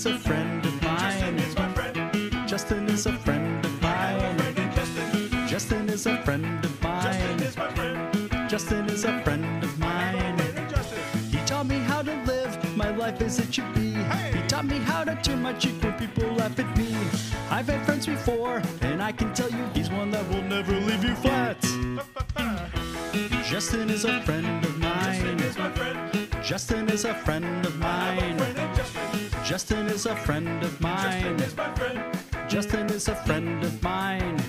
is 0.00 0.06
a 0.06 0.18
friend 0.18 0.64
of 0.64 0.82
mine. 0.82 2.48
Justin 2.48 2.88
is 2.88 3.04
a 3.04 3.12
friend 3.18 3.66
of 3.66 3.82
mine. 3.82 5.46
Justin 5.46 5.90
is 5.90 6.06
a 6.06 6.16
friend 6.22 6.64
of 6.64 6.82
mine. 6.82 7.38
Justin 7.38 7.42
is 7.42 7.56
my 7.58 7.68
friend. 7.74 8.48
Justin 8.48 8.88
is 8.88 9.04
a 9.04 9.20
friend 9.22 9.62
of 9.62 9.78
mine. 9.78 10.38
He 11.30 11.36
taught 11.44 11.66
me 11.66 11.80
how 11.80 12.00
to 12.00 12.14
live 12.24 12.76
my 12.76 12.96
life 12.96 13.20
as 13.20 13.40
it 13.40 13.52
should 13.52 13.74
be. 13.74 13.92
He 14.32 14.40
taught 14.48 14.64
me 14.64 14.78
how 14.78 15.04
to 15.04 15.14
turn 15.22 15.42
my 15.42 15.52
cheek 15.52 15.82
when 15.82 15.92
people 15.98 16.32
laugh 16.32 16.58
at 16.58 16.78
me. 16.78 16.96
I've 17.50 17.68
had 17.68 17.84
friends 17.84 18.06
before, 18.06 18.62
and 18.80 19.02
I 19.02 19.12
can 19.12 19.34
tell 19.34 19.50
you 19.50 19.64
he's 19.74 19.90
one 19.90 20.10
that 20.12 20.26
will 20.30 20.44
never 20.44 20.72
leave 20.80 21.04
you 21.04 21.14
flat. 21.16 21.60
Justin 23.44 23.90
is 23.90 24.06
a 24.06 24.22
friend 24.22 24.64
of 24.64 24.78
mine. 24.78 25.38
Justin 26.42 26.88
is 26.88 27.04
a 27.04 27.14
friend 27.14 27.66
of 27.66 27.78
mine. 27.78 29.09
Justin 29.50 29.88
is 29.88 30.06
a 30.06 30.14
friend 30.14 30.62
of 30.62 30.80
mine. 30.80 31.36
Justin 32.48 32.88
is 32.90 33.08
a 33.08 33.16
friend 33.16 33.64
of 33.64 33.82
mine. 33.82 34.40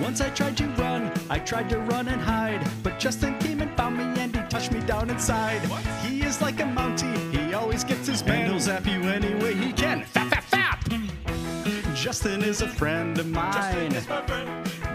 Once 0.00 0.20
I 0.20 0.28
tried 0.30 0.56
to 0.56 0.66
run, 0.70 1.12
I 1.30 1.38
tried 1.38 1.70
to 1.70 1.78
run 1.78 2.08
and 2.08 2.20
hide, 2.20 2.68
but 2.82 2.98
Justin 2.98 3.38
came 3.38 3.60
and 3.60 3.70
found 3.76 3.98
me 3.98 4.20
and 4.20 4.34
he 4.34 4.42
touched 4.48 4.72
me 4.72 4.80
down 4.80 5.08
inside. 5.08 5.60
He 6.04 6.22
is 6.22 6.42
like 6.42 6.58
a 6.58 6.64
Mountie, 6.64 7.14
he 7.30 7.54
always 7.54 7.84
gets 7.84 8.08
his 8.08 8.26
man. 8.26 8.50
He'll 8.50 8.58
zap 8.58 8.88
you 8.88 9.02
any 9.02 9.36
way 9.36 9.54
he 9.54 9.72
can. 9.72 10.02
Fap, 10.02 10.30
fap, 10.30 10.80
fap! 10.84 11.94
Justin 11.94 12.42
is 12.42 12.60
a 12.60 12.68
friend 12.68 13.16
of 13.20 13.28
mine. 13.28 13.92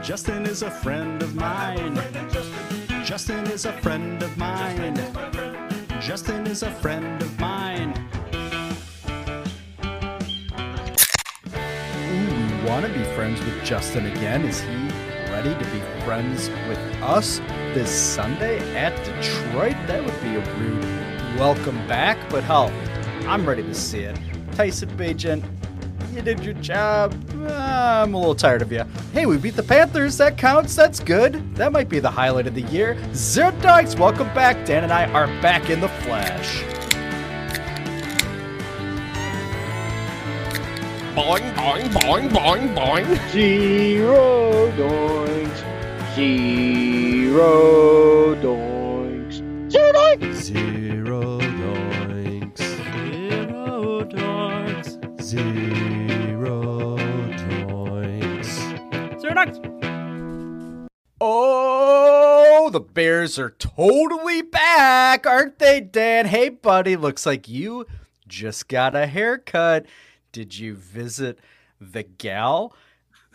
Justin 0.04 0.46
is 0.46 0.64
a 0.64 0.70
friend 0.70 1.24
of 1.24 1.34
mine. 1.34 1.96
Justin 3.06 3.48
is 3.48 3.64
a 3.64 3.72
friend 3.72 4.22
of 4.22 4.38
mine. 4.38 4.96
Justin 6.02 6.46
is 6.46 6.62
a 6.64 6.72
friend 6.72 7.22
of 7.22 7.40
mine. 7.40 7.94
Want 12.68 12.86
to 12.86 12.92
be 12.92 13.04
friends 13.16 13.40
with 13.40 13.64
Justin 13.64 14.08
again. 14.08 14.44
Is 14.44 14.60
he 14.60 14.76
ready 15.32 15.54
to 15.54 15.72
be 15.72 15.80
friends 16.04 16.50
with 16.68 16.78
us 17.02 17.40
this 17.74 17.90
Sunday 17.90 18.60
at 18.76 18.94
Detroit? 19.06 19.78
That 19.88 20.04
would 20.04 20.22
be 20.22 20.36
a 20.36 20.56
rude 20.58 20.84
welcome 21.40 21.78
back, 21.88 22.18
but 22.30 22.44
hell, 22.44 22.70
I'm 23.26 23.48
ready 23.48 23.64
to 23.64 23.74
see 23.74 24.00
it. 24.00 24.20
Tyson 24.52 24.90
Bagent, 24.98 25.46
you 26.14 26.22
did 26.22 26.44
your 26.44 26.56
job. 26.56 27.16
Ah, 27.48 28.02
I'm 28.02 28.14
a 28.14 28.18
little 28.18 28.36
tired 28.36 28.62
of 28.62 28.70
you. 28.70 28.84
Hey, 29.14 29.26
we 29.26 29.38
beat 29.38 29.56
the 29.56 29.64
Panthers. 29.64 30.18
That 30.18 30.38
counts. 30.38 30.76
That's 30.76 31.00
good. 31.00 31.56
That 31.56 31.72
might 31.72 31.88
be 31.88 32.00
the 32.00 32.12
highlight 32.12 32.48
of 32.48 32.56
the 32.56 32.64
year. 32.64 32.98
Zero 33.14 33.52
Doinks, 33.52 33.98
welcome 33.98 34.28
back. 34.34 34.66
Dan 34.66 34.84
and 34.84 34.92
I 34.92 35.10
are 35.14 35.28
back 35.42 35.70
in 35.70 35.80
the 35.80 35.90
flesh. 35.90 36.77
Boing, 41.18 41.52
boing, 41.56 41.90
boing, 41.90 42.30
boing, 42.30 42.76
boing. 42.76 43.32
Zero 43.32 44.72
doinks. 44.74 45.60
Zero 46.14 47.56
doinks. 48.36 49.42
Zero 49.72 51.40
doinks. 51.40 52.60
Zero 52.60 54.04
doinks. 54.04 55.22
Zero 55.24 55.24
doinks. 55.24 55.24
Zero 55.24 56.96
doinks. 57.34 59.20
Zero 59.20 59.34
Doinks. 59.34 59.58
Oh, 61.20 62.70
the 62.72 62.80
Bears 62.80 63.40
are 63.40 63.56
totally 63.58 64.44
back, 64.44 65.26
aren't 65.26 65.58
they, 65.58 65.82
Dan? 65.82 66.28
Hey, 66.28 66.50
buddy, 66.50 66.96
looks 66.96 67.26
like 67.26 67.50
you 67.50 67.88
just 68.28 68.68
got 68.68 68.94
a 68.96 69.08
haircut. 69.08 69.88
Did 70.32 70.58
you 70.58 70.76
visit 70.76 71.40
the 71.80 72.04
gal 72.04 72.76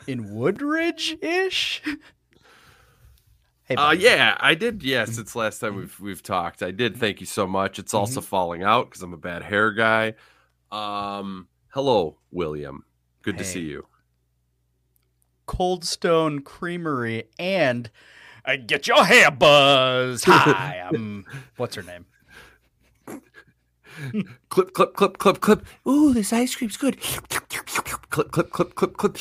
in 0.06 0.34
Woodridge 0.34 1.16
ish? 1.20 1.82
hey, 3.64 3.74
Uh, 3.76 3.92
yeah, 3.92 4.36
I 4.40 4.54
did. 4.54 4.82
Yeah, 4.82 5.04
since 5.04 5.34
last 5.36 5.58
time 5.58 5.76
we've 5.76 5.98
we've 6.00 6.22
talked, 6.22 6.62
I 6.62 6.70
did. 6.70 6.96
Thank 6.96 7.20
you 7.20 7.26
so 7.26 7.46
much. 7.46 7.78
It's 7.78 7.94
also 7.94 8.20
falling 8.20 8.62
out 8.62 8.90
because 8.90 9.02
I'm 9.02 9.12
a 9.12 9.18
bad 9.18 9.42
hair 9.42 9.72
guy. 9.72 10.14
Um, 10.70 11.48
hello, 11.68 12.18
William. 12.30 12.84
Good 13.22 13.38
to 13.38 13.44
see 13.44 13.60
you. 13.60 13.86
Cold 15.46 15.84
Stone 15.84 16.40
Creamery 16.40 17.24
and 17.38 17.90
I 18.44 18.56
get 18.56 18.86
your 18.86 19.04
hair 19.04 19.30
buzzed. 19.30 20.24
Hi, 20.26 20.82
I'm 20.88 21.24
what's 21.56 21.74
her 21.76 21.82
name? 21.82 22.06
Clip, 24.48 24.72
clip, 24.72 24.94
clip, 24.94 25.18
clip, 25.18 25.40
clip. 25.40 25.66
Ooh, 25.86 26.12
this 26.12 26.32
ice 26.32 26.54
cream's 26.54 26.76
good. 26.76 27.00
Clip, 27.00 28.30
clip, 28.30 28.50
clip, 28.50 28.74
clip, 28.74 28.96
clip. 28.96 29.18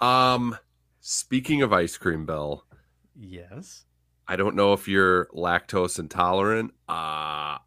Um, 0.00 0.56
speaking 1.00 1.62
of 1.62 1.72
ice 1.72 1.96
cream, 1.96 2.26
Bell, 2.26 2.64
Yes. 3.18 3.84
I 4.28 4.36
don't 4.36 4.54
know 4.54 4.72
if 4.74 4.86
you're 4.86 5.26
lactose 5.34 5.98
intolerant. 5.98 6.72
Uh, 6.88 7.58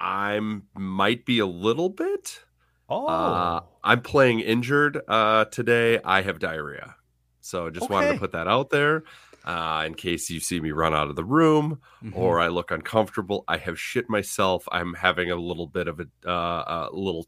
I'm 0.00 0.68
might 0.74 1.24
be 1.26 1.40
a 1.40 1.46
little 1.46 1.88
bit. 1.88 2.40
Oh, 2.88 3.06
Uh, 3.06 3.60
I'm 3.84 4.00
playing 4.00 4.40
injured 4.40 5.00
uh, 5.08 5.46
today. 5.46 6.00
I 6.04 6.22
have 6.22 6.38
diarrhea. 6.38 6.94
So 7.40 7.68
just 7.70 7.90
wanted 7.90 8.12
to 8.12 8.18
put 8.18 8.32
that 8.32 8.46
out 8.48 8.70
there 8.70 9.02
uh, 9.48 9.82
in 9.86 9.94
case 9.94 10.28
you 10.30 10.38
see 10.40 10.60
me 10.60 10.70
run 10.70 10.94
out 10.94 11.08
of 11.08 11.16
the 11.16 11.24
room 11.24 11.80
Mhm. 12.04 12.12
or 12.14 12.38
I 12.38 12.48
look 12.48 12.70
uncomfortable. 12.70 13.44
I 13.48 13.56
have 13.56 13.80
shit 13.80 14.08
myself. 14.08 14.68
I'm 14.70 14.94
having 14.94 15.30
a 15.30 15.36
little 15.36 15.66
bit 15.66 15.88
of 15.88 15.98
a, 16.00 16.06
uh, 16.30 16.88
a 16.92 16.96
little 16.96 17.26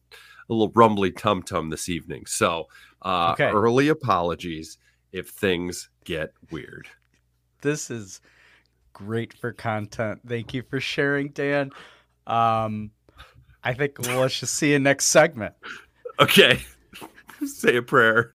a 0.49 0.53
little 0.53 0.73
rumbly 0.75 1.13
tum 1.13 1.43
tum 1.43 1.71
this 1.71 1.89
evening. 1.89 2.27
So 2.27 2.67
uh, 3.03 3.33
Okay. 3.33 3.51
early 3.51 3.89
apologies 3.89 4.79
if 5.13 5.31
things 5.31 5.89
get 6.05 6.33
weird. 6.51 6.89
this 7.63 7.91
is 7.91 8.21
great 8.93 9.33
for 9.35 9.53
content. 9.53 10.21
Thank 10.27 10.53
you 10.55 10.63
for 10.63 10.81
sharing, 10.81 11.29
Dan. 11.31 11.71
Um, 12.27 12.91
I 13.65 13.75
think 13.75 13.99
let's 13.99 14.41
just 14.41 14.55
see 14.55 14.73
you 14.73 14.79
next 14.79 15.07
segment. 15.07 15.55
Okay. 16.19 16.61
Say 17.47 17.77
a 17.77 17.83
prayer. 17.83 18.35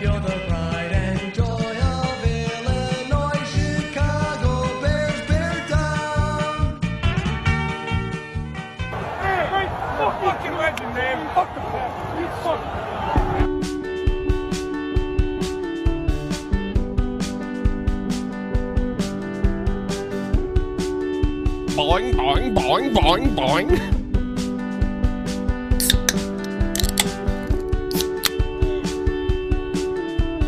You're 0.00 0.18
the 0.18 0.40
pride 0.48 0.92
and 0.92 1.34
joy 1.34 1.44
of 1.44 2.24
Illinois, 2.24 3.44
Chicago 3.52 4.80
Bears, 4.80 5.20
Bear 5.28 5.52
Down. 5.68 6.80
Fucking 10.22 10.56
legend, 10.56 10.94
man. 10.94 11.34
Fuck 11.34 11.54
the 11.54 11.60
Packers. 11.60 12.18
You. 12.18 12.28
Boing, 21.76 22.14
boing, 22.14 22.54
boing, 22.54 22.94
boing, 22.94 23.36
boing. 23.36 23.99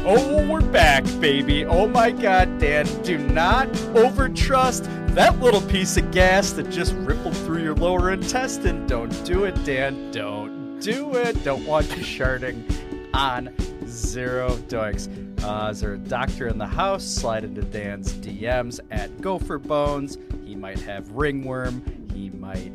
Oh, 0.04 0.44
we're 0.48 0.60
back, 0.60 1.04
baby. 1.20 1.64
Oh 1.64 1.86
my 1.86 2.10
god, 2.10 2.58
Dan, 2.58 2.86
do 3.04 3.18
not 3.18 3.68
overtrust 3.94 4.84
that 5.14 5.38
little 5.38 5.60
piece 5.60 5.96
of 5.96 6.10
gas 6.10 6.50
that 6.54 6.68
just 6.70 6.92
rippled 6.94 7.36
through 7.36 7.62
your 7.62 7.76
lower 7.76 8.10
intestine. 8.10 8.84
Don't 8.88 9.24
do 9.24 9.44
it, 9.44 9.54
Dan. 9.64 10.10
Don't 10.10 10.80
do 10.80 11.14
it. 11.14 11.44
Don't 11.44 11.64
want 11.66 11.88
you 11.96 12.02
sharding 12.02 12.68
on 13.14 13.54
zero 13.86 14.56
doinks. 14.66 15.06
Uh, 15.44 15.70
is 15.70 15.80
there 15.80 15.94
a 15.94 15.98
doctor 15.98 16.48
in 16.48 16.58
the 16.58 16.66
house? 16.66 17.04
Slide 17.04 17.44
into 17.44 17.62
Dan's 17.62 18.12
DMs 18.14 18.80
at 18.90 19.20
Gopher 19.20 19.58
Bones. 19.58 20.18
He 20.44 20.56
might 20.56 20.80
have 20.80 21.08
ringworm. 21.12 22.08
He 22.12 22.28
might 22.30 22.72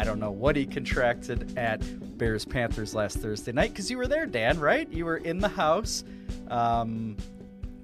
I 0.00 0.04
don't 0.04 0.18
know 0.18 0.30
what 0.30 0.56
he 0.56 0.64
contracted 0.64 1.58
at 1.58 1.82
Bears 2.16 2.46
Panthers 2.46 2.94
last 2.94 3.18
Thursday 3.18 3.52
night 3.52 3.68
because 3.72 3.90
you 3.90 3.98
were 3.98 4.06
there, 4.06 4.24
Dan, 4.24 4.58
right? 4.58 4.90
You 4.90 5.04
were 5.04 5.18
in 5.18 5.40
the 5.40 5.48
house, 5.48 6.04
um, 6.48 7.18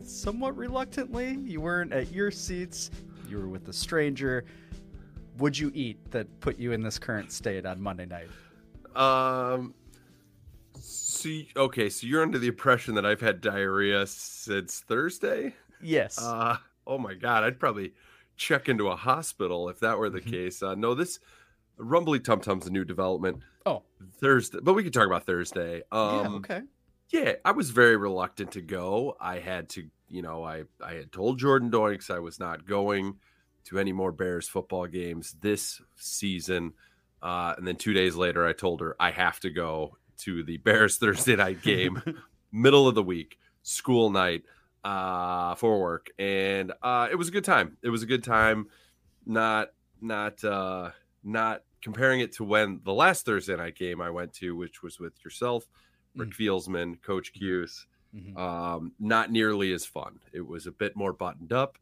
somewhat 0.03 0.57
reluctantly. 0.57 1.39
You 1.45 1.61
weren't 1.61 1.93
at 1.93 2.11
your 2.11 2.31
seats, 2.31 2.91
you 3.29 3.37
were 3.37 3.49
with 3.49 3.69
a 3.69 3.73
stranger. 3.75 4.47
Would 5.37 5.59
you 5.59 5.71
eat 5.75 6.11
that 6.11 6.41
put 6.41 6.59
you 6.59 6.73
in 6.73 6.81
this 6.83 6.99
current 6.99 7.31
state 7.33 7.67
on 7.67 7.83
Monday 7.83 8.07
night? 8.07 8.29
Um. 8.99 9.75
So 10.81 11.29
okay, 11.55 11.91
so 11.91 12.07
you're 12.07 12.23
under 12.23 12.39
the 12.39 12.49
impression 12.49 12.95
that 12.95 13.05
I've 13.05 13.21
had 13.21 13.43
diarrhea 13.43 14.07
since 14.07 14.81
Thursday. 14.81 15.55
Yes. 15.83 16.19
Uh, 16.19 16.57
oh 16.87 16.97
my 16.97 17.13
god, 17.13 17.45
I'd 17.45 17.61
probably 17.61 17.93
check 18.39 18.71
into 18.71 18.89
a 18.89 18.97
hospital 18.97 19.69
if 19.69 19.81
that 19.81 19.99
were 19.99 20.09
the 20.09 20.23
Mhm. 20.23 20.31
case. 20.31 20.63
Uh, 20.63 20.75
no, 20.75 20.95
this 20.95 21.21
Rumbly 21.79 22.21
Tum 22.21 22.41
Tum's 22.41 22.67
a 22.67 22.71
new 22.71 22.85
development. 22.85 23.43
oh. 23.67 23.83
Thursday, 24.21 24.59
but 24.63 24.75
we 24.75 24.83
can 24.83 24.93
talk 24.93 25.07
about 25.07 25.27
Thursday. 25.27 25.83
Um, 25.93 26.21
yeah. 26.21 26.29
Okay. 26.29 26.61
yeah, 27.11 27.33
I 27.45 27.53
was 27.53 27.71
very 27.71 27.97
reluctant 27.97 28.53
to 28.53 28.63
go. 28.63 29.17
I 29.21 29.39
had 29.41 29.69
to, 29.71 29.85
you 30.09 30.23
know, 30.23 30.45
I 30.45 30.65
I 30.83 30.95
had 30.95 31.13
told 31.13 31.39
Jordan 31.39 31.71
Doinks 31.71 32.11
I 32.11 32.19
was 32.19 32.41
not 32.41 32.67
going 32.67 33.17
to 33.65 33.79
any 33.79 33.93
more 33.93 34.13
Bears 34.13 34.49
football 34.49 34.87
games 34.87 35.35
this 35.41 35.83
season. 35.97 36.73
Uh, 37.23 37.55
and 37.59 37.67
then 37.67 37.77
two 37.77 37.93
days 37.93 38.15
later, 38.15 38.47
I 38.47 38.53
told 38.53 38.81
her 38.81 38.95
I 39.01 39.11
have 39.11 39.41
to 39.41 39.51
go 39.51 39.97
to 40.19 40.43
the 40.45 40.57
Bears 40.65 40.97
Thursday 40.99 41.37
night 41.37 41.63
game, 41.63 42.03
middle 42.53 42.87
of 42.89 42.95
the 42.95 43.03
week, 43.03 43.39
school 43.63 44.11
night, 44.11 44.45
uh, 44.85 45.57
for 45.57 45.81
work, 45.81 46.11
and 46.19 46.73
uh, 46.83 47.09
it 47.11 47.17
was 47.17 47.29
a 47.29 47.33
good 47.33 47.45
time. 47.45 47.77
It 47.83 47.89
was 47.89 48.03
a 48.03 48.07
good 48.07 48.23
time. 48.23 48.69
Not 49.27 49.71
not 50.01 50.45
uh, 50.45 50.91
not 51.25 51.63
comparing 51.83 52.21
it 52.21 52.33
to 52.33 52.45
when 52.45 52.81
the 52.85 52.93
last 52.93 53.25
Thursday 53.25 53.57
night 53.57 53.77
game 53.77 54.01
I 54.01 54.11
went 54.11 54.33
to, 54.35 54.57
which 54.57 54.83
was 54.83 54.99
with 54.99 55.13
yourself, 55.25 55.67
Rick 56.15 56.31
Fieldsman, 56.31 57.01
Coach 57.03 57.33
Cuse. 57.33 57.87
Mhm. 58.15 58.37
Um, 58.39 58.93
not 58.99 59.31
nearly 59.31 59.73
as 59.73 59.85
fun. 59.85 60.21
It 60.33 60.41
was 60.41 60.67
a 60.67 60.73
bit 60.73 60.97
more 60.97 61.13
buttoned 61.13 61.53
up. 61.53 61.79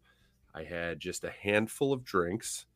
I 0.55 0.65
had 0.65 0.99
just 1.01 1.25
a 1.25 1.31
handful 1.31 1.93
of 1.93 2.05
drinks. 2.05 2.67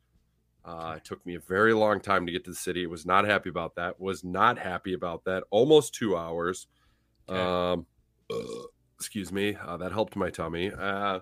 Uh, 0.63 0.95
it 0.97 1.05
took 1.05 1.25
me 1.25 1.35
a 1.35 1.39
very 1.39 1.73
long 1.73 1.99
time 1.99 2.25
to 2.25 2.31
get 2.31 2.43
to 2.45 2.51
the 2.51 2.55
city. 2.55 2.85
Was 2.85 3.05
not 3.05 3.25
happy 3.25 3.49
about 3.49 3.75
that. 3.75 3.99
Was 3.99 4.23
not 4.23 4.57
happy 4.57 4.93
about 4.93 5.23
that. 5.25 5.43
Almost 5.49 5.93
two 5.93 6.15
hours. 6.15 6.67
Okay. 7.27 7.39
Um, 7.39 7.85
excuse 8.97 9.31
me. 9.31 9.55
Uh, 9.55 9.77
that 9.77 9.91
helped 9.91 10.15
my 10.15 10.29
tummy. 10.29 10.71
Uh, 10.71 11.19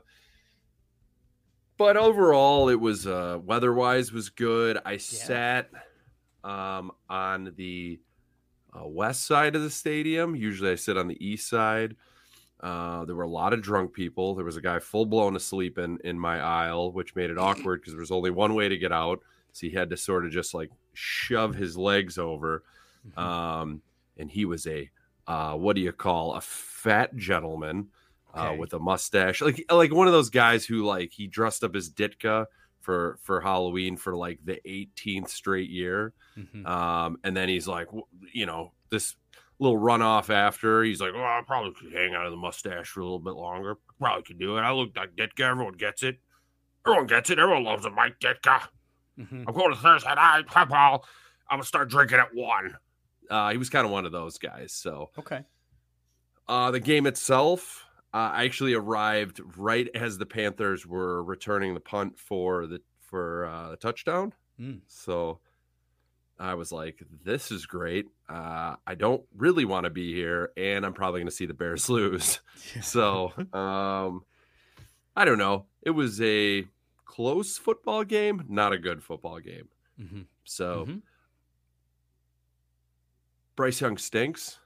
but 1.77 1.97
overall, 1.97 2.69
it 2.69 2.79
was 2.79 3.07
uh, 3.07 3.39
weather-wise 3.43 4.11
was 4.11 4.29
good. 4.29 4.77
I 4.85 4.97
sat 4.97 5.69
um, 6.43 6.91
on 7.09 7.53
the 7.55 7.99
uh, 8.77 8.87
west 8.87 9.25
side 9.25 9.55
of 9.55 9.61
the 9.61 9.69
stadium. 9.69 10.35
Usually, 10.35 10.71
I 10.71 10.75
sit 10.75 10.97
on 10.97 11.07
the 11.07 11.25
east 11.25 11.47
side. 11.49 11.95
Uh, 12.59 13.05
there 13.05 13.15
were 13.15 13.23
a 13.23 13.29
lot 13.29 13.53
of 13.53 13.61
drunk 13.61 13.93
people. 13.93 14.33
There 14.33 14.45
was 14.45 14.57
a 14.57 14.61
guy 14.61 14.79
full 14.79 15.05
blown 15.05 15.35
asleep 15.35 15.77
in 15.77 15.99
in 16.03 16.19
my 16.19 16.39
aisle, 16.39 16.91
which 16.91 17.15
made 17.15 17.29
it 17.29 17.37
awkward 17.47 17.81
because 17.81 17.93
there 17.93 17.99
was 17.99 18.11
only 18.11 18.31
one 18.31 18.53
way 18.55 18.67
to 18.67 18.77
get 18.77 18.91
out. 18.91 19.19
So 19.53 19.67
he 19.67 19.73
had 19.73 19.89
to 19.91 19.97
sort 19.97 20.25
of 20.25 20.31
just 20.31 20.53
like 20.53 20.69
shove 20.93 21.55
his 21.55 21.77
legs 21.77 22.17
over. 22.17 22.63
Mhm. 23.15 23.21
Um, 23.21 23.81
and 24.17 24.29
he 24.29 24.45
was 24.45 24.65
a 24.67 24.89
uh, 25.27 25.53
what 25.53 25.75
do 25.75 25.81
you 25.81 25.91
call 25.91 26.33
a 26.33 26.41
fat 26.41 27.15
gentleman 27.15 27.87
uh, 28.37 28.53
with 28.53 28.73
a 28.73 28.79
mustache, 28.79 29.41
like 29.41 29.63
like 29.71 29.93
one 29.93 30.07
of 30.07 30.13
those 30.13 30.29
guys 30.29 30.65
who 30.65 30.83
like 30.85 31.11
he 31.11 31.27
dressed 31.27 31.63
up 31.63 31.75
as 31.75 31.89
Ditka 31.89 32.45
for 32.81 33.17
for 33.23 33.41
Halloween 33.41 33.97
for 33.97 34.15
like 34.15 34.39
the 34.45 34.59
18th 34.65 35.29
straight 35.29 35.69
year. 35.69 36.13
Mhm. 36.37 36.65
Um, 36.67 37.17
and 37.23 37.35
then 37.35 37.49
he's 37.49 37.67
like, 37.67 37.87
you 38.33 38.45
know, 38.45 38.71
this 38.89 39.15
little 39.59 39.77
runoff 39.79 40.29
after. 40.29 40.83
He's 40.83 41.01
like, 41.01 41.13
oh, 41.15 41.19
I 41.23 41.41
probably 41.45 41.73
could 41.73 41.91
hang 41.93 42.13
out 42.13 42.25
of 42.25 42.31
the 42.31 42.37
mustache 42.37 42.89
for 42.89 42.99
a 42.99 43.03
little 43.03 43.19
bit 43.19 43.33
longer. 43.33 43.75
Probably 43.99 44.23
could 44.23 44.37
do 44.39 44.57
it. 44.57 44.61
I 44.61 44.71
look 44.71 44.95
like 44.95 45.15
Ditka. 45.15 45.41
Everyone 45.41 45.73
gets 45.73 46.03
it. 46.03 46.19
Everyone 46.85 47.07
gets 47.07 47.29
it. 47.31 47.39
Everyone 47.39 47.63
loves 47.63 47.85
a 47.85 47.89
Mike 47.89 48.19
Ditka. 48.19 48.67
Mhm. 49.19 49.45
I'm 49.47 49.53
going 49.53 49.71
to 49.71 49.75
Thursday 49.75 50.13
night 50.13 50.49
football. 50.49 51.05
I'm 51.49 51.57
gonna 51.57 51.65
start 51.65 51.89
drinking 51.89 52.19
at 52.19 52.33
one. 52.35 52.77
Uh, 53.29 53.49
he 53.51 53.57
was 53.57 53.69
kind 53.69 53.83
of 53.85 53.91
one 53.91 54.05
of 54.05 54.11
those 54.11 54.37
guys. 54.37 54.71
So 54.73 55.09
Okay. 55.17 55.43
uh, 56.47 56.71
the 56.71 56.79
game 56.79 57.07
itself, 57.07 57.83
uh, 58.13 58.31
I 58.33 58.45
actually 58.45 58.73
arrived 58.73 59.41
right 59.57 59.87
as 59.93 60.17
the 60.17 60.25
Panthers 60.25 60.85
were 60.85 61.23
returning 61.23 61.73
the 61.73 61.79
punt 61.79 62.17
for 62.19 62.65
the 62.67 62.81
for 63.01 63.45
uh, 63.45 63.69
the 63.71 63.77
touchdown. 63.77 64.33
Mm. 64.59 64.81
So 64.87 65.39
I 66.39 66.53
was 66.55 66.71
like, 66.71 67.01
"This 67.23 67.51
is 67.51 67.65
great. 67.65 68.05
Uh, 68.29 68.75
I 68.85 68.95
don't 68.95 69.23
really 69.35 69.65
want 69.65 69.85
to 69.85 69.89
be 69.89 70.13
here, 70.13 70.51
and 70.57 70.85
I'm 70.85 70.93
probably 70.93 71.19
going 71.19 71.29
to 71.29 71.35
see 71.35 71.45
the 71.45 71.53
Bears 71.53 71.89
lose." 71.97 72.39
so 72.81 73.31
um, 73.53 74.23
I 75.15 75.25
don't 75.25 75.37
know. 75.37 75.65
It 75.81 75.91
was 75.91 76.21
a 76.21 76.65
close 77.05 77.57
football 77.57 78.03
game, 78.03 78.43
not 78.49 78.73
a 78.73 78.77
good 78.77 79.01
football 79.03 79.39
game. 79.39 79.69
Mhm. 79.99 80.25
So 80.43 80.85
Mhm. 80.85 81.01
Bryce 83.55 83.81
Young 83.81 83.97
stinks. 83.97 84.59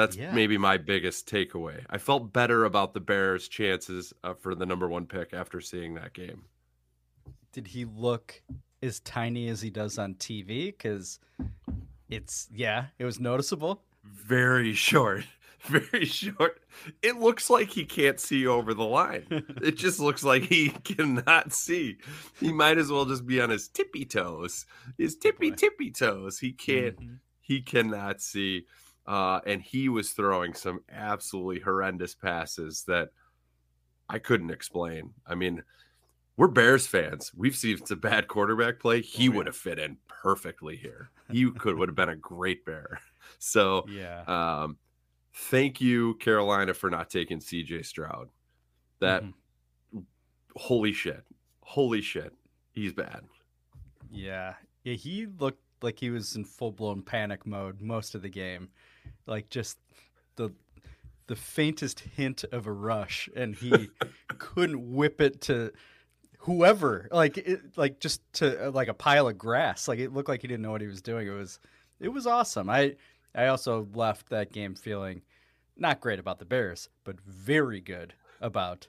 That's 0.00 0.16
Yeah. 0.16 0.32
maybe 0.32 0.56
my 0.56 0.78
biggest 0.78 1.28
takeaway. 1.28 1.84
I 1.90 1.98
felt 1.98 2.32
better 2.32 2.64
about 2.64 2.94
the 2.94 3.00
Bears' 3.00 3.48
chances 3.48 4.14
uh, 4.24 4.32
for 4.32 4.54
the 4.54 4.64
number 4.64 4.88
one 4.88 5.04
pick 5.04 5.34
after 5.34 5.60
seeing 5.60 5.92
that 5.96 6.14
game. 6.14 6.44
Did 7.52 7.66
he 7.66 7.84
look 7.84 8.40
as 8.82 9.00
tiny 9.00 9.48
as 9.48 9.60
he 9.60 9.68
does 9.68 9.98
on 9.98 10.14
TV? 10.14 10.66
Because 10.68 11.18
it's 12.08 12.48
yeah, 12.50 12.86
it 12.98 13.04
was 13.04 13.20
noticeable. 13.20 13.82
Very 14.02 14.72
short, 14.72 15.24
very 15.64 16.06
short. 16.06 16.62
It 17.02 17.16
looks 17.18 17.50
like 17.50 17.68
he 17.68 17.84
can't 17.84 18.18
see 18.18 18.46
over 18.46 18.72
the 18.72 18.84
line. 18.84 19.26
it 19.62 19.76
just 19.76 20.00
looks 20.00 20.24
like 20.24 20.44
he 20.44 20.70
cannot 20.70 21.52
see. 21.52 21.98
He 22.38 22.52
might 22.52 22.78
as 22.78 22.90
well 22.90 23.04
just 23.04 23.26
be 23.26 23.38
on 23.40 23.50
his 23.50 23.68
tippy 23.68 24.06
toes, 24.06 24.64
his 24.96 25.14
tippy 25.16 25.50
tippy 25.50 25.90
toes. 25.90 26.38
He 26.38 26.52
can't. 26.52 26.98
Mhm. 26.98 27.18
he 27.42 27.60
cannot 27.60 28.22
see. 28.22 28.64
Uh, 29.06 29.40
and 29.46 29.60
he 29.62 29.88
was 29.88 30.10
throwing 30.12 30.54
some 30.54 30.80
absolutely 30.90 31.58
horrendous 31.60 32.14
passes 32.14 32.84
that 32.86 33.10
I 34.08 34.18
couldn't 34.18 34.50
explain. 34.50 35.12
I 35.26 35.34
mean, 35.34 35.62
we're 36.36 36.48
Bears 36.48 36.86
fans. 36.86 37.32
We've 37.36 37.56
seen 37.56 37.84
some 37.84 37.98
bad 37.98 38.28
quarterback 38.28 38.78
play. 38.78 39.00
He 39.00 39.28
Oh, 39.28 39.32
yeah. 39.32 39.36
would 39.38 39.46
have 39.46 39.56
fit 39.56 39.78
in 39.78 39.96
perfectly 40.08 40.76
here. 40.76 41.10
He 41.30 41.50
could 41.50 41.76
would 41.76 41.88
have 41.88 41.96
been 41.96 42.08
a 42.08 42.16
great 42.16 42.64
bear. 42.64 43.00
So 43.38 43.86
Yeah. 43.88 44.22
um, 44.26 44.76
thank 45.32 45.80
you, 45.80 46.14
Carolina, 46.16 46.74
for 46.74 46.90
not 46.90 47.08
taking 47.10 47.38
CJ 47.38 47.84
Stroud. 47.84 48.28
That 48.98 49.22
Mhm. 49.22 50.04
holy 50.56 50.92
shit. 50.92 51.24
Holy 51.62 52.00
shit. 52.02 52.34
He's 52.72 52.92
bad. 52.92 53.24
Yeah. 54.10 54.54
Yeah, 54.82 54.94
he 54.94 55.26
looked 55.26 55.62
like 55.82 55.98
he 56.00 56.10
was 56.10 56.34
in 56.34 56.44
full 56.44 56.72
blown 56.72 57.02
panic 57.02 57.46
mode 57.46 57.80
most 57.80 58.14
of 58.14 58.22
the 58.22 58.28
game. 58.28 58.70
Like 59.26 59.50
just 59.50 59.78
the 60.36 60.50
the 61.26 61.36
faintest 61.36 62.00
hint 62.00 62.44
of 62.50 62.66
a 62.66 62.72
rush 62.72 63.28
and 63.36 63.54
he 63.54 63.88
couldn't 64.38 64.94
whip 64.94 65.20
it 65.20 65.40
to 65.42 65.72
whoever. 66.38 67.08
Like 67.12 67.38
it, 67.38 67.76
like 67.76 68.00
just 68.00 68.20
to 68.34 68.68
uh, 68.68 68.70
like 68.72 68.88
a 68.88 68.94
pile 68.94 69.28
of 69.28 69.38
grass. 69.38 69.86
Like 69.86 69.98
it 69.98 70.12
looked 70.12 70.28
like 70.28 70.42
he 70.42 70.48
didn't 70.48 70.62
know 70.62 70.72
what 70.72 70.80
he 70.80 70.86
was 70.86 71.02
doing. 71.02 71.28
It 71.28 71.32
was 71.32 71.60
it 72.00 72.08
was 72.08 72.26
awesome. 72.26 72.68
I 72.68 72.96
I 73.34 73.46
also 73.46 73.86
left 73.94 74.28
that 74.30 74.52
game 74.52 74.74
feeling 74.74 75.22
not 75.76 76.00
great 76.00 76.18
about 76.18 76.38
the 76.38 76.44
Bears, 76.44 76.88
but 77.04 77.20
very 77.20 77.80
good 77.80 78.14
about 78.40 78.88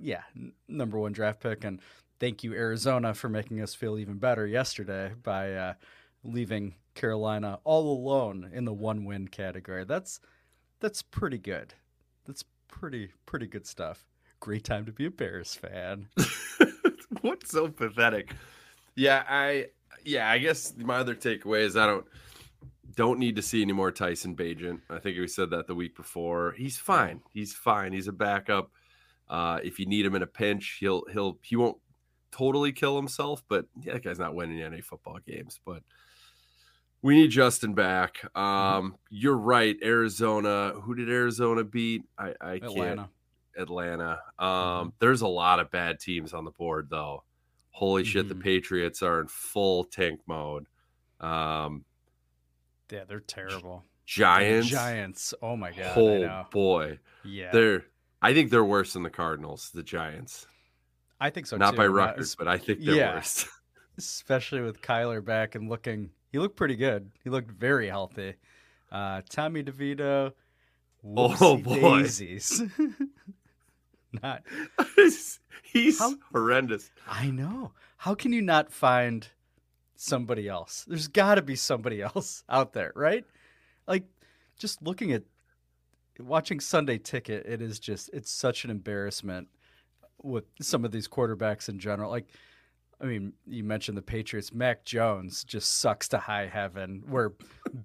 yeah, 0.00 0.22
n- 0.36 0.52
number 0.66 0.98
1 0.98 1.12
draft 1.12 1.40
pick 1.40 1.64
and 1.64 1.80
thank 2.18 2.42
you 2.42 2.52
Arizona 2.52 3.14
for 3.14 3.28
making 3.28 3.60
us 3.60 3.74
feel 3.74 3.98
even 3.98 4.18
better 4.18 4.46
yesterday 4.46 5.12
by 5.22 5.52
uh, 5.54 5.74
leaving 6.24 6.74
Carolina 6.94 7.58
all 7.64 7.92
alone 7.92 8.50
in 8.52 8.64
the 8.64 8.72
one 8.72 9.04
win 9.04 9.28
category. 9.28 9.84
That's 9.84 10.20
that's 10.80 11.02
pretty 11.02 11.38
good. 11.38 11.74
That's 12.26 12.44
pretty 12.68 13.10
pretty 13.26 13.46
good 13.46 13.66
stuff. 13.66 14.06
Great 14.40 14.64
time 14.64 14.84
to 14.86 14.92
be 14.92 15.06
a 15.06 15.10
Bears 15.10 15.54
fan. 15.54 16.08
What's 17.20 17.50
so 17.50 17.68
pathetic? 17.68 18.34
Yeah, 18.94 19.24
I 19.28 19.66
yeah, 20.04 20.30
I 20.30 20.38
guess 20.38 20.74
my 20.76 20.96
other 20.96 21.14
takeaway 21.14 21.60
is 21.60 21.76
I 21.76 21.86
don't 21.86 22.06
don't 22.94 23.18
need 23.18 23.36
to 23.36 23.42
see 23.42 23.62
any 23.62 23.72
more 23.72 23.90
Tyson 23.90 24.36
Bagent. 24.36 24.80
I 24.88 24.98
think 24.98 25.18
we 25.18 25.26
said 25.26 25.50
that 25.50 25.66
the 25.66 25.74
week 25.74 25.96
before. 25.96 26.52
He's 26.56 26.78
fine. 26.78 27.22
He's 27.32 27.52
fine. 27.52 27.92
He's 27.92 28.08
a 28.08 28.12
backup. 28.12 28.70
Uh, 29.28 29.58
if 29.64 29.78
you 29.78 29.86
need 29.86 30.06
him 30.06 30.14
in 30.14 30.22
a 30.22 30.26
pinch, 30.26 30.76
he'll 30.80 31.04
he'll 31.12 31.38
he 31.42 31.56
won't 31.56 31.78
totally 32.30 32.72
kill 32.72 32.96
himself, 32.96 33.42
but 33.48 33.66
yeah, 33.80 33.94
that 33.94 34.04
guy's 34.04 34.18
not 34.18 34.34
winning 34.34 34.60
any 34.60 34.80
football 34.80 35.18
games. 35.26 35.60
But 35.64 35.82
we 37.04 37.16
need 37.16 37.28
Justin 37.28 37.74
back. 37.74 38.24
Um, 38.34 38.96
you're 39.10 39.36
right. 39.36 39.76
Arizona. 39.84 40.72
Who 40.82 40.94
did 40.94 41.10
Arizona 41.10 41.62
beat? 41.62 42.02
I, 42.18 42.32
I 42.40 42.58
can't. 42.60 42.64
Atlanta. 42.64 43.08
Atlanta. 43.58 44.18
Um, 44.38 44.94
there's 45.00 45.20
a 45.20 45.28
lot 45.28 45.60
of 45.60 45.70
bad 45.70 46.00
teams 46.00 46.32
on 46.32 46.46
the 46.46 46.50
board, 46.50 46.88
though. 46.90 47.22
Holy 47.72 48.04
shit, 48.04 48.28
the 48.28 48.34
Mhm. 48.34 48.42
Patriots 48.42 49.02
are 49.02 49.20
in 49.20 49.28
full 49.28 49.84
tank 49.84 50.20
mode. 50.26 50.66
Um, 51.20 51.84
Yeah, 52.90 53.04
they're 53.04 53.20
terrible. 53.20 53.84
Giants. 54.06 54.68
Giants. 54.68 55.34
Oh 55.42 55.56
my 55.56 55.72
god. 55.72 55.98
Oh 55.98 56.46
boy, 56.50 57.00
Yeah. 57.22 57.50
they're. 57.52 57.84
I 58.22 58.32
think 58.32 58.50
they're 58.50 58.64
worse 58.64 58.94
than 58.94 59.02
the 59.02 59.10
Cardinals. 59.10 59.70
The 59.74 59.82
Giants, 59.82 60.46
I 61.20 61.28
think 61.28 61.46
so 61.46 61.58
not 61.58 61.72
too. 61.72 61.76
by 61.76 61.86
records, 61.86 62.34
but 62.34 62.48
I 62.48 62.56
think 62.56 62.80
they're 62.80 62.94
yeah. 62.94 63.14
worse. 63.16 63.46
especially 63.98 64.62
with 64.62 64.80
Kyler 64.80 65.22
back 65.22 65.54
and 65.54 65.68
looking 65.68 66.10
he 66.34 66.40
looked 66.40 66.56
pretty 66.56 66.74
good. 66.74 67.12
He 67.22 67.30
looked 67.30 67.48
very 67.52 67.86
healthy. 67.86 68.34
Uh, 68.90 69.20
Tommy 69.30 69.62
DeVito, 69.62 70.32
Oh, 71.16 71.56
boy. 71.62 72.00
daisies. 72.02 72.60
not 74.22 74.42
He's 75.62 75.98
How- 76.00 76.16
horrendous. 76.32 76.90
I 77.08 77.30
know. 77.30 77.70
How 77.98 78.16
can 78.16 78.32
you 78.32 78.42
not 78.42 78.72
find 78.72 79.28
somebody 79.94 80.48
else? 80.48 80.84
There's 80.88 81.06
got 81.06 81.36
to 81.36 81.42
be 81.42 81.54
somebody 81.54 82.02
else 82.02 82.42
out 82.48 82.72
there, 82.72 82.90
right? 82.96 83.24
Like 83.86 84.02
just 84.58 84.82
looking 84.82 85.12
at 85.12 85.22
watching 86.18 86.58
Sunday 86.58 86.98
Ticket, 86.98 87.46
it 87.46 87.62
is 87.62 87.78
just 87.78 88.10
it's 88.12 88.32
such 88.32 88.64
an 88.64 88.70
embarrassment 88.72 89.46
with 90.20 90.46
some 90.60 90.84
of 90.84 90.90
these 90.90 91.06
quarterbacks 91.06 91.68
in 91.68 91.78
general. 91.78 92.10
Like 92.10 92.26
I 93.04 93.06
mean, 93.06 93.34
you 93.46 93.62
mentioned 93.64 93.98
the 93.98 94.02
Patriots. 94.02 94.50
Mac 94.50 94.86
Jones 94.86 95.44
just 95.44 95.78
sucks 95.78 96.08
to 96.08 96.18
high 96.18 96.46
heaven. 96.46 97.02
Where 97.06 97.32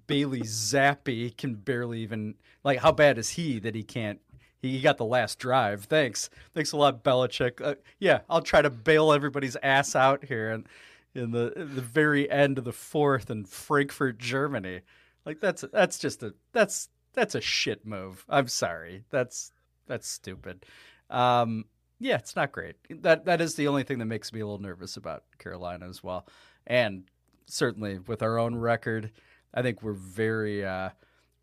Bailey 0.06 0.40
Zappe 0.40 1.36
can 1.36 1.56
barely 1.56 2.00
even 2.00 2.36
like. 2.64 2.78
How 2.78 2.90
bad 2.90 3.18
is 3.18 3.28
he 3.28 3.58
that 3.58 3.74
he 3.74 3.82
can't? 3.82 4.18
He 4.62 4.80
got 4.80 4.96
the 4.96 5.04
last 5.04 5.38
drive. 5.38 5.84
Thanks, 5.84 6.30
thanks 6.54 6.72
a 6.72 6.78
lot, 6.78 7.04
Belichick. 7.04 7.60
Uh, 7.62 7.74
yeah, 7.98 8.20
I'll 8.30 8.40
try 8.40 8.62
to 8.62 8.70
bail 8.70 9.12
everybody's 9.12 9.56
ass 9.62 9.94
out 9.94 10.24
here 10.24 10.50
and 10.50 10.66
in 11.14 11.32
the 11.32 11.52
in 11.52 11.74
the 11.74 11.82
very 11.82 12.30
end 12.30 12.56
of 12.56 12.64
the 12.64 12.72
fourth 12.72 13.30
in 13.30 13.44
Frankfurt, 13.44 14.18
Germany. 14.18 14.80
Like 15.26 15.38
that's 15.38 15.66
that's 15.70 15.98
just 15.98 16.22
a 16.22 16.32
that's 16.52 16.88
that's 17.12 17.34
a 17.34 17.42
shit 17.42 17.84
move. 17.84 18.24
I'm 18.26 18.48
sorry. 18.48 19.04
That's 19.10 19.52
that's 19.86 20.08
stupid. 20.08 20.64
Um, 21.10 21.66
yeah, 22.00 22.16
it's 22.16 22.34
not 22.34 22.50
great. 22.50 22.76
That 23.02 23.26
that 23.26 23.40
is 23.40 23.54
the 23.54 23.68
only 23.68 23.82
thing 23.84 23.98
that 23.98 24.06
makes 24.06 24.32
me 24.32 24.40
a 24.40 24.46
little 24.46 24.60
nervous 24.60 24.96
about 24.96 25.22
Carolina 25.38 25.88
as 25.88 26.02
well. 26.02 26.26
And 26.66 27.04
certainly 27.46 27.98
with 27.98 28.22
our 28.22 28.38
own 28.38 28.56
record, 28.56 29.12
I 29.54 29.62
think 29.62 29.82
we're 29.82 29.92
very 29.92 30.64
uh, 30.64 30.90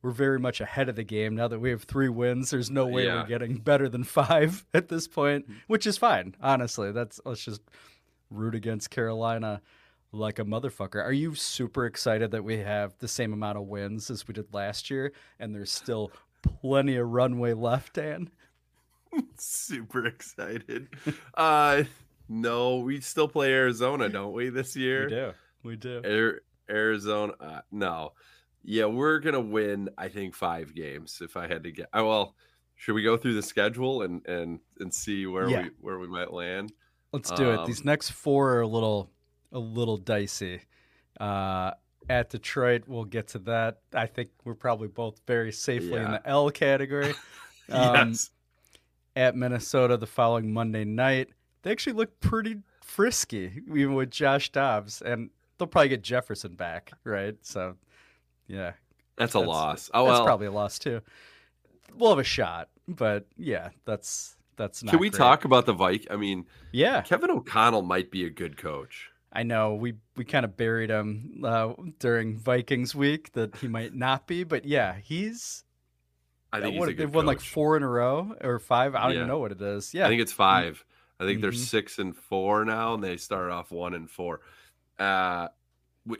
we're 0.01 0.11
very 0.11 0.39
much 0.39 0.59
ahead 0.61 0.89
of 0.89 0.95
the 0.95 1.03
game 1.03 1.35
now 1.35 1.47
that 1.47 1.59
we 1.59 1.69
have 1.69 1.83
three 1.83 2.09
wins. 2.09 2.49
There's 2.49 2.69
no 2.71 2.85
way 2.87 3.05
Yeah. 3.05 3.21
we're 3.21 3.27
getting 3.27 3.57
better 3.57 3.87
than 3.89 4.03
five 4.19 4.65
at 4.73 4.87
this 4.89 5.07
point, 5.07 5.45
which 5.67 5.85
is 5.87 5.97
fine. 5.97 6.35
Honestly, 6.41 6.91
that's 6.91 7.19
let's 7.25 7.43
just 7.43 7.61
root 8.29 8.55
against 8.55 8.89
Carolina 8.89 9.61
like 10.13 10.39
a 10.39 10.43
motherfucker. 10.45 11.03
Are 11.03 11.11
you 11.13 11.35
super 11.35 11.85
excited 11.85 12.31
that 12.31 12.43
we 12.43 12.57
have 12.57 12.97
the 12.99 13.07
same 13.07 13.33
amount 13.33 13.57
of 13.57 13.65
wins 13.65 14.09
as 14.09 14.27
we 14.27 14.33
did 14.33 14.53
last 14.53 14.89
year, 14.89 15.11
and 15.39 15.53
there's 15.53 15.71
still 15.71 16.11
plenty 16.61 16.95
of 16.95 17.09
runway 17.09 17.53
left, 17.53 17.93
Dan? 17.93 18.29
Super 19.37 20.05
excited. 20.05 20.87
uh 21.33 21.83
no, 22.29 22.79
we 22.79 22.99
still 22.99 23.27
play 23.27 23.53
Arizona, 23.53 24.09
don't 24.09 24.33
we, 24.33 24.49
this 24.49 24.75
year? 24.75 25.05
We 25.05 25.09
do. 25.09 25.31
We 25.63 25.75
do. 25.77 26.01
Air, 26.03 26.41
Arizona, 26.69 27.33
uh, 27.39 27.61
no. 27.71 28.11
Yeah, 28.63 28.85
we're 28.85 29.19
gonna 29.19 29.39
win. 29.39 29.89
I 29.97 30.09
think 30.09 30.35
five 30.35 30.75
games. 30.75 31.21
If 31.23 31.37
I 31.37 31.47
had 31.47 31.63
to 31.63 31.71
get, 31.71 31.87
oh, 31.93 32.05
well, 32.07 32.35
should 32.75 32.95
we 32.95 33.03
go 33.03 33.15
through 33.15 33.35
the 33.35 33.41
schedule 33.41 34.01
and 34.01 34.25
and 34.27 34.59
and 34.79 34.93
see 34.93 35.25
where 35.25 35.47
Yeah. 35.49 35.63
we 35.63 35.69
where 35.79 35.99
we 35.99 36.07
might 36.07 36.33
land? 36.33 36.73
Let's 37.13 37.31
do 37.31 37.51
it. 37.51 37.59
Um, 37.59 37.65
These 37.65 37.85
next 37.85 38.09
four 38.11 38.55
are 38.55 38.61
a 38.61 38.67
little 38.67 39.09
a 39.53 39.59
little 39.59 39.95
dicey. 39.97 40.61
Uh, 41.19 41.71
at 42.09 42.29
Detroit, 42.29 42.83
we'll 42.87 43.05
get 43.05 43.29
to 43.29 43.39
that. 43.39 43.79
I 43.93 44.05
think 44.05 44.29
we're 44.43 44.53
probably 44.55 44.89
both 44.89 45.21
very 45.25 45.51
safely 45.53 45.99
in 46.01 46.11
the 46.11 46.21
L 46.27 46.49
category. 46.51 47.13
Um, 47.69 48.11
yes, 48.11 48.29
At 49.17 49.35
Minnesota 49.35 49.97
the 49.97 50.05
following 50.05 50.53
Monday 50.53 50.85
night, 50.85 51.29
they 51.63 51.71
actually 51.71 51.93
look 51.93 52.19
pretty 52.19 52.57
frisky, 52.83 53.63
even 53.67 53.95
with 53.95 54.11
Josh 54.11 54.51
Dobbs, 54.51 55.01
and 55.01 55.31
they'll 55.57 55.67
probably 55.67 55.89
get 55.89 56.03
Jefferson 56.03 56.53
back, 56.53 56.91
right? 57.03 57.35
So, 57.41 57.77
yeah, 58.47 58.73
that's 59.17 59.33
a 59.33 59.39
that's- 59.39 59.47
loss. 59.47 59.89
Oh 59.91 60.05
that's 60.05 60.17
well. 60.19 60.25
probably 60.25 60.45
a 60.45 60.51
loss 60.51 60.77
too. 60.77 61.01
We'll 61.95 62.11
have 62.11 62.19
a 62.19 62.23
shot, 62.23 62.69
but 62.87 63.25
yeah, 63.37 63.69
that's 63.85 64.35
that's 64.55 64.83
not. 64.83 64.91
Can 64.91 64.99
we 64.99 65.09
great. 65.09 65.17
talk 65.17 65.45
about 65.45 65.65
the 65.65 65.73
Vik? 65.73 66.05
I 66.11 66.15
mean, 66.15 66.45
Yeah, 66.71 67.01
Kevin 67.01 67.31
O'Connell 67.31 67.81
might 67.81 68.11
be 68.11 68.23
a 68.25 68.29
good 68.29 68.55
coach. 68.55 69.09
I 69.33 69.41
know 69.41 69.73
we 69.73 69.95
we 70.15 70.25
kind 70.25 70.45
of 70.45 70.55
buried 70.55 70.91
him 70.91 71.41
uh, 71.43 71.73
during 71.97 72.37
Vikings 72.37 72.93
week 72.93 73.31
that 73.33 73.55
he 73.57 73.67
might 73.67 73.95
not 73.95 74.27
be, 74.27 74.43
but 74.43 74.63
yeah, 74.63 74.95
he's. 75.03 75.63
I 76.57 76.61
think 76.61 76.79
what, 76.79 76.89
he's 76.89 76.93
a 76.93 76.97
good 76.97 77.07
they've 77.09 77.15
won 77.15 77.25
like 77.25 77.39
four 77.41 77.77
in 77.77 77.83
a 77.83 77.87
row 77.87 78.35
or 78.41 78.59
five. 78.59 78.95
I 78.95 79.03
don't 79.03 79.11
Yeah. 79.11 79.17
even 79.17 79.27
know 79.27 79.39
what 79.39 79.51
it 79.51 79.61
is. 79.61 79.93
Yeah, 79.93 80.05
I 80.05 80.09
think 80.09 80.21
it's 80.21 80.31
five. 80.31 80.83
I 81.19 81.25
think 81.25 81.41
they're 81.41 81.51
Mhm. 81.51 81.55
six 81.65 81.97
and 81.99 82.15
four 82.15 82.63
now, 82.65 82.93
and 82.93 83.03
they 83.03 83.17
started 83.17 83.51
off 83.51 83.71
one 83.71 83.93
and 83.95 84.09
four, 84.09 84.41
uh, 84.99 85.47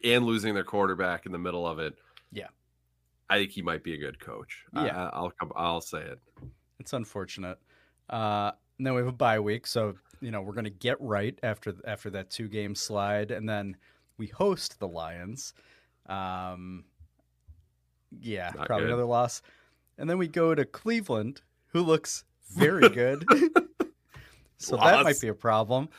and 0.04 0.26
losing 0.26 0.54
their 0.54 0.64
quarterback 0.64 1.26
in 1.26 1.32
the 1.32 1.38
middle 1.38 1.68
of 1.68 1.80
it. 1.80 1.98
Yeah. 2.32 2.48
I 3.30 3.38
think 3.38 3.52
he 3.52 3.62
might 3.62 3.84
be 3.84 3.94
a 3.94 3.98
good 3.98 4.20
coach. 4.20 4.66
Yeah. 4.74 5.06
I, 5.08 5.10
I'll 5.18 5.32
come. 5.32 5.52
I'll 5.56 5.82
say 5.82 6.02
it. 6.02 6.20
it's 6.80 6.94
unfortunate. 6.94 7.60
Uh, 8.10 8.52
and 8.78 8.86
then 8.88 8.94
we 8.94 9.00
have 9.02 9.08
a 9.08 9.12
bye 9.12 9.40
week, 9.40 9.66
so 9.68 9.96
you 10.22 10.32
know 10.32 10.42
we're 10.42 10.54
gonna 10.54 10.70
get 10.70 11.00
right 11.02 11.38
after 11.44 11.76
after 11.86 12.10
that 12.12 12.30
two 12.30 12.48
game 12.48 12.74
slide, 12.76 13.32
and 13.32 13.48
then 13.50 13.76
we 14.18 14.28
host 14.28 14.80
the 14.80 14.88
Lions. 14.88 15.54
Um, 16.08 16.86
yeah, 18.20 18.52
Not 18.56 18.68
probably 18.68 18.86
good. 18.86 18.90
another 18.94 19.06
loss, 19.06 19.42
and 19.98 20.10
then 20.10 20.18
we 20.18 20.28
go 20.28 20.56
to 20.56 20.66
Cleveland, 20.66 21.42
who 21.68 21.82
looks 21.82 22.24
very 22.50 22.90
good. 22.94 23.26
so 24.58 24.78
that 24.78 25.04
might 25.04 25.20
be 25.20 25.28
a 25.28 25.34
problem. 25.34 25.90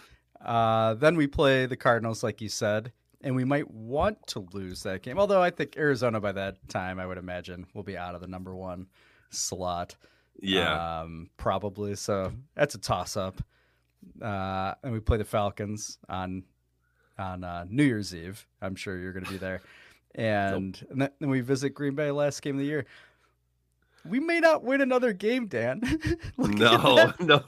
Uh, 0.41 0.95
then 0.95 1.17
we 1.17 1.27
play 1.27 1.67
the 1.67 1.77
Cardinals, 1.77 2.23
like 2.23 2.41
you 2.41 2.49
said, 2.49 2.93
and 3.23 3.35
we 3.35 3.45
might 3.45 3.71
want 3.71 4.25
to 4.29 4.47
lose 4.53 4.83
that 4.85 5.03
game. 5.03 5.19
Although 5.19 5.43
I 5.43 5.51
think 5.51 5.77
Arizona 5.77 6.21
by 6.21 6.33
that 6.33 6.57
time, 6.69 7.01
I 7.01 7.07
would 7.07 7.19
imagine, 7.19 7.67
will 7.75 7.83
be 7.83 7.97
out 7.97 8.15
of 8.15 8.21
the 8.21 8.29
number 8.29 8.55
one 8.55 8.87
slot. 9.31 9.97
Yeah. 10.41 11.01
Um, 11.01 11.31
probably. 11.37 11.97
So 11.97 12.33
that's 12.55 12.75
a 12.75 12.79
toss 12.79 13.17
up. 13.17 13.43
Uh, 14.23 14.75
and 14.83 14.93
we 14.93 15.01
play 15.01 15.19
the 15.19 15.25
Falcons 15.25 15.99
on 16.09 16.45
on 17.19 17.43
uh, 17.43 17.67
New 17.69 17.83
Year's 17.83 18.15
Eve. 18.15 18.47
I'm 18.63 18.77
sure 18.77 18.97
you're 18.97 19.13
going 19.13 19.25
to 19.25 19.31
be 19.31 19.39
there. 19.39 19.61
And, 20.15 20.85
and 20.91 21.03
then 21.03 21.11
then 21.21 21.29
we 21.29 21.43
visit 21.43 21.71
Green 21.71 21.95
Bay 21.95 22.11
last 22.11 22.41
game 22.43 22.55
of 22.57 22.61
the 22.61 22.67
year. 22.67 22.87
We 24.09 24.21
may 24.21 24.41
not 24.41 24.65
win 24.65 24.81
another 24.81 25.13
game, 25.13 25.47
Dan. 25.47 25.81
No, 26.39 27.13
no. 27.21 27.43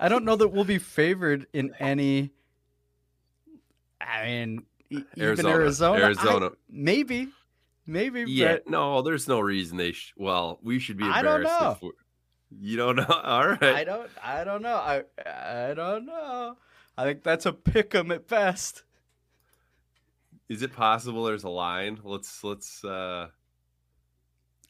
I 0.00 0.08
don't 0.08 0.24
know 0.24 0.36
that 0.36 0.48
we'll 0.48 0.64
be 0.64 0.78
favored 0.78 1.46
in 1.52 1.74
any. 1.78 2.30
I 4.00 4.24
mean, 4.24 4.62
e- 4.90 5.02
even 5.16 5.46
Arizona. 5.46 6.02
Arizona. 6.02 6.46
I- 6.46 6.50
maybe, 6.70 7.28
maybe. 7.86 8.24
Yeah. 8.26 8.54
but 8.54 8.68
No, 8.70 9.02
there's 9.02 9.28
no 9.28 9.40
reason 9.40 9.76
they. 9.76 9.92
Sh- 9.92 10.14
well, 10.16 10.58
we 10.62 10.78
should 10.78 10.96
be 10.96 11.04
I 11.04 11.20
don't 11.22 11.42
embarrassed. 11.42 11.82
know. 11.82 11.92
you 12.58 12.76
don't 12.76 12.96
know. 12.96 13.04
All 13.22 13.48
right. 13.48 13.62
I 13.62 13.84
don't. 13.84 14.10
I 14.22 14.44
don't 14.44 14.62
know. 14.62 14.76
I. 14.76 15.02
I 15.26 15.74
don't 15.74 16.06
know. 16.06 16.56
I 16.96 17.04
think 17.04 17.22
that's 17.22 17.46
a 17.46 17.52
pick 17.52 17.94
'em 17.94 18.10
at 18.12 18.26
best. 18.28 18.84
Is 20.48 20.62
it 20.62 20.72
possible 20.72 21.24
there's 21.24 21.44
a 21.44 21.48
line? 21.50 22.00
Let's 22.02 22.42
let's. 22.42 22.82
uh 22.84 23.28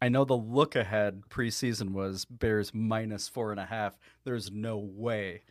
I 0.03 0.09
know 0.09 0.25
the 0.25 0.37
look 0.37 0.77
ahead 0.77 1.23
preseason 1.29 1.91
was 1.91 2.25
Bears 2.25 2.73
minus 2.73 3.29
four 3.29 3.51
and 3.51 3.61
a 3.61 3.67
half. 3.67 3.99
There's 4.25 4.51
no 4.51 4.79
way 4.79 5.43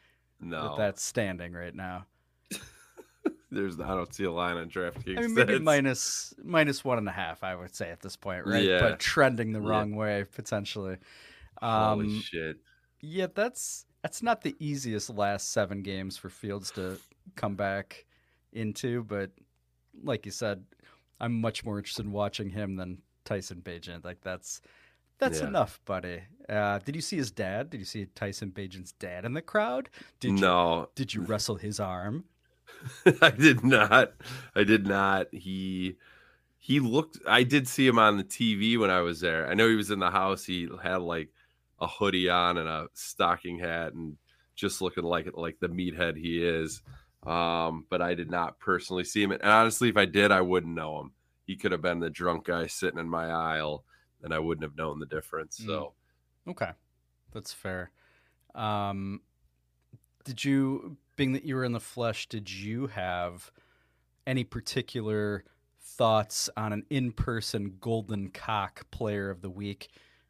No, 0.42 0.70
that 0.70 0.78
that's 0.78 1.04
standing 1.04 1.54
right 1.54 1.76
now. 1.76 2.06
there's. 3.52 3.80
I 3.80 3.88
don't 3.96 4.14
see 4.14 4.24
a 4.24 4.32
line 4.32 4.58
on 4.58 4.70
DraftKings. 4.70 5.18
I 5.18 5.22
mean, 5.22 5.34
maybe 5.34 5.54
That's- 5.54 5.62
minus 5.62 6.34
minus 6.44 6.84
one 6.84 6.98
and 6.98 7.08
a 7.08 7.12
half. 7.12 7.44
I 7.44 7.56
would 7.56 7.76
say 7.76 7.90
at 7.90 8.00
this 8.02 8.16
point, 8.16 8.46
right? 8.46 8.64
Yeah. 8.64 8.80
But 8.80 9.00
trending 9.00 9.52
the 9.54 9.62
Yeah. 9.62 9.70
wrong 9.70 9.96
way 9.96 10.26
potentially. 10.36 10.98
Holy 11.62 12.06
Um, 12.08 12.22
shit! 12.22 12.58
Yeah, 13.02 13.28
that's 13.34 13.86
that's 14.02 14.24
not 14.24 14.42
the 14.42 14.56
easiest 14.60 15.10
last 15.10 15.52
seven 15.52 15.82
games 15.84 16.16
for 16.18 16.30
Fields 16.30 16.72
to 16.72 16.98
come 17.36 17.56
back 17.56 18.06
into, 18.54 19.04
but 19.04 19.32
like 20.04 20.26
you 20.26 20.32
said, 20.32 20.64
I'm 21.20 21.40
much 21.42 21.66
more 21.66 21.78
interested 21.78 22.06
in 22.06 22.12
watching 22.14 22.50
him 22.50 22.78
than 22.78 23.02
Tyson 23.30 23.62
Bagent. 23.62 24.04
Like 24.04 24.22
that's 24.22 24.62
that's 25.20 25.42
Yeah. 25.42 25.48
enough, 25.50 25.80
buddy. 25.86 26.24
Uh, 26.50 26.80
did 26.80 26.96
you 26.96 27.02
see 27.02 27.18
his 27.18 27.32
dad? 27.32 27.70
Did 27.70 27.80
you 27.80 27.86
see 27.86 28.08
Tyson 28.16 28.52
Bagent's 28.52 28.94
dad 28.94 29.26
in 29.26 29.34
the 29.34 29.42
crowd? 29.42 29.90
Did 30.20 30.42
you 30.42 30.50
no, 30.50 30.90
did 30.96 31.14
you 31.14 31.22
wrestle 31.22 31.58
his 31.58 31.80
arm? 31.80 32.26
I 33.22 33.32
did 33.32 33.64
not. 33.64 34.14
I 34.56 34.64
did 34.64 34.86
not. 34.86 35.28
He 35.34 35.98
he 36.58 36.80
looked. 36.80 37.20
I 37.28 37.44
did 37.44 37.68
see 37.68 37.88
him 37.88 38.00
on 38.00 38.18
the 38.18 38.24
TV 38.24 38.78
when 38.78 38.90
I 38.92 39.02
was 39.02 39.22
there. 39.22 39.48
I 39.50 39.54
know 39.54 39.70
he 39.70 39.76
was 39.76 39.92
in 39.92 40.00
the 40.00 40.12
house. 40.12 40.46
He 40.46 40.70
had 40.84 41.02
like 41.02 41.30
a 41.80 41.88
hoodie 41.88 42.30
on 42.30 42.58
and 42.58 42.70
a 42.70 42.88
stocking 42.94 43.60
hat, 43.60 43.94
and 43.94 44.18
just 44.56 44.82
looking 44.82 45.04
like 45.04 45.30
like 45.36 45.60
the 45.60 45.70
meathead 45.70 46.18
he 46.18 46.44
is. 46.46 46.82
Um, 47.26 47.86
but 47.90 48.02
I 48.02 48.16
did 48.16 48.32
not 48.32 48.60
personally 48.60 49.04
see 49.04 49.24
him. 49.24 49.32
And 49.32 49.44
honestly, 49.44 49.90
if 49.90 49.98
I 49.98 50.06
did, 50.06 50.32
I 50.32 50.42
wouldn't 50.42 50.76
know 50.76 51.02
him. 51.02 51.14
He 51.50 51.56
could 51.56 51.72
have 51.72 51.82
been 51.82 52.00
the 52.00 52.12
drunk 52.12 52.46
guy 52.46 52.68
sitting 52.68 53.00
in 53.00 53.10
my 53.10 53.32
aisle, 53.32 53.84
and 54.22 54.32
I 54.32 54.38
wouldn't 54.38 54.62
have 54.62 54.78
known 54.78 55.00
the 55.00 55.08
difference. 55.08 55.60
Mm. 55.60 55.66
So 55.66 55.94
Okay, 56.48 56.70
that's 57.34 57.52
fair. 57.52 57.90
Um, 58.54 59.22
did 60.26 60.46
you, 60.46 60.98
being 61.16 61.34
that 61.34 61.46
you 61.46 61.56
were 61.56 61.64
in 61.64 61.72
the 61.72 61.80
flesh, 61.80 62.28
did 62.28 62.52
you 62.52 62.86
have 62.86 63.50
any 64.28 64.44
particular 64.44 65.44
thoughts 65.82 66.52
on 66.56 66.72
an 66.72 66.86
in-person 66.92 67.78
Golden 67.82 68.30
Cock 68.30 68.86
Player 68.92 69.32
of 69.32 69.42
the 69.42 69.50
Week, 69.50 69.88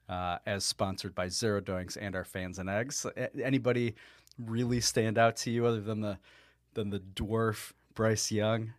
uh, 0.08 0.38
as 0.46 0.64
sponsored 0.64 1.14
by 1.14 1.28
Zero 1.28 1.60
Doinks 1.60 1.98
and 2.00 2.16
our 2.16 2.24
fans 2.24 2.60
and 2.60 2.70
eggs. 2.70 3.06
Anybody 3.44 3.96
really 4.38 4.80
stand 4.80 5.18
out 5.18 5.36
to 5.36 5.52
you 5.52 5.66
other 5.66 5.82
than 5.82 6.00
the 6.00 6.18
than 6.76 6.92
the 6.92 7.00
dwarf 7.00 7.74
Bryce 7.94 8.32
Young? 8.32 8.72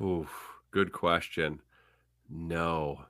Ooh, 0.00 0.26
good 0.70 0.92
question. 0.92 1.60
No. 2.30 3.04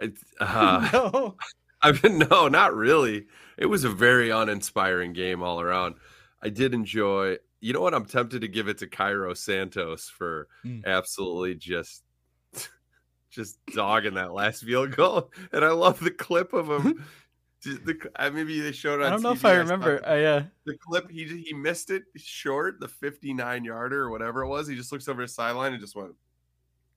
Uh, 0.40 0.88
no. 0.92 1.36
I 1.82 1.90
mean, 1.90 2.18
no, 2.30 2.46
not 2.46 2.72
really. 2.74 3.26
It 3.56 3.66
was 3.66 3.82
a 3.82 3.88
very 3.88 4.30
uninspiring 4.30 5.12
game 5.12 5.42
all 5.42 5.60
around. 5.60 5.96
I 6.40 6.50
did 6.50 6.72
enjoy. 6.72 7.38
You 7.60 7.72
know 7.72 7.80
what? 7.80 7.94
I'm 7.94 8.04
tempted 8.04 8.42
to 8.42 8.48
give 8.48 8.68
it 8.68 8.78
to 8.78 8.86
Cairo 8.86 9.34
Santos 9.34 10.08
for 10.08 10.46
Mm. 10.64 10.84
absolutely 10.84 11.56
just, 11.56 12.04
just 13.30 13.58
dogging 13.74 14.14
that 14.14 14.32
last 14.32 14.62
field 14.62 14.94
goal. 14.94 15.32
And 15.52 15.64
I 15.64 15.70
love 15.70 15.98
the 15.98 16.12
clip 16.12 16.52
of 16.52 16.68
him. 16.68 17.04
The, 17.62 18.10
uh, 18.16 18.30
maybe 18.30 18.60
they 18.60 18.72
showed. 18.72 19.00
On 19.00 19.06
I 19.06 19.10
don't 19.10 19.22
know 19.22 19.32
if 19.32 19.44
I 19.44 19.54
remember. 19.54 20.00
I 20.06 20.24
uh, 20.24 20.42
the 20.64 20.76
clip. 20.76 21.10
He 21.10 21.24
he 21.24 21.52
missed 21.52 21.90
it 21.90 22.04
short, 22.16 22.78
the 22.78 22.86
59 22.86 23.64
yarder 23.64 24.02
or 24.02 24.10
whatever 24.10 24.42
it 24.42 24.48
was. 24.48 24.68
He 24.68 24.76
just 24.76 24.92
looks 24.92 25.08
over 25.08 25.22
his 25.22 25.34
sideline 25.34 25.72
and 25.72 25.80
just 25.80 25.96
went, 25.96 26.12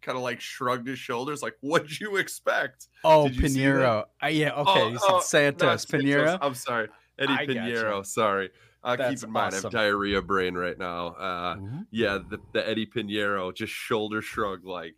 kind 0.02 0.18
of 0.18 0.24
like 0.24 0.40
shrugged 0.40 0.88
his 0.88 1.00
shoulders, 1.00 1.42
like, 1.42 1.56
"What'd 1.62 2.00
you 2.00 2.18
expect?" 2.18 2.88
oh 3.04 3.28
Did 3.28 3.38
you? 3.38 3.44
Pinheiro. 3.44 4.06
Uh, 4.24 4.28
yeah, 4.28 4.52
okay. 4.54 4.82
Oh, 4.82 4.90
you 4.90 5.00
oh, 5.02 5.22
said 5.22 5.58
not 5.60 5.82
Santos. 5.82 5.86
Pinheiro. 5.86 6.38
I'm 6.40 6.54
sorry, 6.54 6.90
Eddie 7.18 7.34
I. 7.34 7.46
Pinheiro. 7.48 8.06
Sorry. 8.06 8.52
Uh, 8.84 8.98
keep 8.98 9.24
in 9.24 9.32
mind, 9.32 9.54
I 9.54 9.58
have 9.58 9.72
diarrhea 9.72 10.22
brain 10.22 10.56
right 10.56 10.78
now. 10.78 11.10
Uh, 11.10 11.56
Ooh. 11.60 11.86
yeah, 11.92 12.18
the, 12.30 12.40
the 12.52 12.68
Eddie 12.68 12.88
Pinheiro 12.88 13.54
just 13.54 13.72
shoulder 13.72 14.24
shrug, 14.24 14.66
like, 14.66 14.96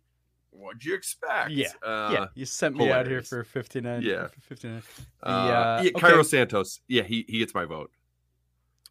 "What'd 0.54 0.84
you 0.84 0.94
expect?" 0.94 1.50
Yeah, 1.50 1.68
uh, 1.82 2.10
yeah, 2.12 2.26
you 2.34 2.46
sent 2.46 2.76
me 2.76 2.90
out 2.90 3.06
here 3.06 3.22
for 3.22 3.44
59. 3.44 4.02
Yeah. 4.02 4.28
59. 4.40 4.82
The, 5.22 5.28
Uh, 5.28 5.30
uh, 5.32 5.80
yeah, 5.82 5.90
okay. 5.90 6.00
Cairo 6.00 6.22
Santos. 6.22 6.80
Yeah, 6.88 7.02
he 7.02 7.24
he 7.28 7.38
gets 7.38 7.54
my 7.54 7.64
vote. 7.64 7.90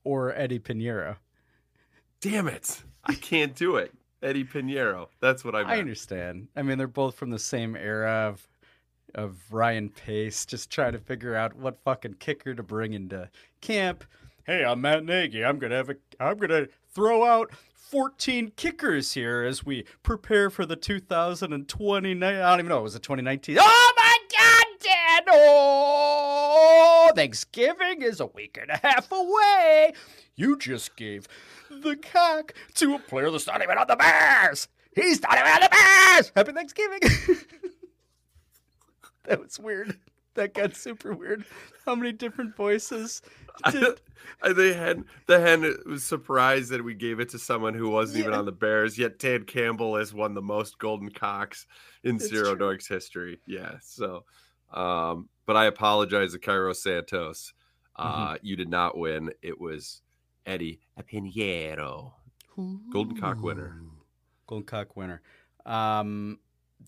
Or 0.03 0.33
Eddie 0.35 0.59
Pinheiro. 0.59 1.17
Damn 2.21 2.47
it, 2.47 2.83
I 3.05 3.15
can't 3.15 3.55
do 3.55 3.77
it. 3.77 3.93
Eddie 4.21 4.45
Pinheiro. 4.45 5.07
That's 5.19 5.43
what 5.43 5.55
I 5.55 5.63
mean. 5.63 5.69
I 5.71 5.79
understand. 5.79 6.47
I 6.55 6.61
mean, 6.61 6.77
they're 6.77 6.87
both 6.87 7.15
from 7.15 7.29
the 7.29 7.39
same 7.39 7.75
era 7.75 8.29
of 8.29 8.47
of 9.15 9.37
Ryan 9.51 9.89
Pace, 9.89 10.45
just 10.45 10.69
trying 10.71 10.93
to 10.93 10.99
figure 10.99 11.35
out 11.35 11.55
what 11.55 11.77
fucking 11.83 12.15
kicker 12.15 12.55
to 12.55 12.63
bring 12.63 12.93
into 12.93 13.29
camp. 13.61 14.03
Hey, 14.45 14.65
I'm 14.65 14.81
Matt 14.81 15.05
Nagy. 15.05 15.43
I'm 15.43 15.59
gonna 15.59 15.75
have 15.75 15.89
a. 15.89 15.95
I'm 16.19 16.37
gonna 16.37 16.67
throw 16.93 17.23
out 17.23 17.51
14 17.93 18.53
kickers 18.55 19.13
here 19.13 19.43
as 19.43 19.63
we 19.63 19.85
prepare 20.01 20.49
for 20.49 20.65
the 20.65 20.75
2029. 20.75 22.23
I 22.23 22.39
don't 22.49 22.59
even 22.59 22.69
know. 22.69 22.79
It 22.79 22.81
was 22.81 22.95
it 22.95 23.03
2019? 23.03 23.57
Oh 23.59 23.93
my 23.95 24.17
God, 24.35 24.65
Dad! 24.79 25.23
Oh, 25.27 27.11
Thanksgiving 27.15 28.01
is 28.01 28.19
a 28.19 28.25
week 28.25 28.57
and 28.59 28.71
a 28.71 28.77
half 28.77 29.11
away. 29.11 29.93
You 30.35 30.57
just 30.57 30.95
gave 30.95 31.27
the 31.69 31.95
cock 31.95 32.55
to 32.73 32.95
a 32.95 32.99
player 32.99 33.29
that's 33.29 33.45
not 33.45 33.61
even 33.61 33.77
on 33.77 33.85
the 33.85 33.95
Bears. 33.95 34.67
He's 34.95 35.21
not 35.21 35.37
even 35.37 35.51
on 35.51 35.61
the 35.61 35.69
Bears. 35.69 36.31
Happy 36.35 36.51
Thanksgiving. 36.51 36.99
that 39.25 39.39
was 39.39 39.59
weird. 39.59 39.99
That 40.35 40.53
got 40.53 40.75
super 40.75 41.13
weird. 41.13 41.45
How 41.85 41.95
many 41.95 42.11
different 42.11 42.55
voices 42.55 43.21
did 43.71 43.99
I, 44.41 44.53
they 44.53 44.73
had 44.73 45.03
the 45.27 45.39
hen 45.39 45.75
was 45.85 46.03
surprised 46.03 46.71
that 46.71 46.83
we 46.83 46.93
gave 46.95 47.19
it 47.19 47.29
to 47.29 47.39
someone 47.39 47.73
who 47.73 47.89
wasn't 47.89 48.19
even 48.19 48.33
on 48.33 48.45
the 48.45 48.51
Bears. 48.51 48.97
Yet 48.97 49.19
Ted 49.19 49.45
Campbell 49.47 49.95
has 49.97 50.13
won 50.13 50.33
the 50.33 50.41
most 50.41 50.79
golden 50.79 51.09
cocks 51.09 51.67
in 52.03 52.15
It's 52.15 52.27
Zero 52.29 52.55
true. 52.55 52.67
Doinks 52.75 52.87
history. 52.87 53.39
Yeah. 53.45 53.75
So, 53.81 54.23
um, 54.73 55.29
but 55.45 55.55
I 55.55 55.65
apologize 55.65 56.31
to 56.33 56.39
Cairo 56.39 56.73
Santos. 56.73 57.53
Mm-hmm. 57.99 58.23
Uh, 58.23 58.35
You 58.41 58.55
did 58.55 58.69
not 58.69 58.97
win. 58.97 59.31
It 59.41 59.59
was 59.59 60.01
Eddie 60.45 60.79
Pinheiro, 60.99 62.13
golden 62.91 63.17
cock 63.19 63.41
winner. 63.41 63.81
Golden 64.47 64.65
Cock 64.65 64.95
winner. 64.95 65.21
Um, 65.65 66.39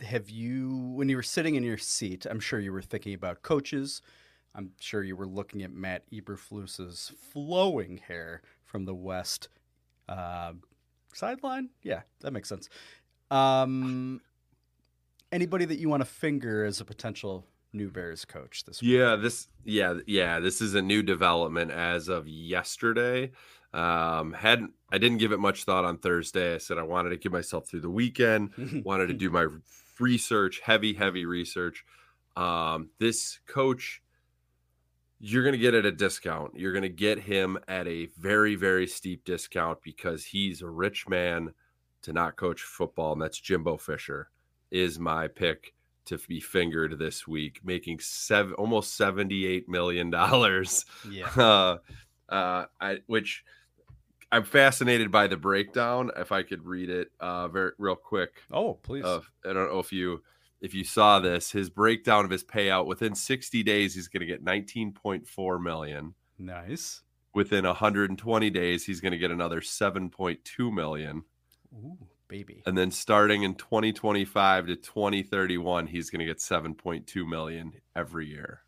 have 0.01 0.29
you, 0.29 0.93
when 0.95 1.09
you 1.09 1.15
were 1.15 1.23
sitting 1.23 1.55
in 1.55 1.63
your 1.63 1.77
seat, 1.77 2.25
I'm 2.29 2.39
sure 2.39 2.59
you 2.59 2.71
were 2.71 2.81
thinking 2.81 3.13
about 3.13 3.41
coaches. 3.41 4.01
I'm 4.53 4.71
sure 4.79 5.03
you 5.03 5.15
were 5.15 5.27
looking 5.27 5.63
at 5.63 5.71
Matt 5.71 6.03
Eberflus's 6.11 7.11
flowing 7.31 7.97
hair 7.97 8.41
from 8.63 8.85
the 8.85 8.95
west 8.95 9.49
uh, 10.07 10.53
sideline. 11.13 11.69
Yeah, 11.83 12.01
that 12.21 12.31
makes 12.31 12.49
sense. 12.49 12.69
Um, 13.31 14.21
anybody 15.31 15.65
that 15.65 15.77
you 15.77 15.89
want 15.89 16.01
to 16.01 16.05
finger 16.05 16.65
as 16.65 16.79
a 16.79 16.85
potential 16.85 17.45
new 17.73 17.91
Bears 17.91 18.25
coach 18.25 18.63
this 18.63 18.81
week? 18.81 18.91
Yeah, 18.91 19.15
this 19.15 19.47
yeah, 19.63 19.95
yeah, 20.07 20.39
this 20.39 20.61
is 20.61 20.75
a 20.75 20.81
new 20.81 21.03
development 21.03 21.71
as 21.71 22.07
of 22.07 22.27
yesterday. 22.27 23.31
Um 23.73 24.31
hadn't 24.31 24.71
I 24.91 24.97
didn't 24.97 25.17
give 25.17 25.33
it 25.33 25.39
much 25.39 25.65
thought 25.65 25.83
on 25.83 25.97
Thursday. 25.97 26.55
I 26.55 26.57
said 26.59 26.77
I 26.77 26.83
wanted 26.83 27.09
to 27.09 27.17
give 27.17 27.33
myself 27.33 27.67
through 27.67 27.81
the 27.81 27.89
weekend, 27.89 28.51
wanted 28.85 29.07
to 29.07 29.13
do 29.13 29.29
my 29.29 29.47
research, 29.99 30.61
heavy 30.63 30.93
heavy 30.93 31.25
research. 31.25 31.83
Um 32.35 32.89
this 32.99 33.39
coach 33.47 34.01
you're 35.19 35.43
going 35.43 35.53
to 35.53 35.59
get 35.59 35.73
at 35.73 35.85
a 35.85 35.91
discount. 35.93 36.51
You're 36.55 36.73
going 36.73 36.83
to 36.83 36.89
get 36.89 37.17
him 37.17 37.57
at 37.67 37.87
a 37.87 38.07
very 38.17 38.55
very 38.55 38.87
steep 38.87 39.23
discount 39.23 39.79
because 39.81 40.25
he's 40.25 40.61
a 40.61 40.69
rich 40.69 41.07
man 41.07 41.53
to 42.03 42.13
not 42.13 42.35
coach 42.35 42.61
football 42.61 43.13
and 43.13 43.21
that's 43.21 43.39
Jimbo 43.39 43.77
Fisher 43.77 44.29
is 44.71 44.99
my 44.99 45.27
pick 45.27 45.73
to 46.05 46.17
be 46.27 46.39
fingered 46.39 46.99
this 46.99 47.27
week, 47.27 47.61
making 47.63 47.99
seven 47.99 48.53
almost 48.53 48.95
seventy 48.95 49.45
eight 49.45 49.67
million 49.67 50.09
dollars. 50.09 50.85
yeah. 51.09 51.29
Uh, 51.37 51.77
uh, 52.29 52.65
I 52.81 52.97
which 53.05 53.43
I'm 54.31 54.43
fascinated 54.43 55.11
by 55.11 55.27
the 55.27 55.37
breakdown. 55.37 56.11
If 56.17 56.31
I 56.31 56.43
could 56.43 56.65
read 56.65 56.89
it, 56.89 57.09
uh, 57.19 57.47
very 57.47 57.71
real 57.77 57.95
quick. 57.95 58.41
Oh, 58.51 58.73
please. 58.75 59.05
Uh, 59.05 59.21
I 59.43 59.53
don't 59.53 59.71
know 59.71 59.79
if 59.79 59.93
you 59.93 60.23
if 60.61 60.73
you 60.73 60.83
saw 60.83 61.19
this. 61.19 61.51
His 61.51 61.69
breakdown 61.69 62.25
of 62.25 62.31
his 62.31 62.43
payout 62.43 62.85
within 62.85 63.15
60 63.15 63.63
days, 63.63 63.95
he's 63.95 64.07
going 64.07 64.21
to 64.21 64.25
get 64.25 64.43
19.4 64.43 65.61
million. 65.61 66.15
nice. 66.37 67.01
Within 67.33 67.65
120 67.65 68.49
days, 68.49 68.85
he's 68.85 69.01
going 69.01 69.11
to 69.11 69.17
get 69.17 69.29
another 69.29 69.59
7.2 69.59 70.73
million. 70.73 71.23
Ooh, 71.73 71.97
baby. 72.29 72.63
And 72.65 72.77
then 72.77 72.91
starting 72.91 73.43
in 73.43 73.55
2025 73.55 74.67
to 74.67 74.75
2031, 74.77 75.87
he's 75.87 76.09
going 76.09 76.19
to 76.19 76.25
get 76.25 76.37
7.2 76.37 77.27
million 77.27 77.73
every 77.93 78.27
year 78.27 78.61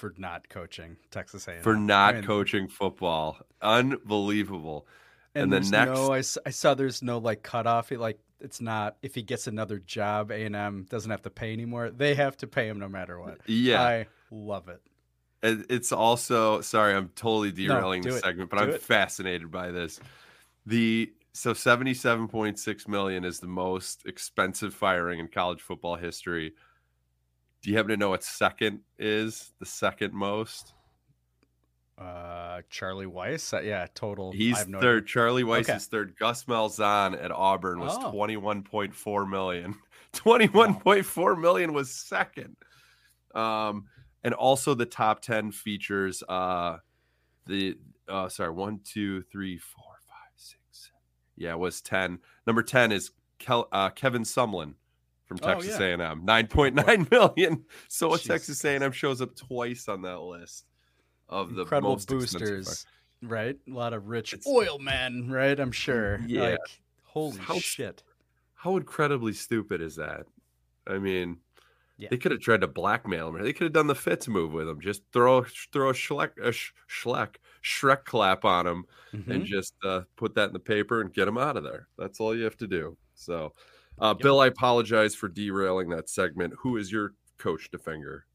For 0.00 0.14
not 0.16 0.48
coaching 0.48 0.96
Texas 1.10 1.46
A&M. 1.46 1.62
for 1.62 1.76
not 1.76 2.14
I 2.14 2.16
mean, 2.18 2.24
coaching 2.26 2.68
football. 2.68 3.36
Unbelievable. 3.60 4.86
And, 5.34 5.52
And 5.52 5.52
then 5.64 5.70
next- 5.70 5.98
no, 5.98 6.12
I, 6.12 6.48
I 6.48 6.50
saw 6.50 6.74
there's 6.74 7.02
no 7.02 7.18
like 7.18 7.42
cutoff. 7.42 7.92
It, 7.92 8.00
like 8.00 8.18
it's 8.40 8.60
not 8.62 8.96
if 9.02 9.14
he 9.14 9.22
gets 9.22 9.46
another 9.46 9.78
job, 9.78 10.30
A 10.30 10.42
and 10.44 10.56
M 10.56 10.86
doesn't 10.88 11.10
have 11.10 11.22
to 11.22 11.30
pay 11.30 11.52
anymore. 11.52 11.90
They 11.90 12.14
have 12.14 12.36
to 12.38 12.46
pay 12.46 12.66
him 12.66 12.78
no 12.78 12.88
matter 12.88 13.20
what. 13.20 13.38
Yeah. 13.46 13.82
I 13.82 14.06
love 14.30 14.68
it. 14.68 14.80
It's 15.42 15.92
also 15.92 16.62
sorry, 16.62 16.94
I'm 16.94 17.10
totally 17.10 17.52
derailing 17.52 18.02
do 18.02 18.12
the 18.12 18.18
segment, 18.18 18.48
but 18.50 18.56
Do 18.58 18.62
I'm 18.64 18.70
it. 18.70 18.82
fascinated 18.82 19.50
by 19.50 19.70
this. 19.70 20.00
The 20.66 21.12
so 21.32 21.52
77.6 21.52 22.88
million 22.88 23.24
is 23.24 23.38
the 23.40 23.46
most 23.46 24.04
expensive 24.06 24.74
firing 24.74 25.20
in 25.20 25.28
college 25.28 25.60
football 25.60 25.96
history. 25.96 26.54
Do 27.62 27.70
you 27.70 27.76
happen 27.76 27.90
to 27.90 27.96
know 27.96 28.10
what 28.10 28.24
second 28.24 28.80
is? 28.98 29.52
The 29.60 29.66
second 29.66 30.14
most? 30.14 30.72
Uh, 31.98 32.62
Charlie 32.70 33.04
Weis, 33.06 33.52
uh, 33.52 33.60
yeah, 33.60 33.86
total. 33.94 34.32
He's 34.32 34.66
no 34.66 34.80
third. 34.80 35.06
Charlie 35.06 35.42
Weis 35.44 35.60
Okay. 35.64 35.74
is 35.74 35.86
third. 35.86 36.14
Gus 36.18 36.44
Malzahn 36.44 37.22
at 37.22 37.30
Auburn 37.30 37.78
was 37.80 37.94
Oh. 38.00 38.10
21.4 38.12 39.28
million. 39.28 39.74
21.4 40.14 41.38
million 41.38 41.74
was 41.74 41.90
second. 41.90 42.56
Um, 43.34 43.84
and 44.24 44.32
also 44.32 44.74
the 44.74 44.86
top 44.86 45.20
10 45.22 45.52
features 45.52 46.22
uh 46.28 46.78
the 47.46 47.76
uh 48.08 48.28
sorry, 48.28 48.50
one, 48.50 48.80
two, 48.82 49.22
three, 49.30 49.58
four, 49.58 49.84
five, 50.08 50.32
six, 50.36 50.60
seven. 50.70 50.96
Yeah, 51.36 51.52
it 51.52 51.58
was 51.58 51.80
10. 51.82 52.18
Number 52.46 52.62
10 52.62 52.92
is 52.92 53.10
Kel, 53.38 53.68
uh, 53.72 53.90
Kevin 53.90 54.22
Sumlin 54.22 54.74
from 55.30 55.38
Oh, 55.44 55.46
Texas 55.54 55.78
yeah. 55.78 55.86
A&M. 55.96 56.26
9.9 56.26 57.10
million. 57.38 57.64
So 57.88 58.10
Jesus 58.10 58.26
Texas 58.26 58.64
A&M 58.64 58.90
shows 58.90 59.22
up 59.22 59.36
twice 59.36 59.88
on 59.88 60.02
that 60.02 60.18
list 60.20 60.64
of 61.28 61.54
the 61.54 61.62
incredible 61.62 61.92
most 61.92 62.08
boosters, 62.08 62.84
right? 63.22 63.56
A 63.68 63.70
lot 63.72 63.92
of 63.92 64.08
rich 64.08 64.32
It's- 64.34 64.52
oil 64.52 64.80
men, 64.80 65.30
right? 65.30 65.58
I'm 65.58 65.70
sure. 65.70 66.18
Yeah. 66.26 66.42
Like, 66.50 66.58
holy 67.04 67.38
How- 67.38 67.58
shit. 67.60 68.02
How 68.54 68.76
incredibly 68.76 69.32
stupid 69.32 69.80
is 69.80 69.94
that? 69.96 70.26
I 70.86 70.98
mean, 70.98 71.38
Yeah. 71.96 72.08
They 72.10 72.16
could 72.16 72.32
have 72.32 72.40
tried 72.40 72.62
to 72.62 72.66
blackmail 72.66 73.28
him. 73.28 73.40
They 73.42 73.52
could 73.52 73.64
have 73.66 73.72
done 73.74 73.86
the 73.86 73.94
Fitz 73.94 74.26
move 74.26 74.52
with 74.52 74.66
him. 74.68 74.80
Just 74.80 75.02
throw 75.12 75.44
throw 75.70 75.90
a 75.90 75.92
Schleck 75.92 76.30
a 76.42 76.50
Shrek 77.62 78.04
clap 78.04 78.44
on 78.46 78.66
him 78.66 78.84
and 79.12 79.42
Mhm. 79.42 79.44
just 79.44 79.74
uh, 79.84 80.00
put 80.16 80.34
that 80.34 80.48
in 80.48 80.52
the 80.54 80.58
paper 80.58 81.02
and 81.02 81.12
get 81.12 81.28
him 81.28 81.36
out 81.38 81.56
of 81.58 81.62
there. 81.62 81.86
That's 81.98 82.18
all 82.18 82.34
you 82.34 82.44
have 82.44 82.56
to 82.56 82.66
do. 82.66 82.96
So, 83.14 83.52
uh, 83.98 84.14
Bill, 84.14 84.40
I 84.40 84.46
apologize 84.46 85.14
for 85.14 85.28
derailing 85.28 85.88
that 85.90 86.08
segment. 86.08 86.54
Who 86.60 86.76
is 86.76 86.90
your 86.90 87.14
coach 87.38 87.70
to 87.70 87.78
finger? 87.78 88.26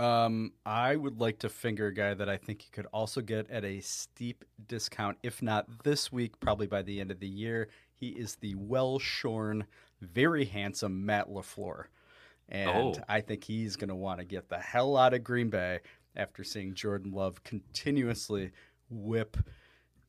Um, 0.00 0.52
I 0.66 0.96
would 0.96 1.20
like 1.20 1.38
to 1.40 1.48
finger 1.48 1.86
a 1.86 1.94
guy 1.94 2.14
that 2.14 2.28
I 2.28 2.36
think 2.36 2.64
you 2.64 2.70
could 2.72 2.86
also 2.92 3.20
get 3.20 3.48
at 3.50 3.64
a 3.64 3.80
steep 3.80 4.44
discount, 4.66 5.18
if 5.22 5.40
not 5.40 5.84
this 5.84 6.10
week, 6.10 6.38
probably 6.40 6.66
by 6.66 6.82
the 6.82 7.00
end 7.00 7.10
of 7.12 7.20
the 7.20 7.28
year. 7.28 7.68
He 7.94 8.08
is 8.08 8.34
the 8.36 8.56
well 8.56 8.98
shorn, 8.98 9.64
very 10.00 10.44
handsome 10.44 11.06
Matt 11.06 11.28
LaFleur. 11.28 11.84
And 12.48 12.68
Oh. 12.70 12.94
I 13.08 13.20
think 13.20 13.44
he's 13.44 13.76
going 13.76 13.88
to 13.88 13.94
want 13.94 14.18
to 14.18 14.24
get 14.24 14.48
the 14.48 14.58
hell 14.58 14.96
out 14.96 15.14
of 15.14 15.22
Green 15.24 15.48
Bay 15.48 15.80
after 16.16 16.42
seeing 16.44 16.74
Jordan 16.74 17.12
Love 17.12 17.42
continuously 17.44 18.50
whip, 18.90 19.36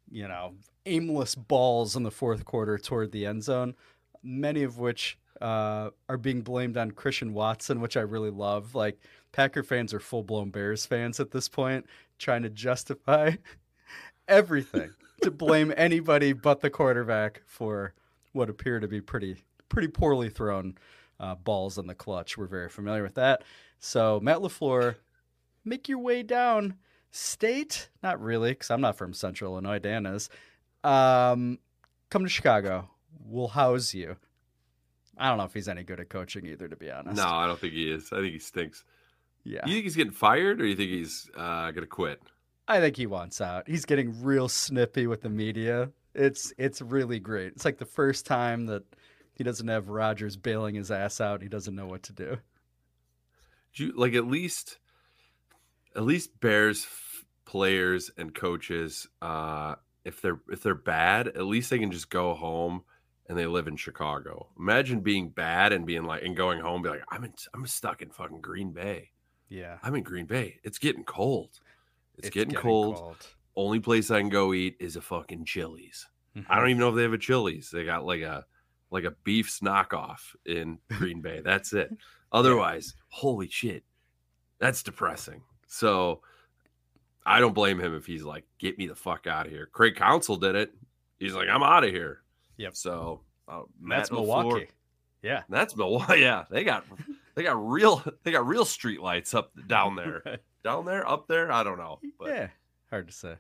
you 0.09 0.27
know, 0.27 0.55
aimless 0.85 1.35
balls 1.35 1.95
in 1.95 2.03
the 2.03 2.11
fourth 2.11 2.43
quarter 2.43 2.77
toward 2.77 3.11
the 3.11 3.25
end 3.25 3.43
zone, 3.43 3.75
many 4.25 4.63
of 4.63 4.79
which 4.79 5.17
uh, 5.41 5.91
are 6.09 6.17
being 6.17 6.41
blamed 6.41 6.77
on 6.77 6.91
Christian 6.91 7.33
Watson, 7.33 7.81
which 7.81 7.95
I 7.95 8.01
really 8.01 8.31
love. 8.31 8.75
Like, 8.75 8.99
Packer 9.31 9.63
fans 9.63 9.93
are 9.93 9.99
full 9.99 10.23
blown 10.23 10.49
Bears 10.49 10.85
fans 10.85 11.19
at 11.19 11.31
this 11.31 11.49
point, 11.49 11.85
trying 12.17 12.43
to 12.43 12.49
justify 12.49 13.31
everything 14.27 14.91
to 15.21 15.31
blame 15.31 15.73
anybody 15.75 16.33
but 16.33 16.61
the 16.61 16.69
quarterback 16.69 17.41
for 17.45 17.93
what 18.31 18.49
appear 18.49 18.79
to 18.79 18.87
be 18.87 19.01
pretty 19.01 19.43
pretty 19.69 19.87
poorly 19.87 20.29
thrown 20.29 20.77
uh, 21.19 21.35
balls 21.35 21.77
in 21.77 21.87
the 21.87 21.95
clutch. 21.95 22.37
We're 22.37 22.47
very 22.47 22.69
familiar 22.69 23.03
with 23.03 23.15
that. 23.15 23.43
So 23.79 24.19
Matt 24.21 24.37
LaFleur, 24.37 24.95
make 25.63 25.89
your 25.89 25.99
way 25.99 26.23
down 26.23 26.75
state. 27.11 27.89
Not 28.03 28.21
really, 28.21 28.51
because 28.51 28.71
I'm 28.71 28.81
not 28.81 28.97
from 28.97 29.13
Central 29.13 29.53
Illinois. 29.53 29.79
Dan 29.79 30.05
is. 30.05 30.29
Um, 30.83 31.59
come 32.09 32.23
to 32.23 32.29
Chicago. 32.29 32.89
We'll 33.27 33.47
house 33.47 33.93
you. 33.93 34.17
I 35.17 35.29
don't 35.29 35.37
know 35.37 35.45
if 35.45 35.53
he's 35.53 35.67
any 35.67 35.83
good 35.83 35.99
at 35.99 36.09
coaching 36.09 36.45
either, 36.45 36.67
to 36.67 36.75
be 36.75 36.91
honest. 36.91 37.17
No, 37.17 37.27
I 37.27 37.47
don't 37.47 37.59
think 37.59 37.73
he 37.73 37.91
is. 37.91 38.11
I 38.11 38.17
think 38.17 38.33
he 38.33 38.39
stinks. 38.39 38.83
Yeah. 39.43 39.61
You 39.65 39.73
think 39.73 39.83
he's 39.83 39.95
getting 39.95 40.13
fired, 40.13 40.61
or 40.61 40.65
you 40.65 40.75
think 40.75 40.91
he's 40.91 41.29
uh, 41.37 41.71
gonna 41.71 41.85
quit? 41.85 42.21
I 42.67 42.79
think 42.79 42.97
he 42.97 43.05
wants 43.05 43.41
out. 43.41 43.67
He's 43.67 43.85
getting 43.85 44.23
real 44.23 44.49
snippy 44.49 45.07
with 45.07 45.21
the 45.21 45.29
media. 45.29 45.91
It's 46.13 46.53
it's 46.57 46.81
really 46.81 47.19
great. 47.19 47.53
It's 47.53 47.65
like 47.65 47.77
the 47.77 47.85
first 47.85 48.25
time 48.25 48.65
that 48.65 48.83
he 49.33 49.43
doesn't 49.43 49.67
have 49.67 49.89
Rodgers 49.89 50.35
bailing 50.35 50.75
his 50.75 50.91
ass 50.91 51.21
out. 51.21 51.41
He 51.41 51.47
doesn't 51.47 51.75
know 51.75 51.87
what 51.87 52.03
to 52.03 52.13
do. 52.13 52.37
Do 53.75 53.85
you 53.85 53.93
like 53.95 54.13
at 54.13 54.25
least, 54.25 54.79
at 55.95 56.03
least 56.03 56.39
Bears 56.39 56.85
f- 56.85 57.25
players 57.45 58.09
and 58.17 58.33
coaches, 58.33 59.07
uh, 59.21 59.75
if 60.03 60.21
they're 60.21 60.39
if 60.49 60.63
they're 60.63 60.73
bad, 60.73 61.27
at 61.27 61.45
least 61.45 61.69
they 61.69 61.79
can 61.79 61.91
just 61.91 62.09
go 62.09 62.33
home 62.33 62.83
and 63.27 63.37
they 63.37 63.45
live 63.47 63.67
in 63.67 63.75
Chicago. 63.75 64.49
Imagine 64.59 65.01
being 65.01 65.29
bad 65.29 65.73
and 65.73 65.85
being 65.85 66.03
like 66.03 66.23
and 66.23 66.35
going 66.35 66.59
home, 66.59 66.81
be 66.81 66.89
like, 66.89 67.03
I'm 67.09 67.23
in, 67.23 67.33
I'm 67.53 67.65
stuck 67.67 68.01
in 68.01 68.09
fucking 68.09 68.41
Green 68.41 68.71
Bay. 68.71 69.09
Yeah. 69.49 69.77
I'm 69.83 69.95
in 69.95 70.03
Green 70.03 70.25
Bay. 70.25 70.59
It's 70.63 70.77
getting 70.77 71.03
cold. 71.03 71.59
It's, 72.17 72.29
getting, 72.29 72.53
cold. 72.53 73.17
Only 73.55 73.79
place 73.79 74.09
I 74.11 74.19
can 74.19 74.29
go 74.29 74.53
eat 74.53 74.77
is 74.79 74.95
a 74.95 75.01
fucking 75.01 75.45
Chili's. 75.45 76.07
Mhm. 76.35 76.45
I 76.49 76.59
don't 76.59 76.69
even 76.69 76.79
know 76.79 76.89
if 76.89 76.95
they 76.95 77.03
have 77.03 77.13
a 77.13 77.17
Chili's. 77.17 77.69
They 77.69 77.83
got 77.83 78.05
like 78.05 78.21
a 78.21 78.45
like 78.91 79.03
a 79.03 79.11
beef's 79.23 79.59
knockoff 79.59 80.35
in 80.45 80.77
Green 80.91 81.21
Bay. 81.21 81.41
That's 81.43 81.73
it. 81.73 81.89
Otherwise, 82.31 82.95
holy 83.09 83.49
shit, 83.49 83.83
that's 84.59 84.83
depressing. 84.83 85.41
So 85.67 86.21
I 87.25 87.39
don't 87.39 87.55
blame 87.55 87.79
him 87.79 87.95
if 87.95 88.05
he's 88.05 88.23
like, 88.23 88.45
get 88.59 88.77
me 88.77 88.87
the 88.87 88.95
fuck 88.95 89.25
out 89.27 89.47
of 89.47 89.51
here. 89.51 89.67
Craig 89.71 89.95
Counsell 89.95 90.37
did 90.37 90.55
it. 90.55 90.73
He's 91.17 91.33
like, 91.33 91.49
I'm 91.49 91.63
out 91.63 91.83
of 91.83 91.89
here. 91.91 92.21
Yep. 92.57 92.75
So 92.75 93.21
uh, 93.47 93.61
That's 93.87 94.11
Milwaukee. 94.11 94.67
Yeah. 95.21 95.43
That's 95.49 95.75
Milwaukee. 95.75 96.19
Yeah, 96.21 96.45
they 96.49 96.63
got 96.63 96.85
they 97.35 97.43
got 97.43 97.55
real 97.69 98.03
they 98.23 98.31
got 98.31 98.47
real 98.47 98.65
street 98.65 99.01
lights 99.01 99.33
up 99.33 99.51
down 99.67 99.95
there. 99.97 100.21
Right. 100.25 100.39
down 100.63 100.85
there, 100.85 101.07
up 101.07 101.27
there. 101.27 101.51
I 101.51 101.63
don't 101.63 101.77
know, 101.77 101.99
but 102.19 102.29
yeah. 102.29 102.47
Hard 102.89 103.07
to 103.07 103.13
say. 103.13 103.35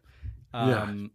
Yeah. 0.53 0.81
Um, 0.83 1.11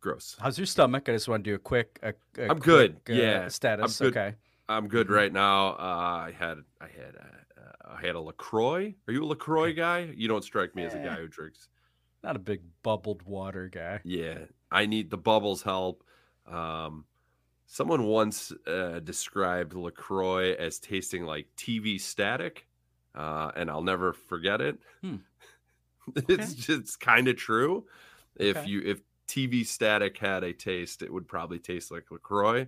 gross. 0.00 0.36
How's 0.40 0.58
your 0.58 0.66
stomach? 0.66 1.08
I 1.08 1.12
just 1.12 1.28
want 1.28 1.44
to 1.44 1.50
do 1.50 1.54
a 1.54 1.58
quick. 1.58 1.98
I'm 2.38 2.58
good. 2.58 3.04
quick, 3.04 3.16
uh, 3.16 3.20
Yeah, 3.20 3.48
Status. 3.48 4.00
I'm 4.00 4.04
good. 4.10 4.16
Okay. 4.16 4.36
I'm 4.68 4.88
good 4.88 5.08
Mhm. 5.08 5.14
right 5.14 5.32
now. 5.32 5.68
Uh, 5.74 6.26
I 6.28 6.34
had 6.38 6.58
I 6.80 6.86
had 6.86 7.16
uh, 7.16 7.70
I 7.96 8.00
had 8.06 8.14
a 8.14 8.20
LaCroix. 8.20 8.94
Are 9.06 9.12
you 9.12 9.22
a 9.22 9.26
LaCroix 9.26 9.72
guy? 9.74 10.10
You 10.16 10.26
don't 10.28 10.42
strike 10.44 10.74
me 10.74 10.84
as 10.84 10.94
a 10.94 10.98
Eh. 11.00 11.04
guy 11.04 11.16
who 11.16 11.28
drinks. 11.28 11.68
Not 12.22 12.34
a 12.36 12.38
big 12.38 12.62
bubbled 12.82 13.22
water 13.24 13.68
guy. 13.68 14.00
Yeah, 14.04 14.38
I 14.72 14.86
need 14.86 15.10
the 15.10 15.18
bubbles 15.18 15.62
help. 15.62 16.02
Um, 16.46 17.04
someone 17.66 18.04
once 18.04 18.52
uh, 18.66 19.00
described 19.00 19.74
LaCroix 19.74 20.52
as 20.54 20.78
tasting 20.78 21.24
like 21.24 21.46
TV 21.56 22.00
static, 22.00 22.66
uh, 23.14 23.50
and 23.56 23.70
I'll 23.70 23.82
never 23.82 24.12
forget 24.12 24.60
it. 24.60 24.78
Hmm. 25.02 25.16
it's 26.16 26.54
just 26.54 27.00
kind 27.00 27.28
of 27.28 27.36
true. 27.36 27.86
If 28.36 28.66
you 28.66 28.82
if 28.84 29.00
TV 29.28 29.66
static 29.66 30.18
had 30.18 30.44
a 30.44 30.52
taste, 30.52 31.02
it 31.02 31.12
would 31.12 31.26
probably 31.28 31.58
taste 31.58 31.90
like 31.90 32.10
LaCroix. 32.10 32.66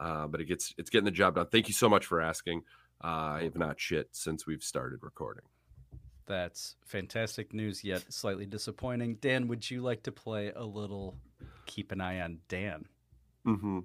Uh, 0.00 0.26
but 0.28 0.40
it 0.40 0.44
gets 0.44 0.74
it's 0.78 0.90
getting 0.90 1.04
the 1.04 1.10
job 1.10 1.34
done. 1.34 1.46
Thank 1.46 1.68
you 1.68 1.74
so 1.74 1.88
much 1.88 2.06
for 2.06 2.20
asking. 2.20 2.62
Uh, 3.02 3.06
I 3.06 3.42
have 3.44 3.56
not 3.56 3.80
shit 3.80 4.08
since 4.12 4.46
we've 4.46 4.62
started 4.62 5.00
recording. 5.02 5.44
That's 6.26 6.76
fantastic 6.84 7.54
news, 7.54 7.82
yet 7.82 8.12
slightly 8.12 8.44
disappointing. 8.44 9.16
Dan, 9.16 9.48
would 9.48 9.68
you 9.70 9.80
like 9.80 10.02
to 10.02 10.12
play 10.12 10.52
a 10.54 10.64
little 10.64 11.16
Keep 11.66 11.90
an 11.92 12.00
Eye 12.00 12.20
on 12.20 12.40
Dan? 12.48 12.84
hmm 13.44 13.80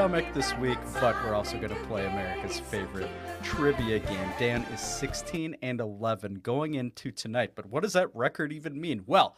stomach 0.00 0.24
this 0.32 0.56
week, 0.58 0.78
but 1.00 1.14
we're 1.24 1.34
also 1.34 1.56
going 1.56 1.68
to 1.68 1.86
play 1.86 2.06
America's 2.06 2.60
favorite 2.60 3.08
trivia 3.42 3.98
game. 3.98 4.28
Dan 4.38 4.62
is 4.72 4.80
16 4.80 5.56
and 5.62 5.80
11 5.80 6.36
going 6.36 6.74
into 6.74 7.10
tonight, 7.10 7.52
but 7.54 7.66
what 7.66 7.82
does 7.82 7.92
that 7.94 8.08
record 8.14 8.52
even 8.52 8.80
mean? 8.80 9.02
Well, 9.06 9.36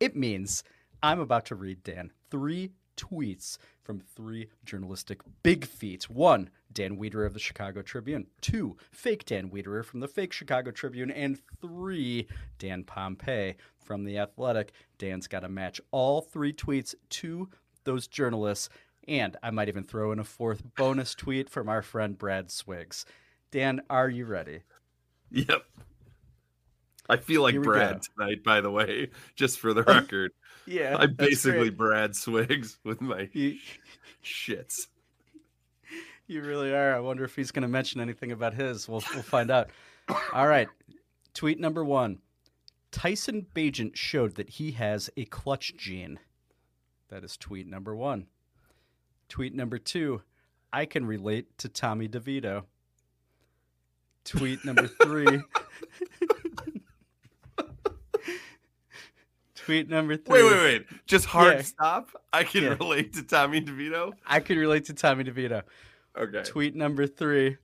it 0.00 0.16
means 0.16 0.64
I'm 1.02 1.20
about 1.20 1.44
to 1.46 1.54
read 1.54 1.82
Dan 1.84 2.10
three 2.30 2.70
tweets 2.96 3.58
from 3.82 4.00
three 4.00 4.48
journalistic 4.64 5.20
big 5.42 5.64
feats. 5.64 6.08
One, 6.08 6.50
Dan 6.72 6.96
Wiederer 6.96 7.26
of 7.26 7.34
the 7.34 7.38
Chicago 7.40 7.82
Tribune. 7.82 8.26
Two, 8.40 8.76
fake 8.90 9.24
Dan 9.24 9.50
Wiederer 9.50 9.84
from 9.84 10.00
the 10.00 10.08
fake 10.08 10.32
Chicago 10.32 10.70
Tribune. 10.70 11.10
And 11.10 11.40
three, 11.60 12.28
Dan 12.58 12.84
Pompei 12.84 13.56
from 13.78 14.04
The 14.04 14.18
Athletic. 14.18 14.72
Dan's 14.98 15.26
got 15.26 15.40
to 15.40 15.48
match 15.48 15.80
all 15.90 16.20
three 16.20 16.52
tweets 16.52 16.94
to 17.10 17.48
those 17.84 18.06
journalists. 18.06 18.68
And 19.08 19.36
I 19.42 19.50
might 19.50 19.68
even 19.68 19.84
throw 19.84 20.12
in 20.12 20.18
a 20.18 20.24
fourth 20.24 20.62
bonus 20.76 21.14
tweet 21.14 21.50
from 21.50 21.68
our 21.68 21.82
friend 21.82 22.16
Brad 22.16 22.50
Swigs. 22.50 23.04
Dan, 23.50 23.82
are 23.90 24.08
you 24.08 24.24
ready? 24.24 24.60
Yep. 25.30 25.64
I 27.08 27.16
feel 27.16 27.42
like 27.42 27.60
Brad 27.60 27.96
go. 27.96 28.00
tonight, 28.16 28.44
by 28.44 28.60
the 28.60 28.70
way, 28.70 29.10
just 29.34 29.58
for 29.58 29.74
the 29.74 29.82
record. 29.86 30.30
Yeah. 30.66 30.96
I'm 30.98 31.14
basically 31.14 31.70
Brad 31.70 32.14
Swigs 32.14 32.78
with 32.84 33.00
my 33.00 33.28
shits. 34.24 34.86
You 36.32 36.40
really 36.40 36.72
are. 36.72 36.94
I 36.96 37.00
wonder 37.00 37.24
if 37.24 37.36
he's 37.36 37.50
going 37.50 37.60
to 37.62 37.68
mention 37.68 38.00
anything 38.00 38.32
about 38.32 38.54
his. 38.54 38.88
We'll, 38.88 39.02
we'll 39.12 39.22
find 39.22 39.50
out. 39.50 39.68
All 40.32 40.46
right. 40.48 40.66
Tweet 41.34 41.60
number 41.60 41.84
one 41.84 42.20
Tyson 42.90 43.46
Bagent 43.54 43.96
showed 43.96 44.36
that 44.36 44.48
he 44.48 44.70
has 44.72 45.10
a 45.18 45.26
clutch 45.26 45.74
gene. 45.76 46.18
That 47.08 47.22
is 47.22 47.36
tweet 47.36 47.66
number 47.66 47.94
one. 47.94 48.28
Tweet 49.28 49.54
number 49.54 49.78
two 49.78 50.22
I 50.72 50.86
can 50.86 51.04
relate 51.04 51.58
to 51.58 51.68
Tommy 51.68 52.08
DeVito. 52.08 52.64
Tweet 54.24 54.64
number 54.64 54.86
three. 54.86 55.26
tweet 59.54 59.88
number 59.90 60.16
three. 60.16 60.42
Wait, 60.42 60.50
wait, 60.50 60.62
wait. 60.62 60.86
Just 61.06 61.26
hard 61.26 61.56
Yeah. 61.56 61.62
stop. 61.62 62.10
I 62.32 62.44
can 62.44 62.62
Yeah. 62.62 62.70
relate 62.80 63.12
to 63.14 63.22
Tommy 63.22 63.60
DeVito. 63.60 64.12
I 64.26 64.40
can 64.40 64.56
relate 64.58 64.86
to 64.86 64.94
Tommy 64.94 65.24
DeVito. 65.24 65.62
Okay. 66.16 66.42
Tweet 66.42 66.74
number 66.74 67.06
three 67.06 67.56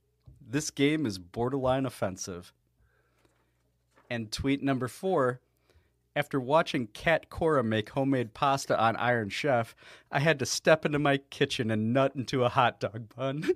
this 0.51 0.71
game 0.71 1.05
is 1.05 1.19
borderline 1.19 1.85
offensive. 1.85 2.53
And 4.11 4.33
tweet 4.33 4.63
number 4.63 4.89
four 4.89 5.41
after 6.17 6.41
watching 6.41 6.87
Cat 6.89 7.29
Cora 7.31 7.63
make 7.63 7.91
homemade 7.91 8.33
pasta 8.35 8.77
on 8.79 8.97
Iron 8.97 9.29
Chef, 9.29 9.77
I 10.11 10.19
had 10.21 10.39
to 10.41 10.47
step 10.47 10.85
into 10.87 10.99
my 10.99 11.19
kitchen 11.19 11.71
and 11.71 11.93
nut 11.93 12.17
into 12.17 12.43
a 12.45 12.49
hot 12.49 12.81
dog 12.81 13.15
bun. 13.15 13.49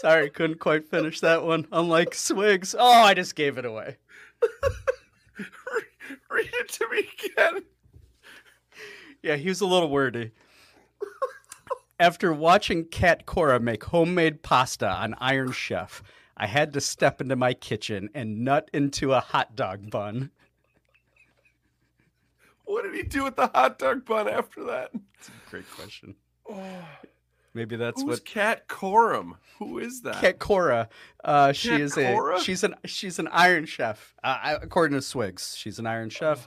Sorry, 0.00 0.30
couldn't 0.30 0.60
quite 0.60 0.88
finish 0.88 1.20
that 1.20 1.44
one. 1.44 1.66
Unlike 1.70 2.14
Swigs. 2.14 2.74
Oh, 2.78 3.02
I 3.02 3.14
just 3.14 3.34
gave 3.36 3.58
it 3.58 3.64
away. 3.64 3.98
Read 6.30 6.50
it 6.52 6.68
to 6.70 6.88
me 6.90 7.08
again. 7.24 7.62
Yeah, 9.22 9.36
he 9.36 9.48
was 9.48 9.60
a 9.60 9.66
little 9.66 9.90
wordy. 9.90 10.32
After 12.00 12.32
watching 12.32 12.84
Cat 12.84 13.26
Cora 13.26 13.58
make 13.58 13.84
homemade 13.84 14.42
pasta 14.42 14.88
on 14.88 15.14
Iron 15.18 15.50
Chef, 15.50 16.02
I 16.36 16.46
had 16.46 16.72
to 16.74 16.80
step 16.80 17.20
into 17.20 17.34
my 17.34 17.54
kitchen 17.54 18.08
and 18.14 18.44
nut 18.44 18.70
into 18.72 19.12
a 19.12 19.20
hot 19.20 19.56
dog 19.56 19.90
bun. 19.90 20.30
What 22.64 22.84
did 22.84 22.94
he 22.94 23.02
do 23.02 23.24
with 23.24 23.34
the 23.34 23.48
hot 23.48 23.78
dog 23.78 24.04
bun 24.04 24.28
after 24.28 24.62
that? 24.64 24.92
That's 24.92 25.28
a 25.28 25.50
great 25.50 25.68
question. 25.70 26.14
Oh. 26.48 26.84
Maybe 27.54 27.76
that's 27.76 28.02
Who's 28.02 28.10
what 28.10 28.24
Cat 28.24 28.68
Corum? 28.68 29.32
Who 29.58 29.78
is 29.78 30.02
that? 30.02 30.20
Cat 30.20 30.38
Cora. 30.38 30.88
Uh, 31.24 31.52
she 31.52 31.70
Kat 31.70 31.80
is 31.80 31.94
Cora? 31.94 32.36
a 32.36 32.40
she's 32.40 32.62
an 32.62 32.74
she's 32.84 33.18
an 33.18 33.28
Iron 33.28 33.66
Chef. 33.66 34.14
Uh, 34.22 34.58
according 34.62 34.96
to 34.96 35.02
Swigs, 35.02 35.56
she's 35.56 35.78
an 35.78 35.86
Iron 35.86 36.10
Chef. 36.10 36.46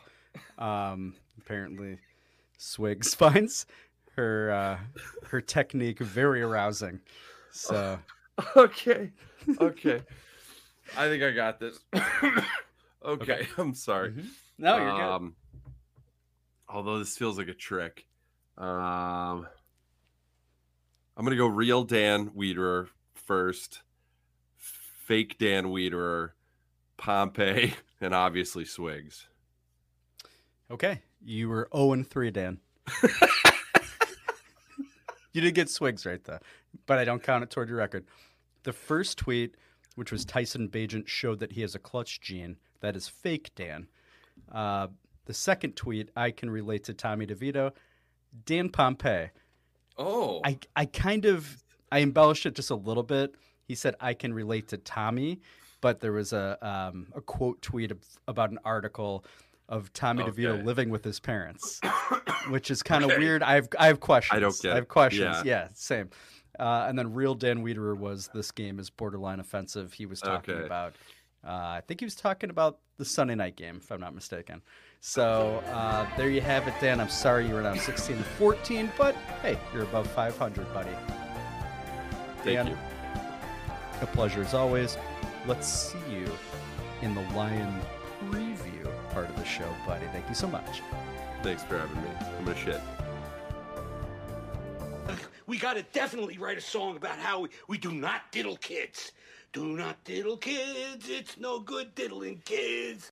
Um, 0.57 1.15
apparently, 1.39 1.97
Swigs 2.57 3.13
finds 3.15 3.65
her 4.15 4.51
uh, 4.51 4.77
her 5.27 5.41
technique 5.41 5.99
very 5.99 6.41
arousing. 6.41 7.01
So 7.51 7.99
okay. 8.55 9.11
Okay. 9.59 10.01
I 10.97 11.07
think 11.07 11.23
I 11.23 11.31
got 11.31 11.59
this. 11.59 11.79
okay, 13.05 13.47
I'm 13.57 13.73
sorry. 13.73 14.13
no, 14.57 14.77
you're 14.77 14.91
good. 14.91 15.01
Um, 15.01 15.35
although 16.69 16.99
this 16.99 17.17
feels 17.17 17.37
like 17.37 17.47
a 17.47 17.53
trick. 17.53 18.05
Um, 18.57 19.47
I'm 21.21 21.25
gonna 21.25 21.35
go 21.35 21.45
real 21.45 21.83
Dan 21.83 22.31
Wiederer 22.31 22.87
first, 23.13 23.83
fake 24.57 25.37
Dan 25.37 25.65
Wiederer, 25.65 26.31
Pompei, 26.97 27.75
and 28.01 28.15
obviously 28.15 28.65
Swigs. 28.65 29.27
Okay, 30.71 31.03
you 31.23 31.47
were 31.47 31.69
zero 31.75 31.93
and 31.93 32.07
three, 32.07 32.31
Dan. 32.31 32.57
you 35.31 35.41
did 35.41 35.53
get 35.53 35.69
Swigs 35.69 36.07
right 36.07 36.23
though, 36.23 36.39
but 36.87 36.97
I 36.97 37.05
don't 37.05 37.21
count 37.21 37.43
it 37.43 37.51
toward 37.51 37.69
your 37.69 37.77
record. 37.77 38.07
The 38.63 38.73
first 38.73 39.19
tweet, 39.19 39.57
which 39.93 40.11
was 40.11 40.25
Tyson 40.25 40.69
Bagent, 40.69 41.07
showed 41.07 41.37
that 41.41 41.51
he 41.51 41.61
has 41.61 41.75
a 41.75 41.79
clutch 41.79 42.19
gene. 42.21 42.57
That 42.79 42.95
is 42.95 43.07
fake, 43.07 43.51
Dan. 43.55 43.87
Uh, 44.51 44.87
the 45.25 45.35
second 45.35 45.75
tweet, 45.75 46.09
I 46.15 46.31
can 46.31 46.49
relate 46.49 46.83
to 46.85 46.95
Tommy 46.95 47.27
DeVito. 47.27 47.73
Dan 48.43 48.69
Pompei. 48.69 49.29
Oh, 49.97 50.41
I, 50.43 50.57
I 50.75 50.85
kind 50.85 51.25
of 51.25 51.63
I 51.91 52.01
embellished 52.01 52.45
it 52.45 52.55
just 52.55 52.69
a 52.71 52.75
little 52.75 53.03
bit. 53.03 53.35
He 53.67 53.75
said 53.75 53.95
I 53.99 54.13
can 54.13 54.33
relate 54.33 54.67
to 54.69 54.77
Tommy, 54.77 55.39
but 55.81 55.99
there 55.99 56.11
was 56.11 56.33
a 56.33 56.57
um, 56.61 57.07
a 57.15 57.21
quote 57.21 57.61
tweet 57.61 57.91
of, 57.91 57.99
about 58.27 58.49
an 58.51 58.59
article 58.65 59.25
of 59.69 59.91
Tommy 59.93 60.23
DeVito 60.23 60.63
living 60.65 60.89
with 60.89 61.03
his 61.03 61.19
parents, 61.19 61.79
which 62.49 62.69
is 62.71 62.83
kind 62.83 63.03
of 63.03 63.11
Okay. 63.11 63.19
weird. 63.19 63.43
I 63.43 63.55
have 63.55 63.69
I 63.79 63.87
have 63.87 63.99
questions. 63.99 64.37
I 64.37 64.39
don't 64.39 64.59
get 64.61 64.71
I 64.73 64.75
have 64.75 64.87
questions. 64.87 65.37
Yeah. 65.45 65.63
Yeah, 65.63 65.67
same. 65.73 66.09
Uh, 66.59 66.85
and 66.87 66.99
then 66.99 67.13
real 67.13 67.33
Dan 67.33 67.63
Wiederer 67.63 67.97
was 67.97 68.29
this 68.33 68.51
game 68.51 68.77
is 68.79 68.89
borderline 68.89 69.39
offensive. 69.39 69.93
He 69.93 70.05
was 70.05 70.19
talking 70.19 70.55
Okay. 70.55 70.65
about. 70.65 70.95
Uh, 71.43 71.49
I 71.49 71.81
think 71.87 72.01
he 72.01 72.05
was 72.05 72.15
talking 72.15 72.49
about 72.51 72.79
the 72.97 73.05
Sunday 73.05 73.33
night 73.33 73.55
game, 73.55 73.77
if 73.77 73.91
I'm 73.91 73.99
not 74.01 74.13
mistaken. 74.13 74.61
So 75.03 75.63
uh, 75.67 76.05
there 76.15 76.29
you 76.29 76.41
have 76.41 76.67
it, 76.67 76.75
Dan. 76.79 77.01
I'm 77.01 77.09
sorry 77.09 77.47
you 77.47 77.55
were 77.55 77.63
down 77.63 77.79
16 77.79 78.17
to 78.17 78.23
14, 78.23 78.91
but 78.95 79.15
hey, 79.41 79.57
you're 79.73 79.83
above 79.83 80.07
500, 80.11 80.71
buddy. 80.73 80.89
thank 82.43 82.45
Dan, 82.45 82.67
you. 82.67 82.77
A 84.01 84.05
pleasure 84.05 84.41
as 84.41 84.53
always. 84.53 84.97
Let's 85.47 85.67
see 85.67 85.97
you 86.07 86.31
in 87.01 87.15
the 87.15 87.21
Lion 87.35 87.81
preview 88.29 88.87
part 89.11 89.27
of 89.27 89.35
the 89.37 89.43
show, 89.43 89.67
buddy. 89.87 90.05
Thank 90.13 90.29
you 90.29 90.35
so 90.35 90.47
much. 90.47 90.83
Thanks 91.41 91.63
for 91.63 91.79
having 91.79 91.95
me. 91.95 92.09
I'm 92.37 92.45
gonna 92.45 92.57
shit. 92.57 92.79
We 95.47 95.57
gotta 95.57 95.83
definitely 95.93 96.37
write 96.37 96.59
a 96.59 96.61
song 96.61 96.95
about 96.95 97.17
how 97.17 97.41
we, 97.41 97.49
we 97.67 97.79
do 97.79 97.91
not 97.91 98.31
diddle 98.31 98.57
kids. 98.57 99.13
Do 99.51 99.75
not 99.75 100.01
diddle 100.03 100.37
kids, 100.37 101.09
it's 101.09 101.39
no 101.39 101.59
good 101.59 101.95
diddling 101.95 102.43
kids. 102.45 103.11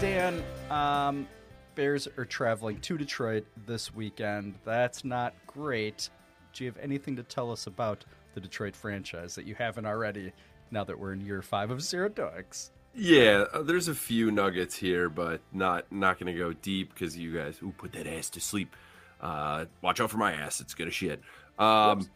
Dan, 0.00 0.44
um, 0.70 1.26
Bears 1.74 2.06
are 2.18 2.24
traveling 2.24 2.80
to 2.80 2.98
Detroit 2.98 3.46
this 3.66 3.94
weekend. 3.94 4.56
That's 4.64 5.04
not 5.04 5.34
great. 5.46 6.10
Do 6.56 6.64
you 6.64 6.70
have 6.70 6.82
anything 6.82 7.16
to 7.16 7.22
tell 7.22 7.52
us 7.52 7.66
about 7.66 8.06
the 8.34 8.40
Detroit 8.40 8.74
franchise 8.74 9.34
that 9.34 9.44
you 9.44 9.54
haven't 9.54 9.84
already 9.84 10.32
now 10.70 10.84
that 10.84 10.98
we're 10.98 11.12
in 11.12 11.20
year 11.20 11.42
five 11.42 11.70
of 11.70 11.82
Zero 11.82 12.08
Doinks? 12.08 12.70
Yeah, 12.94 13.44
uh, 13.52 13.60
there's 13.60 13.88
a 13.88 13.94
few 13.94 14.30
nuggets 14.30 14.74
here, 14.74 15.10
but 15.10 15.42
not 15.52 15.92
not 15.92 16.18
gonna 16.18 16.32
go 16.32 16.54
deep 16.54 16.94
because 16.94 17.14
you 17.14 17.36
guys 17.36 17.58
ooh 17.62 17.74
put 17.76 17.92
that 17.92 18.06
ass 18.06 18.30
to 18.30 18.40
sleep. 18.40 18.74
Uh, 19.20 19.66
watch 19.82 20.00
out 20.00 20.10
for 20.10 20.16
my 20.16 20.32
ass; 20.32 20.62
it's 20.62 20.72
gonna 20.72 20.90
shit. 20.90 21.20
Um, 21.58 22.08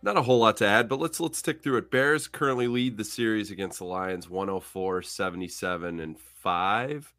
not 0.00 0.16
a 0.16 0.22
whole 0.22 0.38
lot 0.38 0.56
to 0.58 0.66
add, 0.66 0.88
but 0.88 0.98
let's 0.98 1.20
let's 1.20 1.42
tick 1.42 1.62
through 1.62 1.76
it. 1.76 1.90
Bears 1.90 2.28
currently 2.28 2.66
lead 2.66 2.96
the 2.96 3.04
series 3.04 3.50
against 3.50 3.78
the 3.78 3.84
Lions 3.84 4.26
104, 4.26 5.02
77, 5.02 6.00
and 6.00 6.18
five. 6.18 7.12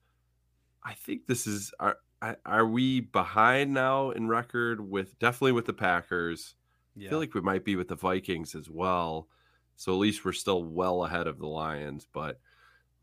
I 0.83 0.93
think 0.93 1.27
this 1.27 1.45
is 1.45 1.71
are 1.79 1.97
are- 2.21 2.65
we 2.65 3.01
behind 3.01 3.73
now 3.73 4.11
in 4.11 4.27
record 4.27 4.81
with 4.81 5.17
definitely 5.19 5.53
with 5.53 5.65
the 5.65 5.73
Packers. 5.73 6.55
Yeah. 6.95 7.07
I 7.07 7.09
feel 7.11 7.19
like 7.19 7.33
we 7.33 7.41
might 7.41 7.63
be 7.63 7.75
with 7.75 7.89
the 7.89 7.95
Vikings 7.95 8.55
as 8.55 8.69
well. 8.69 9.27
So 9.75 9.93
at 9.93 9.99
least 9.99 10.25
we're 10.25 10.31
still 10.31 10.63
well 10.63 11.05
ahead 11.05 11.27
of 11.27 11.37
the 11.37 11.47
Lions, 11.47 12.07
but 12.11 12.39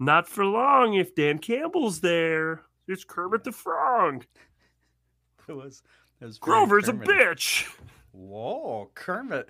not 0.01 0.29
for 0.29 0.45
long 0.45 0.95
if 0.95 1.15
Dan 1.15 1.39
Campbell's 1.39 2.01
there. 2.01 2.63
It's 2.89 3.05
Kermit 3.05 3.45
the 3.45 3.53
Frog. 3.53 4.27
it 5.49 5.53
was, 5.53 5.83
it 6.21 6.25
was 6.25 6.39
Grover's 6.39 6.89
a 6.89 6.93
bitch. 6.93 7.73
Whoa, 8.13 8.91
Kermit 8.95 9.49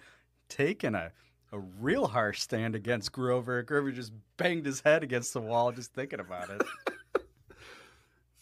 taking 0.48 0.94
a, 0.94 1.11
a 1.53 1.59
real 1.59 2.07
harsh 2.07 2.40
stand 2.40 2.74
against 2.74 3.12
Grover. 3.12 3.62
Grover 3.62 3.92
just 3.92 4.12
banged 4.37 4.66
his 4.66 4.81
head 4.81 5.03
against 5.03 5.33
the 5.33 5.40
wall 5.40 5.72
just 5.72 5.94
thinking 5.94 6.20
about 6.20 6.50
it. 6.50 6.62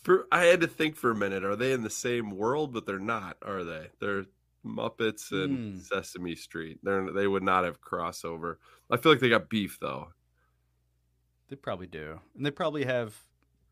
For 0.03 0.27
I 0.33 0.45
had 0.45 0.61
to 0.63 0.67
think 0.67 0.97
for 0.97 1.11
a 1.11 1.15
minute. 1.17 1.45
Are 1.45 1.57
they 1.57 1.73
in 1.73 1.83
the 1.83 1.91
same 1.91 2.31
world? 2.31 2.73
But 2.73 2.87
they're 2.87 2.99
not, 2.99 3.37
are 3.43 3.63
they? 3.65 3.89
They're 4.01 4.27
Muppets 4.65 5.31
and 5.33 5.75
Hmm. 5.75 5.81
Sesame 5.81 6.35
Street. 6.37 6.79
They're 6.83 7.11
they 7.13 7.27
would 7.27 7.43
not 7.43 7.65
have 7.65 7.81
crossover. 7.81 8.57
I 8.91 8.97
feel 8.97 9.13
like 9.13 9.21
they 9.21 9.29
got 9.29 9.49
beef 9.49 9.79
though. 9.81 10.09
They 11.49 11.57
probably 11.57 11.87
do. 11.87 12.21
And 12.37 12.47
they 12.47 12.51
probably 12.51 12.85
have 12.85 13.15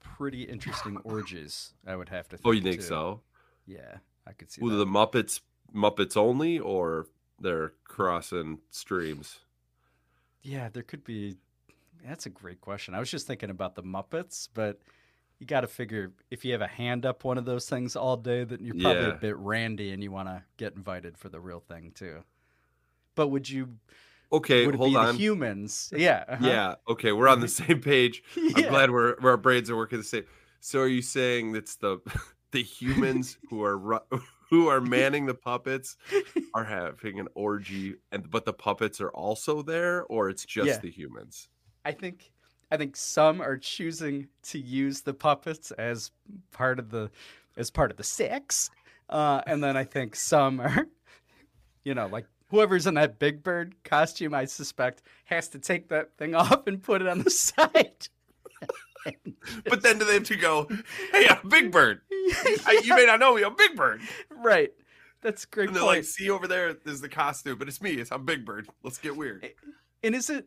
pretty 0.00 0.42
interesting 0.42 0.96
orgies, 1.04 1.72
I 1.86 1.96
would 1.96 2.08
have 2.08 2.28
to 2.30 2.36
think. 2.36 2.46
Oh, 2.46 2.50
you 2.52 2.60
think 2.62 2.76
too. 2.76 2.82
so? 2.82 3.20
Yeah, 3.66 3.98
I 4.26 4.32
could 4.32 4.50
see 4.50 4.60
that. 4.66 4.74
the 4.74 4.86
Muppets 4.86 5.40
Muppets 5.74 6.16
only, 6.16 6.58
or 6.58 7.06
they're 7.40 7.72
crossing 7.84 8.58
streams? 8.70 9.38
Yeah, 10.42 10.68
there 10.68 10.82
could 10.82 11.04
be. 11.04 11.36
That's 12.04 12.26
a 12.26 12.30
great 12.30 12.60
question. 12.60 12.94
I 12.94 12.98
was 12.98 13.10
just 13.10 13.26
thinking 13.26 13.50
about 13.50 13.74
the 13.76 13.82
Muppets, 13.82 14.48
but 14.52 14.80
you 15.40 15.46
got 15.46 15.62
to 15.62 15.66
figure 15.66 16.12
if 16.30 16.44
you 16.44 16.52
have 16.52 16.60
a 16.60 16.66
hand 16.68 17.04
up 17.06 17.24
one 17.24 17.38
of 17.38 17.44
those 17.46 17.68
things 17.68 17.96
all 17.96 18.16
day, 18.16 18.44
then 18.44 18.58
you're 18.62 18.74
probably 18.74 19.02
Yeah. 19.02 19.08
a 19.08 19.14
bit 19.14 19.36
randy 19.38 19.90
and 19.90 20.02
you 20.02 20.12
want 20.12 20.28
to 20.28 20.44
get 20.58 20.74
invited 20.76 21.16
for 21.18 21.28
the 21.30 21.40
real 21.40 21.60
thing 21.60 21.92
too. 21.94 22.22
But 23.14 23.28
would 23.28 23.48
you? 23.50 23.76
Okay, 24.32 24.64
would 24.66 24.76
hold 24.76 24.90
be 24.92 24.96
on. 24.96 25.06
the 25.06 25.12
humans? 25.14 25.92
Yeah. 25.96 26.24
uh-huh. 26.28 26.46
Yeah. 26.46 26.74
Okay, 26.88 27.10
we're 27.12 27.26
on 27.26 27.40
the 27.40 27.48
same 27.62 27.80
page. 27.80 28.22
I'm 28.36 28.52
glad 28.68 28.90
we're 28.90 29.16
our 29.22 29.36
brains 29.36 29.68
are 29.70 29.76
working 29.76 29.98
the 29.98 30.04
same. 30.04 30.24
So 30.60 30.80
are 30.80 30.86
you 30.86 31.02
saying 31.02 31.52
that's 31.52 31.76
the 31.76 31.98
the 32.52 32.62
humans 32.62 33.38
who 33.50 33.64
are 33.64 33.76
ru- 33.78 34.20
who 34.50 34.68
are 34.68 34.80
manning 34.80 35.26
the 35.26 35.34
puppets 35.34 35.96
are 36.54 36.64
having 36.64 37.18
an 37.18 37.28
orgy, 37.34 37.94
and 38.12 38.30
but 38.30 38.44
the 38.44 38.52
puppets 38.52 39.00
are 39.00 39.10
also 39.10 39.62
there, 39.62 40.04
or 40.04 40.28
it's 40.28 40.44
just 40.44 40.68
Yeah. 40.68 40.78
the 40.78 40.90
humans? 40.90 41.48
I 41.84 41.92
think 41.92 42.30
I 42.70 42.76
think 42.76 42.96
some 42.96 43.40
are 43.40 43.56
choosing 43.56 44.28
to 44.44 44.58
use 44.58 45.00
the 45.02 45.14
puppets 45.14 45.70
as 45.72 46.10
part 46.52 46.78
of 46.78 46.90
the 46.90 47.10
as 47.56 47.70
part 47.70 47.90
of 47.90 47.96
the 47.96 48.04
sex, 48.04 48.70
uh, 49.08 49.40
and 49.46 49.62
then 49.62 49.76
I 49.76 49.84
think 49.84 50.14
some 50.16 50.60
are, 50.60 50.86
you 51.84 51.94
know, 51.94 52.06
like 52.06 52.26
whoever's 52.48 52.86
in 52.86 52.94
that 52.94 53.18
Big 53.18 53.42
Bird 53.42 53.74
costume. 53.84 54.34
I 54.34 54.44
suspect 54.44 55.02
has 55.24 55.48
to 55.48 55.58
take 55.58 55.88
that 55.88 56.16
thing 56.16 56.34
off 56.36 56.66
and 56.66 56.82
put 56.82 57.02
it 57.02 57.08
on 57.08 57.20
the 57.22 57.30
side. 57.30 58.08
But 59.64 59.82
then 59.82 59.98
do 59.98 60.04
they 60.04 60.14
have 60.14 60.24
to 60.24 60.36
go, 60.36 60.68
hey, 61.12 61.26
I'm 61.30 61.48
Big 61.48 61.72
Bird. 61.72 62.02
I, 62.10 62.82
you 62.84 62.94
may 62.94 63.06
not 63.06 63.18
know 63.18 63.34
me, 63.34 63.42
I'm 63.42 63.56
Big 63.56 63.74
Bird. 63.74 64.02
right. 64.30 64.70
That's 65.22 65.44
a 65.44 65.46
great 65.46 65.68
And 65.68 65.76
they're 65.76 65.82
point. 65.82 65.96
like, 65.98 66.04
see 66.04 66.28
over 66.28 66.46
there, 66.46 66.74
there's 66.74 67.00
the 67.00 67.08
costume, 67.08 67.58
but 67.58 67.66
it's 67.66 67.80
me. 67.80 67.92
It's 67.92 68.12
I'm 68.12 68.26
Big 68.26 68.44
Bird. 68.44 68.68
Let's 68.82 68.98
get 68.98 69.16
weird. 69.16 69.48
And 70.02 70.14
is 70.14 70.28
it 70.28 70.46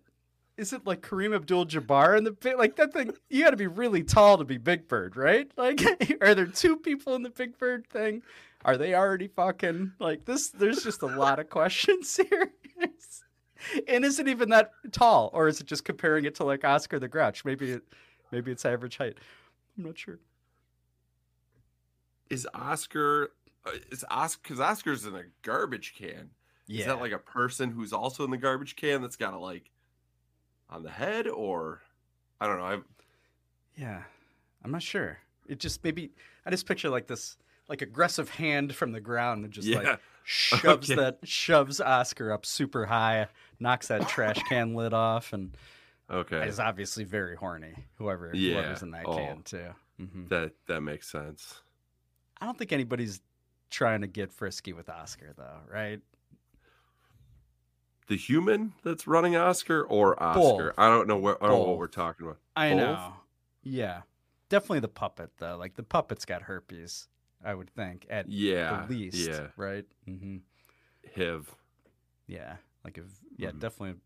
is 0.57 0.73
it 0.73 0.85
like 0.85 1.01
Kareem 1.01 1.35
Abdul-Jabbar 1.35 2.17
in 2.17 2.23
the 2.23 2.31
big 2.31 2.57
like 2.57 2.75
that 2.75 2.93
thing? 2.93 3.11
You 3.29 3.43
got 3.43 3.51
to 3.51 3.57
be 3.57 3.67
really 3.67 4.03
tall 4.03 4.37
to 4.37 4.45
be 4.45 4.57
Big 4.57 4.87
Bird, 4.87 5.15
right? 5.15 5.51
Like, 5.57 5.81
are 6.21 6.35
there 6.35 6.45
two 6.45 6.77
people 6.77 7.15
in 7.15 7.23
the 7.23 7.29
Big 7.29 7.57
Bird 7.57 7.87
thing? 7.87 8.21
Are 8.65 8.77
they 8.77 8.93
already 8.93 9.27
fucking 9.27 9.93
like 9.99 10.25
this? 10.25 10.49
There's 10.49 10.83
just 10.83 11.01
a 11.01 11.07
lot 11.07 11.39
of 11.39 11.49
questions 11.49 12.15
here. 12.29 12.53
and 13.87 14.05
is 14.05 14.19
it 14.19 14.27
even 14.27 14.49
that 14.49 14.71
tall, 14.91 15.29
or 15.33 15.47
is 15.47 15.59
it 15.59 15.67
just 15.67 15.85
comparing 15.85 16.25
it 16.25 16.35
to 16.35 16.43
like 16.43 16.63
Oscar 16.63 16.99
the 16.99 17.07
Grouch? 17.07 17.43
Maybe 17.45 17.71
it, 17.71 17.83
maybe 18.31 18.51
it's 18.51 18.65
average 18.65 18.97
height. 18.97 19.17
I'm 19.77 19.85
not 19.85 19.97
sure. 19.97 20.19
Is 22.29 22.47
Oscar, 22.53 23.31
uh, 23.65 23.71
is 23.91 24.05
Oscar, 24.09 24.41
because 24.43 24.59
Oscar's 24.59 25.05
in 25.05 25.15
a 25.15 25.23
garbage 25.41 25.93
can. 25.97 26.29
Is 26.69 26.85
that 26.85 26.99
like 26.99 27.11
a 27.11 27.19
person 27.19 27.71
who's 27.71 27.91
also 27.91 28.23
in 28.23 28.31
the 28.31 28.37
garbage 28.37 28.75
can 28.75 29.01
that's 29.01 29.17
got 29.17 29.33
a 29.33 29.37
like 29.37 29.69
on 30.69 30.83
the 30.83 30.89
head 30.89 31.27
or 31.27 31.81
I 32.41 32.47
don't 32.47 32.57
know. 32.57 32.65
I 32.65 32.77
Yeah, 33.77 34.03
I'm 34.63 34.71
not 34.71 34.83
sure. 34.83 35.19
It 35.47 35.59
just 35.59 35.83
maybe 35.83 36.11
I 36.45 36.49
just 36.49 36.65
picture 36.65 36.89
like 36.89 37.07
this 37.07 37.37
like 37.69 37.81
aggressive 37.81 38.29
hand 38.29 38.75
from 38.75 38.91
the 38.91 38.99
ground 39.01 39.43
and 39.45 39.53
just 39.53 39.67
Yeah. 39.67 39.77
like 39.79 39.99
shoves 40.23 40.89
Okay. 40.89 40.95
that 41.01 41.19
shoves 41.23 41.79
Oscar 41.81 42.31
up 42.31 42.45
super 42.45 42.85
high, 42.85 43.27
knocks 43.59 43.87
that 43.87 44.07
trash 44.07 44.37
can 44.49 44.73
lid 44.75 44.93
off, 44.93 45.33
and 45.33 45.55
okay. 46.09 46.47
is 46.47 46.59
obviously 46.59 47.03
very 47.03 47.35
horny. 47.35 47.73
Whoever 47.95 48.31
Yeah. 48.33 48.53
whoever's 48.61 48.81
in 48.83 48.91
that 48.91 49.05
Oh. 49.05 49.15
can 49.15 49.43
too. 49.43 49.73
hmm 49.97 50.25
That 50.27 50.53
that 50.67 50.81
makes 50.81 51.07
sense. 51.09 51.61
I 52.41 52.45
don't 52.45 52.57
think 52.57 52.71
anybody's 52.73 53.21
trying 53.69 54.01
to 54.01 54.07
get 54.07 54.31
frisky 54.31 54.73
with 54.73 54.89
Oscar 54.89 55.33
though, 55.37 55.59
right? 55.71 55.99
The 58.07 58.17
human 58.17 58.73
that's 58.83 59.07
running 59.07 59.35
Oscar 59.35 59.83
or 59.83 60.21
Oscar? 60.21 60.69
Both. 60.69 60.73
I 60.79 60.89
don't 60.89 61.07
know 61.07 61.17
what 61.17 61.41
I 61.41 61.47
don't 61.47 61.59
know 61.61 61.69
what 61.69 61.77
we're 61.79 61.87
talking 61.87 62.25
about. 62.25 62.39
I 62.55 62.69
Both? 62.71 62.79
know. 62.79 63.13
Yeah, 63.63 64.01
definitely 64.49 64.81
the 64.81 64.87
puppet 64.89 65.31
though. 65.37 65.55
Like 65.57 65.75
the 65.75 65.83
puppet's 65.83 66.25
got 66.25 66.43
herpes. 66.43 67.07
I 67.43 67.53
would 67.53 67.69
think 67.69 68.05
at 68.09 68.27
Yeah. 68.29 68.85
the 68.87 68.93
least, 68.93 69.27
Yeah. 69.27 69.47
right? 69.57 69.85
hmm 70.05 70.37
HIV. 71.15 71.55
Yeah, 72.27 72.57
like 72.83 72.97
if 72.97 73.05
yeah, 73.37 73.51
Mhm. 73.51 73.59
definitely 73.59 73.99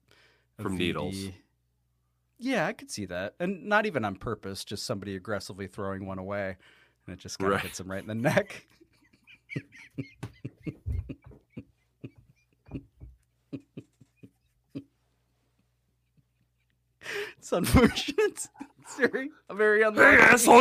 From 0.59 0.77
needles. 0.77 1.29
Yeah, 2.39 2.67
I 2.67 2.73
could 2.73 2.91
see 2.91 3.05
that, 3.05 3.33
and 3.39 3.65
not 3.65 3.87
even 3.87 4.05
on 4.05 4.15
purpose, 4.15 4.63
just 4.63 4.85
somebody 4.85 5.15
aggressively 5.15 5.65
throwing 5.67 6.05
one 6.05 6.19
away, 6.19 6.55
and 7.05 7.13
it 7.13 7.19
just 7.19 7.39
kind 7.39 7.51
of 7.51 7.55
Right. 7.57 7.65
hits 7.65 7.79
him 7.79 7.89
right 7.89 8.01
in 8.01 8.07
the 8.07 8.13
neck. 8.15 8.65
it's 17.37 17.51
unfortunate. 17.51 18.47
It's 18.89 18.95
very, 18.95 19.31
very 19.51 19.81
unlucky. 19.81 20.15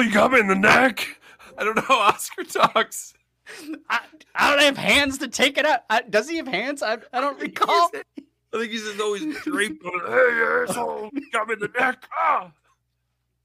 you 0.04 0.12
got 0.12 0.32
me 0.32 0.40
in 0.40 0.48
the 0.48 0.56
neck. 0.56 1.20
I 1.56 1.62
don't 1.62 1.76
know 1.76 1.82
how 1.82 2.00
Oscar 2.00 2.42
talks. 2.42 3.14
I, 3.88 4.00
I 4.34 4.50
don't 4.50 4.62
have 4.64 4.76
hands 4.76 5.18
to 5.18 5.28
take 5.28 5.58
it 5.58 5.64
out. 5.64 5.82
I, 5.88 6.02
does 6.02 6.28
he 6.28 6.38
have 6.38 6.48
hands? 6.48 6.82
I, 6.82 6.98
I 7.12 7.20
don't 7.20 7.40
recall. 7.40 7.88
I 7.94 8.58
think 8.58 8.72
he's 8.72 8.82
just 8.82 9.00
always 9.00 9.22
draped 9.44 9.84
on 9.84 9.92
it. 9.94 10.08
Hey, 10.08 10.64
asshole, 10.68 11.10
you 11.12 11.30
got 11.30 11.46
me 11.46 11.52
in 11.52 11.60
the 11.60 11.70
neck. 11.78 12.04
Ah, 12.18 12.50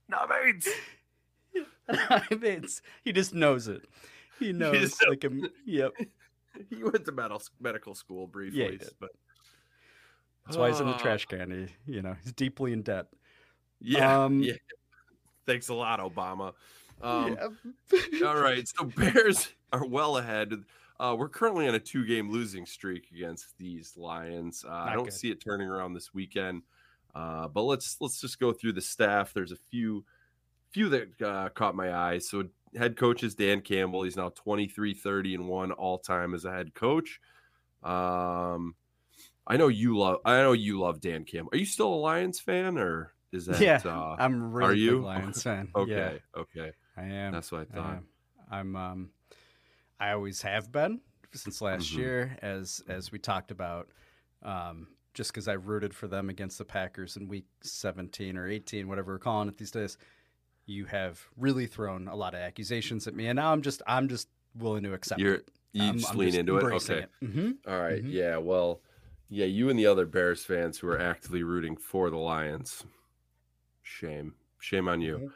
not 0.09 0.31
AIDS. 0.43 0.67
It's, 1.87 2.81
he 3.03 3.11
just 3.11 3.35
knows 3.35 3.67
it. 3.67 3.83
He 4.39 4.51
knows. 4.51 4.79
just 4.79 5.07
like 5.07 5.23
a, 5.25 5.29
yep. 5.63 5.91
He 6.71 6.83
went 6.83 7.05
to 7.05 7.11
medical 7.11 7.41
medical 7.59 7.93
school 7.93 8.25
briefly, 8.25 8.63
Yeah, 8.63 8.71
he 8.71 8.79
but 8.99 9.11
That's 10.45 10.57
why 10.57 10.69
he's 10.69 10.79
in 10.79 10.87
the 10.87 10.93
Ah. 10.93 10.97
trash 10.97 11.25
can. 11.27 11.69
He, 11.85 11.93
you 11.93 12.01
know, 12.01 12.15
he's 12.23 12.33
deeply 12.33 12.73
in 12.73 12.81
debt. 12.81 13.05
Yeah, 13.81 14.23
Um, 14.25 14.41
yeah. 14.43 14.53
Thanks 15.45 15.69
a 15.69 15.73
lot, 15.73 15.99
Obama. 15.99 16.53
Um, 17.01 17.37
yeah. 17.91 18.27
all 18.27 18.35
right, 18.41 18.67
so 18.67 18.85
Bears 18.85 19.49
are 19.73 19.85
well 19.85 20.17
ahead. 20.17 20.53
Uh, 20.99 21.15
we're 21.17 21.29
currently 21.29 21.67
on 21.67 21.73
a 21.73 21.79
two-game 21.79 22.29
losing 22.29 22.65
streak 22.65 23.07
against 23.11 23.57
these 23.57 23.97
Lions. 23.97 24.63
Uh, 24.67 24.71
I 24.71 24.93
don't 24.93 25.05
good. 25.05 25.13
see 25.13 25.31
it 25.31 25.41
turning 25.43 25.67
around 25.67 25.93
this 25.95 26.13
weekend. 26.13 26.61
Uh, 27.15 27.47
but 27.47 27.63
let's 27.63 27.97
let's 27.99 28.21
just 28.21 28.39
go 28.39 28.53
through 28.53 28.73
the 28.73 28.81
staff. 28.81 29.33
There's 29.33 29.51
a 29.51 29.57
few 29.57 30.05
few 30.69 30.89
that 30.89 31.21
uh, 31.21 31.49
caught 31.49 31.75
my 31.75 31.93
eye. 31.93 32.19
So 32.19 32.43
head 32.77 32.95
coach 32.95 33.23
is 33.23 33.35
Dan 33.35 33.61
Campbell. 33.61 34.03
He's 34.03 34.15
now 34.15 34.29
23, 34.29 34.93
30, 34.93 35.35
and 35.35 35.47
one 35.49 35.71
all 35.73 35.97
time 35.97 36.33
as 36.33 36.45
a 36.45 36.51
head 36.51 36.73
coach. 36.73 37.19
Um, 37.83 38.75
I 39.47 39.57
know 39.57 39.67
you 39.67 39.97
love. 39.97 40.19
I 40.23 40.37
know 40.37 40.53
you 40.53 40.79
love 40.79 41.01
Dan 41.01 41.25
Campbell. 41.25 41.49
Are 41.53 41.57
you 41.57 41.65
still 41.65 41.93
a 41.93 41.95
Lions 41.95 42.39
fan, 42.39 42.77
or 42.77 43.11
is 43.31 43.45
that? 43.47 43.59
Yeah, 43.61 43.81
uh, 43.85 44.15
I'm 44.19 44.51
really 44.53 44.79
you? 44.79 44.97
big 44.97 45.03
Lions 45.03 45.43
fan. 45.47 45.69
okay. 45.75 45.91
Yeah, 46.35 46.41
Okay. 46.41 46.71
I 46.97 47.03
am. 47.03 47.31
That's 47.33 47.51
what 47.51 47.67
I 47.73 47.73
I 47.73 47.81
thought. 47.81 47.93
am. 47.97 48.05
I'm. 48.51 48.75
Um, 48.75 49.09
I 49.99 50.11
always 50.11 50.41
have 50.41 50.71
been 50.71 50.99
since 51.33 51.61
last 51.61 51.91
Mhm. 51.93 51.97
year, 51.97 52.37
as 52.41 52.81
as 52.87 53.11
we 53.11 53.19
talked 53.19 53.51
about. 53.51 53.89
Um, 54.43 54.87
just 55.13 55.31
because 55.33 55.47
I 55.49 55.53
rooted 55.53 55.93
for 55.93 56.07
them 56.07 56.29
against 56.29 56.57
the 56.57 56.63
Packers 56.65 57.17
in 57.17 57.27
Week 57.27 57.45
17 57.63 58.37
or 58.37 58.47
18, 58.47 58.87
whatever 58.87 59.11
we're 59.11 59.19
calling 59.19 59.49
it 59.49 59.57
these 59.57 59.69
days. 59.71 59.97
You 60.65 60.85
have 60.85 61.21
really 61.35 61.67
thrown 61.67 62.07
a 62.07 62.15
lot 62.15 62.33
of 62.33 62.39
accusations 62.39 63.07
at 63.07 63.13
me, 63.13 63.27
and 63.27 63.35
now 63.35 63.51
I'm 63.51 63.61
just 63.61 63.81
I'm 63.87 64.07
just 64.07 64.29
willing 64.55 64.83
to 64.83 64.93
accept 64.93 65.19
You're 65.19 65.35
it. 65.35 65.51
you 65.73 65.83
I'm- 65.83 65.97
just 65.99 66.11
I'm 66.11 66.17
lean 66.17 66.29
just 66.29 66.39
into 66.39 66.57
it. 66.57 66.63
Okay. 66.63 67.05
hmm 67.21 67.51
All 67.67 67.79
right, 67.81 68.01
Mhm. 68.03 68.11
Yeah. 68.11 68.37
Well, 68.37 68.81
yeah. 69.29 69.45
You 69.45 69.69
and 69.69 69.77
the 69.77 69.85
other 69.87 70.05
Bears 70.05 70.43
fans 70.45 70.79
who 70.79 70.87
are 70.87 70.99
actively 70.99 71.43
rooting 71.43 71.75
for 71.77 72.09
the 72.09 72.17
Lions. 72.17 72.83
Shame. 73.97 74.33
Shame 74.59 74.87
on 74.87 75.01
you. 75.01 75.31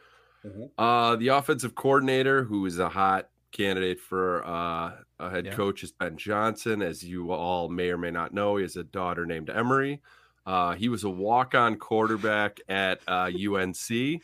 Mhm. 0.46 0.70
Uh, 0.78 1.16
the 1.16 1.30
offensive 1.30 1.76
coordinator, 1.76 2.44
who 2.44 2.66
is 2.66 2.80
a 2.80 2.90
hot 2.90 3.30
candidate 3.52 4.00
for 4.00 4.46
uh, 4.46 5.02
a 5.20 5.30
head 5.30 5.46
Yeah. 5.46 5.54
coach, 5.56 5.84
is 5.84 5.92
Ben 5.92 6.18
Johnson. 6.18 6.82
As 6.82 7.04
you 7.04 7.32
all 7.32 7.68
may 7.70 7.90
or 7.90 7.98
may 7.98 8.12
not 8.12 8.34
know, 8.34 8.58
he 8.58 8.62
has 8.64 8.76
a 8.76 8.84
daughter 8.84 9.26
named 9.26 9.50
Emery. 9.50 10.02
Uh, 10.46 10.74
he 10.76 10.90
was 10.90 11.04
a 11.04 11.10
walk-on 11.10 11.78
quarterback 11.78 12.60
at 12.70 13.02
uh, 13.08 13.30
UNC. 13.34 14.22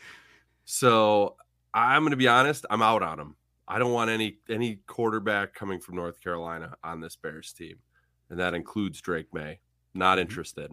So 0.64 1.36
I'm 1.74 2.02
going 2.02 2.12
to 2.12 2.16
be 2.16 2.28
honest. 2.28 2.64
I'm 2.70 2.82
out 2.82 3.02
on 3.02 3.18
him. 3.18 3.36
I 3.66 3.78
don't 3.78 3.92
want 3.92 4.10
any 4.10 4.38
any 4.48 4.76
quarterback 4.86 5.54
coming 5.54 5.80
from 5.80 5.96
North 5.96 6.20
Carolina 6.20 6.76
on 6.84 7.00
this 7.00 7.16
Bears 7.16 7.52
team, 7.52 7.78
and 8.30 8.38
that 8.38 8.54
includes 8.54 9.00
Drake 9.00 9.32
Maye. 9.32 9.58
Not 9.94 10.18
interested. 10.18 10.72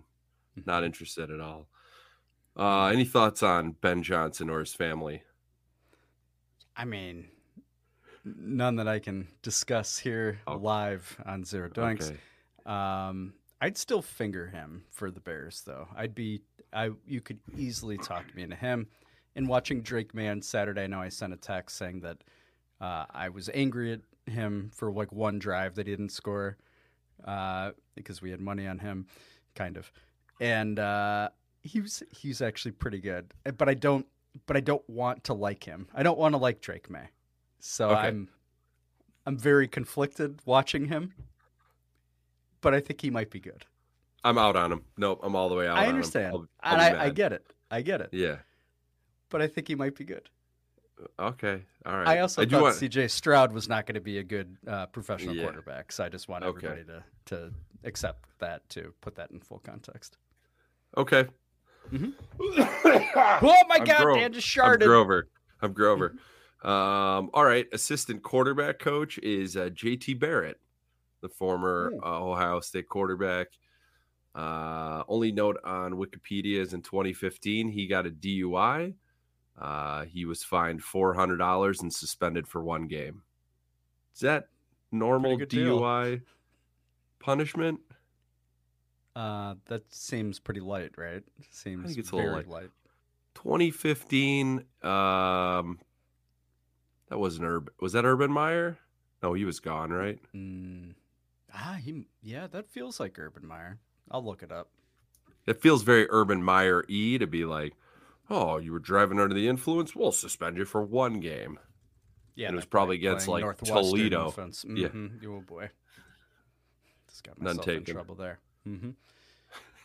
Not 0.66 0.84
interested 0.84 1.32
at 1.32 1.40
all. 1.40 1.68
Uh, 2.60 2.88
any 2.88 3.06
thoughts 3.06 3.42
on 3.42 3.72
Ben 3.82 4.04
Johnson 4.04 4.50
or 4.50 4.60
his 4.60 4.74
family? 4.74 5.24
I 6.76 6.86
mean, 6.86 7.28
none 8.26 8.76
that 8.78 8.88
I 8.88 9.00
can 9.00 9.28
discuss 9.42 9.98
here 9.98 10.40
Oh. 10.46 10.56
live 10.58 11.18
on 11.26 11.44
Zero 11.46 11.70
Doinks. 11.70 12.10
Okay. 12.12 12.18
Um, 12.66 13.34
I'd 13.62 13.78
still 13.78 14.02
finger 14.02 14.48
him 14.48 14.84
for 14.92 15.10
the 15.12 15.20
Bears, 15.20 15.64
though. 15.66 15.88
I'd 15.96 16.14
be, 16.16 16.42
I 16.74 16.92
you 17.08 17.22
could 17.22 17.40
easily 17.58 17.98
talk 17.98 18.24
me 18.36 18.44
into 18.44 18.56
him. 18.56 18.88
And 19.36 19.48
watching 19.48 19.82
Drake 19.82 20.14
Maye 20.14 20.28
on 20.30 20.42
Saturday, 20.42 20.84
I 20.84 20.88
know 20.88 21.02
I 21.02 21.10
sent 21.10 21.34
a 21.34 21.38
text 21.38 21.78
saying 21.78 22.02
that 22.02 22.18
uh, 22.82 23.06
I 23.12 23.30
was 23.30 23.50
angry 23.54 23.94
at 23.94 24.02
him 24.32 24.72
for 24.74 24.92
like 24.92 25.12
one 25.12 25.40
drive 25.40 25.76
that 25.76 25.88
he 25.88 25.94
didn't 25.94 26.12
score 26.12 26.58
uh, 27.26 27.72
because 27.96 28.22
we 28.22 28.32
had 28.32 28.42
money 28.42 28.68
on 28.68 28.80
him, 28.80 29.08
kind 29.56 29.78
of. 29.78 29.92
And 30.42 30.80
uh, 30.80 31.30
he 31.62 31.80
was 31.82 32.04
he's 32.12 32.42
actually 32.42 32.72
pretty 32.72 33.00
good, 33.00 33.34
but 33.58 33.68
I 33.70 33.74
don't 33.74 34.06
but 34.46 34.56
I 34.58 34.60
don't 34.60 34.88
want 34.90 35.24
to 35.26 35.34
like 35.34 35.64
him. 35.64 35.88
I 35.94 36.04
don't 36.04 36.18
want 36.18 36.34
to 36.34 36.38
like 36.38 36.62
Drake 36.62 36.90
Maye. 36.90 37.10
So 37.60 37.90
Okay. 37.90 38.00
I'm 38.08 38.30
I'm 39.26 39.38
very 39.38 39.68
conflicted 39.68 40.40
watching 40.46 40.86
him. 40.88 41.14
But 42.62 42.74
I 42.74 42.80
think 42.82 43.02
he 43.02 43.10
might 43.10 43.30
be 43.30 43.40
good. 43.40 43.66
I'm 44.24 44.38
out 44.38 44.56
on 44.58 44.72
him. 44.72 44.82
Nope, 44.98 45.22
I'm 45.24 45.36
all 45.36 45.48
the 45.50 45.56
way 45.56 45.68
out. 45.68 45.78
I 45.78 45.84
on 45.84 45.90
him. 45.90 45.96
understand. 45.96 46.34
I'll- 46.34 46.48
I'll 46.62 46.74
and 46.74 46.98
I, 46.98 47.06
I 47.06 47.10
get 47.10 47.32
it. 47.32 47.46
I 47.72 47.82
get 47.82 48.02
it. 48.02 48.10
Yeah. 48.12 48.38
But 49.30 49.42
I 49.42 49.48
think 49.48 49.68
he 49.70 49.76
might 49.76 49.96
be 49.96 50.04
good. 50.04 50.30
Okay. 51.18 51.62
All 51.86 51.98
right. 51.98 52.08
I 52.08 52.20
also 52.20 52.44
do 52.44 52.52
thought 52.58 52.62
want- 52.64 52.76
CJ 52.76 53.10
Stroud 53.10 53.54
was 53.54 53.70
not 53.70 53.86
going 53.86 53.96
to 53.96 54.02
be 54.02 54.18
a 54.18 54.24
good 54.24 54.58
uh, 54.68 54.88
professional 54.88 55.36
Yeah. 55.36 55.44
quarterback. 55.44 55.94
So 55.94 56.04
I 56.04 56.10
just 56.10 56.28
want 56.28 56.44
Okay. 56.44 56.68
everybody 56.68 56.84
to, 57.28 57.36
to 57.36 57.54
accept 57.86 58.28
that, 58.40 58.68
to 58.72 58.94
put 59.00 59.16
that 59.16 59.32
in 59.32 59.40
full 59.40 59.60
context. 59.60 60.18
Okay. 60.98 61.28
Oh 61.92 63.64
my 63.68 63.78
I'm 63.80 63.84
God, 63.86 64.04
Gro- 64.04 64.16
Dan 64.16 64.34
just 64.34 64.58
I'm 64.58 64.78
sharded. 64.80 64.86
Grover. 64.86 65.28
I'm 65.62 65.74
Grover. 65.74 66.16
Um, 66.64 67.30
all 67.34 67.46
right. 67.46 67.66
Assistant 67.74 68.22
quarterback 68.24 68.80
coach 68.80 69.18
is 69.20 69.56
uh, 69.58 69.70
JT 69.74 70.20
Barrett, 70.20 70.60
the 71.22 71.30
former 71.30 71.94
uh, 72.04 72.22
Ohio 72.24 72.60
State 72.60 72.88
quarterback. 72.90 73.48
Uh, 74.36 75.04
only 75.08 75.32
note 75.32 75.58
on 75.64 75.94
Wikipedia 75.94 76.60
is 76.60 76.74
in 76.74 76.82
2015 76.82 77.70
he 77.70 77.88
got 77.88 78.06
a 78.06 78.10
DUI. 78.12 78.94
Uh, 79.60 80.06
he 80.06 80.24
was 80.26 80.44
fined 80.44 80.82
four 80.84 81.14
hundred 81.14 81.38
dollars 81.38 81.82
and 81.82 81.94
suspended 81.94 82.48
for 82.48 82.64
one 82.64 82.88
game. 82.88 83.24
Is 84.14 84.22
that 84.22 84.48
normal 84.92 85.38
Pretty 85.38 85.58
good 85.58 85.66
deal. 85.66 85.80
DUI 85.82 86.22
punishment? 87.20 87.80
Uh, 89.20 89.56
that 89.66 89.84
seems 89.94 90.40
pretty 90.40 90.62
light, 90.62 90.92
right? 90.98 91.24
Seems 91.52 91.98
it's 91.98 92.12
a 92.12 92.16
little 92.16 92.32
very 92.32 92.44
light. 92.46 92.48
light. 92.48 92.70
2015. 93.36 94.60
Um, 94.82 95.80
that 97.10 97.18
wasn't 97.18 97.46
Urban. 97.46 97.74
Was 97.82 97.92
that 97.94 98.06
Urban 98.06 98.32
Meyer? 98.32 98.78
No, 99.22 99.34
he 99.34 99.44
was 99.44 99.60
gone, 99.60 99.92
right? 99.92 100.20
Mm. 100.34 100.94
Ah, 101.54 101.78
he. 101.84 102.06
Yeah, 102.22 102.48
that 102.48 102.70
feels 102.70 102.98
like 103.02 103.20
Urban 103.20 103.46
Meyer. 103.46 103.80
I'll 104.10 104.24
look 104.24 104.42
it 104.42 104.54
up. 104.54 104.70
It 105.46 105.62
feels 105.62 105.84
very 105.84 106.08
Urban 106.10 106.42
Meyer 106.42 106.86
e 106.88 107.18
to 107.18 107.28
be 107.28 107.44
like, 107.44 107.74
oh, 108.30 108.58
you 108.58 108.72
were 108.72 108.80
driving 108.80 109.20
under 109.20 109.36
the 109.36 109.50
influence. 109.50 109.98
We'll 109.98 110.14
suspend 110.14 110.56
you 110.56 110.64
for 110.64 110.82
one 110.82 111.20
game. 111.20 111.60
Yeah, 112.36 112.48
And 112.48 112.54
it 112.54 112.58
was 112.58 112.66
probably 112.66 112.96
against, 112.96 113.28
like, 113.28 113.44
Toledo. 113.66 114.28
offense. 114.28 114.64
Yeah. 114.66 114.88
Oh 115.28 115.42
boy, 115.42 115.72
just 117.10 117.24
got 117.26 117.42
None 117.42 117.58
myself 117.58 117.68
in 117.76 117.84
trouble 117.84 118.16
there. 118.16 118.40
Hmm 118.78 118.90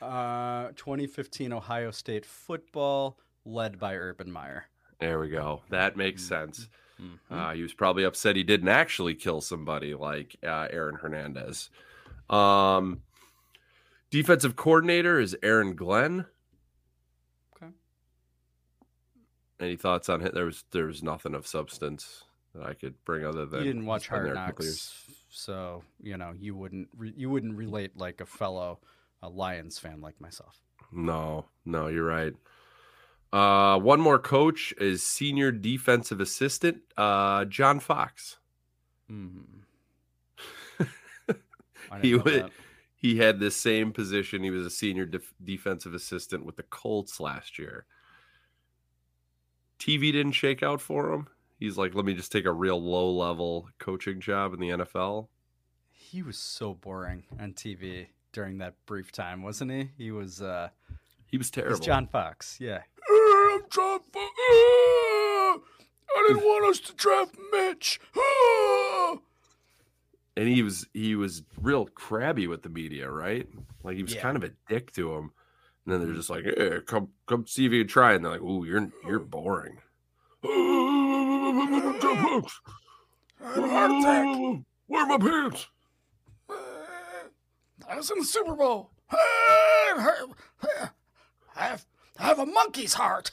Uh, 0.03 0.69
2015 0.77 1.53
Ohio 1.53 1.91
State 1.91 2.27
football 2.27 3.17
led 3.45 3.79
by 3.79 3.95
Urban 3.97 4.31
Meyer. 4.31 4.67
There 4.99 5.19
we 5.19 5.29
go. 5.29 5.63
That 5.71 5.97
makes 5.97 6.23
sense. 6.23 6.69
Mhm. 7.01 7.19
Uh, 7.31 7.53
he 7.55 7.63
was 7.63 7.73
probably 7.75 8.05
upset 8.05 8.37
he 8.37 8.43
didn't 8.45 8.69
actually 8.69 9.15
kill 9.15 9.41
somebody 9.41 9.95
like 9.95 10.37
uh, 10.43 10.69
Aaron 10.71 10.97
Hernandez. 10.97 11.71
Um, 12.31 13.03
defensive 14.11 14.57
coordinator 14.57 15.19
is 15.19 15.37
Aaron 15.43 15.75
Glenn. 15.75 16.27
Okay. 17.57 17.73
Any 19.61 19.77
thoughts 19.77 20.09
on 20.09 20.23
it? 20.23 20.35
There 20.35 20.45
was 20.45 20.65
there 20.71 20.87
was 20.87 21.03
nothing 21.03 21.35
of 21.35 21.47
substance 21.47 22.25
that 22.55 22.65
I 22.65 22.75
could 22.75 23.03
bring 23.05 23.25
other 23.25 23.47
than 23.47 23.61
you 23.61 23.67
didn't 23.73 23.87
watch 23.87 24.09
Hard 24.09 24.27
there 24.27 24.35
a 24.35 24.47
couple 24.47 24.65
years. 24.65 24.95
Knocks, 25.09 25.24
so 25.35 25.83
you 26.01 26.17
know 26.17 26.33
you 26.39 26.55
wouldn't 26.55 26.89
re- 26.97 27.13
you 27.17 27.29
wouldn't 27.29 27.57
relate 27.57 27.97
like 27.97 28.21
a 28.21 28.27
fellow 28.27 28.79
a 29.21 29.29
Lions 29.29 29.79
fan 29.79 30.01
like 30.01 30.21
myself. 30.21 30.61
No, 30.93 31.47
no, 31.65 31.89
you're 31.89 32.05
right. 32.05 32.35
Uh, 33.33 33.79
one 33.81 34.01
more 34.01 34.19
coach 34.19 34.73
is 34.79 35.03
senior 35.03 35.51
defensive 35.51 36.21
assistant, 36.21 36.79
uh, 36.97 37.45
John 37.47 37.81
Fox. 37.81 38.39
Mm. 39.11 39.45
He 42.01 42.15
would, 42.15 42.51
he 42.97 43.19
had 43.19 43.39
this 43.39 43.55
same 43.55 43.93
position. 43.93 44.43
He 44.43 44.51
was 44.51 44.65
a 44.65 44.71
senior 44.71 45.05
def- 45.05 45.35
defensive 45.45 45.93
assistant 45.93 46.47
with 46.47 46.57
the 46.57 46.63
Colts 46.63 47.21
last 47.21 47.59
year. 47.59 47.85
TV 49.79 50.11
didn't 50.11 50.33
shake 50.33 50.63
out 50.63 50.81
for 50.81 51.13
him. 51.13 51.29
He's 51.65 51.79
like, 51.79 51.95
let 51.95 52.05
me 52.05 52.15
just 52.15 52.31
take 52.31 52.45
a 52.45 52.53
real 52.53 52.81
low 52.83 53.11
level 53.11 53.69
coaching 53.79 54.21
job 54.21 54.53
in 54.53 54.61
the 54.61 54.69
NFL. 54.71 55.29
He 55.91 56.23
was 56.23 56.37
so 56.39 56.75
boring 56.75 57.25
on 57.41 57.55
TV 57.55 58.09
during 58.33 58.59
that 58.59 58.75
brief 58.87 59.11
time, 59.11 59.43
wasn't 59.43 59.71
he? 59.71 59.91
He 59.97 60.11
was 60.11 60.41
uh 60.43 60.69
He 61.27 61.39
was 61.39 61.51
terrible. 61.51 61.77
he's 61.77 61.85
terrible. 61.87 62.07
John 62.07 62.07
Fox, 62.09 62.59
yeah. 62.61 62.83
I'm 63.11 63.63
John 63.71 64.01
Fo- 64.13 64.21
Ah! 64.21 65.59
I 66.17 66.25
didn't 66.29 66.45
want 66.45 66.67
us 66.71 66.81
to 66.81 66.95
draft 66.95 67.37
Mitch. 67.53 67.99
Ah! 68.17 69.19
and 70.37 70.49
he 70.49 70.63
was 70.63 70.87
he 70.93 71.15
was 71.17 71.43
real 71.61 71.87
crabby 71.87 72.47
with 72.47 72.63
the 72.63 72.69
media, 72.69 73.09
right? 73.11 73.49
Like 73.83 73.97
he 73.97 74.03
was 74.03 74.15
Yeah. 74.15 74.21
kind 74.23 74.37
of 74.37 74.45
a 74.45 74.51
dick 74.69 74.93
to 74.93 75.15
him. 75.15 75.33
And 75.87 75.93
then 75.95 76.01
they're 76.05 76.15
just 76.17 76.31
like, 76.31 76.45
"Hey, 76.45 76.81
come 76.87 77.09
come 77.27 77.47
see 77.47 77.67
if 77.67 77.73
you 77.73 77.83
can 77.83 77.89
try." 77.89 78.15
And 78.15 78.25
they're 78.25 78.33
like, 78.33 78.41
"Ooh, 78.43 78.65
you're 78.65 78.91
you're 79.07 79.19
boring." 79.21 79.79
I 82.35 83.53
had 83.53 83.71
heart 83.71 83.91
attack. 83.91 84.63
Where 84.87 85.03
are 85.03 85.07
my 85.07 85.19
pants? 85.19 85.67
Uh, 86.49 86.55
I 87.89 87.97
was 87.97 88.11
in 88.11 88.19
the 88.19 88.25
Super 88.25 88.55
Bowl. 88.55 88.91
I 89.11 90.27
have, 91.55 91.87
I 92.19 92.23
have 92.23 92.39
a 92.39 92.47
monkey's 92.47 92.95
heart. 92.95 93.31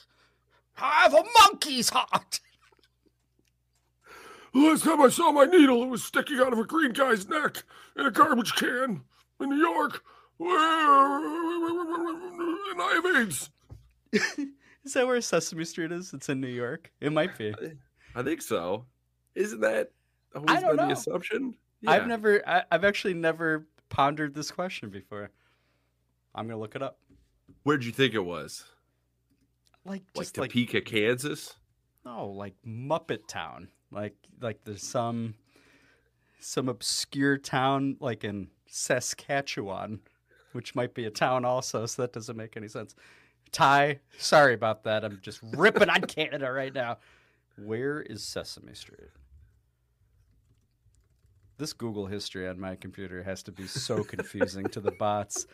I 0.78 1.02
have 1.02 1.14
a 1.14 1.24
monkey's 1.40 1.90
heart. 1.90 2.40
Last 4.54 4.84
time 4.84 5.00
I 5.00 5.08
saw 5.08 5.32
my 5.32 5.46
needle, 5.46 5.82
it 5.82 5.88
was 5.88 6.04
sticking 6.04 6.38
out 6.38 6.52
of 6.52 6.58
a 6.58 6.64
green 6.64 6.92
guy's 6.92 7.26
neck 7.28 7.64
in 7.96 8.04
a 8.06 8.10
garbage 8.10 8.54
can 8.54 9.02
in 9.40 9.48
New 9.48 9.56
York. 9.56 10.02
And 10.38 10.48
I 12.80 13.00
have 13.02 13.16
AIDS. 13.16 13.50
Is 14.84 14.94
that 14.94 15.06
where 15.06 15.20
Sesame 15.20 15.64
Street 15.64 15.92
is? 15.92 16.12
It's 16.12 16.28
in 16.28 16.40
New 16.40 16.48
York. 16.48 16.90
It 17.00 17.12
might 17.12 17.38
be. 17.38 17.52
Uh, 17.52 17.68
I 18.14 18.22
think 18.22 18.42
so. 18.42 18.84
Isn't 19.34 19.60
that 19.60 19.90
always 20.34 20.60
been 20.60 20.76
the 20.76 20.86
know. 20.86 20.92
assumption? 20.92 21.54
I've 21.86 22.06
never 22.06 22.46
I, 22.48 22.62
I've 22.70 22.84
actually 22.84 23.14
never 23.14 23.66
pondered 23.88 24.34
this 24.34 24.50
question 24.50 24.90
before. 24.90 25.30
I'm 26.34 26.46
gonna 26.46 26.60
look 26.60 26.76
it 26.76 26.82
up. 26.82 26.98
Where'd 27.64 27.84
you 27.84 27.92
think 27.92 28.14
it 28.14 28.24
was? 28.24 28.64
Like 29.84 30.02
Like 30.14 30.24
just 30.24 30.38
like 30.38 30.50
Topeka, 30.50 30.82
Kansas? 30.82 31.54
no, 32.04 32.28
like 32.28 32.54
Muppet 32.66 33.26
Town. 33.28 33.68
Like 33.90 34.14
like 34.40 34.58
there's 34.64 34.82
some 34.82 35.34
some 36.38 36.68
obscure 36.68 37.36
town 37.38 37.96
like 38.00 38.24
in 38.24 38.48
Saskatchewan, 38.66 40.00
which 40.52 40.74
might 40.74 40.94
be 40.94 41.04
a 41.04 41.10
town 41.10 41.44
also, 41.44 41.86
so 41.86 42.02
that 42.02 42.12
doesn't 42.12 42.36
make 42.36 42.56
any 42.56 42.68
sense. 42.68 42.94
Ty, 43.52 44.00
sorry 44.18 44.54
about 44.54 44.82
that. 44.84 45.04
I'm 45.04 45.18
just 45.20 45.40
ripping 45.42 45.90
on 45.90 46.00
Canada 46.02 46.50
right 46.50 46.72
now. 46.72 46.98
Where 47.56 48.00
is 48.00 48.22
Sesame 48.24 48.74
Street? 48.74 49.10
This 51.58 51.72
Google 51.72 52.06
history 52.06 52.48
on 52.48 52.58
my 52.58 52.74
computer 52.76 53.22
has 53.22 53.42
to 53.44 53.52
be 53.52 53.66
so 53.66 54.02
confusing 54.04 54.66
to 54.70 54.80
the 54.80 54.90
bots. 54.92 55.46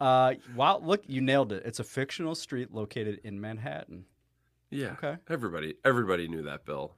Uh, 0.00 0.34
wow, 0.54 0.78
look, 0.78 1.02
you 1.06 1.20
nailed 1.20 1.52
it. 1.52 1.64
It's 1.66 1.80
a 1.80 1.84
fictional 1.84 2.34
street 2.34 2.72
located 2.72 3.20
in 3.24 3.40
Manhattan. 3.40 4.04
Yeah. 4.70 4.92
Okay. 4.92 5.16
Everybody 5.28 5.74
everybody 5.84 6.28
knew 6.28 6.42
that, 6.42 6.64
Bill. 6.64 6.94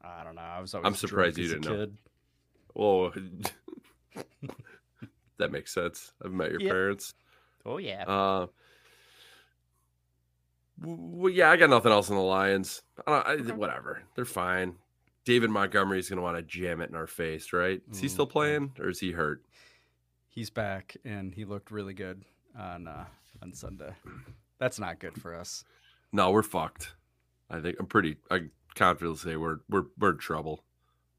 I 0.00 0.22
don't 0.24 0.36
know. 0.36 0.42
I 0.42 0.60
was 0.60 0.74
always 0.74 0.86
I'm 0.86 0.94
surprised 0.94 1.36
you 1.36 1.48
didn't 1.48 1.64
know. 1.66 1.76
kid. 1.76 1.96
Oh, 2.76 3.12
that 5.38 5.50
makes 5.50 5.74
sense. 5.74 6.12
I've 6.24 6.32
met 6.32 6.50
your 6.52 6.60
Yeah. 6.60 6.70
parents. 6.70 7.14
Oh 7.66 7.78
yeah. 7.78 8.04
Uh, 8.06 8.46
well, 10.80 11.32
yeah, 11.32 11.50
I 11.50 11.56
got 11.56 11.70
nothing 11.70 11.92
else 11.92 12.10
on 12.10 12.16
the 12.16 12.22
Lions. 12.22 12.82
I 13.06 13.10
don't, 13.36 13.50
I, 13.50 13.54
Whatever, 13.54 14.02
they're 14.14 14.24
fine. 14.24 14.76
David 15.24 15.50
Montgomery 15.50 15.98
is 15.98 16.08
gonna 16.08 16.22
want 16.22 16.36
to 16.36 16.42
jam 16.42 16.80
it 16.80 16.88
in 16.90 16.96
our 16.96 17.06
face, 17.06 17.52
right? 17.52 17.82
Is 17.90 18.00
he 18.00 18.06
Mm, 18.06 18.10
still 18.10 18.26
playing, 18.26 18.72
or 18.78 18.88
is 18.88 19.00
he 19.00 19.12
hurt? 19.12 19.42
He's 20.28 20.50
back 20.50 20.96
and 21.04 21.34
he 21.34 21.44
looked 21.44 21.70
really 21.70 21.94
good 21.94 22.24
on 22.56 22.86
uh, 22.88 23.04
on 23.42 23.52
Sunday. 23.52 23.90
That's 24.58 24.78
not 24.78 25.00
good 25.00 25.20
for 25.20 25.34
us. 25.34 25.64
No, 26.12 26.30
we're 26.30 26.42
fucked. 26.42 26.94
I 27.50 27.60
think 27.60 27.76
I'm 27.78 27.86
pretty. 27.86 28.16
I 28.30 28.42
confidently 28.74 29.18
say 29.18 29.36
we're 29.36 29.58
we're 29.68 29.84
we're 29.98 30.12
in 30.12 30.18
trouble, 30.18 30.64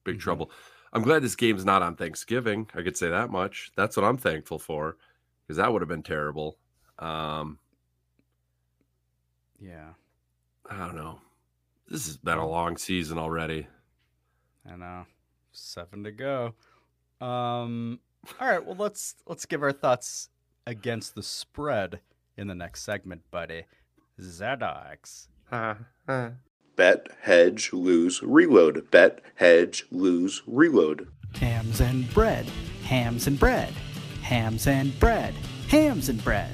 big 0.04 0.18
Mhm. 0.18 0.22
trouble. 0.22 0.52
I'm 0.92 1.04
glad 1.04 1.22
this 1.22 1.36
game's 1.36 1.66
not 1.66 1.84
on 1.84 1.96
Thanksgiving. 1.96 2.68
I 2.74 2.82
could 2.82 2.98
say 2.98 3.10
that 3.10 3.30
much. 3.30 3.72
That's 3.76 3.96
what 3.96 4.06
I'm 4.06 4.18
thankful 4.18 4.58
for, 4.58 4.98
because 5.46 5.58
that 5.58 5.72
would 5.72 5.84
have 5.84 5.90
been 5.90 6.02
terrible. 6.02 6.58
Um, 6.98 7.60
Yeah, 9.62 9.90
I 10.70 10.78
don't 10.78 10.96
know. 10.96 11.20
This 11.88 12.06
has 12.06 12.18
been 12.18 12.38
a 12.38 12.48
long 12.48 12.78
season 12.78 13.18
already. 13.18 13.68
I 14.70 14.76
know. 14.76 15.06
Seven 15.52 16.04
to 16.04 16.12
go. 16.12 16.54
Um. 17.20 18.00
All 18.40 18.48
right. 18.48 18.64
Well, 18.64 18.76
let's 18.78 19.16
let's 19.26 19.46
give 19.46 19.64
our 19.64 19.72
thoughts 19.72 20.30
against 20.68 21.16
the 21.16 21.24
spread 21.24 22.00
in 22.38 22.48
the 22.48 22.56
next 22.56 22.84
segment, 22.84 23.24
buddy. 23.32 23.66
Zadox. 24.20 25.28
Bet, 26.76 27.08
hedge, 27.22 27.74
lose, 27.74 28.22
reload. 28.22 28.90
Bet, 28.92 29.22
hedge, 29.36 29.86
lose, 29.92 30.44
reload. 30.46 31.08
Hams 31.36 31.82
and 31.82 32.12
bread, 32.14 32.46
hams 32.84 33.28
and 33.28 33.40
bread, 33.40 33.74
hams 34.22 34.68
and 34.68 34.98
bread, 35.00 35.34
hams 35.68 36.10
and 36.10 36.24
bread. 36.24 36.52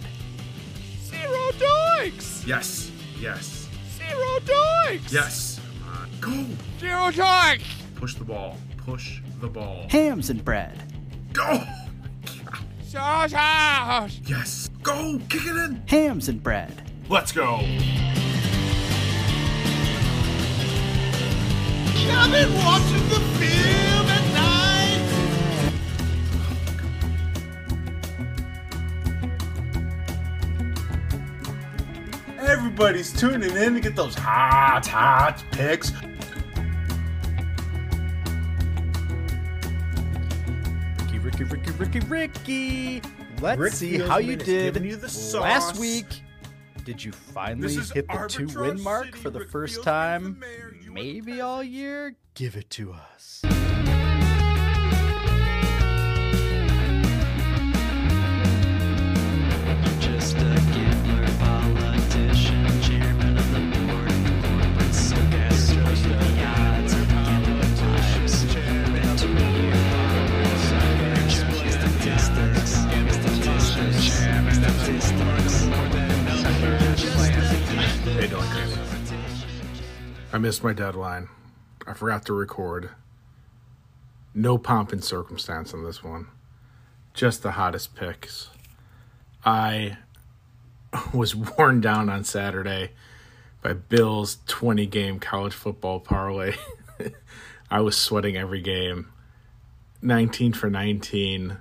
Zero 1.03 1.51
doinks. 1.51 2.45
Yes, 2.47 2.84
yes, 3.25 3.67
Zero 3.97 4.39
doinks. 4.45 5.11
yes. 5.11 5.59
Go! 6.21 6.45
Zero 6.79 7.11
doinks. 7.11 7.63
Push 7.95 8.13
the 8.15 8.23
ball. 8.23 8.57
Push 8.77 9.19
the 9.41 9.47
ball. 9.47 9.87
Hams 9.89 10.29
and 10.29 10.43
bread. 10.45 10.81
Go! 11.33 11.63
Sausage. 12.83 14.21
Yes! 14.27 14.69
Go! 14.83 15.19
Kick 15.29 15.41
it 15.45 15.55
in! 15.57 15.81
Hams 15.87 16.29
and 16.29 16.41
bread. 16.41 16.71
Let's 17.09 17.31
go! 17.31 17.59
I've 22.17 22.53
watching 22.63 23.09
the 23.09 23.19
film 23.39 23.64
everybody's 32.45 33.11
tuning 33.13 33.55
in 33.55 33.73
to 33.73 33.79
get 33.79 33.95
those 33.95 34.15
hot, 34.15 34.85
hot 34.85 35.43
picks. 35.51 35.91
Ricky, 41.25 41.43
Ricky, 41.43 41.71
Ricky, 41.71 41.71
Ricky, 41.71 41.99
Ricky. 42.07 43.01
Let's 43.41 43.59
Rick 43.59 43.73
see 43.73 43.97
how 43.97 44.19
you 44.19 44.35
did 44.35 44.75
you 44.77 44.97
last 45.39 45.77
week. 45.77 46.21
Did 46.83 47.03
you 47.03 47.11
finally 47.11 47.75
hit 47.75 48.07
the 48.07 48.27
two 48.29 48.47
win 48.59 48.81
mark 48.81 49.05
City. 49.07 49.17
for 49.17 49.29
the 49.31 49.39
Rick 49.39 49.49
first 49.49 49.73
Fields 49.75 49.85
time? 49.85 50.23
the 50.39 50.39
mayor. 50.39 50.75
Maybe 50.91 51.41
all 51.41 51.63
year? 51.63 52.15
Give 52.35 52.55
it 52.55 52.69
to 52.71 52.93
us. 52.93 53.41
I 80.33 80.37
missed 80.37 80.63
my 80.63 80.73
deadline. 80.73 81.29
I 81.87 81.93
forgot 81.93 82.25
to 82.25 82.33
record. 82.33 82.89
No 84.33 84.57
pomp 84.57 84.91
and 84.91 85.03
circumstance 85.03 85.73
on 85.73 85.85
this 85.85 86.03
one. 86.03 86.27
Just 87.13 87.41
the 87.41 87.51
hottest 87.51 87.95
picks. 87.95 88.49
I 89.45 89.97
was 91.13 91.35
worn 91.35 91.79
down 91.79 92.09
on 92.09 92.23
Saturday 92.23 92.91
by 93.61 93.73
Bill's 93.73 94.39
20 94.47 94.85
game 94.87 95.19
college 95.19 95.53
football 95.53 95.99
parlay. 95.99 96.55
I 97.71 97.79
was 97.81 97.97
sweating 97.97 98.35
every 98.35 98.61
game. 98.61 99.11
19 100.01 100.53
for 100.53 100.69
19. 100.69 101.57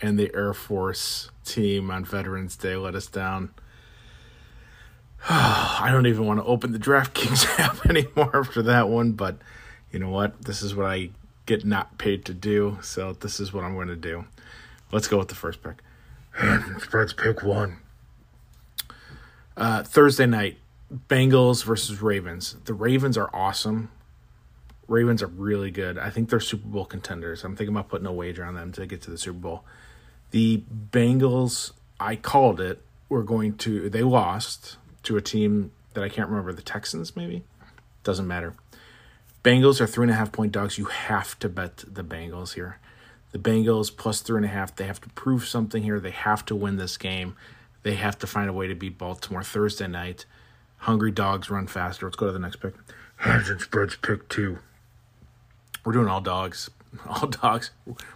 And 0.00 0.18
the 0.18 0.30
Air 0.34 0.52
Force 0.52 1.30
team 1.44 1.90
on 1.90 2.04
Veterans 2.04 2.56
Day 2.56 2.76
let 2.76 2.94
us 2.94 3.06
down. 3.06 3.54
I 5.28 5.88
don't 5.92 6.06
even 6.06 6.26
want 6.26 6.40
to 6.40 6.44
open 6.44 6.72
the 6.72 6.78
DraftKings 6.78 7.58
app 7.58 7.86
anymore 7.86 8.36
after 8.36 8.62
that 8.62 8.88
one, 8.88 9.12
but 9.12 9.38
you 9.90 9.98
know 9.98 10.10
what? 10.10 10.42
This 10.42 10.62
is 10.62 10.74
what 10.74 10.86
I 10.86 11.10
get 11.46 11.64
not 11.64 11.98
paid 11.98 12.24
to 12.26 12.34
do, 12.34 12.78
so 12.82 13.14
this 13.14 13.40
is 13.40 13.52
what 13.52 13.64
I'm 13.64 13.74
going 13.74 13.88
to 13.88 13.96
do. 13.96 14.26
Let's 14.92 15.08
go 15.08 15.18
with 15.18 15.28
the 15.28 15.34
first 15.34 15.62
pick. 15.62 15.82
Spreads 16.80 17.12
pick 17.12 17.42
one. 17.42 17.78
Uh, 19.56 19.82
Thursday 19.82 20.26
night, 20.26 20.58
Bengals 21.08 21.64
versus 21.64 22.00
Ravens. 22.00 22.56
The 22.64 22.74
Ravens 22.74 23.18
are 23.18 23.28
awesome. 23.34 23.90
Ravens 24.86 25.22
are 25.22 25.26
really 25.26 25.70
good. 25.70 25.98
I 25.98 26.10
think 26.10 26.30
they're 26.30 26.40
Super 26.40 26.68
Bowl 26.68 26.84
contenders. 26.84 27.44
I'm 27.44 27.56
thinking 27.56 27.74
about 27.74 27.88
putting 27.88 28.06
a 28.06 28.12
wager 28.12 28.44
on 28.44 28.54
them 28.54 28.72
to 28.72 28.86
get 28.86 29.02
to 29.02 29.10
the 29.10 29.18
Super 29.18 29.38
Bowl. 29.38 29.64
The 30.30 30.62
Bengals, 30.90 31.72
I 31.98 32.16
called 32.16 32.60
it. 32.60 32.82
We're 33.08 33.22
going 33.22 33.56
to. 33.58 33.90
They 33.90 34.02
lost 34.02 34.76
to 35.08 35.16
a 35.16 35.22
team 35.22 35.72
that 35.94 36.04
I 36.04 36.10
can't 36.10 36.28
remember. 36.28 36.52
The 36.52 36.62
Texans, 36.62 37.16
maybe. 37.16 37.42
Doesn't 38.04 38.26
matter. 38.26 38.54
Bengals 39.42 39.80
are 39.80 39.86
three 39.86 40.04
and 40.04 40.10
a 40.10 40.14
half 40.14 40.32
point 40.32 40.52
dogs. 40.52 40.76
You 40.76 40.84
have 40.84 41.38
to 41.38 41.48
bet 41.48 41.78
the 41.78 42.04
Bengals 42.04 42.54
here. 42.54 42.78
The 43.32 43.38
Bengals 43.38 43.94
plus 43.94 44.20
three 44.20 44.36
and 44.36 44.44
a 44.44 44.48
half. 44.48 44.76
They 44.76 44.84
have 44.84 45.00
to 45.00 45.08
prove 45.10 45.46
something 45.46 45.82
here. 45.82 45.98
They 45.98 46.10
have 46.10 46.44
to 46.46 46.54
win 46.54 46.76
this 46.76 46.98
game. 46.98 47.36
They 47.84 47.94
have 47.94 48.18
to 48.18 48.26
find 48.26 48.50
a 48.50 48.52
way 48.52 48.66
to 48.66 48.74
beat 48.74 48.98
Baltimore 48.98 49.42
Thursday 49.42 49.86
night. 49.86 50.26
Hungry 50.78 51.10
dogs 51.10 51.48
run 51.48 51.66
faster. 51.66 52.04
Let's 52.04 52.16
go 52.16 52.26
to 52.26 52.32
the 52.32 52.38
next 52.38 52.56
pick. 52.56 52.74
Hands 53.16 53.48
and 53.48 53.60
spreads 53.60 53.96
pick 53.96 54.28
two. 54.28 54.58
We're 55.84 55.94
doing 55.94 56.08
all 56.08 56.20
dogs. 56.20 56.70
All 57.06 57.26
dogs. 57.26 57.70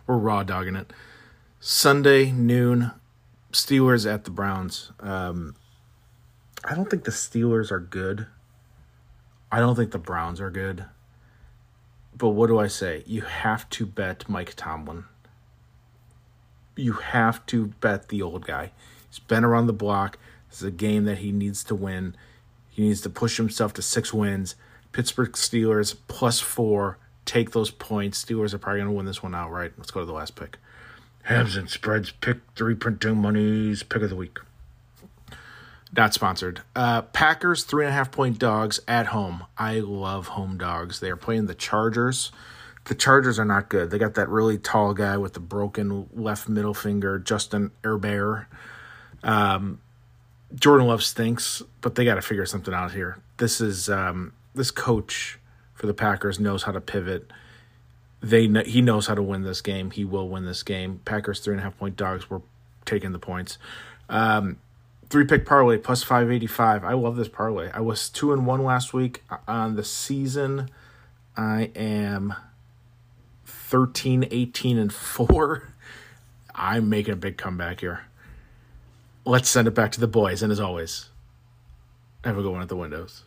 We're 0.06 0.16
raw 0.16 0.42
dogging 0.42 0.76
it. 0.76 0.94
Sunday 1.60 2.32
noon. 2.32 2.90
Steelers 3.52 4.10
at 4.10 4.24
the 4.24 4.30
Browns. 4.30 4.92
Um, 4.98 5.56
I 6.64 6.74
don't 6.74 6.88
think 6.88 7.04
the 7.04 7.10
Steelers 7.10 7.70
are 7.70 7.80
good. 7.80 8.26
I 9.50 9.58
don't 9.58 9.74
think 9.74 9.90
the 9.90 9.98
Browns 9.98 10.40
are 10.40 10.50
good. 10.50 10.84
But 12.16 12.30
what 12.30 12.46
do 12.46 12.58
I 12.58 12.68
say? 12.68 13.02
You 13.06 13.22
have 13.22 13.68
to 13.70 13.86
bet 13.86 14.28
Mike 14.28 14.54
Tomlin. 14.56 15.04
You 16.76 16.92
have 16.94 17.44
to 17.46 17.66
bet 17.80 18.08
the 18.08 18.22
old 18.22 18.46
guy. 18.46 18.72
He's 19.08 19.18
been 19.18 19.44
around 19.44 19.66
the 19.66 19.72
block. 19.72 20.18
This 20.48 20.58
is 20.58 20.68
a 20.68 20.70
game 20.70 21.04
that 21.04 21.18
he 21.18 21.32
needs 21.32 21.64
to 21.64 21.74
win. 21.74 22.14
He 22.70 22.82
needs 22.82 23.00
to 23.02 23.10
push 23.10 23.36
himself 23.36 23.74
to 23.74 23.82
six 23.82 24.12
wins. 24.12 24.54
Pittsburgh 24.92 25.32
Steelers 25.32 25.96
plus 26.08 26.40
four. 26.40 26.98
Take 27.24 27.50
those 27.50 27.70
points. 27.70 28.24
Steelers 28.24 28.54
are 28.54 28.58
probably 28.58 28.80
going 28.80 28.90
to 28.90 28.96
win 28.96 29.06
this 29.06 29.22
one 29.22 29.34
outright. 29.34 29.72
Let's 29.76 29.90
go 29.90 30.00
to 30.00 30.06
the 30.06 30.12
last 30.12 30.36
pick. 30.36 30.58
Hams 31.24 31.56
and 31.56 31.68
spreads. 31.68 32.10
Pick 32.10 32.38
three 32.56 32.74
printing 32.74 33.18
monies. 33.18 33.82
Pick 33.82 34.02
of 34.02 34.10
the 34.10 34.16
week. 34.16 34.38
Not 35.94 36.14
sponsored. 36.14 36.62
Uh, 36.74 37.02
Packers 37.02 37.64
three 37.64 37.84
and 37.84 37.92
a 37.92 37.94
half 37.94 38.10
point 38.10 38.38
dogs 38.38 38.80
at 38.88 39.06
home. 39.06 39.44
I 39.58 39.80
love 39.80 40.28
home 40.28 40.56
dogs. 40.56 41.00
They 41.00 41.10
are 41.10 41.16
playing 41.16 41.46
the 41.46 41.54
Chargers. 41.54 42.32
The 42.84 42.94
Chargers 42.94 43.38
are 43.38 43.44
not 43.44 43.68
good. 43.68 43.90
They 43.90 43.98
got 43.98 44.14
that 44.14 44.28
really 44.28 44.58
tall 44.58 44.94
guy 44.94 45.16
with 45.16 45.34
the 45.34 45.40
broken 45.40 46.08
left 46.14 46.48
middle 46.48 46.74
finger, 46.74 47.18
Justin 47.18 47.70
Herbert. 47.84 48.46
Um, 49.22 49.80
Jordan 50.54 50.86
Love 50.86 51.02
stinks, 51.04 51.62
but 51.80 51.94
they 51.94 52.04
got 52.04 52.16
to 52.16 52.22
figure 52.22 52.46
something 52.46 52.74
out 52.74 52.92
here. 52.92 53.18
This 53.36 53.60
is 53.60 53.88
um, 53.88 54.32
this 54.54 54.70
coach 54.70 55.38
for 55.74 55.86
the 55.86 55.94
Packers 55.94 56.40
knows 56.40 56.64
how 56.64 56.72
to 56.72 56.80
pivot. 56.80 57.30
They 58.20 58.48
kn- 58.48 58.66
he 58.66 58.82
knows 58.82 59.06
how 59.06 59.14
to 59.14 59.22
win 59.22 59.42
this 59.42 59.60
game. 59.60 59.90
He 59.90 60.04
will 60.04 60.28
win 60.28 60.44
this 60.44 60.62
game. 60.62 61.00
Packers 61.04 61.40
three 61.40 61.54
and 61.54 61.60
a 61.60 61.64
half 61.64 61.78
point 61.78 61.96
dogs. 61.96 62.30
We're 62.30 62.40
taking 62.84 63.12
the 63.12 63.18
points. 63.18 63.58
Um, 64.08 64.58
three 65.12 65.26
pick 65.26 65.44
parlay 65.44 65.76
plus 65.76 66.02
585 66.02 66.84
i 66.84 66.94
love 66.94 67.16
this 67.16 67.28
parlay 67.28 67.70
i 67.74 67.80
was 67.80 68.08
two 68.08 68.32
and 68.32 68.46
one 68.46 68.64
last 68.64 68.94
week 68.94 69.22
on 69.46 69.76
the 69.76 69.84
season 69.84 70.70
i 71.36 71.70
am 71.76 72.32
13 73.44 74.26
18 74.30 74.78
and 74.78 74.90
4 74.90 75.68
i'm 76.54 76.88
making 76.88 77.12
a 77.12 77.16
big 77.16 77.36
comeback 77.36 77.80
here 77.80 78.06
let's 79.26 79.50
send 79.50 79.68
it 79.68 79.72
back 79.72 79.92
to 79.92 80.00
the 80.00 80.06
boys 80.06 80.42
and 80.42 80.50
as 80.50 80.58
always 80.58 81.10
have 82.24 82.38
a 82.38 82.42
good 82.42 82.50
one 82.50 82.62
at 82.62 82.70
the 82.70 82.76
windows 82.76 83.22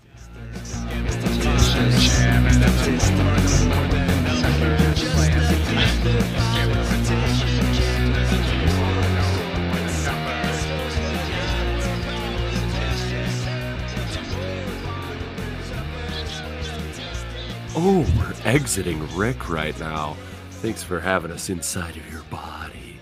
Oh, 17.77 18.05
we're 18.17 18.49
exiting 18.49 19.05
Rick 19.15 19.49
right 19.49 19.77
now. 19.79 20.15
Thanks 20.61 20.81
for 20.81 20.99
having 20.99 21.31
us 21.31 21.49
inside 21.49 21.97
of 21.97 22.11
your 22.11 22.23
body. 22.23 22.99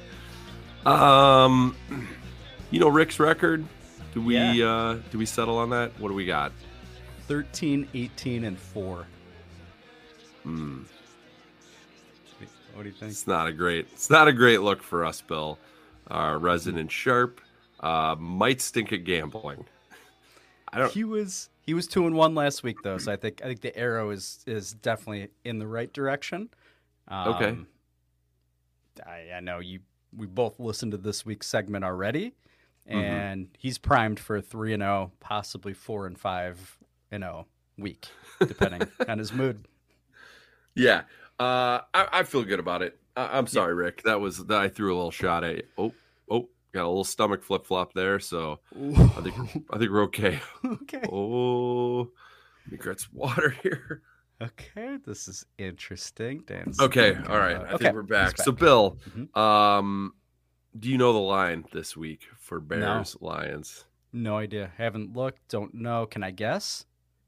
Um, 0.85 1.75
you 2.71 2.79
know 2.79 2.89
Rick's 2.89 3.19
record. 3.19 3.63
Do 4.13 4.21
we 4.21 4.35
Yeah. 4.37 4.67
uh 4.67 4.93
do 5.11 5.17
we 5.17 5.25
settle 5.25 5.57
on 5.57 5.69
that? 5.69 5.91
What 5.99 6.09
do 6.09 6.13
we 6.15 6.25
got? 6.25 6.51
13, 7.27 7.87
18, 7.93 8.43
and 8.43 8.57
4. 8.57 9.05
Hmm. 10.43 10.81
What 12.73 12.83
do 12.83 12.89
you 12.89 12.95
think? 12.95 13.11
It's 13.11 13.27
not 13.27 13.47
a 13.47 13.53
great. 13.53 13.87
It's 13.93 14.09
not 14.09 14.27
a 14.27 14.33
great 14.33 14.61
look 14.61 14.81
for 14.81 15.05
us, 15.05 15.21
Bill. 15.21 15.59
Our 16.07 16.37
resident 16.39 16.91
sharp 16.91 17.39
uh, 17.79 18.15
might 18.19 18.59
stink 18.59 18.91
at 18.91 19.03
gambling. 19.03 19.65
I 20.73 20.79
don't. 20.79 20.91
He 20.91 21.03
was 21.03 21.49
he 21.63 21.73
was 21.73 21.87
two 21.87 22.05
and 22.05 22.15
one 22.15 22.35
last 22.35 22.61
week 22.63 22.81
though, 22.83 22.97
so 22.97 23.11
I 23.11 23.15
think 23.15 23.41
I 23.43 23.47
think 23.47 23.61
the 23.61 23.75
arrow 23.77 24.11
is 24.11 24.43
is 24.45 24.73
definitely 24.73 25.29
in 25.43 25.57
the 25.59 25.67
right 25.67 25.91
direction. 25.91 26.49
Um, 27.07 27.27
Okay. 27.29 27.57
I, 29.05 29.31
I 29.37 29.39
know 29.39 29.59
you. 29.59 29.79
We 30.15 30.27
both 30.27 30.59
listened 30.59 30.91
to 30.91 30.97
this 30.99 31.25
week's 31.25 31.47
segment 31.47 31.83
already, 31.83 32.35
Mhm. 32.87 32.93
and 32.93 33.47
he's 33.57 33.79
primed 33.79 34.19
for 34.19 34.35
a 34.37 34.41
three 34.41 34.73
and 34.73 34.81
zero, 34.83 35.11
possibly 35.19 35.73
four 35.73 36.05
and 36.05 36.19
five 36.19 36.77
and 37.11 37.23
zero 37.23 37.47
week, 37.79 38.07
depending 38.39 38.87
on 39.07 39.17
his 39.17 39.33
mood. 39.33 39.65
Yeah, 40.75 41.01
uh, 41.39 41.81
I, 41.93 42.07
I 42.11 42.23
feel 42.23 42.43
good 42.43 42.59
about 42.59 42.81
it. 42.83 42.99
I, 43.15 43.37
I'm 43.37 43.47
sorry, 43.47 43.73
Rick. 43.73 44.03
That 44.03 44.19
was 44.21 44.45
that 44.45 44.59
I 44.61 44.69
threw 44.69 44.93
a 44.93 44.95
little 44.95 45.11
shot 45.11 45.43
at 45.43 45.55
you. 45.57 45.63
Oh, 45.79 45.93
oh, 46.29 46.49
got 46.73 46.83
a 46.85 46.87
little 46.87 47.03
stomach 47.03 47.43
flip 47.43 47.65
flop 47.65 47.93
there. 47.93 48.19
So 48.19 48.59
I 48.75 49.21
think 49.21 49.35
I 49.71 49.77
think 49.77 49.91
we're 49.91 50.03
okay. 50.03 50.39
Okay. 50.65 51.01
Oh, 51.11 52.05
me 52.69 52.77
get 52.77 52.99
some 52.99 53.11
water 53.13 53.49
here. 53.63 54.01
Okay, 54.41 54.97
this 55.05 55.27
is 55.27 55.45
interesting. 55.57 56.43
Dan's 56.45 56.79
Okay, 56.81 57.15
all 57.29 57.37
right. 57.37 57.55
I 57.55 57.73
okay, 57.73 57.77
think 57.85 57.95
we're 57.95 58.01
he's 58.01 58.09
back. 58.09 58.37
So, 58.37 58.51
Bill, 58.51 58.97
Mhm. 59.09 59.37
um, 59.37 60.13
do 60.77 60.89
you 60.89 60.97
know 60.97 61.13
the 61.13 61.19
line 61.19 61.65
this 61.71 61.95
week 61.95 62.27
for 62.37 62.59
Bears 62.59 63.15
Lions? 63.21 63.85
No 64.11 64.37
idea. 64.37 64.71
Haven't 64.77 65.13
looked. 65.15 65.47
Don't 65.49 65.73
know. 65.75 66.05
Can 66.05 66.23
I 66.23 66.31
guess? 66.31 66.85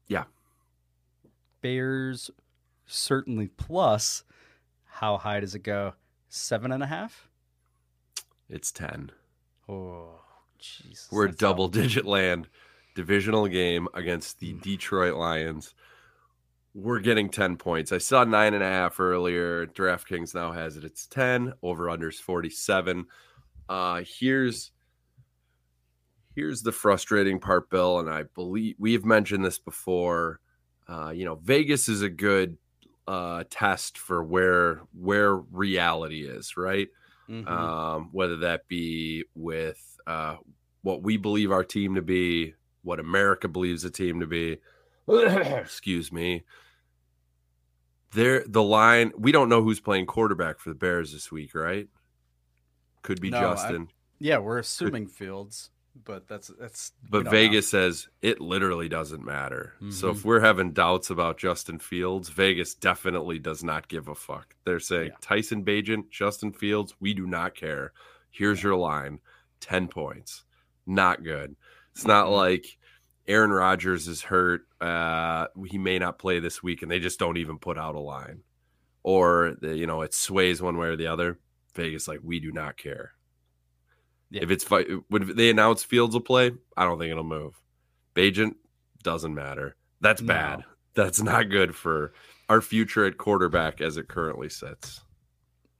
Yeah. 0.08 0.24
Bears 1.62 2.30
certainly 2.86 3.48
plus. 3.48 4.24
How 4.84 5.16
high 5.18 5.40
does 5.40 5.54
it 5.54 5.62
go? 5.62 5.94
Seven 6.28 6.72
and 6.72 6.82
a 6.82 6.86
half? 6.86 7.28
It's 8.48 8.70
10. 8.72 9.10
Oh, 9.68 10.20
jeez. 10.60 11.10
We're 11.10 11.28
double 11.28 11.68
digit 11.68 12.04
land 12.04 12.48
divisional 12.94 13.46
game 13.46 13.88
against 13.94 14.40
the 14.40 14.54
Detroit 14.54 15.14
Lions. 15.14 15.74
We're 16.74 17.00
getting 17.00 17.30
10 17.30 17.56
points. 17.56 17.92
I 17.92 17.98
saw 17.98 18.24
nine 18.24 18.54
and 18.54 18.62
a 18.62 18.68
half 18.68 19.00
earlier. 19.00 19.66
DraftKings 19.66 20.34
now 20.34 20.52
has 20.52 20.76
it. 20.76 20.84
It's 20.84 21.06
10. 21.06 21.52
Over 21.62 21.86
unders 21.86 22.16
47. 22.16 23.06
Uh 23.68 24.02
here's 24.06 24.70
here's 26.34 26.62
the 26.62 26.72
frustrating 26.72 27.40
part, 27.40 27.68
Bill, 27.68 27.98
and 27.98 28.08
I 28.08 28.24
believe 28.34 28.76
we've 28.78 29.04
mentioned 29.04 29.44
this 29.44 29.58
before. 29.58 30.40
Uh, 30.88 31.10
you 31.10 31.24
know, 31.24 31.34
Vegas 31.36 31.88
is 31.88 32.02
a 32.02 32.08
good 32.08 32.56
uh 33.08 33.44
test 33.50 33.98
for 33.98 34.22
where 34.22 34.82
where 34.92 35.34
reality 35.34 36.24
is, 36.26 36.56
right? 36.56 36.88
Mhm. 37.28 37.48
um, 37.48 38.08
whether 38.12 38.36
that 38.38 38.68
be 38.68 39.24
with 39.34 39.80
uh, 40.06 40.36
what 40.82 41.02
we 41.02 41.16
believe 41.16 41.50
our 41.50 41.64
team 41.64 41.94
to 41.96 42.02
be, 42.02 42.54
what 42.82 43.00
America 43.00 43.48
believes 43.48 43.82
the 43.82 43.90
team 43.90 44.20
to 44.20 44.26
be. 44.26 44.58
Excuse 45.08 46.12
me. 46.12 46.44
There, 48.12 48.44
the 48.46 48.62
line. 48.62 49.12
We 49.18 49.32
don't 49.32 49.48
know 49.48 49.62
who's 49.62 49.80
playing 49.80 50.06
quarterback 50.06 50.58
for 50.60 50.68
the 50.70 50.74
Bears 50.76 51.12
this 51.12 51.30
week, 51.32 51.54
right? 51.54 51.88
Could 53.02 53.20
be 53.20 53.30
No, 53.30 53.38
I- 53.38 53.40
Justin, 53.40 53.88
Yeah, 54.18 54.38
we're 54.38 54.58
assuming 54.58 55.06
Fields, 55.08 55.70
but 56.04 56.28
that's 56.28 56.48
that's. 56.60 56.92
but 57.08 57.18
don't 57.18 57.24
know. 57.26 57.30
Vegas 57.30 57.68
says 57.68 58.08
it 58.22 58.40
literally 58.40 58.88
doesn't 58.88 59.24
matter. 59.24 59.74
So 59.90 60.10
if 60.10 60.24
we're 60.24 60.40
having 60.40 60.72
doubts 60.72 61.10
about 61.10 61.38
Justin 61.38 61.78
Fields, 61.78 62.28
Vegas 62.28 62.74
definitely 62.74 63.38
does 63.38 63.64
not 63.64 63.88
give 63.88 64.08
a 64.08 64.14
fuck. 64.14 64.54
They're 64.64 64.80
saying 64.80 65.08
Yeah. 65.08 65.16
Tyson 65.20 65.64
Bagent, 65.64 66.10
Justin 66.10 66.52
Fields, 66.52 66.94
we 67.00 67.14
do 67.14 67.26
not 67.26 67.54
care. 67.54 67.92
Here's 68.30 68.62
your 68.62 68.76
line 68.76 69.20
10 69.60 69.88
points. 69.88 70.44
Not 70.86 71.24
good. 71.24 71.56
It's 71.92 72.06
not 72.06 72.26
Mhm. 72.26 72.36
like 72.36 72.78
Aaron 73.26 73.50
Rodgers 73.50 74.06
is 74.06 74.22
hurt. 74.22 74.66
Uh, 74.80 75.48
he 75.66 75.78
may 75.78 75.98
not 75.98 76.18
play 76.18 76.38
this 76.38 76.62
week, 76.62 76.82
and 76.82 76.90
they 76.90 77.00
just 77.00 77.18
don't 77.18 77.38
even 77.38 77.58
put 77.58 77.76
out 77.78 77.94
a 77.96 78.00
line. 78.00 78.42
Or, 79.02 79.56
the, 79.60 79.76
you 79.76 79.86
know, 79.86 80.02
it 80.02 80.14
sways 80.14 80.60
one 80.62 80.76
way 80.76 80.88
or 80.88 80.96
the 80.96 81.06
other. 81.08 81.38
Vegas, 81.74 82.06
like, 82.06 82.20
we 82.22 82.38
do 82.40 82.52
not 82.52 82.76
care. 82.76 83.14
Yeah. 84.30 84.42
If 84.42 84.50
it's 84.50 84.64
fight, 84.64 84.88
when 85.08 85.36
they 85.36 85.50
announce 85.50 85.84
Fields 85.84 86.14
will 86.14 86.20
play, 86.20 86.50
I 86.76 86.84
don't 86.84 86.98
think 86.98 87.10
it'll 87.12 87.22
move. 87.24 87.60
Bagent 88.14 88.54
doesn't 89.02 89.34
matter. 89.34 89.76
That's 90.00 90.20
No. 90.20 90.26
bad. 90.28 90.64
That's 90.94 91.22
not 91.22 91.50
good 91.50 91.74
for 91.76 92.12
our 92.48 92.60
future 92.60 93.04
at 93.04 93.18
quarterback 93.18 93.80
as 93.80 93.96
it 93.96 94.08
currently 94.08 94.48
sits. 94.48 95.02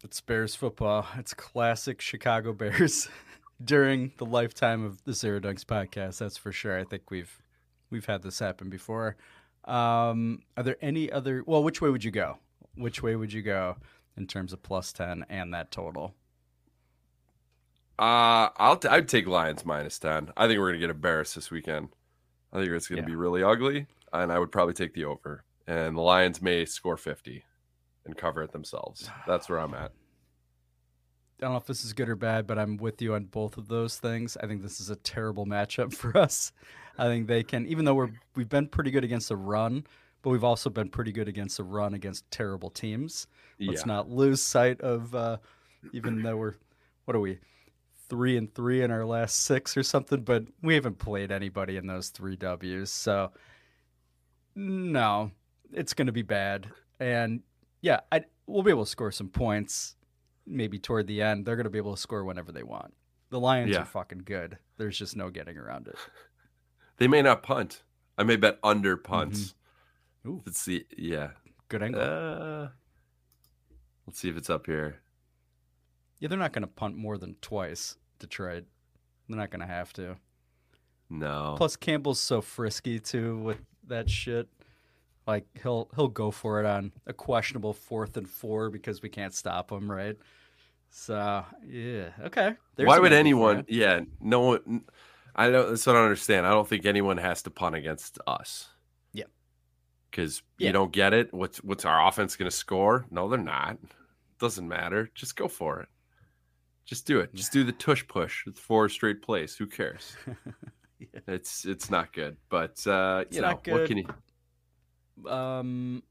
It's 0.04 0.20
Bears 0.20 0.54
football. 0.54 1.06
It's 1.16 1.34
classic 1.34 2.00
Chicago 2.00 2.52
Bears 2.52 3.08
during 3.64 4.12
the 4.18 4.26
lifetime 4.26 4.84
of 4.84 5.02
the 5.04 5.12
Zero 5.12 5.40
Doinks 5.40 5.64
podcast. 5.64 6.18
That's 6.18 6.36
for 6.36 6.52
sure. 6.52 6.78
I 6.78 6.84
think 6.84 7.10
we've 7.10 7.42
we've 7.90 8.04
had 8.06 8.22
this 8.22 8.38
happen 8.38 8.68
before. 8.70 9.16
Um, 9.64 10.42
are 10.56 10.62
there 10.62 10.76
any 10.80 11.10
other? 11.10 11.42
Well, 11.46 11.64
which 11.64 11.80
way 11.80 11.90
would 11.90 12.04
you 12.04 12.10
go? 12.12 12.38
Which 12.76 13.02
way 13.02 13.16
would 13.16 13.32
you 13.32 13.42
go 13.42 13.76
in 14.16 14.26
terms 14.26 14.52
of 14.52 14.62
plus 14.62 14.92
ten 14.92 15.24
and 15.28 15.52
that 15.54 15.72
total? 15.72 16.14
Uh, 17.98 18.50
I'll 18.56 18.76
t- 18.76 18.88
I'd 18.88 19.08
take 19.08 19.26
Lions 19.26 19.64
minus 19.64 19.98
ten. 19.98 20.30
I 20.36 20.46
think 20.46 20.58
we're 20.60 20.68
gonna 20.68 20.78
get 20.80 20.90
embarrassed 20.90 21.34
this 21.34 21.50
weekend. 21.50 21.88
I 22.52 22.58
think 22.58 22.70
it's 22.72 22.88
gonna 22.88 23.00
Yeah. 23.02 23.06
be 23.06 23.14
really 23.16 23.42
ugly, 23.42 23.86
and 24.12 24.30
I 24.32 24.38
would 24.38 24.52
probably 24.52 24.74
take 24.74 24.92
the 24.94 25.04
over. 25.04 25.44
And 25.66 25.96
the 25.96 26.02
Lions 26.02 26.40
may 26.42 26.64
score 26.64 26.96
fifty 26.96 27.44
and 28.04 28.16
cover 28.16 28.42
it 28.42 28.52
themselves. 28.52 29.10
That's 29.26 29.48
where 29.48 29.58
I'm 29.58 29.74
at. 29.74 29.92
I 31.38 31.40
don't 31.40 31.50
know 31.52 31.56
if 31.58 31.66
this 31.66 31.84
is 31.84 31.92
good 31.92 32.08
or 32.08 32.16
bad, 32.16 32.46
but 32.46 32.58
I'm 32.58 32.76
with 32.78 33.02
you 33.02 33.14
on 33.14 33.24
both 33.24 33.58
of 33.58 33.68
those 33.68 33.98
things. 33.98 34.36
I 34.38 34.46
think 34.46 34.62
this 34.62 34.80
is 34.80 34.88
a 34.88 34.96
terrible 34.96 35.44
matchup 35.44 35.92
for 35.94 36.16
us. 36.16 36.52
I 36.98 37.04
think 37.06 37.26
they 37.26 37.42
can, 37.42 37.66
even 37.66 37.84
though 37.84 37.94
we're 37.94 38.12
we've 38.34 38.48
been 38.48 38.68
pretty 38.68 38.90
good 38.90 39.04
against 39.04 39.28
the 39.28 39.36
run, 39.36 39.86
but 40.22 40.30
we've 40.30 40.44
also 40.44 40.70
been 40.70 40.88
pretty 40.90 41.12
good 41.12 41.28
against 41.28 41.56
the 41.56 41.64
run 41.64 41.94
against 41.94 42.30
terrible 42.30 42.70
teams. 42.70 43.26
Let's 43.58 43.80
Yeah. 43.82 43.86
not 43.86 44.08
lose 44.10 44.42
sight 44.42 44.80
of, 44.82 45.14
uh, 45.14 45.38
even 45.92 46.22
though 46.22 46.36
we're 46.36 46.54
what 47.06 47.14
are 47.16 47.20
we, 47.20 47.38
three 48.08 48.36
and 48.36 48.52
three 48.54 48.82
in 48.82 48.90
our 48.90 49.04
last 49.04 49.44
six 49.44 49.76
or 49.76 49.82
something, 49.82 50.22
but 50.22 50.44
we 50.62 50.74
haven't 50.74 50.98
played 50.98 51.32
anybody 51.32 51.76
in 51.76 51.86
those 51.86 52.08
three 52.10 52.36
Ws. 52.36 52.90
So 52.90 53.32
no, 54.54 55.30
it's 55.72 55.94
going 55.94 56.06
to 56.06 56.12
be 56.12 56.22
bad. 56.22 56.68
And 57.00 57.42
yeah, 57.82 58.00
I 58.10 58.24
we'll 58.46 58.62
be 58.62 58.70
able 58.70 58.84
to 58.84 58.90
score 58.90 59.12
some 59.12 59.28
points 59.28 59.96
maybe 60.46 60.78
toward 60.78 61.06
the 61.06 61.22
end. 61.22 61.44
They're 61.44 61.56
going 61.56 61.64
to 61.64 61.70
be 61.70 61.78
able 61.78 61.94
to 61.94 62.00
score 62.00 62.24
whenever 62.24 62.52
they 62.52 62.62
want. 62.62 62.94
The 63.30 63.40
Lions 63.40 63.72
Yeah. 63.72 63.82
are 63.82 63.84
fucking 63.84 64.22
good. 64.24 64.58
There's 64.76 64.96
just 64.96 65.16
no 65.16 65.30
getting 65.30 65.56
around 65.56 65.88
it. 65.88 65.96
They 66.98 67.08
may 67.08 67.20
not 67.20 67.42
punt. 67.42 67.82
I 68.16 68.22
may 68.22 68.36
bet 68.36 68.58
under 68.62 68.96
punts. 68.96 69.54
Mm-hmm. 70.24 70.30
Ooh. 70.30 70.42
Let's 70.46 70.58
see. 70.58 70.86
Yeah. 70.96 71.32
Good 71.68 71.82
angle. 71.82 72.00
Uh, 72.00 72.68
let's 74.06 74.18
see 74.18 74.30
if 74.30 74.36
it's 74.38 74.48
up 74.48 74.64
here. 74.64 75.00
Yeah, 76.18 76.28
they're 76.28 76.38
not 76.38 76.52
going 76.52 76.62
to 76.62 76.68
punt 76.68 76.96
more 76.96 77.18
than 77.18 77.36
twice, 77.40 77.96
Detroit. 78.18 78.64
They're 79.28 79.38
not 79.38 79.50
going 79.50 79.60
to 79.60 79.66
have 79.66 79.92
to. 79.94 80.16
No. 81.10 81.54
Plus 81.56 81.76
Campbell's 81.76 82.20
so 82.20 82.40
frisky 82.40 82.98
too 82.98 83.38
with 83.38 83.58
that 83.86 84.10
shit. 84.10 84.48
Like 85.26 85.44
he'll 85.62 85.88
he'll 85.96 86.08
go 86.08 86.30
for 86.30 86.60
it 86.60 86.66
on 86.66 86.92
a 87.06 87.12
questionable 87.12 87.72
fourth 87.72 88.16
and 88.16 88.28
four 88.28 88.70
because 88.70 89.02
we 89.02 89.08
can't 89.08 89.34
stop 89.34 89.70
him, 89.72 89.90
right? 89.90 90.16
So 90.90 91.44
yeah, 91.66 92.10
okay. 92.24 92.54
There's 92.76 92.86
Why 92.86 92.98
would 92.98 93.12
anyone? 93.12 93.64
Yeah, 93.68 94.00
no 94.20 94.40
one. 94.40 94.84
I 95.34 95.50
don't. 95.50 95.70
That's 95.70 95.86
what 95.86 95.96
I 95.96 95.98
don't 95.98 96.06
understand. 96.06 96.46
I 96.46 96.50
don't 96.50 96.66
think 96.66 96.86
anyone 96.86 97.18
has 97.18 97.42
to 97.42 97.50
punt 97.50 97.74
against 97.74 98.18
us. 98.26 98.68
Yeah. 99.12 99.24
Because 100.10 100.42
Yeah. 100.58 100.68
you 100.68 100.72
don't 100.72 100.92
get 100.92 101.12
it. 101.12 101.34
What's 101.34 101.58
what's 101.62 101.84
our 101.84 102.06
offense 102.06 102.36
going 102.36 102.50
to 102.50 102.56
score? 102.56 103.04
No, 103.10 103.28
they're 103.28 103.38
not. 103.38 103.78
Doesn't 104.38 104.66
matter. 104.66 105.10
Just 105.14 105.36
go 105.36 105.48
for 105.48 105.80
it. 105.80 105.88
Just 106.86 107.06
do 107.06 107.20
it. 107.20 107.34
Just 107.34 107.52
do 107.52 107.64
the 107.64 107.72
tush 107.72 108.06
push 108.06 108.46
with 108.46 108.58
four 108.58 108.88
straight 108.88 109.20
plays. 109.20 109.54
Who 109.56 109.66
cares? 109.66 110.16
It's 111.28 111.66
it's 111.66 111.90
not 111.90 112.14
good. 112.14 112.38
But 112.48 112.84
uh, 112.86 113.24
you 113.30 113.42
know 113.42 113.60
what 113.66 113.86
can 113.86 113.98
you? 113.98 115.30
Um, 115.30 116.02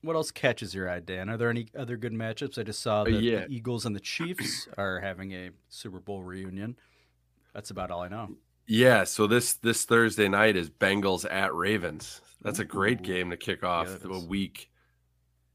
what 0.00 0.16
else 0.16 0.30
catches 0.30 0.74
your 0.74 0.88
eye, 0.88 1.00
Dan? 1.00 1.28
Are 1.28 1.36
there 1.36 1.50
any 1.50 1.66
other 1.78 1.96
good 1.98 2.12
matchups? 2.14 2.58
I 2.58 2.62
just 2.62 2.80
saw 2.80 3.02
Uh, 3.02 3.08
yeah. 3.08 3.46
the 3.46 3.52
Eagles 3.54 3.84
and 3.84 3.94
the 3.94 4.00
Chiefs 4.00 4.68
are 4.78 5.00
having 5.00 5.32
a 5.32 5.50
Super 5.68 6.00
Bowl 6.00 6.22
reunion. 6.22 6.76
That's 7.54 7.70
about 7.70 7.90
all 7.90 8.00
I 8.00 8.08
know. 8.08 8.30
Yeah. 8.66 9.04
So 9.04 9.26
this 9.26 9.52
this 9.54 9.84
Thursday 9.84 10.28
night 10.28 10.56
is 10.56 10.70
Bengals 10.70 11.30
at 11.30 11.54
Ravens. 11.54 12.22
That's 12.40 12.58
a 12.58 12.64
great 12.64 13.02
game 13.02 13.28
to 13.30 13.36
kick 13.36 13.62
off 13.62 13.88
that 13.88 14.02
the 14.02 14.18
week 14.18 14.70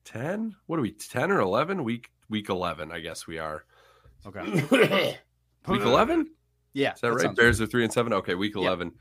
ten. 0.06 0.56
What 0.68 0.78
are 0.78 0.84
we? 0.84 0.92
Ten 0.92 1.32
or 1.32 1.40
eleven? 1.40 1.84
Week 1.84 2.12
week 2.30 2.50
eleven. 2.50 2.92
I 2.92 3.00
guess 3.00 3.26
we 3.26 3.40
are. 3.40 3.66
Okay. 4.26 5.18
Week 5.68 5.82
eleven. 5.82 6.30
Yeah, 6.74 6.94
Is 6.94 7.02
that, 7.02 7.12
right? 7.12 7.22
sounds 7.22 7.38
Bears 7.38 7.60
are 7.62 7.66
three 7.66 7.84
and 7.84 7.92
seven. 7.92 8.14
Okay, 8.14 8.36
week 8.36 8.54
Yeah. 8.56 8.62
eleven. 8.62 8.92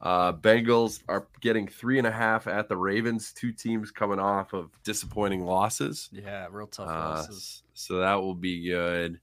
Uh, 0.00 0.32
Bengals 0.32 1.02
are 1.08 1.26
getting 1.40 1.66
three 1.66 1.98
and 1.98 2.06
a 2.06 2.10
half 2.10 2.46
at 2.46 2.68
the 2.68 2.76
Ravens. 2.76 3.32
Two 3.32 3.50
teams 3.52 3.90
coming 3.90 4.18
off 4.18 4.52
of 4.52 4.70
disappointing 4.84 5.44
losses. 5.44 6.08
Yeah, 6.12 6.46
real 6.50 6.66
tough 6.68 6.88
Uh, 6.88 6.92
losses. 6.92 7.62
so 7.74 7.98
that 7.98 8.14
will 8.14 8.34
be 8.34 8.68
good. 8.68 9.18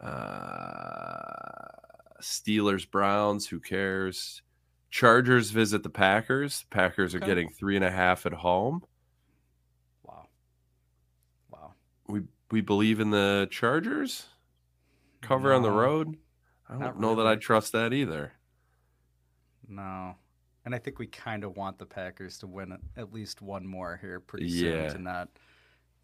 Uh, 0.00 1.68
Steelers, 2.20 2.90
Browns. 2.90 3.46
Who 3.48 3.60
cares? 3.60 4.42
Chargers 4.90 5.50
visit 5.50 5.82
the 5.82 5.90
Packers. 5.90 6.64
Packers 6.70 7.14
are 7.14 7.18
Okay. 7.18 7.26
getting 7.26 7.48
three 7.50 7.76
and 7.76 7.84
a 7.84 7.90
half 7.90 8.26
at 8.26 8.32
home. 8.32 8.82
Wow. 10.02 10.28
Wow. 11.50 11.74
We 12.08 12.22
we 12.50 12.60
believe 12.60 13.00
in 13.00 13.10
the 13.10 13.48
Chargers. 13.50 14.26
Cover 15.22 15.52
on 15.54 15.62
the 15.62 15.70
road. 15.70 16.16
I 16.68 16.78
don't 16.78 17.00
know 17.00 17.14
that 17.16 17.26
I 17.26 17.30
really. 17.30 17.40
trust 17.40 17.72
that 17.72 17.92
either. 17.92 18.32
No. 19.68 20.14
And 20.64 20.74
I 20.74 20.78
think 20.78 20.98
we 20.98 21.06
kind 21.06 21.44
of 21.44 21.56
want 21.56 21.78
the 21.78 21.86
Packers 21.86 22.38
to 22.38 22.46
win 22.46 22.76
at 22.96 23.12
least 23.12 23.42
one 23.42 23.66
more 23.66 23.98
here 24.00 24.20
pretty 24.20 24.48
soon 24.48 24.72
Yeah. 24.84 24.88
to 24.90 24.98
not, 24.98 25.28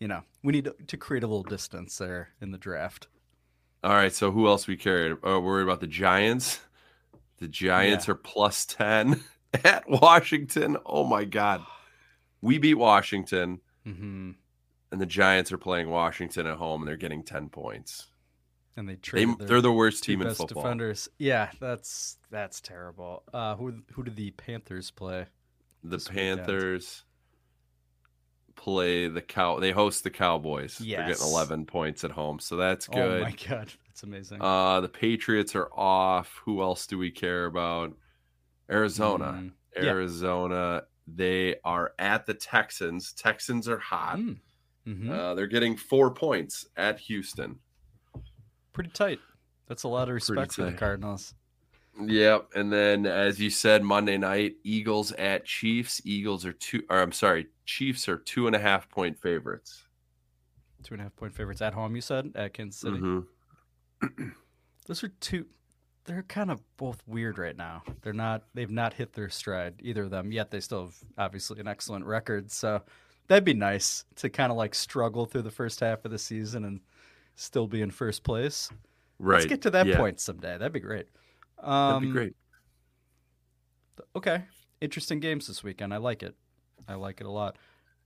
you 0.00 0.08
know, 0.08 0.22
we 0.42 0.52
need 0.52 0.64
to, 0.64 0.74
to 0.88 0.96
create 0.96 1.22
a 1.22 1.26
little 1.26 1.42
distance 1.44 1.96
there 1.98 2.30
in 2.40 2.50
the 2.50 2.58
draft. 2.58 3.08
All 3.84 3.92
right, 3.92 4.12
so 4.12 4.32
who 4.32 4.48
else 4.48 4.66
we 4.66 4.76
carried? 4.76 5.16
Oh, 5.22 5.38
worried 5.40 5.62
about 5.62 5.80
the 5.80 5.86
Giants. 5.86 6.60
The 7.38 7.46
Giants 7.48 8.08
Yeah. 8.08 8.12
are 8.12 8.16
plus 8.16 8.66
10 8.66 9.22
at 9.64 9.88
Washington. 9.88 10.76
Oh 10.84 11.04
my 11.04 11.24
god. 11.24 11.62
We 12.40 12.58
beat 12.58 12.74
Washington 12.74 13.60
Mm-hmm. 13.86 14.32
and 14.92 15.00
the 15.00 15.06
Giants 15.06 15.50
are 15.52 15.56
playing 15.58 15.88
Washington 15.88 16.46
at 16.46 16.58
home 16.58 16.82
and 16.82 16.88
they're 16.88 16.96
getting 16.96 17.22
10 17.22 17.48
points. 17.48 18.08
And 18.78 18.88
they 18.88 18.94
They, 18.94 18.98
traded 19.00 19.38
their 19.38 19.46
they're 19.48 19.60
the 19.60 19.72
worst 19.72 20.04
team 20.04 20.22
in 20.22 20.28
best 20.28 20.38
football. 20.38 20.62
defenders. 20.62 21.08
Yeah, 21.18 21.50
that's 21.60 22.16
that's 22.30 22.60
terrible. 22.60 23.24
Uh, 23.32 23.56
who 23.56 23.82
who 23.92 24.02
did 24.04 24.16
the 24.16 24.30
Panthers 24.32 24.90
play? 24.90 25.26
The 25.82 25.90
this 25.96 26.08
weekend? 26.08 26.38
Panthers 26.40 27.04
play 28.56 29.08
the 29.08 29.22
cow. 29.22 29.58
They 29.60 29.70
host 29.70 30.04
the 30.04 30.10
Cowboys. 30.10 30.78
They're 30.78 31.06
getting 31.06 31.22
11 31.22 31.66
points 31.66 32.02
at 32.04 32.10
home, 32.10 32.38
so 32.40 32.56
that's 32.56 32.86
good. 32.88 33.20
Oh 33.20 33.24
my 33.24 33.30
god, 33.48 33.72
that's 33.86 34.02
amazing. 34.02 34.40
Uh, 34.40 34.80
the 34.80 34.88
Patriots 34.88 35.54
are 35.54 35.70
off. 35.74 36.40
Who 36.44 36.62
else 36.62 36.86
do 36.86 36.98
we 36.98 37.10
care 37.10 37.46
about? 37.46 37.94
Arizona. 38.70 39.24
Mm, 39.40 39.52
yeah. 39.76 39.84
Arizona. 39.90 40.82
They 41.06 41.56
are 41.64 41.92
at 41.98 42.26
the 42.26 42.34
Texans. 42.34 43.12
Texans 43.14 43.66
are 43.68 43.78
hot. 43.78 44.18
Mm, 44.18 44.38
mhm. 44.86 45.10
Uh, 45.10 45.34
they're 45.34 45.46
getting 45.46 45.76
four 45.76 46.12
points 46.12 46.66
at 46.76 46.98
Houston. 47.00 47.60
Pretty 48.78 48.90
tight. 48.90 49.18
That's 49.66 49.82
a 49.82 49.88
lot 49.88 50.08
of 50.08 50.14
respect 50.14 50.52
for 50.52 50.66
the. 50.66 50.72
Cardinals. 50.72 51.34
Yep. 52.00 52.50
And 52.54 52.72
then, 52.72 53.06
as 53.06 53.40
you 53.40 53.50
said, 53.50 53.82
Monday 53.82 54.16
night, 54.16 54.54
Eagles 54.62 55.10
at 55.10 55.44
Chiefs. 55.44 56.00
Eagles 56.04 56.46
are 56.46 56.52
two, 56.52 56.84
or 56.88 57.00
I'm 57.00 57.10
sorry, 57.10 57.48
Chiefs 57.66 58.08
are 58.08 58.18
two 58.18 58.46
and 58.46 58.54
a 58.54 58.58
half 58.60 58.88
point 58.88 59.18
favorites. 59.18 59.82
Two 60.84 60.94
and 60.94 61.00
a 61.00 61.04
half 61.06 61.16
point 61.16 61.34
favorites 61.34 61.60
at 61.60 61.74
home. 61.74 61.96
You 61.96 62.00
said 62.00 62.30
at 62.36 62.54
Kansas 62.54 62.80
City. 62.80 62.98
Mhm. 62.98 63.26
Those 64.86 65.02
are 65.02 65.08
two. 65.20 65.46
They're 66.04 66.22
kind 66.22 66.52
of 66.52 66.62
both 66.76 67.02
weird 67.08 67.36
right 67.36 67.56
now. 67.56 67.82
They're 68.02 68.12
not. 68.12 68.44
They've 68.54 68.70
not 68.70 68.94
hit 68.94 69.12
their 69.12 69.28
stride 69.28 69.74
either 69.80 70.04
of 70.04 70.10
them 70.10 70.30
yet. 70.30 70.52
They 70.52 70.60
still 70.60 70.84
have 70.84 70.96
obviously 71.18 71.58
an 71.58 71.66
excellent 71.66 72.04
record. 72.04 72.52
So 72.52 72.80
that'd 73.26 73.42
be 73.44 73.54
nice 73.54 74.04
to 74.16 74.30
kind 74.30 74.52
of 74.52 74.56
like 74.56 74.76
struggle 74.76 75.26
through 75.26 75.42
the 75.42 75.50
first 75.50 75.80
half 75.80 76.04
of 76.04 76.12
the 76.12 76.18
season 76.18 76.64
and 76.64 76.80
still 77.40 77.66
be 77.68 77.80
in 77.80 77.90
first 77.90 78.24
place. 78.24 78.68
Right. 79.18 79.36
Let's 79.36 79.46
get 79.46 79.62
to 79.62 79.70
that 79.70 79.86
yeah. 79.86 79.96
point 79.96 80.20
someday. 80.20 80.58
That'd 80.58 80.72
be 80.72 80.80
great. 80.80 81.06
That'd 81.58 81.70
Um, 81.72 82.02
be 82.02 82.10
great. 82.10 82.34
Okay, 84.14 84.44
interesting 84.80 85.20
games 85.20 85.46
this 85.46 85.62
weekend. 85.64 85.92
I 85.94 85.98
like 85.98 86.22
it. 86.22 86.34
I 86.88 86.94
like 86.94 87.20
it 87.20 87.26
a 87.26 87.30
lot. 87.30 87.56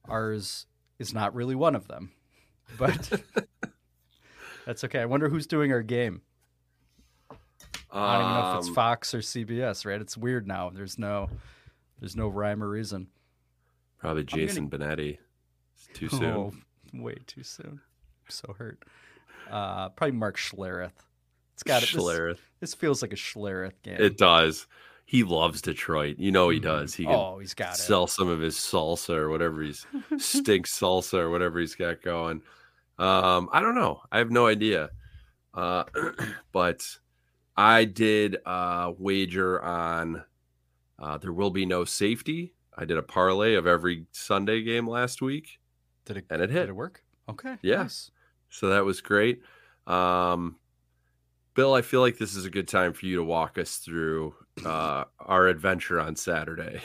Ours 0.09 0.66
is 0.99 1.12
not 1.14 1.35
really 1.35 1.55
one 1.55 1.74
of 1.74 1.87
them, 1.89 2.12
but 2.78 3.22
that's 4.66 4.85
okay. 4.85 5.01
I 5.01 5.05
wonder 5.07 5.28
who's 5.28 5.47
doing 5.47 5.72
our 5.72 5.83
game. 5.83 6.22
I 7.91 8.14
don't 8.18 8.24
even 8.24 8.35
know 8.43 8.51
if 8.53 8.59
it's 8.61 8.68
Um, 8.68 8.74
Fox 8.74 9.14
or 9.14 9.18
CBS, 9.18 9.85
right? 9.85 10.01
It's 10.01 10.16
weird 10.16 10.47
now. 10.47 10.70
There's 10.70 10.99
no, 10.99 11.28
there's 12.01 12.16
no 12.16 12.28
rhyme 12.28 12.62
or 12.62 12.68
reason. 12.68 13.09
Probably 13.99 14.24
gonna- 14.24 14.47
Jason 14.47 14.70
Benetti. 14.70 15.18
It's 15.74 15.89
too 15.93 16.09
soon. 16.11 16.24
Oh, 16.24 16.53
way 16.95 17.16
too 17.26 17.43
soon. 17.43 17.80
I'm 18.24 18.30
so 18.30 18.55
hurt. 18.59 18.83
Uh, 19.51 19.88
probably 19.90 20.16
Mark 20.16 20.36
Schlereth. 20.36 20.93
It's 21.55 21.62
got 21.62 21.82
it. 21.82 21.88
Schlereth. 21.88 22.36
This, 22.61 22.70
this 22.72 22.74
feels 22.74 23.03
like 23.03 23.12
a 23.12 23.16
Schlereth 23.16 23.80
game. 23.82 23.97
It 23.99 24.16
does. 24.18 24.66
He 25.05 25.24
loves 25.24 25.61
Detroit. 25.61 26.16
You 26.18 26.32
know 26.32 26.49
he 26.49 26.59
does. 26.61 26.95
He 26.95 27.05
can 27.05 27.14
Oh, 27.14 27.38
he's 27.38 27.55
got 27.55 27.74
it. 27.74 27.78
sell 27.78 28.07
some 28.07 28.28
of 28.28 28.40
his 28.40 28.57
salsa 28.57 29.14
or 29.14 29.28
whatever 29.28 29.61
he's 29.62 29.84
stink 30.18 30.66
salsa 30.66 31.18
or 31.18 31.30
whatever 31.30 31.59
he's 31.61 31.74
got 31.74 32.01
going. 32.03 32.40
Um, 32.99 33.49
I 33.53 33.61
don't 33.61 33.74
know. 33.74 34.01
I 34.11 34.18
have 34.18 34.30
no 34.30 34.47
idea. 34.47 34.90
Uh, 35.53 35.84
but 36.53 36.86
I 37.57 37.84
did 37.84 38.38
uh, 38.47 38.93
wager 38.97 39.61
on 39.62 40.22
uh, 40.99 41.18
there 41.18 41.32
will 41.32 41.51
be 41.51 41.66
no 41.66 41.84
safety. 41.84 42.55
I 42.74 42.84
did 42.86 42.97
a 42.97 43.03
parlay 43.03 43.55
of 43.55 43.66
every 43.66 44.07
Sunday 44.12 44.62
game 44.62 44.88
last 44.88 45.20
week. 45.20 45.59
Did 46.07 46.18
it? 46.18 46.24
And 46.30 46.40
it 46.40 46.49
hit. 46.51 46.61
Did 46.61 46.68
it 46.70 46.76
work? 46.76 47.03
Okay. 47.28 47.57
Yeah. 47.61 47.88
So 48.53 48.69
that 48.69 48.85
was 48.85 49.01
great. 49.01 49.43
Um, 49.87 50.57
Bill, 51.55 51.75
I 51.75 51.83
feel 51.83 52.01
like 52.01 52.19
this 52.19 52.35
is 52.37 52.45
a 52.45 52.51
good 52.51 52.69
time 52.69 52.93
for 52.93 53.07
you 53.07 53.17
to 53.17 53.25
walk 53.25 53.59
us 53.59 53.77
through 53.77 54.35
uh, 54.65 55.05
our 55.19 55.49
adventure 55.49 55.99
on 55.99 56.17
Saturday. 56.17 56.81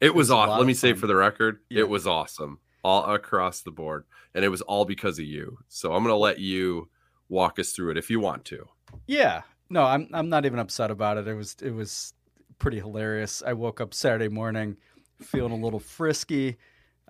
It 0.00 0.14
was 0.14 0.28
was 0.28 0.30
awesome. 0.32 0.58
Let 0.58 0.66
me 0.66 0.74
say 0.74 0.92
for 0.94 1.06
the 1.06 1.16
record, 1.16 1.60
Yeah. 1.70 1.80
it 1.80 1.88
was 1.88 2.06
awesome 2.06 2.58
all 2.82 3.04
across 3.04 3.62
the 3.62 3.70
board. 3.70 4.04
And 4.34 4.44
it 4.44 4.48
was 4.48 4.60
all 4.62 4.84
because 4.84 5.18
of 5.18 5.24
you. 5.24 5.58
So 5.68 5.92
I'm 5.94 6.02
going 6.02 6.12
to 6.12 6.16
let 6.18 6.38
you 6.38 6.88
walk 7.28 7.58
us 7.58 7.70
through 7.72 7.92
it 7.92 7.96
if 7.98 8.10
you 8.10 8.20
want 8.20 8.44
to. 8.46 8.66
Yeah. 9.06 9.42
No, 9.70 9.84
I'm 9.84 10.08
I'm 10.12 10.28
not 10.28 10.44
even 10.44 10.58
upset 10.58 10.90
about 10.90 11.16
it. 11.16 11.26
It 11.26 11.34
was 11.34 11.56
it 11.62 11.70
was 11.70 12.12
pretty 12.58 12.78
hilarious. 12.78 13.42
I 13.46 13.54
woke 13.54 13.80
up 13.80 13.94
Saturday 13.94 14.28
morning 14.28 14.76
feeling 15.22 15.52
a 15.52 15.56
little 15.64 15.80
frisky. 15.80 16.56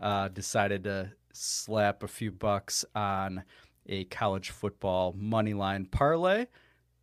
Uh, 0.01 0.29
decided 0.29 0.85
to 0.85 1.11
slap 1.33 2.03
a 2.05 2.09
few 2.09 2.31
bucks 2.31 2.85
on 2.95 3.43
a 3.87 4.05
college 4.05 4.51
football 4.51 5.15
money 5.17 5.55
line 5.55 5.87
parlay. 5.87 6.47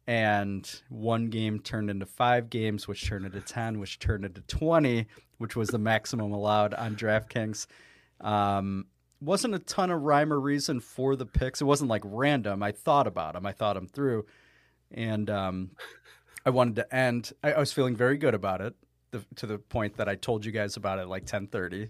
And 0.07 0.69
one 0.89 1.29
game 1.29 1.59
turned 1.59 1.89
into 1.89 2.05
five 2.05 2.49
games, 2.49 2.87
which 2.87 3.07
turned 3.07 3.25
into 3.25 3.39
10, 3.39 3.79
which 3.79 3.99
turned 3.99 4.25
into 4.25 4.41
20, 4.41 5.05
which 5.37 5.55
was 5.55 5.69
the 5.69 5.77
maximum 5.77 6.31
allowed 6.31 6.73
on 6.73 6.95
DraftKings. 6.95 7.67
Um, 8.19 8.87
wasn't 9.21 9.53
a 9.53 9.59
ton 9.59 9.91
of 9.91 10.01
rhyme 10.01 10.33
or 10.33 10.39
reason 10.39 10.79
for 10.79 11.15
the 11.15 11.25
picks. 11.25 11.61
It 11.61 11.65
wasn't 11.65 11.89
like 11.89 12.01
random. 12.03 12.63
I 12.63 12.71
thought 12.71 13.07
about 13.07 13.33
them. 13.33 13.45
I 13.45 13.51
thought 13.51 13.75
them 13.75 13.87
through, 13.87 14.25
and 14.91 15.29
um, 15.29 15.71
I 16.45 16.49
wanted 16.49 16.75
to 16.77 16.95
end. 16.95 17.31
I, 17.43 17.53
I 17.53 17.59
was 17.59 17.71
feeling 17.71 17.95
very 17.95 18.17
good 18.17 18.33
about 18.33 18.61
it, 18.61 18.73
the, 19.11 19.23
to 19.35 19.45
the 19.45 19.59
point 19.59 19.97
that 19.97 20.09
I 20.09 20.15
told 20.15 20.43
you 20.43 20.51
guys 20.51 20.75
about 20.75 20.99
it 20.99 21.07
like 21.07 21.25
ten 21.25 21.47
thirty, 21.47 21.89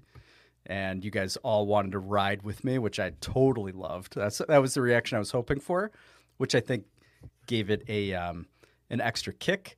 and 0.65 1.03
you 1.03 1.11
guys 1.11 1.37
all 1.37 1.65
wanted 1.65 1.91
to 1.93 1.99
ride 1.99 2.43
with 2.43 2.63
me, 2.63 2.77
which 2.77 2.99
I 2.99 3.11
totally 3.21 3.71
loved. 3.71 4.15
That's 4.15 4.39
that 4.47 4.61
was 4.61 4.73
the 4.73 4.81
reaction 4.81 5.15
I 5.15 5.19
was 5.19 5.31
hoping 5.31 5.59
for, 5.59 5.91
which 6.37 6.55
I 6.55 6.59
think 6.59 6.85
gave 7.47 7.69
it 7.69 7.83
a 7.87 8.13
um, 8.13 8.47
an 8.89 9.01
extra 9.01 9.33
kick. 9.33 9.77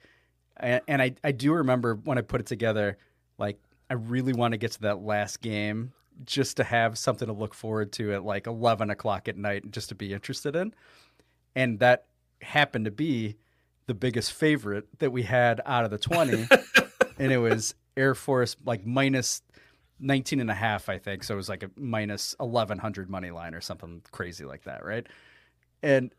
And, 0.57 0.81
and 0.87 1.01
I 1.01 1.15
I 1.23 1.31
do 1.31 1.53
remember 1.53 1.95
when 1.95 2.17
I 2.17 2.21
put 2.21 2.41
it 2.41 2.47
together, 2.47 2.97
like 3.37 3.59
I 3.89 3.95
really 3.95 4.33
want 4.33 4.53
to 4.53 4.57
get 4.57 4.71
to 4.73 4.81
that 4.81 5.01
last 5.01 5.41
game 5.41 5.93
just 6.25 6.57
to 6.57 6.63
have 6.63 6.97
something 6.97 7.27
to 7.27 7.33
look 7.33 7.53
forward 7.53 7.91
to 7.93 8.13
at 8.13 8.23
like 8.23 8.47
11 8.47 8.89
o'clock 8.89 9.27
at 9.27 9.37
night 9.37 9.71
just 9.71 9.89
to 9.89 9.95
be 9.95 10.13
interested 10.13 10.55
in. 10.55 10.73
And 11.55 11.79
that 11.79 12.05
happened 12.41 12.85
to 12.85 12.91
be 12.91 13.37
the 13.87 13.93
biggest 13.93 14.31
favorite 14.33 14.87
that 14.99 15.11
we 15.11 15.23
had 15.23 15.61
out 15.65 15.85
of 15.85 15.91
the 15.91 15.97
20. 15.97 16.47
and 17.17 17.31
it 17.31 17.37
was 17.37 17.75
Air 17.97 18.15
Force 18.15 18.55
like 18.65 18.85
minus 18.85 19.41
19 19.99 20.39
and 20.39 20.51
a 20.51 20.55
half, 20.55 20.89
I 20.89 20.97
think. 20.97 21.23
So 21.23 21.33
it 21.33 21.37
was 21.37 21.49
like 21.49 21.63
a 21.63 21.71
minus 21.75 22.35
1100 22.39 23.09
money 23.09 23.31
line 23.31 23.53
or 23.53 23.61
something 23.61 24.01
crazy 24.11 24.45
like 24.45 24.63
that. 24.63 24.85
Right. 24.85 25.07
And 25.81 26.13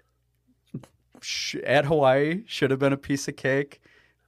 at 1.64 1.84
Hawaii 1.84 2.42
should 2.46 2.70
have 2.70 2.80
been 2.80 2.92
a 2.92 2.98
piece 2.98 3.28
of 3.28 3.36
cake. 3.36 3.80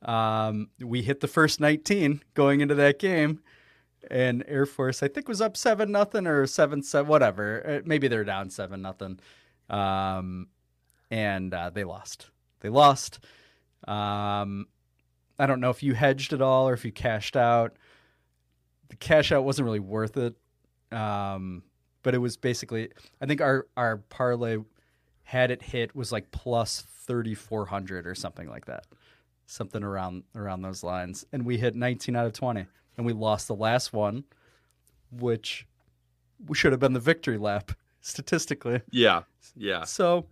Um, 0.03 0.69
we 0.81 1.03
hit 1.03 1.21
the 1.21 1.29
first 1.29 1.61
19 1.61 2.23
going 2.35 2.61
into 2.61 2.75
that 2.75 2.99
game 2.99 3.41
and 4.11 4.45
Air 4.47 4.67
Force, 4.67 5.03
I 5.03 5.09
think, 5.09 5.29
was 5.29 5.41
up 5.41 5.57
seven 5.57 5.91
nothing 5.91 6.27
or 6.27 6.47
seven 6.47 6.83
seven, 6.83 7.09
whatever. 7.09 7.63
Uh, 7.67 7.81
Maybe 7.85 8.09
they're 8.09 8.25
down 8.25 8.51
seven 8.51 8.83
nothing, 8.83 9.19
um, 9.69 10.49
and 11.11 11.53
uh, 11.53 11.71
they 11.71 11.85
lost. 11.85 12.31
They 12.61 12.69
lost. 12.69 13.19
Um, 13.87 14.67
I 15.39 15.47
don't 15.47 15.61
know 15.61 15.71
if 15.71 15.83
you 15.83 15.95
hedged 15.95 16.33
at 16.33 16.43
all 16.43 16.69
or 16.69 16.73
if 16.73 16.85
you 16.85 16.93
cashed 16.93 17.37
out. 17.37 17.77
The 18.89 18.97
cash 18.97 19.33
out 19.33 19.45
wasn't 19.45 19.67
really 19.67 19.81
worth 19.81 20.17
it, 20.17 20.35
um, 20.93 21.63
but 22.03 22.15
it 22.15 22.19
was 22.19 22.37
basically. 22.37 22.91
I 23.21 23.27
think 23.27 23.41
our 23.41 23.67
our 23.77 23.99
parlay 23.99 24.59
had 25.25 25.51
it 25.51 25.63
hit 25.63 25.95
was 25.95 26.13
like 26.13 26.31
plus 26.31 26.83
thirty 26.83 27.35
four 27.35 27.67
hundred 27.67 28.07
or 28.07 28.15
something 28.15 28.49
like 28.49 28.67
that, 28.67 28.87
something 29.47 29.83
around 29.83 30.25
around 30.35 30.63
those 30.63 30.83
lines, 30.83 31.25
and 31.33 31.45
we 31.45 31.59
hit 31.59 31.75
nineteen 31.75 32.17
out 32.17 32.27
of 32.27 32.33
twenty 32.33 32.67
and 32.97 33.07
we 33.07 33.13
lost 33.13 33.49
the 33.49 33.55
last 33.55 33.93
one, 33.93 34.25
which 35.11 35.67
we 36.47 36.57
should 36.57 36.73
have 36.73 36.81
been 36.81 36.93
the 36.93 37.01
victory 37.01 37.39
lap 37.39 37.73
statistically. 38.01 38.81
Yeah. 38.91 39.23
Yeah. 39.55 39.85
So, 39.85 40.27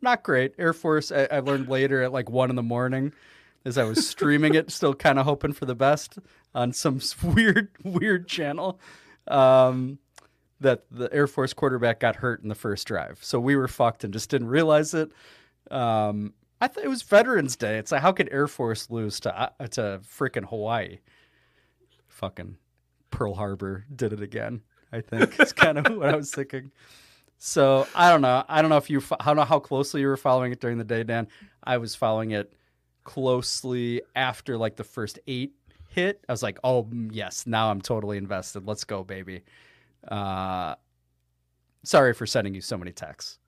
not 0.00 0.22
great. 0.22 0.54
Air 0.58 0.72
Force, 0.72 1.12
I, 1.12 1.28
I 1.30 1.40
learned 1.40 1.68
later 1.68 2.02
at 2.02 2.12
like 2.12 2.30
one 2.30 2.50
in 2.50 2.56
the 2.56 2.62
morning 2.62 3.12
as 3.64 3.78
I 3.78 3.84
was 3.84 4.06
streaming 4.08 4.54
it, 4.54 4.70
still 4.70 4.94
kind 4.94 5.18
of 5.18 5.24
hoping 5.24 5.52
for 5.52 5.66
the 5.66 5.74
best 5.74 6.18
on 6.54 6.72
some 6.72 7.00
weird, 7.22 7.68
weird 7.84 8.28
channel. 8.28 8.80
Um, 9.28 9.98
that 10.60 10.84
the 10.92 11.12
Air 11.12 11.26
Force 11.26 11.52
quarterback 11.52 11.98
got 11.98 12.16
hurt 12.16 12.40
in 12.42 12.48
the 12.48 12.54
first 12.54 12.86
drive. 12.86 13.18
So 13.20 13.40
we 13.40 13.56
were 13.56 13.66
fucked 13.66 14.04
and 14.04 14.12
just 14.12 14.30
didn't 14.30 14.46
realize 14.46 14.94
it. 14.94 15.10
Um, 15.72 16.34
I 16.60 16.68
thought 16.68 16.84
it 16.84 16.88
was 16.88 17.02
Veterans 17.02 17.56
Day. 17.56 17.78
It's 17.78 17.90
like, 17.90 18.00
how 18.00 18.12
could 18.12 18.28
Air 18.30 18.46
Force 18.46 18.88
lose 18.88 19.18
to, 19.20 19.36
uh, 19.36 19.66
to 19.68 20.00
freaking 20.04 20.44
Hawaii? 20.44 21.00
fucking 22.22 22.56
Pearl 23.10 23.34
Harbor 23.34 23.84
did 23.94 24.12
it 24.12 24.22
again. 24.22 24.62
I 24.92 25.00
think 25.00 25.38
it's 25.40 25.52
kind 25.52 25.78
of 25.78 25.86
what 25.96 26.08
I 26.08 26.16
was 26.16 26.30
thinking. 26.30 26.70
So 27.38 27.88
I 27.94 28.10
don't 28.10 28.22
know. 28.22 28.44
I 28.48 28.62
don't 28.62 28.70
know 28.70 28.76
if 28.76 28.88
you. 28.88 29.02
I 29.18 29.24
don't 29.24 29.36
know 29.36 29.44
how 29.44 29.58
closely 29.58 30.00
you 30.00 30.06
were 30.06 30.16
following 30.16 30.52
it 30.52 30.60
during 30.60 30.78
the 30.78 30.84
day, 30.84 31.02
Dan. 31.02 31.26
I 31.64 31.78
was 31.78 31.96
following 31.96 32.30
it 32.30 32.52
closely 33.04 34.02
after 34.14 34.56
like 34.56 34.76
the 34.76 34.84
first 34.84 35.18
eight 35.26 35.54
hit. 35.88 36.24
I 36.28 36.32
was 36.32 36.42
like, 36.42 36.58
oh 36.64 36.84
mm, 36.84 37.10
yes, 37.12 37.46
now 37.46 37.70
I'm 37.70 37.80
totally 37.80 38.16
invested. 38.16 38.66
Let's 38.66 38.84
go, 38.84 39.04
baby. 39.04 39.42
Uh, 40.06 40.74
sorry 41.84 42.14
for 42.14 42.26
sending 42.26 42.54
you 42.54 42.60
so 42.60 42.76
many 42.76 42.92
texts. 42.92 43.38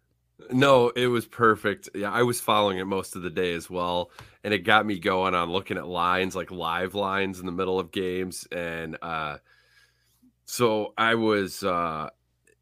No, 0.51 0.89
it 0.91 1.07
was 1.07 1.27
perfect. 1.27 1.89
Yeah, 1.95 2.11
I 2.11 2.23
was 2.23 2.41
following 2.41 2.79
it 2.79 2.87
most 2.87 3.15
of 3.15 3.23
the 3.23 3.31
day 3.31 3.55
as 3.55 3.71
well, 3.71 4.11
and 4.43 4.53
it 4.53 4.59
got 4.59 4.85
me 4.85 4.99
going 4.99 5.35
on 5.35 5.51
looking 5.51 5.79
at 5.79 5.87
lines, 5.87 6.35
like 6.35 6.51
live 6.51 6.95
lines 6.95 7.39
in 7.39 7.47
the 7.47 7.53
middle 7.53 7.79
of 7.79 7.93
games, 7.93 8.47
and 8.51 8.99
uh, 9.01 9.39
so 10.45 10.93
I 10.99 11.15
was. 11.15 11.63
Uh, 11.63 12.11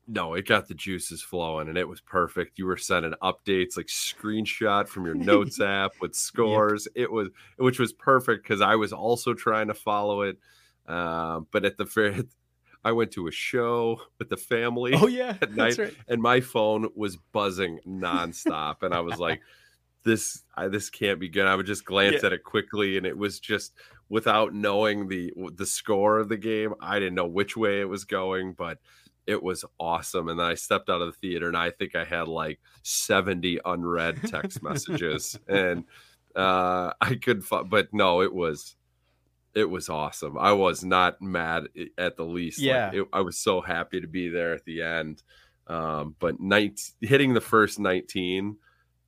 no, 0.09 0.35
it 0.35 0.47
got 0.47 0.67
the 0.69 0.75
juices 0.75 1.23
flowing, 1.23 1.69
and 1.69 1.79
it 1.79 1.89
was 1.89 2.01
perfect. 2.01 2.59
You 2.59 2.67
were 2.67 2.77
sending 2.77 3.15
updates, 3.23 3.77
like 3.77 3.87
screenshot 3.87 4.89
from 4.89 5.07
your 5.07 5.15
notes 5.17 5.61
app 5.61 5.93
with 6.01 6.15
scores. 6.15 6.89
It 6.95 7.11
was, 7.11 7.29
which 7.57 7.79
was 7.79 7.93
perfect 7.93 8.43
because 8.43 8.61
I 8.61 8.75
was 8.77 8.93
also 8.93 9.33
trying 9.35 9.69
to 9.69 9.75
follow 9.75 10.23
it. 10.23 10.39
Um, 10.87 11.47
but 11.53 11.65
at 11.65 11.77
the 11.77 11.87
fair, 11.87 12.15
I 12.85 12.91
went 12.93 13.13
to 13.13 13.29
a 13.29 13.31
show 13.31 14.01
with 14.19 14.29
the 14.29 14.37
family. 14.37 14.93
Oh, 14.95 15.07
yeah, 15.07 15.37
at 15.41 15.55
that's 15.55 15.57
night, 15.57 15.79
right. 15.79 15.95
and 16.09 16.21
my 16.21 16.41
phone 16.41 16.89
was 16.97 17.17
buzzing 17.33 17.79
nonstop, 17.87 18.83
and 18.83 18.93
I 18.93 19.01
was 19.01 19.21
like, 19.21 19.41
"This, 20.03 20.43
I, 20.57 20.67
this 20.67 20.91
can't 20.91 21.21
be 21.21 21.29
good." 21.29 21.47
I 21.47 21.55
would 21.55 21.67
just 21.67 21.85
glance 21.85 22.23
Yeah. 22.23 22.27
at 22.27 22.33
it 22.33 22.43
quickly, 22.43 22.97
and 22.97 23.07
it 23.07 23.17
was 23.17 23.39
just 23.39 23.73
without 24.09 24.53
knowing 24.53 25.07
the 25.07 25.33
the 25.55 25.65
score 25.65 26.19
of 26.19 26.29
the 26.29 26.37
game. 26.37 26.75
I 26.81 26.99
didn't 26.99 27.15
know 27.15 27.27
which 27.29 27.57
way 27.57 27.81
it 27.81 27.89
was 27.89 28.05
going, 28.05 28.55
but 28.55 28.79
it 29.27 29.43
was 29.43 29.65
awesome. 29.79 30.29
And 30.29 30.39
then 30.39 30.47
I 30.47 30.55
stepped 30.55 30.89
out 30.91 31.01
of 31.03 31.07
the 31.09 31.13
theater, 31.29 31.49
and 31.49 31.57
I 31.57 31.71
think 31.71 31.95
I 31.95 32.05
had 32.05 32.29
like 32.29 32.61
seventy 32.83 33.59
unread 33.65 34.21
text 34.29 34.63
messages, 34.63 35.39
and 35.49 35.85
uh, 36.35 36.93
I 37.01 37.15
could, 37.17 37.45
fi- 37.45 37.63
but 37.63 37.93
no, 37.93 38.23
it 38.23 38.33
was. 38.35 38.77
It 39.55 39.69
was 39.69 39.91
awesome. 39.91 40.39
I 40.39 40.53
was 40.53 40.83
not 40.83 41.21
mad 41.21 41.65
at 41.99 42.17
the 42.17 42.25
least. 42.25 42.59
Like, 42.59 42.67
Yeah. 42.67 42.91
it- 42.95 43.09
I 43.13 43.21
was 43.21 43.37
so 43.39 43.61
happy 43.61 44.01
to 44.01 44.07
be 44.07 44.31
there 44.31 44.55
at 44.55 44.65
the 44.65 44.81
end. 44.81 45.23
Um, 45.67 46.17
but 46.19 46.41
night 46.41 46.81
hitting 47.03 47.35
the 47.35 47.41
first 47.43 47.79
19 47.79 48.57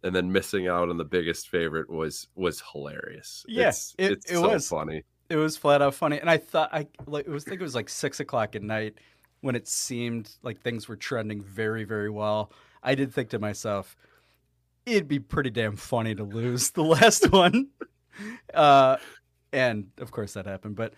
and 0.03 0.15
then 0.15 0.31
missing 0.31 0.69
out 0.69 0.91
on 0.91 0.99
the 0.99 1.05
biggest 1.05 1.49
favorite 1.49 1.89
was 1.89 2.29
was 2.35 2.63
hilarious. 2.73 3.45
Yeah, 3.49 3.71
it- 3.97 4.13
it's 4.13 4.31
it 4.31 4.35
so 4.35 4.51
was. 4.51 4.69
funny. 4.69 5.05
It 5.31 5.37
was 5.37 5.57
flat 5.57 5.81
out 5.81 5.95
funny, 5.95 6.21
and 6.21 6.29
I 6.29 6.37
thought 6.37 6.69
I 6.75 6.89
like 7.07 7.27
it 7.27 7.31
was. 7.31 7.45
I 7.47 7.49
think 7.49 7.63
it 7.63 7.65
was 7.65 7.75
like 7.75 7.89
six 7.89 8.21
o'clock 8.21 8.55
at 8.55 8.63
night 8.63 8.99
when 9.45 9.55
it 9.55 9.69
seemed 9.69 10.31
like 10.43 10.61
things 10.61 10.89
were 10.89 10.97
trending 10.97 11.43
very, 11.43 11.85
very 11.85 12.09
well. 12.09 12.51
I 12.83 12.95
did 12.95 13.13
think 13.13 13.29
to 13.31 13.39
myself, 13.39 13.95
it'd 14.87 15.07
be 15.07 15.19
pretty 15.19 15.51
damn 15.51 15.77
funny 15.77 16.15
to 16.15 16.25
lose 16.25 16.71
the 16.71 16.83
last 16.97 17.31
one, 17.31 17.69
uh, 18.55 18.97
and 19.53 19.89
of 19.99 20.11
course 20.11 20.33
that 20.33 20.47
happened. 20.47 20.77
But 20.77 20.95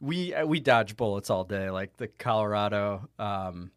we 0.00 0.32
uh, 0.32 0.46
we 0.46 0.60
dodged 0.60 0.96
bullets 0.96 1.28
all 1.28 1.42
day, 1.42 1.70
like 1.70 1.96
the 1.96 2.06
Colorado. 2.06 3.08
Um, 3.18 3.72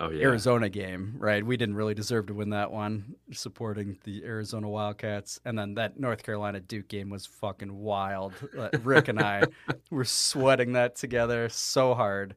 Oh 0.00 0.10
yeah. 0.10 0.26
Arizona 0.26 0.68
game, 0.68 1.16
right? 1.18 1.44
We 1.44 1.56
didn't 1.56 1.74
really 1.74 1.94
deserve 1.94 2.26
to 2.26 2.34
win 2.34 2.50
that 2.50 2.70
one, 2.70 3.16
supporting 3.32 3.98
the 4.04 4.22
Arizona 4.24 4.68
Wildcats. 4.68 5.40
And 5.44 5.58
then 5.58 5.74
that 5.74 5.98
North 5.98 6.22
Carolina 6.22 6.60
Duke 6.60 6.86
game 6.86 7.10
was 7.10 7.26
fucking 7.26 7.76
wild. 7.76 8.32
Rick 8.84 9.08
and 9.08 9.18
I 9.18 9.42
were 9.90 10.04
sweating 10.04 10.74
that 10.74 10.94
together 10.94 11.48
so 11.48 11.94
hard. 11.94 12.36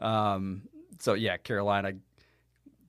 Um, 0.00 0.62
so 0.98 1.14
yeah, 1.14 1.36
Carolina, 1.36 1.92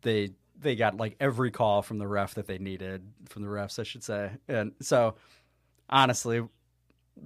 they 0.01 0.32
they 0.59 0.76
got 0.76 0.97
like 0.97 1.16
every 1.20 1.51
call 1.51 1.82
from 1.82 1.97
the 1.97 2.07
ref 2.07 2.36
that 2.36 2.47
they 2.47 2.57
needed 2.57 3.01
from 3.30 3.41
the 3.43 3.47
refs, 3.49 3.80
I 3.80 3.84
should 3.84 4.03
say. 4.03 4.32
And 4.47 4.74
so 4.82 5.16
honestly, 5.89 6.41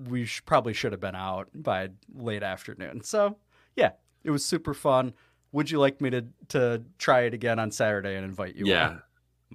we 0.07 0.25
sh- 0.25 0.41
probably 0.45 0.73
should 0.73 0.91
have 0.93 1.01
been 1.01 1.15
out 1.15 1.49
by 1.53 1.89
late 2.13 2.43
afternoon. 2.43 3.01
So 3.03 3.37
yeah, 3.75 3.91
it 4.23 4.31
was 4.31 4.43
super 4.45 4.73
fun. 4.73 5.13
Would 5.51 5.69
you 5.71 5.79
like 5.79 6.01
me 6.01 6.09
to 6.11 6.25
to 6.49 6.83
try 6.97 7.21
it 7.21 7.33
again 7.33 7.59
on 7.59 7.71
Saturday 7.71 8.15
and 8.15 8.25
invite 8.25 8.55
you? 8.55 8.65
yeah. 8.67 8.87
on? 8.89 9.01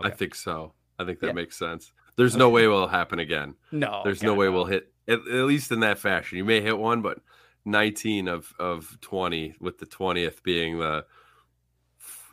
I 0.02 0.10
think 0.10 0.34
so. 0.34 0.72
I 0.98 1.04
think 1.04 1.20
that 1.20 1.28
Yeah. 1.28 1.32
makes 1.32 1.58
sense. 1.58 1.92
There's 2.16 2.36
no 2.36 2.48
way 2.50 2.64
it'll 2.64 2.86
happen 2.88 3.18
again. 3.18 3.54
No, 3.72 4.02
There's 4.04 4.20
God, 4.20 4.26
no 4.28 4.34
way 4.34 4.46
no. 4.46 4.52
we'll 4.52 4.64
hit 4.66 4.92
at, 5.08 5.20
at 5.20 5.44
least 5.46 5.72
in 5.72 5.80
that 5.80 5.98
fashion. 5.98 6.36
You 6.38 6.44
may 6.44 6.60
hit 6.60 6.78
one, 6.78 7.00
but 7.02 7.18
19 7.64 8.28
of 8.28 8.52
of 8.58 8.98
20 9.00 9.54
with 9.60 9.78
the 9.78 9.86
20th 9.86 10.42
being 10.42 10.78
the 10.78 11.04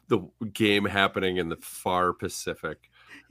the 0.08 0.20
game 0.54 0.86
happening 0.86 1.38
in 1.38 1.50
the 1.50 1.58
far 1.58 2.14
Pacific. 2.14 2.90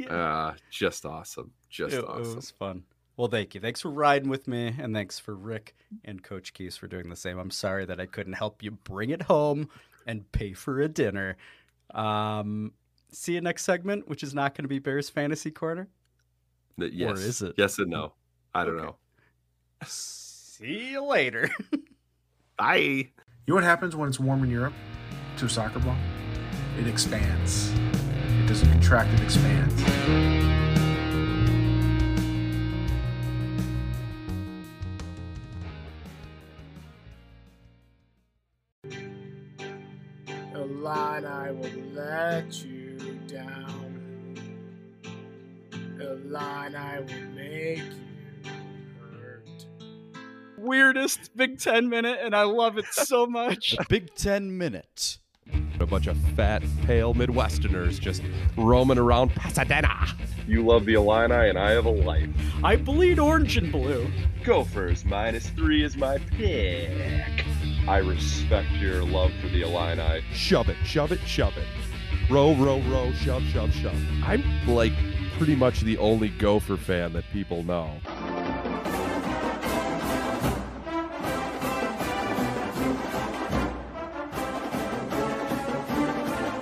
Uh 0.08 0.52
just 0.70 1.06
awesome. 1.06 1.52
Just 1.70 1.94
it, 1.94 2.04
awesome. 2.04 2.32
it 2.32 2.36
was 2.36 2.50
fun. 2.50 2.84
Well, 3.16 3.28
thank 3.28 3.54
you. 3.54 3.62
Thanks 3.62 3.80
for 3.80 3.90
riding 3.90 4.28
with 4.28 4.46
me, 4.46 4.74
and 4.78 4.94
thanks 4.94 5.18
for 5.18 5.34
Rick 5.34 5.74
and 6.04 6.22
Coach 6.22 6.52
Keys 6.52 6.76
for 6.76 6.86
doing 6.86 7.08
the 7.08 7.16
same. 7.16 7.38
I'm 7.38 7.50
sorry 7.50 7.86
that 7.86 7.98
I 7.98 8.04
couldn't 8.04 8.34
help 8.34 8.62
you 8.62 8.72
bring 8.72 9.08
it 9.08 9.22
home 9.22 9.70
and 10.06 10.30
pay 10.32 10.52
for 10.52 10.80
a 10.82 10.88
dinner. 10.88 11.38
Um, 11.94 12.72
see 13.12 13.32
you 13.32 13.40
next 13.40 13.64
segment, 13.64 14.06
which 14.06 14.22
is 14.22 14.34
not 14.34 14.54
going 14.54 14.64
to 14.64 14.68
be 14.68 14.78
Bears 14.78 15.08
Fantasy 15.08 15.50
Corner. 15.50 15.88
Yes. 16.76 17.20
is 17.20 17.42
it? 17.42 17.54
Yes 17.56 17.78
and 17.78 17.90
no. 17.90 18.12
I 18.54 18.64
don't 18.64 18.76
know. 18.76 18.96
See 20.58 20.92
you 20.92 21.04
later. 21.04 21.50
Bye. 22.56 22.78
You 22.78 23.10
know 23.46 23.56
what 23.56 23.64
happens 23.64 23.94
when 23.94 24.08
it's 24.08 24.18
warm 24.18 24.42
in 24.42 24.48
Europe 24.48 24.72
to 25.36 25.44
a 25.44 25.48
soccer 25.50 25.80
ball? 25.80 25.96
It 26.80 26.86
expands. 26.86 27.70
It 28.42 28.46
doesn't 28.46 28.70
contract, 28.70 29.12
it 29.12 29.22
expands. 29.22 29.74
The 40.54 40.64
line 40.64 41.26
I 41.26 41.50
will 41.50 41.82
let 41.92 42.64
you 42.64 42.96
down. 43.26 44.34
The 45.98 46.14
line 46.24 46.74
I 46.74 47.00
will 47.00 47.35
Weirdest 50.66 51.30
Big 51.36 51.60
Ten 51.60 51.88
minute, 51.88 52.18
and 52.20 52.34
I 52.34 52.42
love 52.42 52.76
it 52.76 52.86
so 52.86 53.26
much. 53.26 53.76
Big 53.88 54.12
Ten 54.16 54.58
Minute. 54.58 55.18
A 55.78 55.86
bunch 55.86 56.08
of 56.08 56.18
fat, 56.34 56.62
pale 56.82 57.14
Midwesterners 57.14 58.00
just 58.00 58.20
roaming 58.56 58.98
around 58.98 59.30
Pasadena. 59.30 60.08
You 60.48 60.66
love 60.66 60.86
the 60.86 60.94
Illini 60.94 61.50
and 61.50 61.58
I 61.58 61.70
have 61.70 61.86
a 61.86 61.90
life. 61.90 62.28
I 62.64 62.74
bleed 62.74 63.20
orange 63.20 63.56
and 63.56 63.70
blue. 63.70 64.10
Gophers 64.42 65.04
minus 65.04 65.48
three 65.50 65.84
is 65.84 65.96
my 65.96 66.18
pick. 66.18 67.44
I 67.86 67.98
respect 67.98 68.70
your 68.72 69.04
love 69.04 69.30
for 69.40 69.48
the 69.48 69.62
Illini. 69.62 70.24
Shove 70.32 70.68
it, 70.68 70.76
shove 70.84 71.12
it, 71.12 71.20
shove 71.20 71.56
it. 71.56 71.68
Row, 72.28 72.54
row, 72.56 72.80
row, 72.90 73.12
shove, 73.12 73.44
shove, 73.44 73.72
shove. 73.72 73.96
I'm 74.24 74.42
like 74.66 74.94
pretty 75.38 75.54
much 75.54 75.82
the 75.82 75.98
only 75.98 76.30
Gopher 76.30 76.76
fan 76.76 77.12
that 77.12 77.24
people 77.32 77.62
know. 77.62 77.92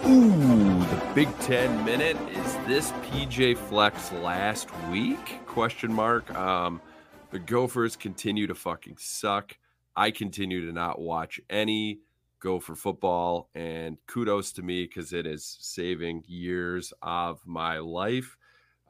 Ooh, 0.07 0.85
the 0.85 1.13
Big 1.15 1.39
Ten 1.39 1.83
minute 1.83 2.19
is 2.29 2.57
this 2.67 2.93
PJ 2.93 3.57
Fleck's 3.57 4.13
last 4.13 4.69
week? 4.91 5.39
Question 5.47 5.91
mark. 5.91 6.33
Um, 6.35 6.83
the 7.31 7.39
Gophers 7.39 7.97
continue 7.97 8.47
to 8.47 8.55
fucking 8.55 8.99
suck. 8.99 9.57
I 9.97 10.11
continue 10.11 10.67
to 10.67 10.73
not 10.73 11.01
watch 11.01 11.41
any 11.49 12.01
Gopher 12.39 12.75
football, 12.75 13.49
and 13.55 13.97
kudos 14.07 14.53
to 14.53 14.63
me 14.63 14.85
because 14.85 15.15
it 15.15 15.27
is 15.27 15.57
saving 15.61 16.25
years 16.27 16.93
of 17.01 17.41
my 17.47 17.79
life. 17.79 18.37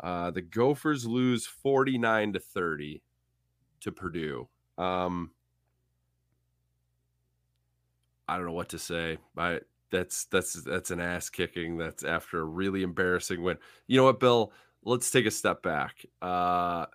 Uh, 0.03 0.33
the 0.33 0.43
Gophers 0.43 1.07
lose 1.07 1.47
forty 1.47 1.97
nine 1.97 2.33
to 2.33 2.41
thirty 2.41 3.03
to 3.83 3.93
Purdue. 3.93 4.49
Um, 4.77 5.31
I 8.29 8.37
don't 8.37 8.47
know 8.47 8.53
what 8.53 8.71
to 8.71 8.81
say. 8.81 9.19
I 9.39 9.61
that's 9.95 10.25
that's 10.27 10.53
that's 10.65 10.91
an 10.91 11.01
ass 11.01 11.31
kicking. 11.31 11.79
That's 11.79 12.03
after 12.05 12.41
a 12.41 12.45
really 12.45 12.83
embarrassing 12.83 13.43
win. 13.43 13.59
You 13.87 13.97
know 13.99 14.05
what, 14.05 14.21
Bill? 14.21 14.53
Let's 14.85 15.11
take 15.11 15.25
a 15.27 15.31
step 15.31 15.63
back. 15.63 16.05
Uh, 16.21 16.87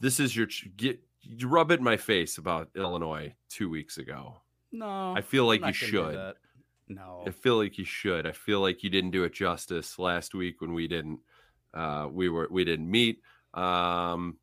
this 0.00 0.20
is 0.20 0.36
your 0.36 0.48
get 0.76 1.00
you 1.22 1.48
rub 1.48 1.70
it 1.70 1.78
in 1.78 1.84
my 1.84 1.96
face 1.96 2.36
about 2.38 2.68
Illinois 2.74 3.34
two 3.48 3.70
weeks 3.70 3.96
ago. 3.98 4.36
No, 4.72 5.14
I 5.16 5.22
feel 5.22 5.46
like 5.46 5.60
you 5.60 5.66
not 5.66 5.74
gonna 5.80 5.92
do 5.92 6.12
should. 6.12 6.34
No, 6.88 7.24
I 7.26 7.30
feel 7.30 7.56
like 7.56 7.78
you 7.78 7.84
should. 7.84 8.26
I 8.26 8.32
feel 8.32 8.60
like 8.60 8.82
you 8.84 8.90
didn't 8.90 9.10
do 9.12 9.24
it 9.24 9.32
justice 9.32 9.98
last 9.98 10.34
week 10.34 10.60
when 10.60 10.72
we 10.74 10.86
didn't. 10.88 11.20
Uh, 11.72 12.08
we 12.10 12.28
were 12.28 12.48
we 12.50 12.64
didn't 12.64 12.90
meet. 12.90 13.22
Um, 13.54 14.36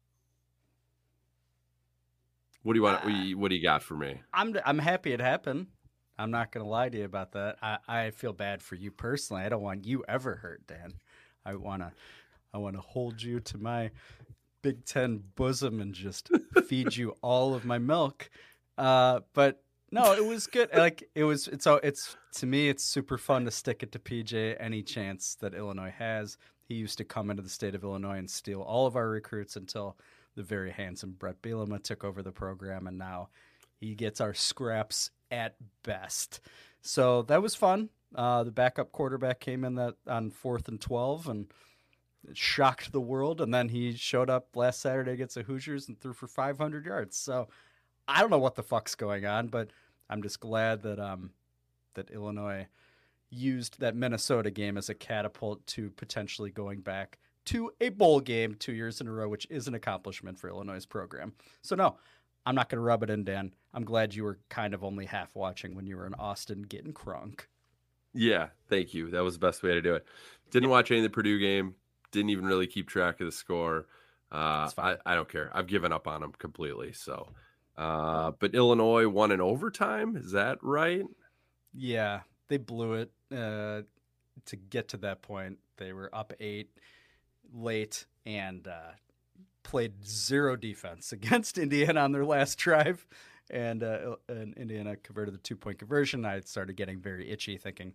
what 2.64 2.74
do 2.74 2.80
you 2.80 2.84
want? 2.84 3.06
you- 3.10 3.38
what 3.38 3.50
do 3.50 3.56
you 3.56 3.62
got 3.64 3.84
for 3.84 3.96
me? 3.96 4.22
I'm 4.34 4.58
I'm 4.66 4.80
happy 4.80 5.12
it 5.14 5.20
happened. 5.20 5.68
I'm 6.24 6.32
not 6.32 6.54
gonna 6.54 6.68
lie 6.68 6.88
to 6.88 6.98
you 7.00 7.04
about 7.04 7.34
that. 7.34 7.58
I, 7.62 7.80
I 7.86 8.12
feel 8.12 8.32
bad 8.32 8.62
for 8.62 8.76
you 8.76 8.92
personally. 8.92 9.44
I 9.44 9.50
don't 9.50 9.62
want 9.62 9.86
you 9.86 10.06
ever 10.08 10.36
hurt, 10.36 10.66
Dan. 10.66 10.94
I 11.46 11.56
wanna 11.56 11.92
I 12.54 12.60
wanna 12.60 12.80
hold 12.80 13.22
you 13.22 13.42
to 13.42 13.58
my 13.58 13.92
Big 14.62 14.86
Ten 14.86 15.22
bosom 15.36 15.82
and 15.82 15.94
just 15.94 16.30
feed 16.68 16.96
you 16.96 17.18
all 17.22 17.54
of 17.54 17.66
my 17.66 17.78
milk. 17.78 18.30
Uh, 18.78 19.20
but 19.34 19.62
no, 19.92 20.14
it 20.14 20.26
was 20.26 20.48
good. 20.48 20.70
Like 20.74 21.10
it 21.14 21.26
was. 21.26 21.50
It's 21.50 21.66
so 21.66 21.82
it's 21.84 22.16
to 22.36 22.46
me. 22.46 22.70
It's 22.70 22.86
super 22.86 23.18
fun 23.18 23.44
to 23.44 23.52
stick 23.52 23.84
it 23.84 23.92
to 23.92 24.00
PJ 24.00 24.56
any 24.62 24.82
chance 24.82 25.36
that 25.42 25.54
Illinois 25.54 25.94
has. 25.98 26.38
He 26.70 26.76
used 26.76 26.98
to 27.00 27.04
come 27.04 27.32
into 27.32 27.44
the 27.44 27.50
state 27.50 27.76
of 27.76 27.84
Illinois 27.84 28.18
and 28.18 28.32
steal 28.32 28.62
all 28.62 28.88
of 28.88 28.96
our 28.96 29.10
recruits 29.10 29.58
until 29.58 29.98
the 30.38 30.44
very 30.44 30.72
handsome 30.72 31.18
Brett 31.20 31.42
Bielema 31.42 31.84
took 31.84 32.06
over 32.06 32.24
the 32.24 32.32
program, 32.32 32.88
and 32.88 32.98
now 32.98 33.28
he 33.82 33.94
gets 33.94 34.22
our 34.22 34.34
scraps 34.34 35.12
at 35.34 35.56
best. 35.84 36.40
So 36.82 37.24
that 37.24 37.42
was 37.42 37.56
fun. 37.56 37.90
Uh, 38.14 38.44
the 38.44 38.52
backup 38.52 38.92
quarterback 38.92 39.40
came 39.40 39.64
in 39.64 39.76
that 39.76 39.96
on 40.08 40.30
fourth 40.30 40.68
and 40.68 40.80
twelve 40.80 41.28
and 41.28 41.48
it 42.30 42.38
shocked 42.38 42.92
the 42.92 43.02
world. 43.02 43.42
And 43.42 43.54
then 43.54 43.70
he 43.70 43.94
showed 43.94 44.30
up 44.30 44.56
last 44.56 44.80
Saturday 44.80 45.12
against 45.12 45.36
the 45.36 45.44
Hoosiers 45.44 45.88
and 45.88 46.00
threw 46.00 46.14
for 46.14 46.28
500 46.28 46.86
yards. 46.86 47.18
So 47.18 47.48
I 48.08 48.22
don't 48.22 48.30
know 48.30 48.38
what 48.38 48.56
the 48.56 48.64
fuck's 48.64 48.96
going 48.96 49.26
on, 49.26 49.48
but 49.48 49.72
I'm 50.10 50.22
just 50.22 50.40
glad 50.40 50.84
that 50.84 51.00
um 51.00 51.32
that 51.96 52.12
Illinois 52.12 52.68
used 53.30 53.80
that 53.80 53.96
Minnesota 53.96 54.52
game 54.52 54.78
as 54.78 54.90
a 54.90 54.94
catapult 54.94 55.66
to 55.68 55.90
potentially 55.92 56.52
going 56.52 56.82
back 56.82 57.18
to 57.46 57.72
a 57.82 57.90
bowl 57.90 58.20
game 58.20 58.56
two 58.56 58.74
years 58.74 59.02
in 59.02 59.08
a 59.08 59.12
row, 59.12 59.28
which 59.28 59.48
is 59.50 59.68
an 59.68 59.74
accomplishment 59.74 60.40
for 60.40 60.50
Illinois' 60.50 60.86
program. 60.86 61.34
So 61.62 61.76
no, 61.76 61.98
I'm 62.46 62.56
not 62.56 62.70
going 62.70 62.78
to 62.78 62.84
rub 62.84 63.04
it 63.04 63.10
in, 63.10 63.24
Dan. 63.24 63.54
I'm 63.74 63.86
glad 63.86 64.14
you 64.14 64.24
were 64.24 64.40
kind 64.50 64.74
of 64.74 64.84
only 64.84 65.06
half 65.06 65.34
watching 65.36 65.76
when 65.76 65.88
you 65.88 65.98
were 65.98 66.06
in 66.06 66.14
Austin 66.16 66.64
getting 66.64 66.94
crunk. 66.94 67.42
Yeah, 68.14 68.50
thank 68.70 68.94
you. 68.94 69.10
That 69.12 69.24
was 69.24 69.36
the 69.36 69.46
best 69.46 69.64
way 69.64 69.74
to 69.74 69.82
do 69.82 69.96
it. 69.96 70.06
Didn't 70.52 70.70
watch 70.70 70.92
any 70.92 71.00
of 71.00 71.04
the 71.04 71.10
Purdue 71.10 71.40
game. 71.40 71.76
Didn't 72.12 72.30
even 72.30 72.46
really 72.46 72.68
keep 72.68 72.88
track 72.88 73.20
of 73.20 73.26
the 73.26 73.32
score. 73.32 73.88
Uh, 74.32 74.70
I, 74.78 74.98
I 75.06 75.16
don't 75.16 75.30
care. 75.30 75.50
I've 75.54 75.68
given 75.68 75.92
up 75.92 76.08
on 76.08 76.22
them 76.22 76.34
completely. 76.38 76.94
So, 76.94 77.30
uh, 77.78 78.32
but 78.40 78.54
Illinois 78.54 79.08
won 79.08 79.32
in 79.32 79.42
overtime. 79.42 80.16
Is 80.16 80.32
that 80.32 80.60
right? 80.62 81.06
Yeah, 81.74 82.22
they 82.50 82.58
blew 82.58 82.94
it 82.94 83.12
uh, 83.32 83.82
to 84.46 84.56
get 84.56 84.90
to 84.90 84.98
that 84.98 85.22
point. 85.22 85.58
They 85.78 85.94
were 85.94 86.10
up 86.14 86.34
eight 86.40 86.70
late 87.52 88.06
and 88.26 88.68
uh, 88.68 88.92
played 89.64 90.06
zero 90.06 90.56
defense 90.56 91.12
against 91.14 91.58
Indiana 91.58 92.02
on 92.02 92.12
their 92.12 92.26
last 92.26 92.58
drive. 92.58 93.08
And, 93.50 93.84
uh, 93.84 94.16
and 94.30 94.54
Indiana 94.56 94.96
converted 94.96 95.34
the 95.34 95.40
two 95.40 95.56
point 95.56 95.80
conversion. 95.80 96.26
I 96.26 96.40
started 96.42 96.78
getting 96.78 97.00
very 97.00 97.30
itchy, 97.30 97.58
thinking, 97.58 97.94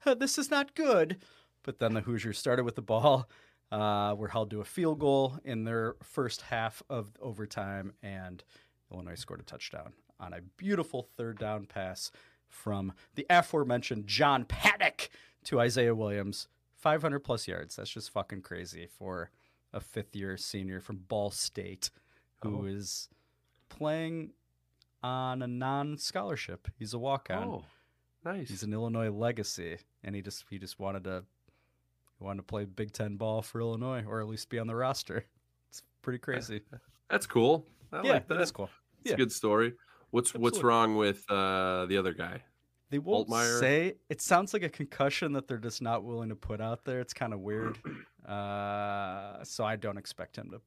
"Huh, 0.00 0.14
this 0.14 0.36
is 0.38 0.50
not 0.50 0.74
good. 0.74 1.18
But 1.62 1.78
then 1.78 1.94
the 1.94 2.02
Hoosiers 2.02 2.38
started 2.38 2.64
with 2.64 2.74
the 2.74 2.82
ball, 2.82 3.28
uh, 3.72 4.14
were 4.16 4.28
held 4.28 4.50
to 4.50 4.60
a 4.60 4.64
field 4.64 4.98
goal 4.98 5.38
in 5.44 5.64
their 5.64 5.96
first 6.02 6.42
half 6.42 6.82
of 6.88 7.12
overtime, 7.20 7.92
and 8.02 8.42
Illinois 8.92 9.14
scored 9.14 9.40
a 9.40 9.44
touchdown 9.44 9.92
on 10.18 10.32
a 10.32 10.42
beautiful 10.56 11.08
third 11.16 11.38
down 11.38 11.66
pass 11.66 12.10
from 12.48 12.92
the 13.14 13.26
aforementioned 13.30 14.06
John 14.06 14.44
Paddock 14.44 15.08
to 15.44 15.60
Isaiah 15.60 15.94
Williams. 15.94 16.48
500 16.76 17.20
plus 17.20 17.46
yards. 17.46 17.76
That's 17.76 17.90
just 17.90 18.10
fucking 18.10 18.42
crazy 18.42 18.86
for 18.86 19.30
a 19.72 19.80
fifth 19.80 20.14
year 20.16 20.36
senior 20.36 20.80
from 20.80 20.96
Ball 21.08 21.30
State 21.30 21.90
who 22.42 22.66
is 22.66 23.08
Oh. 23.10 23.16
playing 23.76 24.32
on 25.02 25.42
a 25.42 25.46
non 25.46 25.96
scholarship. 25.98 26.68
He's 26.78 26.92
a 26.94 26.98
walk 26.98 27.28
on. 27.30 27.44
Oh, 27.48 27.64
nice. 28.24 28.48
He's 28.48 28.62
an 28.62 28.72
Illinois 28.72 29.10
legacy, 29.10 29.78
and 30.02 30.14
he 30.14 30.22
just 30.22 30.44
he 30.50 30.58
just 30.58 30.78
wanted 30.78 31.04
to 31.04 31.24
he 32.18 32.24
wanted 32.24 32.38
to 32.38 32.42
play 32.46 32.64
Big 32.64 32.92
Ten 32.92 33.16
ball 33.16 33.42
for 33.42 33.60
Illinois, 33.60 34.04
or 34.06 34.20
at 34.20 34.26
least 34.28 34.48
be 34.48 34.58
on 34.58 34.66
the 34.66 34.74
roster. 34.74 35.24
It's 35.68 35.82
pretty 36.02 36.18
crazy. 36.26 36.62
That's 37.08 37.26
cool. 37.26 37.66
I 37.92 38.02
Yeah, 38.02 38.12
like 38.14 38.28
that. 38.28 38.38
that's 38.38 38.50
cool. 38.52 38.70
It's 39.00 39.10
Yeah. 39.10 39.14
a 39.14 39.18
good 39.18 39.32
story. 39.32 39.74
What's 40.10 40.34
what's 40.34 40.62
wrong 40.62 40.96
with 40.96 41.24
uh, 41.30 41.86
the 41.86 41.96
other 41.98 42.12
guy? 42.12 42.42
They 42.90 42.98
won't 42.98 43.28
Altmyer? 43.28 43.60
say. 43.60 43.94
It 44.08 44.20
sounds 44.20 44.52
like 44.52 44.64
a 44.64 44.68
concussion 44.68 45.32
that 45.34 45.46
they're 45.46 45.58
just 45.58 45.80
not 45.80 46.02
willing 46.02 46.28
to 46.30 46.34
put 46.36 46.60
out 46.60 46.84
there. 46.84 47.00
It's 47.00 47.14
kind 47.14 47.32
of 47.32 47.38
weird. 47.40 47.78
Uh, 48.30 49.42
so 49.42 49.64
I 49.64 49.76
don't 49.76 49.98
expect 49.98 50.36
him 50.36 50.50
to 50.50 50.60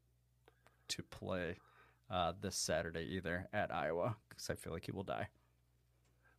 to 0.90 1.04
play 1.04 1.56
uh, 2.12 2.34
this 2.42 2.56
Saturday 2.56 3.08
either 3.12 3.48
at 3.54 3.74
Iowa 3.74 4.18
because 4.28 4.50
I 4.50 4.56
feel 4.56 4.74
like 4.74 4.86
he 4.86 4.92
will 4.92 5.04
die. 5.04 5.30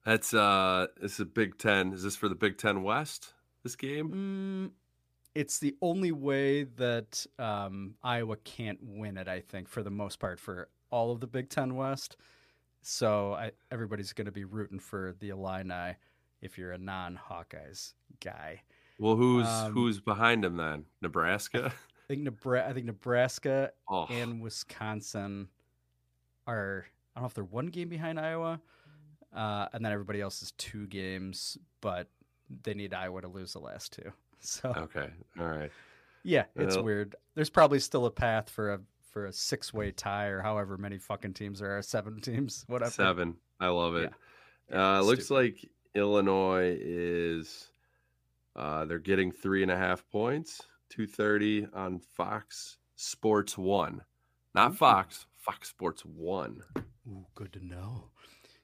That's 0.05 0.35
uh, 0.35 0.89
is 1.01 1.19
a 1.19 1.25
Big 1.25 1.57
Ten. 1.57 1.93
Is 1.95 2.03
this 2.03 2.15
for 2.15 2.29
the 2.29 2.35
Big 2.35 2.59
Ten 2.59 2.83
West? 2.83 3.33
This 3.63 3.75
game? 3.75 4.71
Mm, 4.71 4.73
it's 5.35 5.59
the 5.59 5.75
only 5.81 6.13
way 6.13 6.65
that 6.65 7.25
um, 7.39 7.95
Iowa 8.03 8.37
can't 8.37 8.79
win 8.83 9.17
it. 9.17 9.27
I 9.27 9.41
think 9.41 9.69
for 9.69 9.83
the 9.83 9.91
most 9.91 10.19
part 10.19 10.39
for 10.39 10.69
all 10.91 11.11
of 11.11 11.21
the 11.21 11.27
Big 11.27 11.49
Ten 11.49 11.75
West. 11.75 12.19
So 12.83 13.33
I, 13.33 13.53
everybody's 13.71 14.13
going 14.13 14.27
to 14.27 14.33
be 14.33 14.45
rooting 14.45 14.79
for 14.79 15.15
the 15.19 15.31
Illini 15.31 15.97
if 16.43 16.59
you're 16.59 16.73
a 16.73 16.79
non-Hawkeyes 16.79 17.95
guy. 18.21 18.61
Well, 18.99 19.17
who's 19.17 19.47
Um, 19.47 19.73
who's 19.73 20.01
behind 20.01 20.45
him 20.45 20.57
then? 20.57 20.85
Nebraska. 21.01 21.73
I 22.05 22.07
think 22.09 22.23
Nebraska, 22.23 22.69
I 22.69 22.73
think 22.75 22.87
Nebraska 22.87 23.73
Oh. 23.89 24.07
and 24.11 24.41
Wisconsin 24.43 25.49
are. 26.47 26.87
I 27.15 27.21
don't 27.21 27.23
know 27.23 27.27
if 27.29 27.35
they're 27.35 27.45
one 27.45 27.67
game 27.67 27.89
behind 27.89 28.19
Iowa, 28.19 28.61
uh, 29.33 29.69
and 29.73 29.85
then 29.85 29.93
everybody 29.93 30.21
else 30.21 30.43
is 30.43 30.53
two 30.53 30.87
games, 30.89 31.57
but 31.81 32.09
they 32.65 32.75
need 32.75 32.93
Iowa 32.93 33.21
to 33.23 33.29
lose 33.29 33.53
the 33.53 33.61
last 33.61 33.93
two. 33.93 34.13
So 34.47 34.75
Okay, 34.77 35.09
all 35.41 35.47
right. 35.47 35.73
yeah, 36.23 36.45
it's 36.55 36.75
Well- 36.77 36.85
weird. 36.85 37.17
There's 37.35 37.49
probably 37.49 37.79
still 37.81 38.05
a 38.05 38.11
path 38.11 38.51
for 38.51 38.75
a 38.75 38.81
for 39.11 39.25
a 39.27 39.33
six 39.33 39.73
way 39.73 39.91
tie 39.93 40.27
or 40.27 40.43
however 40.43 40.77
many 40.77 40.99
fucking 40.99 41.33
teams 41.35 41.61
there 41.61 41.79
are, 41.79 41.81
seven 41.83 42.21
teams, 42.21 42.65
whatever. 42.69 42.91
Seven. 42.91 43.37
I 43.59 43.69
love 43.69 43.95
it. 43.97 44.13
uh, 44.71 44.99
it 45.01 45.05
looks 45.07 45.31
like 45.31 45.67
Illinois 45.95 46.77
is 46.79 47.69
uh, 48.57 48.85
they're 48.85 48.99
getting 48.99 49.31
three 49.33 49.63
and 49.63 49.71
a 49.71 49.77
half 49.77 50.05
points, 50.11 50.61
two 50.89 51.07
thirty 51.07 51.67
on 51.75 51.99
Fox 52.01 52.79
Sports 52.97 53.57
One, 53.59 54.03
not 54.55 54.77
Fox. 54.77 55.27
Fox 55.37 55.69
Sports 55.69 56.05
One. 56.05 56.63
Ooh, 57.09 57.27
good 57.35 57.53
to 57.53 57.65
know. 57.67 58.11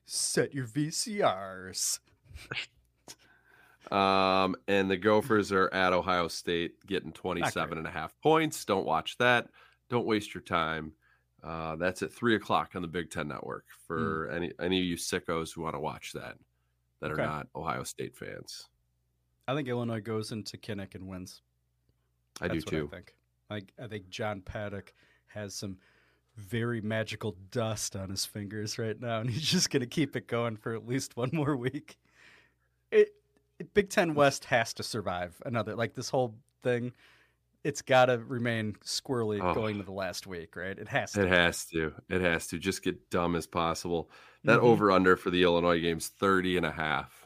Set 0.07 0.55
your 0.55 0.66
VCRs. 0.66 1.99
Um, 3.91 4.57
and 4.68 4.91
the 4.91 4.97
Gophers 4.97 5.53
are 5.53 5.72
at 5.74 5.93
Ohio 5.93 6.28
State 6.28 6.74
getting 6.86 7.12
27 7.12 7.78
and 7.78 7.86
a 7.86 7.91
half 7.91 8.14
points. 8.22 8.64
Don't 8.64 8.86
watch 8.86 9.16
that. 9.18 9.49
Don't 9.88 10.07
waste 10.07 10.34
your 10.34 10.43
time. 10.43 10.93
Uh, 11.43 11.76
that's 11.76 12.03
at 12.03 12.12
three 12.12 12.34
o'clock 12.36 12.72
on 12.76 12.82
the 12.82 12.88
Big 12.88 13.11
Ten 13.11 13.26
Network 13.28 13.64
for 13.86 14.30
any 14.30 14.53
any 14.61 14.78
of 14.78 14.84
you 14.84 14.97
sickos 14.97 15.55
who 15.55 15.62
want 15.62 15.74
to 15.74 15.80
watch 15.80 16.12
that 16.12 16.36
that 17.01 17.11
Okay. 17.11 17.22
are 17.22 17.26
not 17.26 17.49
Ohio 17.57 17.82
State 17.82 18.14
fans. 18.14 18.68
I 19.51 19.55
think 19.55 19.69
Illinois 19.69 20.01
goes 20.01 20.33
into 20.33 20.57
Kinnick 20.57 20.95
and 20.95 21.09
wins. 21.09 21.43
I 22.41 22.49
do 22.49 22.55
That's 22.55 22.67
what 22.67 22.71
too. 22.71 22.89
I 22.93 22.97
think. 22.97 23.15
Like 23.51 23.73
I 23.83 23.87
think 23.89 24.09
John 24.11 24.41
Paddock 24.41 24.93
has 25.27 25.55
some 25.55 25.79
very 26.37 26.81
magical 26.81 27.37
dust 27.51 27.97
on 27.97 28.09
his 28.11 28.25
fingers 28.25 28.79
right 28.79 28.99
now, 29.01 29.21
and 29.21 29.29
he's 29.31 29.43
just 29.51 29.71
gonna 29.71 29.87
keep 29.87 30.15
it 30.17 30.27
going 30.29 30.57
for 30.57 30.75
at 30.75 30.87
least 30.87 31.17
one 31.17 31.31
more 31.33 31.57
week. 31.57 31.99
It, 32.91 33.11
it- 33.59 33.75
Big 33.75 33.91
Ten 33.91 34.15
West 34.15 34.45
has 34.47 34.73
to 34.75 34.83
survive 34.83 35.41
another 35.45 35.75
like 35.75 35.95
this 35.95 36.09
whole 36.09 36.35
thing. 36.63 36.93
It's 37.63 37.83
got 37.83 38.07
to 38.07 38.17
remain 38.19 38.73
squirrely 38.87 39.39
Oh. 39.43 39.53
going 39.53 39.77
to 39.77 39.83
the 39.83 39.93
last 39.93 40.27
week, 40.27 40.57
right? 40.57 40.79
It 40.79 40.89
has 40.89 41.13
to. 41.13 41.23
It 41.25 41.29
has 41.29 41.67
to. 41.67 41.93
It 42.09 42.23
has 42.23 42.47
to 42.47 42.59
just 42.59 42.83
get 42.83 43.11
dumb 43.11 43.37
as 43.37 43.47
possible. 43.47 44.11
That 44.45 44.61
Mhm. 44.61 44.63
over 44.63 44.91
under 44.91 45.15
for 45.15 45.29
the 45.29 45.43
Illinois 45.43 45.79
game's 45.79 46.09
30 46.09 46.57
and 46.57 46.65
a 46.65 46.71
half. 46.71 47.20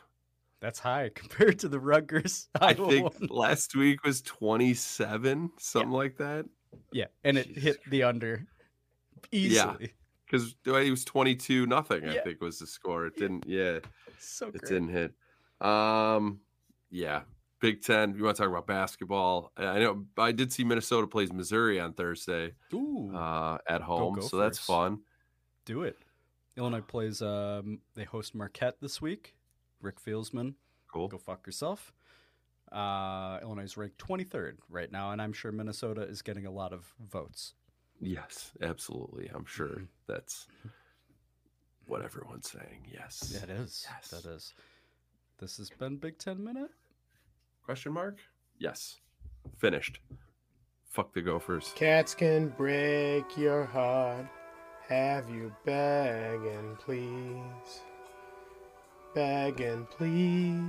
That's 0.65 0.79
high 0.79 1.11
compared 1.15 1.59
to 1.59 1.69
the 1.69 1.79
Rutgers. 1.79 2.49
I 2.59 2.73
think 2.73 3.05
one. 3.21 3.29
last 3.29 3.77
week 3.77 4.03
was 4.03 4.23
27, 4.23 5.51
something 5.59 5.91
like 5.91 6.17
that. 6.17 6.47
Yeah, 6.91 7.09
and 7.23 7.37
it 7.37 7.47
hit 7.59 7.77
the 7.91 8.05
under 8.05 8.47
easily. 9.31 9.93
Because 10.25 10.57
it 10.65 10.91
was 10.91 11.05
22 11.05 11.67
nothing, 11.67 12.09
I 12.09 12.15
Yeah. 12.15 12.23
think 12.25 12.41
was 12.41 12.59
the 12.61 12.67
score. 12.67 13.05
It 13.05 13.17
didn't, 13.19 13.45
yeah. 13.47 13.81
So 14.19 14.49
It 14.49 14.63
didn't 14.63 14.89
hit. 14.89 15.13
Um, 15.61 16.41
yeah. 16.91 17.25
Big 17.61 17.83
Ten. 17.83 18.15
You 18.17 18.25
want 18.25 18.37
to 18.39 18.43
talk 18.43 18.51
about 18.51 18.67
basketball? 18.67 19.53
I 19.59 19.81
know 19.81 20.07
I 20.17 20.33
did 20.33 20.51
see 20.51 20.65
Minnesota 20.65 21.07
plays 21.07 21.31
Missouri 21.31 21.79
on 21.79 21.93
Thursday 21.93 22.53
Ooh. 22.73 23.15
uh, 23.15 23.59
at 23.69 23.83
home, 23.83 24.21
so 24.23 24.39
that's 24.39 24.59
fun. 24.59 25.01
Do 25.67 25.83
it. 25.83 25.99
Illinois 26.57 26.81
plays. 26.81 27.21
Um, 27.21 27.81
they 27.95 28.05
host 28.05 28.35
Marquette 28.35 28.77
this 28.81 29.03
week. 29.03 29.35
Rick 29.85 30.01
Fieldsman. 30.05 30.55
Cool. 30.93 31.09
Go 31.09 31.19
fuck 31.19 31.47
yourself. 31.47 31.93
Uh, 32.73 33.39
Illinois 33.43 33.63
is 33.65 33.77
ranked 33.77 33.99
23rd 33.99 34.55
right 34.69 34.91
now, 34.91 35.11
and 35.13 35.21
I'm 35.23 35.33
sure 35.33 35.53
Minnesota 35.53 36.03
is 36.03 36.23
getting 36.23 36.47
a 36.47 36.51
lot 36.51 36.73
of 36.73 36.93
votes. 36.99 37.55
Yes, 38.01 38.51
absolutely. 38.61 39.31
I'm 39.33 39.45
sure 39.45 39.69
Mm-hmm. 39.69 39.85
that's 40.09 40.47
what 41.87 42.03
everyone's 42.03 42.51
saying. 42.51 42.87
Yes. 42.93 43.21
That 43.41 43.51
is. 43.51 43.87
That 44.11 44.25
is. 44.25 44.55
This 45.39 45.59
has 45.59 45.71
been 45.71 45.97
Big 45.97 46.19
Ten 46.19 46.43
Minute. 46.43 46.71
Question 47.65 47.93
mark? 47.93 48.19
Yes. 48.59 48.97
Finished. 49.59 50.01
Fuck 50.91 51.13
the 51.13 51.23
Gophers. 51.23 51.73
Cats 51.77 52.15
can 52.15 52.49
break 52.49 53.25
your 53.37 53.65
heart. 53.65 54.27
Have 54.89 55.29
you 55.31 55.53
begging, 55.65 56.77
please? 56.79 57.81
begging, 59.15 59.87
please. 59.91 60.65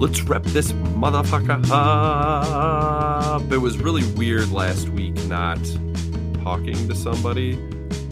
let's 0.00 0.22
rep 0.22 0.42
this 0.44 0.72
motherfucker 0.72 1.62
up. 1.70 3.52
It 3.52 3.58
was 3.58 3.76
really 3.76 4.02
weird 4.14 4.50
last 4.50 4.88
week 4.88 5.14
not 5.26 5.60
talking 6.42 6.88
to 6.88 6.94
somebody. 6.94 7.52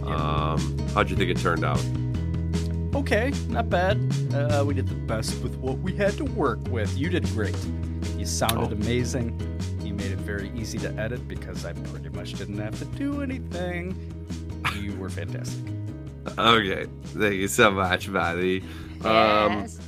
Um, 0.04 0.78
how'd 0.94 1.09
you 1.09 1.16
think 1.16 1.30
it 1.30 1.38
turned 1.38 1.64
out? 1.64 1.82
Okay, 3.11 3.32
not 3.48 3.70
bad. 3.70 3.96
Uh, 4.34 4.62
we 4.66 4.74
did 4.74 4.86
the 4.86 4.94
best 4.94 5.40
with 5.42 5.56
what 5.56 5.78
we 5.78 5.96
had 5.96 6.12
to 6.18 6.24
work 6.24 6.59
with. 6.68 6.94
You 6.98 7.09
did 7.09 7.24
great. 7.28 7.56
You 8.18 8.26
sounded 8.26 8.68
Oh. 8.68 8.72
amazing. 8.72 9.32
You 9.82 9.94
made 9.94 10.11
it 10.12 10.18
very 10.18 10.50
easy 10.54 10.76
to 10.80 10.92
edit 11.00 11.26
because 11.26 11.64
I 11.64 11.72
pretty 11.72 12.11
much 12.11 12.34
didn't 12.34 12.59
have 12.59 12.78
to 12.80 12.84
do 12.84 13.22
anything. 13.22 13.96
You 14.78 14.94
were 14.96 15.09
fantastic. 15.09 15.64
Okay, 16.36 16.86
thank 17.04 17.34
you 17.36 17.48
so 17.48 17.70
much, 17.70 18.12
buddy. 18.12 18.62
Yes. 19.02 19.78
Um, 19.78 19.84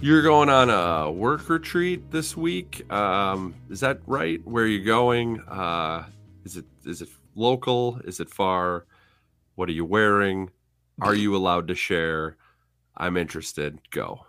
you're 0.00 0.22
going 0.22 0.48
on 0.48 0.70
a 0.70 1.10
work 1.10 1.48
retreat 1.48 2.12
this 2.12 2.36
week. 2.36 2.88
Um, 2.92 3.52
is 3.68 3.80
that 3.80 3.98
right? 4.06 4.40
Where 4.46 4.62
are 4.62 4.68
you 4.68 4.84
going? 4.84 5.40
Uh, 5.40 6.04
is 6.44 6.56
it 6.56 6.66
is 6.84 7.02
it 7.02 7.08
local? 7.34 7.98
Is 8.04 8.20
it 8.20 8.30
far? 8.30 8.86
What 9.56 9.68
are 9.68 9.72
you 9.72 9.84
wearing? 9.84 10.50
Are 11.00 11.16
you 11.16 11.34
allowed 11.34 11.66
to 11.66 11.74
share? 11.74 12.36
I'm 12.96 13.16
interested. 13.16 13.78
Go. 13.90 14.26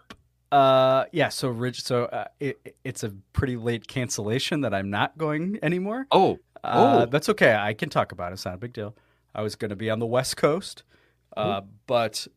Uh, 0.51 1.05
yeah. 1.11 1.29
So, 1.29 1.49
Rich. 1.49 1.83
So, 1.83 2.05
uh, 2.05 2.25
it, 2.39 2.75
it's 2.83 3.03
a 3.03 3.09
pretty 3.33 3.55
late 3.57 3.87
cancellation 3.87 4.61
that 4.61 4.73
I'm 4.73 4.89
not 4.89 5.17
going 5.17 5.59
anymore. 5.63 6.07
Oh, 6.11 6.39
Uh, 6.63 7.01
oh. 7.01 7.05
that's 7.05 7.29
okay. 7.29 7.55
I 7.55 7.73
can 7.73 7.89
talk 7.89 8.11
about 8.11 8.31
it. 8.31 8.33
It's 8.33 8.45
not 8.45 8.55
a 8.55 8.57
big 8.57 8.73
deal. 8.73 8.95
I 9.33 9.41
was 9.41 9.55
going 9.55 9.69
to 9.69 9.75
be 9.75 9.89
on 9.89 9.99
the 9.99 10.05
West 10.05 10.35
Coast, 10.37 10.83
uh, 11.37 11.61
but 11.87 12.27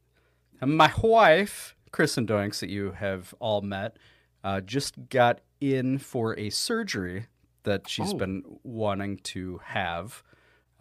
my 0.64 0.92
wife, 1.02 1.74
Kristen 1.90 2.24
Doinks, 2.26 2.60
that 2.60 2.70
you 2.70 2.92
have 2.92 3.34
all 3.40 3.60
met, 3.62 3.96
uh, 4.44 4.60
just 4.60 4.94
got 5.08 5.40
in 5.60 5.98
for 5.98 6.38
a 6.38 6.50
surgery 6.50 7.26
that 7.64 7.88
she's 7.88 8.12
Oh. 8.14 8.16
been 8.16 8.42
wanting 8.62 9.16
to 9.24 9.60
have. 9.64 10.22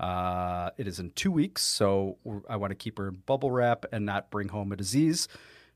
Uh, 0.03 0.69
it 0.77 0.85
is 0.85 0.99
in 0.99 1.11
two 1.11 1.31
weeks, 1.31 1.61
so 1.61 2.17
I 2.49 2.57
want 2.57 2.71
to 2.71 2.75
keep 2.75 2.97
her 2.97 3.07
in 3.07 3.21
bubble 3.25 3.51
wrap 3.51 3.85
and 3.93 4.05
not 4.05 4.29
bring 4.29 4.49
home 4.49 4.73
a 4.73 4.75
disease 4.75 5.29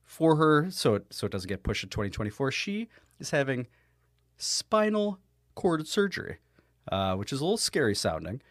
for 0.03 0.35
her, 0.35 0.69
so 0.69 0.95
it, 0.95 1.05
so 1.11 1.27
it 1.27 1.31
doesn't 1.31 1.47
get 1.47 1.63
pushed 1.63 1.79
to 1.79 1.87
2024. 1.87 2.51
She 2.51 2.89
is 3.21 3.29
having 3.29 3.67
spinal 4.35 5.19
cord 5.55 5.87
surgery, 5.87 6.39
uh, 6.91 7.15
which 7.15 7.31
is 7.31 7.39
a 7.39 7.43
little 7.45 7.55
scary 7.55 7.95
sounding, 7.95 8.41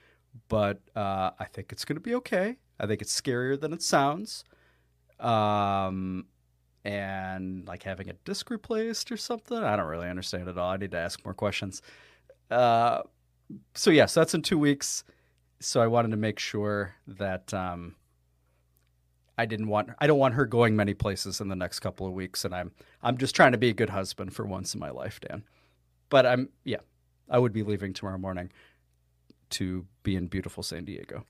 but 0.49 0.81
uh, 0.97 1.33
I 1.39 1.45
think 1.45 1.73
it's 1.73 1.85
going 1.85 1.97
to 1.97 2.01
be 2.01 2.15
okay. 2.15 2.57
I 2.81 2.87
think 2.87 3.03
it's 3.03 3.21
scarier 3.21 3.61
than 3.61 3.75
it 3.75 3.83
sounds. 3.83 4.45
Um, 5.21 6.25
and 6.87 7.69
like 7.69 7.83
having 7.83 8.09
a 8.09 8.15
disc 8.25 8.49
replaced 8.49 9.13
or 9.13 9.19
something. 9.19 9.59
I 9.59 9.77
don't 9.77 9.89
really 9.89 10.09
understand 10.09 10.49
it 10.49 10.57
all. 10.57 10.71
I 10.71 10.79
need 10.79 10.93
to 10.93 10.99
ask 10.99 11.23
more 11.23 11.35
questions. 11.35 11.83
Uh, 12.51 13.03
so 13.75 13.91
yes, 13.91 14.15
that's 14.15 14.33
in 14.33 14.41
two 14.41 14.59
weeks. 14.59 15.05
So 15.61 15.81
I 15.81 15.87
wanted 15.87 16.11
to 16.11 16.17
make 16.17 16.39
sure 16.39 16.95
that 17.07 17.53
um, 17.55 17.95
I 19.39 19.47
didn't 19.47 19.69
want 19.69 19.91
I 19.99 20.07
don't 20.07 20.19
want 20.19 20.35
her 20.35 20.45
going 20.47 20.77
many 20.77 20.95
places 20.95 21.41
in 21.41 21.49
the 21.49 21.57
next 21.57 21.81
couple 21.81 22.07
of 22.07 22.13
weeks, 22.13 22.45
and 22.45 22.55
I'm 22.55 22.73
I'm 23.03 23.17
just 23.19 23.35
trying 23.35 23.53
to 23.53 23.59
be 23.59 23.71
a 23.71 23.75
good 23.75 23.91
husband 23.91 24.35
for 24.35 24.45
once 24.47 24.75
in 24.75 24.81
my 24.81 24.91
life, 24.91 25.21
Dan. 25.21 25.45
But 26.09 26.27
I'm 26.27 26.51
yeah, 26.65 26.81
I 27.31 27.39
would 27.39 27.53
be 27.53 27.63
leaving 27.63 27.93
tomorrow 27.93 28.19
morning 28.19 28.51
to 29.51 29.87
be 30.03 30.17
in 30.17 30.27
beautiful 30.27 30.63
San 30.63 30.85
Diego. 30.85 31.25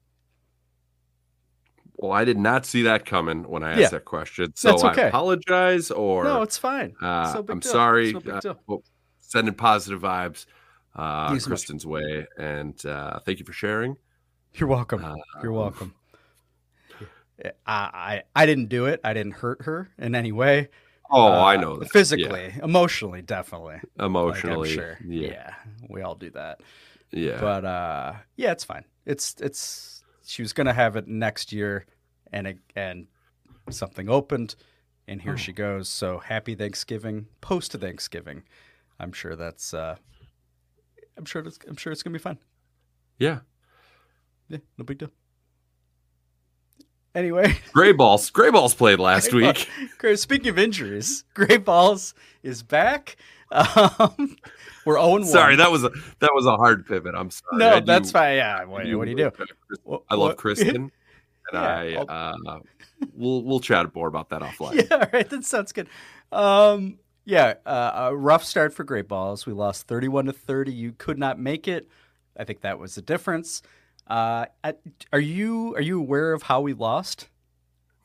Well, 1.99 2.13
I 2.13 2.25
did 2.25 2.37
not 2.37 2.67
see 2.67 2.83
that 2.83 3.07
coming 3.07 3.49
when 3.49 3.63
I 3.63 3.71
asked 3.71 3.81
Yeah. 3.81 3.89
that 3.91 4.05
question, 4.05 4.53
so 4.55 4.69
That's 4.71 4.85
okay. 4.85 5.05
I 5.05 5.09
apologize. 5.09 5.91
Or 5.91 6.25
No, 6.25 6.43
it's 6.43 6.59
fine. 6.59 6.95
Uh, 7.01 7.23
It's 7.27 7.35
no 7.49 7.53
I'm 7.53 7.61
deal. 7.61 7.73
sorry. 7.73 8.13
No 8.13 8.21
uh, 8.35 8.55
well, 8.67 8.83
sending 9.21 9.55
positive 9.55 10.03
vibes, 10.03 10.47
uh. 10.95 11.39
Kristen's 11.39 11.87
way, 11.87 12.27
and 12.39 12.85
uh, 12.85 13.21
thank 13.21 13.39
you 13.39 13.47
for 13.47 13.53
sharing. 13.55 13.97
You're 14.57 14.69
welcome. 14.69 15.05
You're 15.43 15.53
welcome. 15.53 15.95
I, 17.45 17.51
I 17.67 18.23
I 18.35 18.47
didn't 18.47 18.67
do 18.69 18.87
it. 18.87 19.01
I 19.05 19.13
didn't 19.13 19.33
hurt 19.33 19.63
her 19.63 19.91
in 19.99 20.15
any 20.15 20.33
way. 20.33 20.69
Oh, 21.11 21.27
Uh, 21.33 21.45
I 21.45 21.57
know 21.57 21.77
that. 21.79 21.91
Physically, 21.91 22.55
emotionally, 22.63 23.23
definitely. 23.23 23.75
Like, 23.97 24.07
Emotionally, 24.07 24.71
sure. 24.75 24.99
yeah. 25.07 25.55
we 25.89 26.03
all 26.03 26.15
do 26.15 26.31
that. 26.31 26.61
Yeah. 27.13 27.39
But 27.41 27.65
uh, 27.65 28.15
yeah, 28.37 28.53
it's 28.53 28.65
fine. 28.65 28.85
It's 29.05 29.35
it's 29.41 30.03
she 30.25 30.43
was 30.43 30.53
gonna 30.53 30.73
have 30.73 30.97
it 30.97 31.07
next 31.07 31.53
year, 31.53 31.87
and 32.33 32.47
it, 32.47 32.59
and 32.75 33.07
something 33.71 34.09
opened, 34.09 34.57
and 35.07 35.21
here 35.21 35.35
Oh. 35.35 35.37
she 35.37 35.53
goes. 35.53 35.89
So 35.89 36.19
happy 36.19 36.55
Thanksgiving, 36.55 37.27
post 37.41 37.73
Thanksgiving. 37.73 38.43
I'm 38.99 39.13
sure 39.13 39.37
that's. 39.37 39.75
Uh, 39.75 39.97
I'm 41.19 41.27
sure 41.27 41.43
it's. 41.43 41.59
I'm 41.69 41.77
sure 41.77 41.93
it's 41.93 42.03
gonna 42.03 42.15
be 42.15 42.19
fun. 42.19 42.39
Yeah. 43.19 43.41
Yeah, 44.49 44.59
no 44.79 44.85
big 44.85 44.99
deal. 44.99 45.11
Anyway, 47.15 47.57
Gray 47.73 47.93
balls. 47.93 48.29
Gray 48.31 48.51
balls 48.51 48.75
played 48.75 48.99
last 48.99 49.31
Gray 49.31 49.47
week. 49.47 49.69
Gray- 49.99 50.17
Speaking 50.17 50.49
of 50.49 50.59
injuries, 50.59 51.25
Gray 51.35 51.57
Balls 51.57 52.15
is 52.43 52.63
back. 52.63 53.17
Um, 53.51 54.37
we're 54.85 54.97
0 54.99 55.09
1. 55.11 55.25
Sorry, 55.25 55.57
that 55.57 55.71
was 55.71 55.83
a 55.85 55.91
that 56.21 56.31
was 56.35 56.47
a 56.47 56.57
hard 56.57 56.87
pivot. 56.87 57.15
I'm 57.17 57.31
sorry. 57.31 57.57
No, 57.57 57.71
I 57.77 57.81
do- 57.81 57.87
that's 57.87 58.11
fine. 58.11 58.37
Yeah, 58.37 58.65
what, 58.65 58.85
what 58.87 59.05
do 59.05 59.11
you 59.11 59.17
do? 59.17 59.31
I 60.11 60.15
love 60.15 60.37
Kristen, 60.37 60.77
and 60.77 60.91
Yeah, 61.53 61.61
I 61.63 61.95
uh, 61.97 62.59
we'll 63.15 63.43
we'll 63.45 63.61
chat 63.61 63.95
more 63.95 64.09
about 64.09 64.29
that 64.31 64.43
offline. 64.43 64.75
Yeah, 64.91 64.97
all 64.97 65.09
right. 65.13 65.29
That 65.29 65.45
sounds 65.45 65.73
good. 65.73 65.89
Um, 66.33 66.99
yeah, 67.25 67.55
uh, 67.65 68.09
a 68.11 68.17
rough 68.17 68.45
start 68.45 68.75
for 68.75 68.85
Great 68.85 69.09
Balls. 69.09 69.47
We 69.47 69.53
lost 69.53 69.87
31 69.89 70.27
to 70.27 70.33
30. 70.33 70.73
You 70.73 70.93
could 70.93 71.19
not 71.19 71.39
make 71.41 71.67
it. 71.67 71.89
I 72.37 72.45
think 72.45 72.61
that 72.61 72.79
was 72.79 72.95
the 72.95 73.03
difference. 73.03 73.63
Uh, 74.07 74.47
I- 74.63 74.75
are 75.13 75.21
you 75.21 75.75
are 75.77 75.81
you 75.81 75.99
aware 75.99 76.33
of 76.33 76.43
how 76.43 76.61
we 76.61 76.73
lost? 76.75 77.29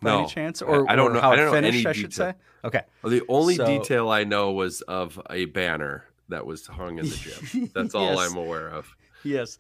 By 0.02 0.10
No, 0.12 0.20
any 0.20 0.28
chance, 0.30 0.62
I- 0.62 0.66
or 0.66 0.90
I 0.90 0.96
don't 0.96 1.12
or 1.12 1.14
know. 1.16 1.22
how 1.22 1.32
I 1.32 1.36
don't 1.36 1.46
know 1.46 1.52
finished? 1.52 1.78
any 1.78 1.86
I 1.88 1.92
should 1.94 2.10
detail. 2.12 2.32
say. 2.32 2.38
Okay. 2.64 2.82
The 3.04 3.22
only 3.30 3.56
So- 3.56 3.66
detail 3.66 4.10
I 4.10 4.24
know 4.24 4.52
was 4.52 4.82
of 4.82 5.22
a 5.30 5.46
banner 5.46 6.06
that 6.30 6.46
was 6.46 6.66
hung 6.68 6.98
in 6.98 7.06
the 7.08 7.16
gym. 7.16 7.70
That's 7.76 7.94
all 7.94 8.16
Yes. 8.16 8.32
I'm 8.32 8.38
aware 8.38 8.68
of. 8.70 8.96
yes. 9.24 9.58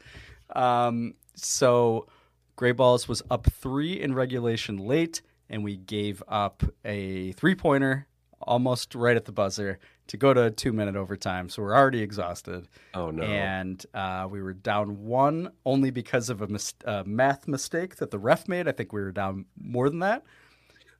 Um, 0.55 1.13
so 1.35 2.07
Gray 2.55 2.71
Balls 2.71 3.07
was 3.07 3.21
up 3.29 3.45
three 3.51 3.99
in 4.01 4.13
regulation 4.15 4.77
late, 4.77 5.21
and 5.49 5.63
we 5.63 5.77
gave 5.77 6.23
up 6.27 6.63
a 6.83 7.33
three 7.33 7.55
pointer 7.55 8.07
almost 8.41 8.95
right 8.95 9.15
at 9.15 9.25
the 9.25 9.31
buzzer 9.31 9.77
to 10.11 10.17
go 10.17 10.33
to 10.33 10.51
two 10.51 10.73
minute 10.73 10.97
overtime. 10.97 11.47
So 11.47 11.61
we're 11.61 11.73
already 11.73 12.01
exhausted. 12.01 12.67
Oh 12.93 13.11
no! 13.11 13.23
And 13.23 13.81
uh, 13.93 14.27
we 14.29 14.41
were 14.41 14.51
down 14.51 15.05
one 15.05 15.53
only 15.65 15.89
because 15.89 16.29
of 16.29 16.41
a 16.41 16.47
mis- 16.47 16.73
uh, 16.83 17.03
math 17.05 17.47
mistake 17.47 17.95
that 17.95 18.11
the 18.11 18.19
ref 18.19 18.49
made. 18.49 18.67
I 18.67 18.73
think 18.73 18.91
we 18.91 18.99
were 18.99 19.13
down 19.13 19.45
more 19.57 19.89
than 19.89 19.99
that. 19.99 20.23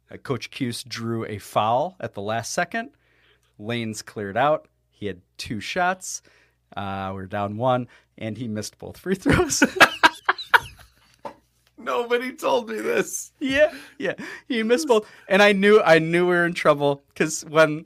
Uh, 0.09 0.15
Coach 0.15 0.49
Cuse 0.49 0.83
drew 0.83 1.25
a 1.25 1.39
foul 1.39 1.97
at 1.99 2.13
the 2.13 2.21
last 2.21 2.53
second. 2.53 2.91
Lanes 3.59 4.01
cleared 4.01 4.37
out. 4.37 4.69
He 4.89 5.07
had 5.07 5.19
two 5.37 5.59
shots. 5.59 6.21
Uh, 6.77 7.07
we 7.09 7.15
were 7.15 7.27
down 7.27 7.57
one, 7.57 7.89
and 8.17 8.37
he 8.37 8.47
missed 8.47 8.77
both 8.77 8.97
free 8.97 9.15
throws. 9.15 9.61
Nobody 11.77 12.31
told 12.31 12.69
me 12.69 12.79
this. 12.79 13.33
yeah, 13.41 13.73
yeah, 13.97 14.13
he 14.47 14.63
missed 14.63 14.87
both, 14.87 15.05
and 15.27 15.43
I 15.43 15.51
knew 15.51 15.81
I 15.81 15.99
knew 15.99 16.27
we 16.27 16.35
were 16.35 16.45
in 16.45 16.53
trouble 16.53 17.03
because 17.09 17.43
when 17.43 17.85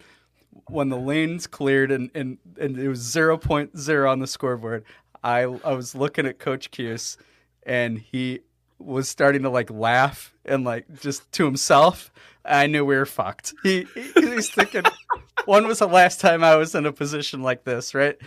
when 0.68 0.90
the 0.90 0.98
lanes 0.98 1.48
cleared 1.48 1.92
and 1.92 2.10
and 2.16 2.38
and 2.60 2.78
it 2.78 2.88
was 2.88 3.00
zero 3.00 3.38
point 3.38 3.78
zero 3.78 4.12
on 4.12 4.20
the 4.20 4.28
scoreboard, 4.28 4.84
I 5.24 5.42
I 5.42 5.74
was 5.74 5.96
looking 5.96 6.26
at 6.26 6.40
Coach 6.40 6.72
Cuse, 6.72 7.18
and 7.64 7.98
he 8.00 8.42
was 8.80 9.08
starting 9.08 9.44
to 9.44 9.50
like 9.50 9.70
laugh 9.70 10.34
and 10.46 10.64
like 10.64 10.86
just 11.02 11.32
to 11.34 11.46
himself. 11.46 12.12
I 12.44 12.68
knew 12.68 12.86
we 12.86 12.96
were 12.96 13.08
fucked. 13.08 13.54
He, 13.64 13.88
he 13.96 14.12
he's 14.14 14.50
thinking, 14.50 14.84
when 15.46 15.68
was 15.68 15.80
the 15.80 15.88
last 15.88 16.20
time 16.22 16.44
I 16.44 16.56
was 16.56 16.76
in 16.76 16.86
a 16.86 16.92
position 16.92 17.42
like 17.42 17.64
this, 17.64 17.96
right? 17.96 18.18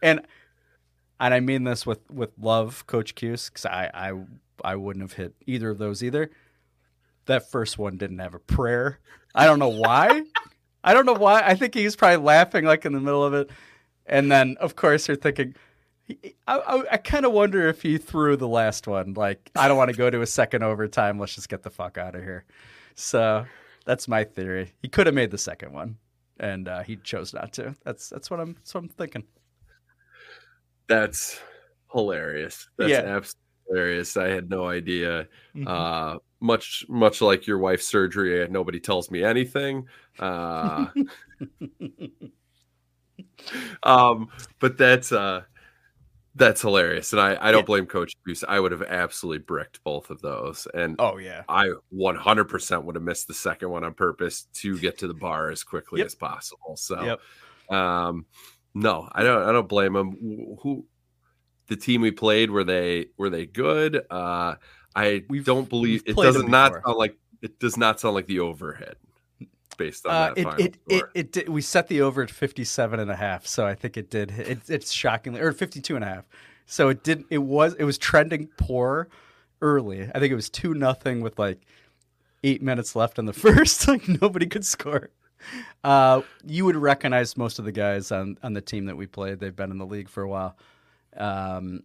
And 0.00 0.20
and 1.20 1.34
I 1.34 1.40
mean 1.40 1.64
this 1.64 1.84
with 1.84 2.08
with 2.10 2.30
love, 2.40 2.86
Coach 2.86 3.14
Cuse, 3.14 3.48
because 3.48 3.66
I 3.66 3.90
I 3.92 4.12
I 4.64 4.76
wouldn't 4.76 5.02
have 5.02 5.14
hit 5.14 5.34
either 5.46 5.70
of 5.70 5.78
those 5.78 6.02
either. 6.02 6.30
That 7.26 7.50
first 7.50 7.78
one 7.78 7.96
didn't 7.96 8.20
have 8.20 8.34
a 8.34 8.38
prayer. 8.38 9.00
I 9.34 9.46
don't 9.46 9.58
know 9.58 9.68
why. 9.68 10.22
I 10.88 10.94
don't 10.94 11.04
know 11.06 11.12
why. 11.12 11.42
I 11.44 11.54
think 11.54 11.74
he's 11.74 11.94
probably 11.96 12.16
laughing 12.24 12.64
like 12.64 12.86
in 12.86 12.92
the 12.92 13.00
middle 13.00 13.22
of 13.22 13.34
it, 13.34 13.50
and 14.06 14.32
then 14.32 14.56
of 14.58 14.74
course 14.74 15.06
you're 15.06 15.16
thinking. 15.18 15.54
I, 16.46 16.58
I, 16.58 16.84
I 16.92 16.96
kind 16.96 17.26
of 17.26 17.32
wonder 17.32 17.68
if 17.68 17.82
he 17.82 17.98
threw 17.98 18.34
the 18.36 18.48
last 18.48 18.86
one. 18.86 19.12
Like, 19.12 19.50
I 19.54 19.68
don't 19.68 19.76
want 19.76 19.90
to 19.90 19.96
go 19.96 20.08
to 20.08 20.22
a 20.22 20.26
second 20.26 20.62
overtime. 20.62 21.18
Let's 21.18 21.34
just 21.34 21.50
get 21.50 21.62
the 21.62 21.68
fuck 21.68 21.98
out 21.98 22.14
of 22.14 22.22
here. 22.22 22.46
So 22.94 23.44
that's 23.84 24.08
my 24.08 24.24
theory. 24.24 24.72
He 24.80 24.88
could 24.88 25.04
have 25.04 25.14
made 25.14 25.30
the 25.30 25.36
second 25.36 25.74
one, 25.74 25.98
and 26.40 26.66
uh, 26.66 26.82
he 26.82 26.96
chose 26.96 27.34
not 27.34 27.52
to. 27.54 27.74
That's 27.84 28.08
that's 28.08 28.30
what 28.30 28.40
I'm. 28.40 28.54
That's 28.54 28.72
what 28.74 28.84
I'm 28.84 28.88
thinking. 28.88 29.24
That's 30.88 31.38
hilarious. 31.92 32.68
That's 32.78 32.90
Yeah. 32.90 33.00
absolutely 33.00 33.42
hilarious. 33.68 34.16
I 34.16 34.28
had 34.28 34.48
no 34.48 34.66
idea. 34.66 35.28
Mhm. 35.54 35.66
Uh, 35.68 36.18
much 36.40 36.84
much 36.88 37.20
like 37.20 37.46
your 37.46 37.58
wife's 37.58 37.86
surgery, 37.86 38.46
nobody 38.48 38.80
tells 38.80 39.10
me 39.10 39.22
anything. 39.24 39.86
Uh, 40.18 40.88
um, 43.82 44.28
but 44.60 44.78
that's 44.78 45.12
uh, 45.12 45.42
that's 46.34 46.60
hilarious, 46.60 47.12
and 47.12 47.20
I 47.20 47.36
I 47.40 47.52
don't 47.52 47.62
Yeah. 47.62 47.66
blame 47.66 47.86
Coach 47.86 48.12
Buse. 48.24 48.44
I 48.46 48.60
would 48.60 48.72
have 48.72 48.82
absolutely 48.82 49.44
bricked 49.44 49.82
both 49.84 50.10
of 50.10 50.20
those, 50.20 50.66
and 50.74 50.96
Oh 50.98 51.16
yeah. 51.18 51.42
I 51.48 51.70
100% 51.94 52.84
would 52.84 52.94
have 52.94 53.04
missed 53.04 53.26
the 53.26 53.34
second 53.34 53.70
one 53.70 53.84
on 53.84 53.94
purpose 53.94 54.46
to 54.54 54.78
get 54.78 54.98
to 54.98 55.08
the 55.08 55.14
bar 55.14 55.50
as 55.50 55.64
quickly 55.64 56.00
Yep. 56.00 56.06
as 56.06 56.14
possible. 56.14 56.76
So, 56.76 57.18
Yep. 57.70 57.76
um, 57.76 58.26
no, 58.74 59.08
I 59.12 59.22
don't. 59.22 59.48
I 59.48 59.52
don't 59.52 59.68
blame 59.68 59.94
them. 59.94 60.56
Who 60.62 60.86
the 61.68 61.76
team 61.76 62.00
we 62.02 62.10
played 62.10 62.50
were 62.50 62.64
they 62.64 63.06
were 63.16 63.30
they 63.30 63.46
good? 63.46 64.02
Uh, 64.10 64.56
I 64.98 65.22
don't 65.44 65.68
believe 65.68 66.02
it 66.06 66.16
does 66.16 66.42
not 66.42 66.72
sound 66.72 66.96
like 66.96 67.16
it 67.42 67.58
does 67.58 67.76
not 67.76 68.00
sound 68.00 68.14
like 68.14 68.26
the 68.26 68.40
overhead 68.40 68.96
based 69.76 70.06
on 70.06 70.12
Uh, 70.12 70.28
that 70.28 70.38
it, 70.38 70.42
final 70.42 70.60
it, 70.60 70.76
it, 70.88 71.04
it 71.14 71.32
did, 71.32 71.48
we 71.48 71.60
set 71.62 71.86
the 71.88 72.00
over 72.00 72.22
at 72.22 72.30
57 72.30 72.98
and 72.98 73.10
a 73.10 73.14
half 73.14 73.46
so 73.46 73.64
i 73.64 73.74
think 73.74 73.96
it 73.96 74.10
did 74.10 74.32
it, 74.32 74.58
it's 74.68 74.90
shockingly 74.90 75.40
or 75.40 75.52
52 75.52 75.94
and 75.94 76.04
a 76.04 76.08
half. 76.08 76.24
So 76.70 76.90
it 76.90 77.02
did 77.02 77.24
it 77.30 77.38
was 77.38 77.74
it 77.74 77.84
was 77.84 77.96
trending 77.96 78.48
poor 78.58 79.08
early. 79.62 80.02
I 80.14 80.18
think 80.18 80.30
it 80.30 80.36
was 80.36 80.50
2 80.50 80.74
nothing 80.74 81.22
with 81.22 81.38
like 81.38 81.60
eight 82.44 82.62
minutes 82.62 82.94
left 82.94 83.18
in 83.18 83.24
the 83.24 83.32
first 83.44 83.88
like 83.88 84.06
nobody 84.06 84.46
could 84.46 84.66
score. 84.66 85.10
Uh, 85.82 86.20
you 86.44 86.66
would 86.66 86.76
recognize 86.76 87.36
most 87.36 87.58
of 87.58 87.64
the 87.64 87.72
guys 87.72 88.12
on, 88.12 88.36
on 88.42 88.52
the 88.52 88.60
team 88.60 88.84
that 88.86 88.96
we 88.96 89.06
played. 89.06 89.40
They've 89.40 89.54
been 89.54 89.70
in 89.70 89.78
the 89.78 89.86
league 89.86 90.08
for 90.08 90.22
a 90.22 90.28
while. 90.28 90.56
Um, 91.16 91.84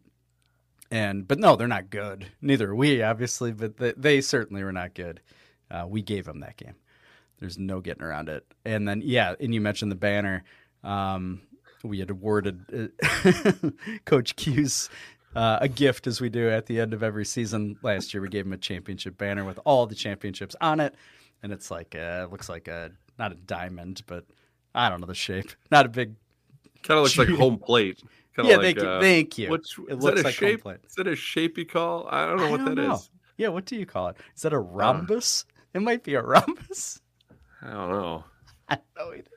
and 0.93 1.27
but 1.27 1.39
no 1.39 1.55
they're 1.55 1.67
not 1.67 1.89
good 1.89 2.27
neither 2.41 2.71
are 2.71 2.75
we 2.75 3.01
obviously 3.01 3.51
but 3.51 3.77
they, 3.77 3.93
they 3.97 4.21
certainly 4.21 4.63
were 4.63 4.71
not 4.71 4.93
good 4.93 5.21
uh, 5.71 5.85
we 5.87 6.01
gave 6.01 6.25
them 6.25 6.39
that 6.39 6.57
game 6.57 6.75
there's 7.43 7.59
no 7.59 7.81
getting 7.81 8.03
around 8.03 8.29
it. 8.29 8.45
And 8.63 8.87
then, 8.87 9.01
yeah, 9.03 9.35
and 9.37 9.53
you 9.53 9.59
mentioned 9.59 9.91
the 9.91 9.97
banner. 9.97 10.45
Um, 10.81 11.41
we 11.83 11.99
had 11.99 12.09
awarded 12.09 12.93
uh, 13.03 13.69
Coach 14.05 14.37
Cuse 14.37 14.89
uh, 15.35 15.57
a 15.59 15.67
gift, 15.67 16.07
as 16.07 16.21
we 16.21 16.29
do 16.29 16.49
at 16.49 16.67
the 16.67 16.79
end 16.79 16.93
of 16.93 17.03
every 17.03 17.25
season. 17.25 17.77
Last 17.81 18.13
year, 18.13 18.21
we 18.21 18.29
gave 18.29 18.45
him 18.45 18.53
a 18.53 18.57
championship 18.57 19.17
banner 19.17 19.43
with 19.43 19.59
all 19.65 19.85
the 19.85 19.95
championships 19.95 20.55
on 20.61 20.79
it, 20.79 20.95
and 21.41 21.51
it's 21.51 21.69
like 21.69 21.95
uh, 21.95 22.23
it 22.23 22.31
looks 22.31 22.47
like 22.47 22.69
a 22.69 22.91
not 23.19 23.33
a 23.33 23.35
diamond, 23.35 24.03
but 24.07 24.23
I 24.73 24.87
don't 24.89 25.01
know 25.01 25.07
the 25.07 25.13
shape. 25.13 25.51
Not 25.71 25.85
a 25.85 25.89
big. 25.89 26.15
Kind 26.83 26.97
of 26.97 27.03
looks 27.03 27.17
like 27.17 27.29
home 27.29 27.57
plate. 27.57 28.01
Kinda 28.35 28.49
Yeah, 28.51 28.57
like, 28.57 28.63
thank 28.65 28.77
you- 28.81 28.87
uh, 28.89 29.01
thank 29.01 29.37
you. 29.37 29.49
Which, 29.49 29.77
It 29.89 29.97
is 29.97 30.03
looks 30.03 30.15
that 30.15 30.19
a 30.19 30.23
home 30.23 30.31
shape? 30.33 30.61
plate. 30.63 30.77
Is 30.87 30.95
that 30.95 31.07
a 31.07 31.15
shape 31.15 31.57
you 31.57 31.65
call? 31.65 32.07
I 32.09 32.25
don't 32.27 32.37
know 32.37 32.45
I 32.47 32.51
what 32.51 32.57
don't 32.65 32.75
that 32.75 32.81
is. 32.81 32.87
know. 32.87 33.01
Yeah, 33.37 33.47
what 33.49 33.65
do 33.65 33.75
you 33.75 33.85
call 33.85 34.09
it? 34.09 34.17
Is 34.35 34.41
that 34.43 34.53
a 34.53 34.59
rhombus? 34.59 35.45
it 35.73 35.81
might 35.81 36.03
be 36.03 36.13
a 36.15 36.21
rhombus. 36.21 37.01
I 37.61 37.71
don't 37.71 37.89
know. 37.91 38.23
I 38.69 38.75
don't 38.75 38.85
know 38.97 39.13
either. 39.15 39.29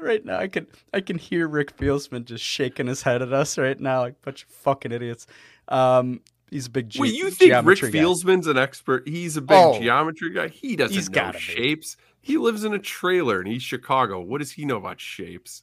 Right 0.00 0.24
now, 0.24 0.38
I 0.38 0.48
can 0.48 0.66
I 0.94 1.00
can 1.00 1.18
hear 1.18 1.46
Rick 1.48 1.76
Fieldsman 1.76 2.24
just 2.24 2.44
shaking 2.44 2.86
his 2.86 3.02
head 3.02 3.22
at 3.22 3.32
us 3.32 3.58
right 3.58 3.78
now, 3.78 4.00
like 4.00 4.14
a 4.14 4.24
bunch 4.24 4.44
of 4.44 4.48
fucking 4.50 4.90
idiots. 4.92 5.26
Um, 5.68 6.20
he's 6.50 6.66
a 6.66 6.70
big. 6.70 6.90
Ge- 6.90 6.98
Wait, 7.00 7.14
you 7.14 7.30
think 7.30 7.52
Rick 7.66 7.80
guy. 7.82 7.88
Fieldsman's 7.88 8.46
an 8.46 8.56
expert? 8.58 9.06
He's 9.06 9.36
a 9.36 9.42
big 9.42 9.56
Oh. 9.58 9.78
geometry 9.78 10.30
guy. 10.32 10.48
He 10.48 10.74
doesn't 10.76 10.94
He's 10.94 11.08
know 11.10 11.14
gotta 11.14 11.38
be. 11.38 11.42
shapes. 11.44 11.96
He 12.20 12.36
lives 12.36 12.64
in 12.64 12.72
a 12.72 12.78
trailer 12.78 13.40
in 13.40 13.48
East 13.48 13.66
Chicago. 13.66 14.20
What 14.20 14.38
does 14.38 14.52
he 14.52 14.64
know 14.64 14.76
about 14.76 15.00
shapes? 15.00 15.62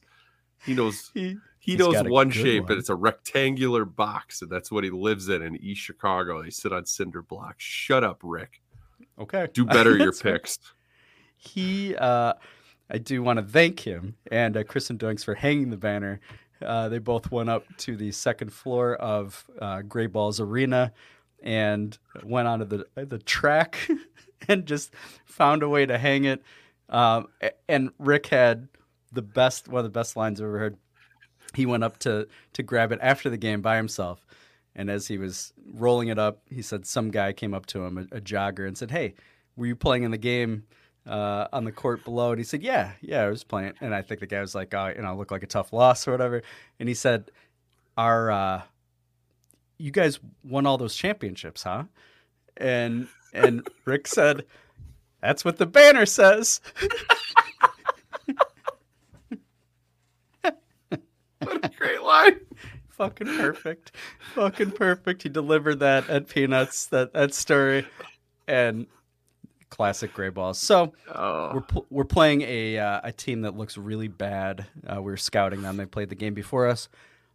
He 0.64 0.74
knows 0.74 1.10
He, 1.14 1.36
he 1.58 1.76
knows 1.76 2.02
one 2.04 2.30
shape, 2.30 2.64
one. 2.64 2.72
and 2.72 2.80
it's 2.80 2.88
a 2.88 2.94
rectangular 2.94 3.84
box, 3.84 4.40
and 4.40 4.50
that's 4.50 4.72
what 4.72 4.82
he 4.82 4.88
lives 4.88 5.28
in 5.28 5.42
in 5.42 5.56
East 5.56 5.82
Chicago. 5.82 6.42
They 6.42 6.48
sit 6.48 6.72
on 6.72 6.86
cinder 6.86 7.20
blocks. 7.20 7.62
Shut 7.62 8.02
up, 8.02 8.20
Rick. 8.22 8.62
Okay, 9.18 9.46
Do 9.52 9.66
better 9.66 9.90
your 9.98 10.06
That's 10.06 10.22
picks. 10.22 10.58
He, 11.36 11.94
uh, 11.96 12.32
I 12.90 12.98
do 12.98 13.22
want 13.22 13.38
to 13.38 13.44
thank 13.44 13.80
him 13.80 14.16
and 14.30 14.56
uh, 14.56 14.64
Kristen 14.64 14.96
Doinks 14.96 15.22
for 15.22 15.34
hanging 15.34 15.68
the 15.68 15.76
banner. 15.76 16.20
Uh, 16.64 16.88
they 16.88 16.98
both 16.98 17.30
went 17.30 17.50
up 17.50 17.64
to 17.78 17.94
the 17.96 18.10
second 18.12 18.52
floor 18.52 18.94
of 18.96 19.44
uh, 19.60 19.82
Gray 19.82 20.06
Balls 20.06 20.40
Arena 20.40 20.92
and 21.42 21.96
went 22.22 22.48
onto 22.48 22.64
the 22.64 22.86
the 23.04 23.18
track 23.18 23.88
and 24.48 24.66
just 24.66 24.94
found 25.26 25.62
a 25.62 25.68
way 25.68 25.84
to 25.86 25.96
hang 25.98 26.24
it. 26.24 26.42
Um, 26.88 27.28
and 27.68 27.90
Rick 27.98 28.26
had 28.26 28.68
the 29.12 29.22
best, 29.22 29.68
one 29.68 29.80
of 29.80 29.84
the 29.84 29.98
best 29.98 30.16
lines 30.16 30.40
I've 30.40 30.46
ever 30.46 30.58
heard. 30.58 30.76
He 31.54 31.66
went 31.66 31.82
up 31.82 31.98
to 32.00 32.28
to 32.52 32.62
grab 32.62 32.92
it 32.92 33.00
after 33.02 33.28
the 33.28 33.36
game 33.36 33.60
by 33.60 33.76
himself, 33.76 34.24
and 34.74 34.88
as 34.88 35.08
he 35.08 35.18
was 35.18 35.52
rolling 35.74 36.08
it 36.08 36.18
up, 36.18 36.42
he 36.48 36.62
said 36.62 36.86
some 36.86 37.10
guy 37.10 37.32
came 37.32 37.54
up 37.54 37.66
to 37.66 37.84
him, 37.84 37.98
a, 37.98 38.16
a 38.16 38.20
jogger, 38.20 38.66
and 38.66 38.78
said, 38.78 38.90
"Hey, 38.90 39.14
were 39.56 39.66
you 39.66 39.74
playing 39.74 40.04
in 40.04 40.12
the 40.12 40.18
game 40.18 40.64
uh, 41.06 41.48
on 41.52 41.64
the 41.64 41.72
court 41.72 42.04
below?" 42.04 42.30
And 42.30 42.38
he 42.38 42.44
said, 42.44 42.62
"Yeah, 42.62 42.92
yeah, 43.00 43.22
I 43.22 43.30
was 43.30 43.42
playing." 43.42 43.72
And 43.80 43.94
I 43.94 44.02
think 44.02 44.20
the 44.20 44.26
guy 44.26 44.40
was 44.40 44.54
like, 44.54 44.72
"Oh, 44.74 44.92
you 44.94 45.02
know, 45.02 45.16
look 45.16 45.32
like 45.32 45.42
a 45.42 45.48
tough 45.48 45.72
loss 45.72 46.06
or 46.06 46.12
whatever." 46.12 46.42
And 46.78 46.88
he 46.88 46.94
said, 46.94 47.32
"Our, 47.96 48.30
uh, 48.30 48.62
you 49.76 49.90
guys 49.90 50.20
won 50.44 50.66
all 50.66 50.78
those 50.78 50.94
championships, 50.94 51.64
huh?" 51.64 51.84
And 52.56 53.08
and 53.32 53.66
Rick 53.86 54.06
said, 54.06 54.44
"That's 55.20 55.44
what 55.44 55.56
the 55.56 55.66
banner 55.66 56.06
says." 56.06 56.60
What 61.42 61.64
a 61.64 61.70
great 61.70 61.99
line. 62.10 62.40
Fucking 62.90 63.26
perfect. 63.38 63.92
Fucking 64.34 64.72
perfect. 64.72 65.22
He 65.22 65.28
delivered 65.30 65.80
that 65.80 66.10
at 66.10 66.28
Peanuts, 66.28 66.86
that, 66.86 67.12
that 67.14 67.32
story. 67.32 67.86
And 68.46 68.86
classic 69.70 70.12
gray 70.12 70.28
balls. 70.28 70.58
So 70.58 70.92
Oh. 71.14 71.52
we're, 71.54 71.60
pl- 71.62 71.86
we're 71.88 72.04
playing 72.04 72.42
a, 72.42 72.76
uh, 72.78 73.00
a 73.04 73.12
team 73.12 73.42
that 73.42 73.56
looks 73.56 73.78
really 73.78 74.08
bad. 74.08 74.66
Uh, 74.86 75.00
We're 75.00 75.16
scouting 75.16 75.62
them. 75.62 75.76
They 75.76 75.86
played 75.86 76.08
the 76.10 76.14
game 76.16 76.34
before 76.34 76.66
us. 76.66 76.88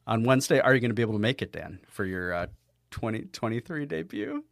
On 0.06 0.23
Wednesday, 0.23 0.60
are 0.60 0.73
you 0.76 0.81
going 0.81 0.89
to 0.91 0.95
be 0.95 1.02
able 1.02 1.14
to 1.14 1.19
make 1.19 1.41
it, 1.41 1.52
Dan, 1.53 1.80
for 1.88 2.06
your 2.06 2.34
uh, 2.34 2.47
2023 2.91 3.85
debut? 3.85 4.43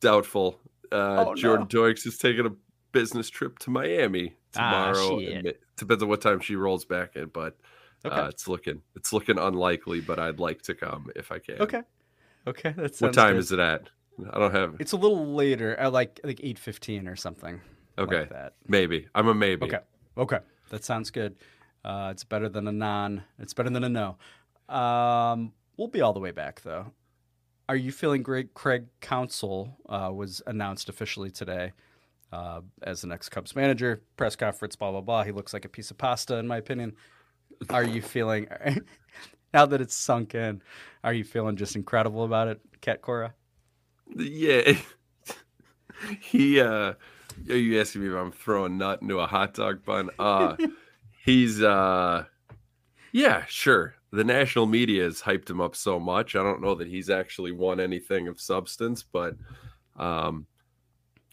Doubtful. 0.00 0.58
Uh, 0.90 1.26
Oh, 1.28 1.34
Jordan 1.34 1.68
no. 1.72 1.80
Doinks 1.82 2.06
is 2.06 2.18
taking 2.18 2.46
a 2.46 2.50
business 2.92 3.28
trip 3.28 3.58
to 3.60 3.70
Miami 3.70 4.34
Ah, 4.56 4.92
tomorrow. 4.92 5.18
it 5.20 5.60
depends 5.76 6.02
on 6.02 6.08
what 6.08 6.20
time 6.22 6.40
she 6.40 6.56
rolls 6.56 6.84
back 6.86 7.14
in, 7.16 7.26
but 7.26 7.56
Okay. 8.04 8.14
uh, 8.14 8.28
it's 8.28 8.46
looking 8.48 8.82
it's 8.96 9.12
looking 9.12 9.38
unlikely. 9.38 10.00
But 10.00 10.18
I'd 10.18 10.38
like 10.38 10.62
to 10.62 10.74
come 10.74 11.10
if 11.16 11.32
I 11.32 11.38
can. 11.38 11.60
Okay. 11.60 11.82
Okay. 12.46 12.72
That 12.76 12.96
What 13.00 13.12
time 13.12 13.34
good. 13.34 13.40
is 13.40 13.52
it 13.52 13.58
at? 13.58 13.90
I 14.32 14.38
don't 14.38 14.54
have. 14.54 14.76
It's 14.80 14.92
a 14.92 14.96
little 14.96 15.34
later, 15.34 15.76
at 15.76 15.92
like 15.92 16.20
like 16.24 16.38
8.15 16.38 17.10
or 17.10 17.16
something. 17.16 17.60
Okay, 17.98 18.20
Like 18.20 18.30
that. 18.30 18.54
maybe 18.66 19.06
I'm 19.14 19.28
a 19.28 19.34
maybe. 19.34 19.66
Okay. 19.66 19.78
Okay. 20.16 20.38
That 20.70 20.84
sounds 20.84 21.10
good. 21.10 21.36
Uh, 21.84 22.08
it's 22.12 22.24
better 22.24 22.48
than 22.48 22.66
a 22.68 22.72
non. 22.72 23.22
It's 23.38 23.54
better 23.54 23.70
than 23.70 23.84
a 23.84 23.88
no. 23.88 24.16
Um, 24.68 25.52
we'll 25.76 25.88
be 25.88 26.00
all 26.00 26.12
the 26.12 26.20
way 26.20 26.30
back 26.30 26.62
though. 26.62 26.92
Are 27.68 27.76
you 27.76 27.92
feeling 27.92 28.22
great? 28.22 28.54
Craig 28.54 28.86
Counsell 29.00 29.76
uh, 29.88 30.10
was 30.12 30.42
announced 30.46 30.88
officially 30.88 31.30
today 31.30 31.72
uh, 32.32 32.60
as 32.82 33.02
the 33.02 33.06
next 33.06 33.28
Cubs 33.28 33.54
manager. 33.54 34.00
Press 34.16 34.36
conference, 34.36 34.74
blah 34.76 34.90
blah 34.90 35.00
blah. 35.00 35.22
He 35.24 35.32
looks 35.32 35.52
like 35.52 35.64
a 35.64 35.68
piece 35.68 35.90
of 35.90 35.98
pasta, 35.98 36.36
in 36.36 36.46
my 36.46 36.56
opinion. 36.56 36.94
Are 37.70 37.84
you 37.84 38.02
feeling 38.02 38.48
now 39.54 39.66
that 39.66 39.80
it's 39.80 39.94
sunk 39.94 40.34
in? 40.34 40.62
Are 41.04 41.12
you 41.12 41.24
feeling 41.24 41.56
just 41.56 41.76
incredible 41.76 42.24
about 42.24 42.48
it, 42.48 42.60
Cat 42.80 43.02
Cora? 43.02 43.34
Yeah. 44.14 44.76
he 46.20 46.60
uh 46.60 46.94
are 47.48 47.56
you 47.56 47.80
asking 47.80 48.02
me 48.02 48.08
if 48.08 48.14
I'm 48.14 48.32
throwing 48.32 48.78
nut 48.78 49.02
into 49.02 49.18
a 49.18 49.26
hot 49.26 49.54
dog 49.54 49.84
bun? 49.84 50.10
Uh 50.18 50.56
he's 51.24 51.62
uh 51.62 52.24
yeah, 53.12 53.44
sure. 53.48 53.94
The 54.10 54.24
national 54.24 54.66
media 54.66 55.04
has 55.04 55.20
hyped 55.20 55.50
him 55.50 55.60
up 55.60 55.76
so 55.76 55.98
much. 56.00 56.34
I 56.36 56.42
don't 56.42 56.62
know 56.62 56.74
that 56.76 56.88
he's 56.88 57.10
actually 57.10 57.52
won 57.52 57.80
anything 57.80 58.28
of 58.28 58.40
substance, 58.40 59.02
but 59.02 59.34
um 59.96 60.46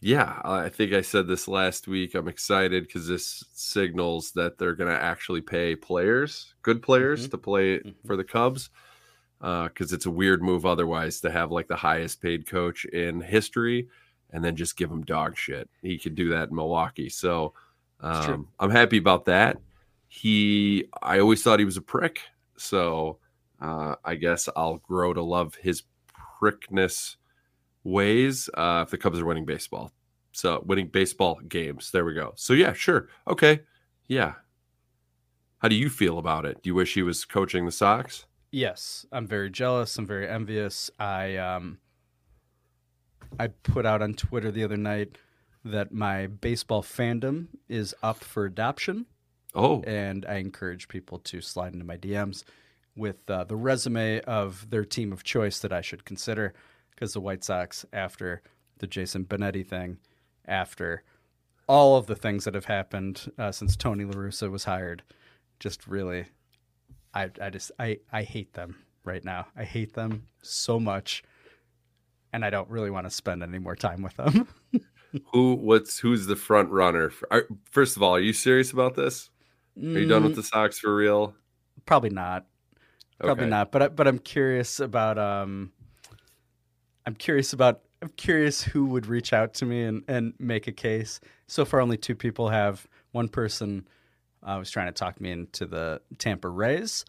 yeah, 0.06 0.40
I 0.44 0.68
think 0.68 0.92
I 0.92 1.00
said 1.00 1.26
this 1.26 1.48
last 1.48 1.88
week. 1.88 2.14
I'm 2.14 2.28
excited 2.28 2.86
because 2.86 3.08
this 3.08 3.42
signals 3.54 4.30
that 4.36 4.56
they're 4.56 4.76
going 4.76 4.88
to 4.88 5.02
actually 5.02 5.40
pay 5.40 5.74
players, 5.74 6.54
good 6.62 6.80
players, 6.80 7.28
to 7.28 7.36
play 7.36 7.80
for 8.06 8.16
the 8.16 8.22
Cubs. 8.22 8.70
Because 9.40 9.92
it's 9.92 10.06
a 10.06 10.10
weird 10.10 10.44
move 10.44 10.64
otherwise 10.64 11.20
to 11.22 11.30
have 11.32 11.50
like 11.50 11.66
the 11.66 11.74
highest 11.74 12.22
paid 12.22 12.48
coach 12.48 12.84
in 12.84 13.20
history 13.20 13.88
and 14.30 14.44
then 14.44 14.54
just 14.54 14.76
give 14.76 14.92
him 14.92 15.02
dog 15.02 15.36
shit. 15.36 15.68
He 15.82 15.98
could 15.98 16.14
do 16.14 16.28
that 16.28 16.50
in 16.50 16.54
Milwaukee. 16.54 17.08
So 17.08 17.54
um, 18.00 18.46
I'm 18.60 18.70
happy 18.70 18.98
about 18.98 19.24
that. 19.24 19.58
He, 20.06 20.84
I 21.02 21.18
always 21.18 21.42
thought 21.42 21.58
he 21.58 21.64
was 21.64 21.78
a 21.78 21.82
prick. 21.82 22.20
So 22.56 23.18
uh, 23.60 23.96
I 24.04 24.14
guess 24.14 24.48
I'll 24.54 24.76
grow 24.76 25.12
to 25.12 25.22
love 25.22 25.56
his 25.56 25.82
prickness 26.38 27.16
ways 27.82 28.48
uh, 28.54 28.84
if 28.84 28.90
the 28.90 28.98
Cubs 28.98 29.18
are 29.18 29.26
winning 29.26 29.44
baseball. 29.44 29.92
So 30.36 30.62
winning 30.66 30.88
baseball 30.88 31.40
games. 31.48 31.90
There 31.90 32.04
we 32.04 32.12
go. 32.12 32.34
So 32.36 32.52
yeah, 32.52 32.74
sure. 32.74 33.08
Okay. 33.26 33.60
Yeah. 34.06 34.34
How 35.58 35.68
do 35.68 35.74
you 35.74 35.88
feel 35.88 36.18
about 36.18 36.44
it? 36.44 36.62
Do 36.62 36.68
you 36.68 36.74
wish 36.74 36.92
he 36.92 37.02
was 37.02 37.24
coaching 37.24 37.64
the 37.64 37.72
Sox? 37.72 38.26
Yes, 38.52 39.06
I'm 39.10 39.26
very 39.26 39.48
jealous. 39.50 39.96
I'm 39.96 40.06
very 40.06 40.28
envious. 40.28 40.90
I 40.98 41.36
um, 41.36 41.78
I 43.40 43.48
put 43.48 43.86
out 43.86 44.02
on 44.02 44.12
Twitter 44.12 44.50
the 44.50 44.62
other 44.62 44.76
night 44.76 45.16
that 45.64 45.90
my 45.90 46.26
baseball 46.26 46.82
fandom 46.82 47.46
is 47.68 47.94
up 48.02 48.22
for 48.22 48.44
adoption. 48.44 49.06
Oh. 49.54 49.80
and 49.86 50.26
I 50.26 50.34
encourage 50.34 50.86
people 50.86 51.18
to 51.20 51.40
slide 51.40 51.72
into 51.72 51.86
my 51.86 51.96
DMs 51.96 52.44
with 52.94 53.30
uh, 53.30 53.44
the 53.44 53.56
resume 53.56 54.20
of 54.20 54.68
their 54.68 54.84
team 54.84 55.14
of 55.14 55.24
choice 55.24 55.60
that 55.60 55.72
I 55.72 55.80
should 55.80 56.04
consider 56.04 56.52
because 56.90 57.14
the 57.14 57.22
White 57.22 57.42
Sox, 57.42 57.86
after 57.90 58.42
the 58.80 58.86
Jason 58.86 59.24
Benetti 59.24 59.66
thing, 59.66 59.96
after 60.46 61.02
all 61.68 61.96
of 61.96 62.06
the 62.06 62.14
things 62.16 62.44
that 62.44 62.54
have 62.54 62.66
happened 62.66 63.30
uh, 63.38 63.52
since 63.52 63.76
Tony 63.76 64.04
La 64.04 64.12
Russa 64.14 64.50
was 64.50 64.64
hired, 64.64 65.02
just 65.60 65.86
really, 65.86 66.26
I, 67.14 67.30
I 67.40 67.50
just, 67.50 67.72
I, 67.78 67.98
I 68.12 68.22
hate 68.22 68.52
them 68.54 68.76
right 69.04 69.24
now. 69.24 69.46
I 69.56 69.64
hate 69.64 69.94
them 69.94 70.26
so 70.42 70.78
much. 70.80 71.22
And 72.32 72.44
I 72.44 72.50
don't 72.50 72.68
really 72.68 72.90
want 72.90 73.06
to 73.06 73.10
spend 73.10 73.42
any 73.42 73.58
more 73.58 73.76
time 73.76 74.02
with 74.02 74.16
them. 74.16 74.48
Who? 75.32 75.54
What's 75.54 75.98
who's 75.98 76.26
the 76.26 76.36
front 76.36 76.70
runner? 76.70 77.10
For, 77.10 77.32
are, 77.32 77.46
first 77.70 77.96
of 77.96 78.02
all, 78.02 78.14
are 78.16 78.20
you 78.20 78.32
serious 78.32 78.72
about 78.72 78.94
this? 78.94 79.30
Are 79.94 80.00
you 80.00 80.06
done 80.06 80.24
with 80.24 80.34
Mm, 80.34 80.36
the 80.36 80.42
Sox 80.44 80.78
for 80.80 80.94
real? 80.94 81.34
Probably 81.84 82.10
not. 82.10 82.46
Probably 83.24 83.46
Okay. 83.46 83.50
not. 83.50 83.72
But 83.72 83.96
but 83.96 84.06
I'm 84.08 84.18
curious 84.18 84.80
about 84.80 85.18
um. 85.18 85.72
I'm 87.06 87.14
curious 87.14 87.52
about. 87.52 87.82
I'm 88.06 88.12
curious 88.12 88.62
who 88.62 88.84
would 88.86 89.06
reach 89.08 89.32
out 89.32 89.52
to 89.54 89.66
me 89.66 89.82
and 89.82 90.04
and 90.06 90.32
make 90.38 90.68
a 90.68 90.72
case. 90.72 91.18
So 91.48 91.64
far, 91.64 91.80
only 91.80 91.96
two 91.96 92.14
people 92.14 92.48
have. 92.50 92.86
One 93.10 93.28
person 93.28 93.88
uh, 94.44 94.56
was 94.60 94.70
trying 94.70 94.86
to 94.86 94.92
talk 94.92 95.20
me 95.20 95.32
into 95.32 95.66
the 95.66 96.00
Tampa 96.18 96.48
Rays, 96.48 97.04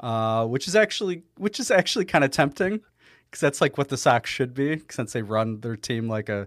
uh, 0.00 0.44
which 0.46 0.68
is 0.68 0.76
actually 0.76 1.22
which 1.38 1.58
is 1.58 1.70
actually 1.70 2.04
kind 2.04 2.22
of 2.22 2.32
tempting 2.32 2.82
because 3.24 3.40
that's 3.40 3.62
like 3.62 3.78
what 3.78 3.88
the 3.88 3.96
Sox 3.96 4.28
should 4.28 4.52
be 4.52 4.82
since 4.90 5.14
they 5.14 5.22
run 5.22 5.60
their 5.60 5.74
team 5.76 6.06
like 6.06 6.28
a 6.28 6.46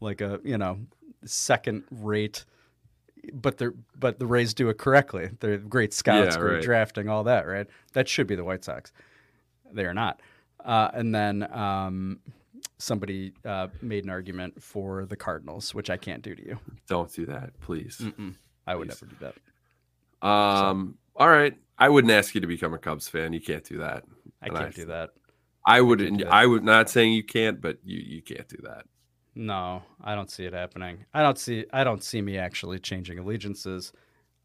like 0.00 0.20
a 0.20 0.38
you 0.44 0.58
know 0.58 0.80
second 1.24 1.84
rate 1.90 2.44
but 3.32 3.56
they're 3.56 3.72
but 3.98 4.18
the 4.18 4.26
Rays 4.26 4.52
do 4.52 4.68
it 4.68 4.76
correctly. 4.76 5.30
They're 5.40 5.56
great 5.56 5.94
scouts, 5.94 6.34
Yeah, 6.34 6.40
great 6.42 6.54
right. 6.56 6.62
drafting, 6.62 7.08
all 7.08 7.24
that, 7.24 7.46
right? 7.46 7.66
That 7.94 8.08
should 8.08 8.26
be 8.26 8.34
the 8.34 8.44
White 8.44 8.62
Sox. 8.62 8.92
They 9.72 9.86
are 9.86 9.94
not. 9.94 10.20
Uh, 10.62 10.90
and 10.92 11.14
then 11.14 11.50
um, 11.50 12.20
somebody 12.78 13.32
uh, 13.44 13.68
made 13.80 14.04
an 14.04 14.10
argument 14.10 14.62
for 14.62 15.06
the 15.06 15.16
Cardinals, 15.16 15.74
which 15.74 15.90
I 15.90 15.96
can't 15.96 16.22
do 16.22 16.34
to 16.34 16.44
you. 16.44 16.58
Don't 16.88 17.12
do 17.12 17.26
that, 17.26 17.58
please. 17.60 17.98
Mm-mm. 18.00 18.34
I 18.66 18.74
would 18.76 18.88
never 18.88 19.06
do 19.06 19.16
that. 19.20 20.26
Um. 20.26 20.96
All 21.16 21.28
right. 21.28 21.54
I 21.78 21.88
wouldn't 21.88 22.12
ask 22.12 22.34
you 22.34 22.40
to 22.40 22.46
become 22.46 22.74
a 22.74 22.78
Cubs 22.78 23.08
fan. 23.08 23.32
You 23.32 23.40
can't 23.40 23.64
do 23.64 23.78
that. 23.78 24.04
I 24.40 24.46
And 24.46 24.56
can't 24.56 24.74
do 24.74 24.86
that. 24.86 25.10
I 25.66 25.80
would. 25.80 25.98
can't. 25.98 26.24
I 26.24 26.46
would 26.46 26.64
not 26.64 26.88
saying 26.88 27.12
you 27.12 27.24
can't, 27.24 27.60
but 27.60 27.78
you 27.84 27.98
you 27.98 28.22
can't 28.22 28.48
do 28.48 28.58
that. 28.64 28.84
No, 29.34 29.82
I 30.02 30.14
don't 30.14 30.30
see 30.30 30.44
it 30.44 30.52
happening. 30.52 31.04
I 31.14 31.22
don't 31.22 31.38
see 31.38 31.64
I 31.72 31.84
don't 31.84 32.02
see 32.04 32.22
me 32.22 32.38
actually 32.38 32.78
changing 32.78 33.18
allegiances. 33.18 33.92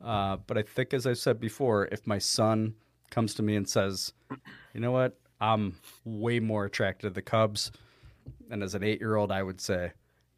Uh, 0.03 0.37
but 0.47 0.57
I 0.57 0.61
think, 0.61 0.93
as 0.93 1.07
I 1.07 1.13
said 1.13 1.39
before, 1.39 1.87
if 1.91 2.05
my 2.05 2.19
son 2.19 2.75
comes 3.09 3.33
to 3.35 3.43
me 3.43 3.55
and 3.55 3.67
says, 3.67 4.13
"You 4.73 4.79
know 4.79 4.91
what? 4.91 5.19
I'm 5.41 5.75
way 6.05 6.39
more 6.39 6.65
attracted 6.65 7.07
to 7.07 7.13
the 7.13 7.21
Cubs," 7.21 7.71
and 8.49 8.63
as 8.63 8.75
an 8.75 8.83
eight-year-old, 8.83 9.31
I 9.31 9.43
would 9.43 9.61
say, 9.61 9.93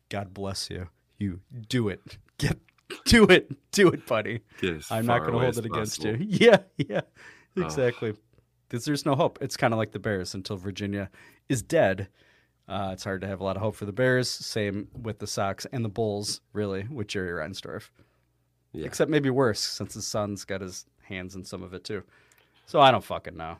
"God 0.09 0.33
bless 0.33 0.69
you. 0.69 0.89
You 1.17 1.41
do 1.67 1.89
it. 1.89 2.17
Get 2.37 2.57
do 3.05 3.25
it. 3.25 3.51
Do 3.71 3.89
it, 3.89 4.05
buddy. 4.05 4.41
I'm 4.91 5.05
not 5.05 5.19
going 5.19 5.33
to 5.33 5.39
hold 5.39 5.57
it 5.57 5.65
against 5.65 6.01
possible. 6.01 6.21
you." 6.23 6.37
Yeah, 6.47 6.57
yeah, 6.77 7.01
exactly. 7.55 8.13
Because 8.67 8.85
there's 8.85 9.05
no 9.05 9.15
hope. 9.15 9.39
It's 9.41 9.57
kind 9.57 9.73
of 9.73 9.77
like 9.77 9.91
the 9.91 9.99
Bears 9.99 10.35
until 10.35 10.55
Virginia 10.57 11.09
is 11.47 11.61
dead. 11.61 12.07
Uh, 12.67 12.91
it's 12.93 13.03
hard 13.03 13.21
to 13.21 13.27
have 13.27 13.41
a 13.41 13.43
lot 13.43 13.55
of 13.55 13.63
hope 13.63 13.75
for 13.75 13.85
the 13.85 13.91
Bears. 13.91 14.29
Same 14.29 14.87
with 15.01 15.17
the 15.17 15.25
Sox 15.25 15.65
and 15.71 15.83
the 15.83 15.89
Bulls, 15.89 16.41
really, 16.53 16.83
with 16.83 17.07
Jerry 17.07 17.31
Reinsdorf. 17.31 17.89
Yeah. 18.73 18.85
Except 18.85 19.09
maybe 19.09 19.31
worse, 19.31 19.59
since 19.59 19.95
his 19.95 20.05
son's 20.05 20.45
got 20.45 20.61
his 20.61 20.85
hands 21.01 21.35
in 21.35 21.43
some 21.43 21.63
of 21.63 21.73
it 21.73 21.83
too. 21.83 22.03
So 22.67 22.79
I 22.79 22.91
don't 22.91 23.03
fucking 23.03 23.35
know. 23.35 23.57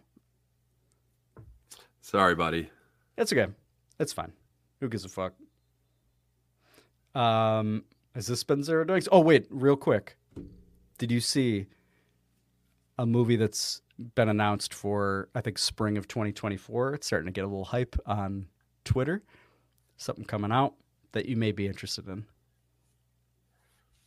Sorry, 2.02 2.36
buddy. 2.36 2.70
It's 3.18 3.34
okay. 3.34 3.52
It's 4.00 4.14
fine. 4.14 4.32
Who 4.80 4.88
gives 4.88 5.06
a 5.06 5.10
fuck? 5.10 5.34
Um, 7.16 7.84
has 8.16 8.28
this 8.28 8.44
been 8.44 8.64
Zero 8.64 8.86
Doinks? 8.86 9.08
Oh 9.12 9.20
wait, 9.20 9.48
real 9.50 9.76
quick. 9.76 10.16
Did 10.98 11.12
you 11.12 11.20
see 11.20 11.68
a 12.98 13.06
movie 13.06 13.36
that's 13.36 13.82
been 14.16 14.30
announced 14.30 14.74
for 14.74 15.30
I 15.36 15.42
think 15.42 15.58
spring 15.58 15.98
of 15.98 16.08
2024? 16.08 16.96
It's 16.96 17.08
starting 17.08 17.28
to 17.28 17.32
get 17.32 17.44
a 17.44 17.48
little 17.48 17.66
hype 17.66 17.96
on 18.06 18.48
Twitter. 18.86 19.24
Something 19.98 20.26
coming 20.26 20.52
out 20.52 20.76
that 21.12 21.26
you 21.26 21.36
may 21.36 21.52
be 21.52 21.68
interested 21.68 22.08
in. 22.08 22.26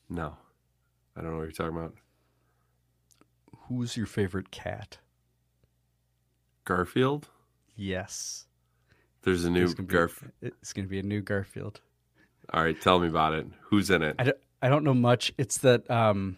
No, 0.08 0.36
I 1.16 1.20
don't 1.20 1.32
know 1.32 1.36
what 1.38 1.44
you're 1.44 1.52
talking 1.52 1.76
about. 1.76 1.94
Who's 3.68 3.96
your 3.96 4.06
favorite 4.06 4.50
cat? 4.50 4.98
Garfield. 6.64 7.28
Yes. 7.74 8.46
There's 9.22 9.44
a 9.44 9.50
new 9.50 9.64
It's 9.64 9.74
be- 9.74 9.84
It's 10.42 10.72
going 10.72 10.84
to 10.86 10.90
be 10.90 10.98
a 10.98 11.02
new 11.02 11.20
Garfield. 11.20 11.80
All 12.52 12.62
right, 12.62 12.78
tell 12.80 12.98
me 12.98 13.08
about 13.08 13.34
it. 13.34 13.46
Who's 13.62 13.90
in 13.90 14.02
it? 14.02 14.16
I 14.18 14.24
don't, 14.24 14.36
I 14.60 14.68
don't 14.68 14.84
know 14.84 14.94
much. 14.94 15.32
It's 15.38 15.58
that 15.58 15.88
um 15.90 16.36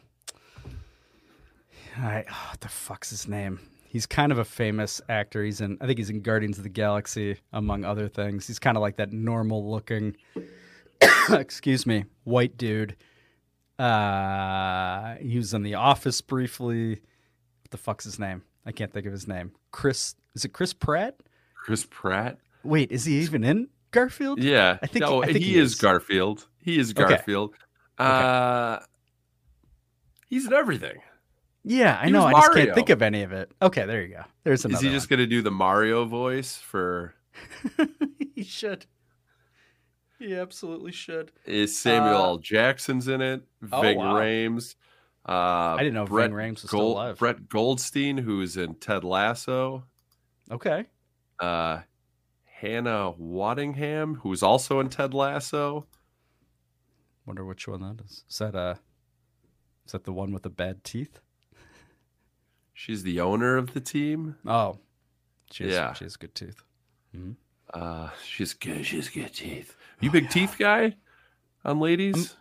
I 1.97 2.25
oh, 2.31 2.47
what 2.51 2.61
the 2.61 2.69
fuck's 2.69 3.11
his 3.11 3.27
name? 3.29 3.61
He's 3.89 4.07
kind 4.07 4.33
of 4.33 4.39
a 4.39 4.45
famous 4.45 5.01
actor. 5.09 5.43
He's 5.45 5.61
in 5.61 5.79
I 5.81 5.87
think 5.87 5.99
he's 5.99 6.11
in 6.11 6.21
Guardians 6.21 6.59
of 6.59 6.65
the 6.65 6.71
Galaxy 6.71 7.39
among 7.53 7.85
other 7.85 8.09
things. 8.09 8.47
He's 8.47 8.59
kind 8.59 8.77
of 8.77 8.81
like 8.81 8.97
that 8.97 9.13
normal 9.13 9.71
looking 9.71 10.17
excuse 11.31 11.87
me, 11.87 12.05
white 12.25 12.57
dude. 12.57 12.97
Uh 13.79 15.15
he 15.17 15.37
was 15.37 15.55
in 15.55 15.63
The 15.63 15.75
Office 15.75 16.21
briefly. 16.21 16.91
What 16.91 17.71
the 17.71 17.79
fuck's 17.79 18.05
his 18.05 18.19
name? 18.19 18.43
I 18.67 18.73
can't 18.73 18.93
think 18.93 19.07
of 19.07 19.13
his 19.13 19.27
name. 19.27 19.53
Chris 19.71 20.15
is 20.35 20.45
it 20.45 20.53
Chris 20.53 20.73
Pratt? 20.73 21.17
Chris 21.55 21.87
Pratt. 21.91 22.39
Wait, 22.65 22.91
is 22.91 23.05
he 23.05 23.21
even 23.21 23.45
in 23.45 23.69
Garfield? 23.91 24.43
Yeah, 24.43 24.79
I 24.83 24.87
think 24.87 25.05
no, 25.05 25.23
I 25.23 25.27
think 25.27 25.39
he, 25.45 25.59
is 25.59 25.75
Garfield. 25.77 26.47
He 26.59 26.79
is 26.79 26.91
Okay. 26.93 27.03
Garfield. 27.09 27.55
Uh, 27.99 28.79
he's 30.29 30.47
in 30.47 30.53
everything. 30.53 30.99
Yeah, 31.63 31.99
I 32.01 32.07
He 32.07 32.11
know. 32.13 32.25
I 32.27 32.33
just 32.33 32.53
can't 32.53 32.75
think 32.75 32.91
of 32.91 33.01
any 33.03 33.23
of 33.23 33.33
it. 33.33 33.51
Okay, 33.63 33.87
there 33.87 34.03
you 34.03 34.15
go. 34.15 34.23
There's 34.43 34.65
another. 34.65 34.79
Is 34.79 34.83
he 34.83 34.91
just 34.91 35.09
going 35.09 35.21
to 35.21 35.27
do 35.27 35.41
the 35.43 35.51
Mario 35.51 36.05
voice 36.05 36.57
for? 36.57 37.15
he 38.35 38.43
should. 38.45 38.87
He 40.19 40.35
absolutely 40.37 40.93
should. 40.93 41.33
Is 41.47 41.77
Samuel 41.79 42.17
Uh, 42.17 42.25
L. 42.25 42.39
Jackson's 42.39 43.09
in 43.09 43.21
it? 43.21 43.43
Oh, 43.73 43.81
Ving 43.81 43.99
wow. 43.99 44.15
Rhames. 44.15 44.75
Uh, 45.27 45.33
I 45.33 45.79
didn't 45.79 45.95
know 45.95 46.05
Ving 46.05 46.15
Brett 46.15 46.31
Rhames 46.33 46.63
was 46.63 46.71
still 46.71 46.81
alive. 46.83 47.19
Brett 47.19 47.49
Goldstein, 47.49 48.19
who's 48.19 48.57
in 48.57 48.75
Ted 48.75 49.05
Lasso. 49.05 49.85
Okay. 50.51 50.85
Uh, 51.41 51.81
Hannah 52.65 53.13
Waddingham, 53.21 54.17
who's 54.21 54.43
also 54.43 54.81
in 54.81 54.89
Ted 54.89 55.13
Lasso. 55.13 55.87
Wonder 57.27 57.45
which 57.45 57.69
one 57.69 57.81
that 57.83 58.03
is. 58.05 58.25
Is 58.29 58.39
that 58.39 58.55
uh 58.55 58.75
is 59.85 59.93
that 59.93 60.05
the 60.05 60.13
one 60.13 60.33
with 60.33 60.43
the 60.45 60.51
bad 60.51 60.83
teeth? 60.83 61.21
She's 62.73 63.03
the 63.03 63.21
owner 63.21 63.57
of 63.57 63.75
the 63.75 63.81
team. 63.81 64.37
Oh. 64.47 64.79
She 65.53 65.65
has, 65.65 65.73
Yeah. 65.73 65.93
she 65.93 66.05
has 66.05 66.17
good 66.17 66.35
teeth. 66.35 66.63
Mhm. 67.15 67.37
Uh, 67.73 68.09
she's 68.25 68.55
good. 68.55 68.85
She's 68.87 69.09
good 69.09 69.33
teeth. 69.35 69.77
You 70.01 70.11
big 70.11 70.31
teeth 70.31 70.57
guy 70.59 70.97
on 71.65 71.81
ladies? 71.81 72.37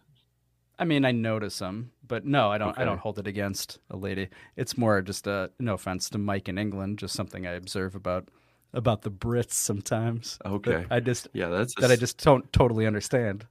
I 0.80 0.86
mean, 0.86 1.06
I 1.06 1.12
notice 1.12 1.60
them, 1.60 1.92
but 2.08 2.26
no, 2.26 2.50
I 2.52 2.58
don't. 2.58 2.78
I 2.78 2.84
don't 2.84 2.98
hold 3.00 3.20
it 3.20 3.28
against 3.28 3.78
a 3.92 3.96
lady. 3.98 4.30
It's 4.56 4.78
more 4.78 5.02
just 5.02 5.28
a 5.28 5.52
no 5.60 5.74
offense 5.76 6.10
to 6.12 6.18
Mike 6.18 6.50
in 6.50 6.58
England, 6.58 6.98
just 7.00 7.14
something 7.14 7.46
I 7.46 7.52
observe 7.52 7.94
about 7.94 8.30
about 8.74 9.02
the 9.04 9.12
Brits 9.12 9.54
sometimes. 9.54 10.40
Okay. 10.46 10.86
I 10.90 11.00
just 11.00 11.28
Yeah, 11.34 11.50
that's 11.50 11.74
a 11.82 11.88
I 11.88 11.96
just 11.96 12.24
don't 12.24 12.52
totally 12.54 12.86
understand. 12.88 13.46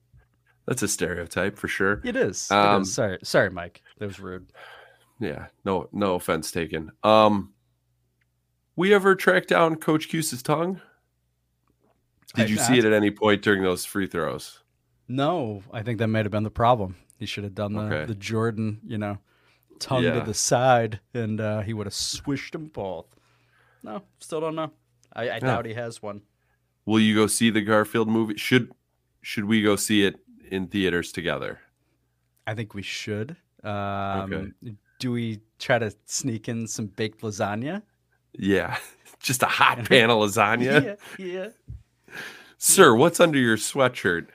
That's 0.66 0.82
a 0.82 0.88
stereotype 0.88 1.58
for 1.58 1.68
sure. 1.68 2.00
It 2.04 2.16
is. 2.16 2.50
Um, 2.50 2.82
is. 2.82 2.94
Sorry, 2.94 3.18
sorry, 3.22 3.50
Mike. 3.50 3.82
That 3.98 4.06
was 4.06 4.20
rude. 4.20 4.46
Yeah, 5.20 5.46
no, 5.64 5.88
no 5.92 6.14
offense 6.14 6.50
taken. 6.50 6.90
Um, 7.02 7.52
we 8.76 8.94
ever 8.94 9.14
track 9.14 9.46
down 9.46 9.76
Coach 9.76 10.08
Cuse's 10.08 10.42
tongue? 10.42 10.80
Did 12.34 12.44
I've 12.44 12.50
you 12.50 12.56
see 12.56 12.78
it 12.78 12.84
at 12.84 12.92
any 12.92 13.10
point 13.10 13.42
during 13.42 13.62
those 13.62 13.84
free 13.84 14.06
throws? 14.06 14.60
No, 15.08 15.62
I 15.72 15.82
think 15.82 15.98
that 15.98 16.08
might 16.08 16.24
have 16.24 16.32
been 16.32 16.44
the 16.44 16.50
problem. 16.50 16.96
He 17.18 17.26
should 17.26 17.44
have 17.44 17.54
done 17.54 17.74
the, 17.74 17.82
Okay. 17.82 18.04
the 18.06 18.14
Jordan, 18.14 18.80
you 18.86 18.98
know, 18.98 19.18
tongue 19.78 20.04
Yeah. 20.04 20.14
to 20.18 20.20
the 20.24 20.32
side, 20.34 21.00
and 21.12 21.40
uh, 21.40 21.60
he 21.60 21.74
would 21.74 21.86
have 21.86 21.94
swished 21.94 22.52
them 22.52 22.68
both. 22.68 23.06
No, 23.82 24.02
still 24.20 24.40
don't 24.40 24.54
know. 24.54 24.72
I, 25.14 25.30
I 25.32 25.38
doubt 25.38 25.66
he 25.66 25.74
has 25.74 26.02
one. 26.02 26.22
Will 26.86 27.00
you 27.00 27.14
go 27.14 27.26
see 27.26 27.50
the 27.50 27.60
Garfield 27.60 28.08
movie? 28.08 28.36
Should 28.36 28.72
should 29.20 29.44
we 29.44 29.62
go 29.62 29.76
see 29.76 30.04
it 30.04 30.16
in 30.50 30.66
theaters 30.66 31.12
together? 31.12 31.60
I 32.46 32.54
think 32.54 32.74
we 32.74 32.82
should. 32.82 33.36
Um, 33.62 34.54
Do 34.98 35.12
we 35.12 35.40
try 35.58 35.78
to 35.78 35.94
sneak 36.06 36.48
in 36.48 36.66
some 36.66 36.86
baked 36.86 37.22
lasagna? 37.22 37.82
Yeah, 38.32 38.76
just 39.20 39.42
a 39.42 39.46
hot 39.46 39.84
pan 39.88 40.10
of 40.10 40.18
lasagna. 40.18 40.96
yeah, 41.18 41.24
yeah. 41.24 41.48
Sir, 42.58 42.94
what's 42.94 43.20
under 43.20 43.38
your 43.38 43.56
sweatshirt? 43.56 44.28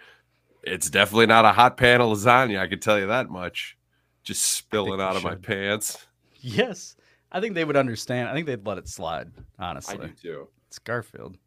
It's 0.63 0.89
definitely 0.89 1.27
not 1.27 1.45
a 1.45 1.51
hot 1.53 1.77
pan 1.77 2.01
of 2.01 2.09
lasagna. 2.09 2.59
I 2.59 2.67
can 2.67 2.79
tell 2.79 2.99
you 2.99 3.07
that 3.07 3.29
much. 3.29 3.77
just 4.23 4.41
spilling 4.43 4.99
out 5.01 5.15
of 5.15 5.23
my 5.23 5.35
pants. 5.35 6.05
Yes, 6.39 6.95
I 7.31 7.39
think 7.41 7.55
they 7.55 7.65
would 7.65 7.77
understand. 7.77 8.29
I 8.29 8.33
think 8.33 8.45
they'd 8.47 8.65
let 8.65 8.77
it 8.77 8.87
slide. 8.87 9.31
Honestly, 9.59 9.95
I 9.95 9.97
Honestly, 9.97 10.15
do 10.21 10.29
too. 10.33 10.47
It's 10.77 10.83
Garfield. 10.85 11.37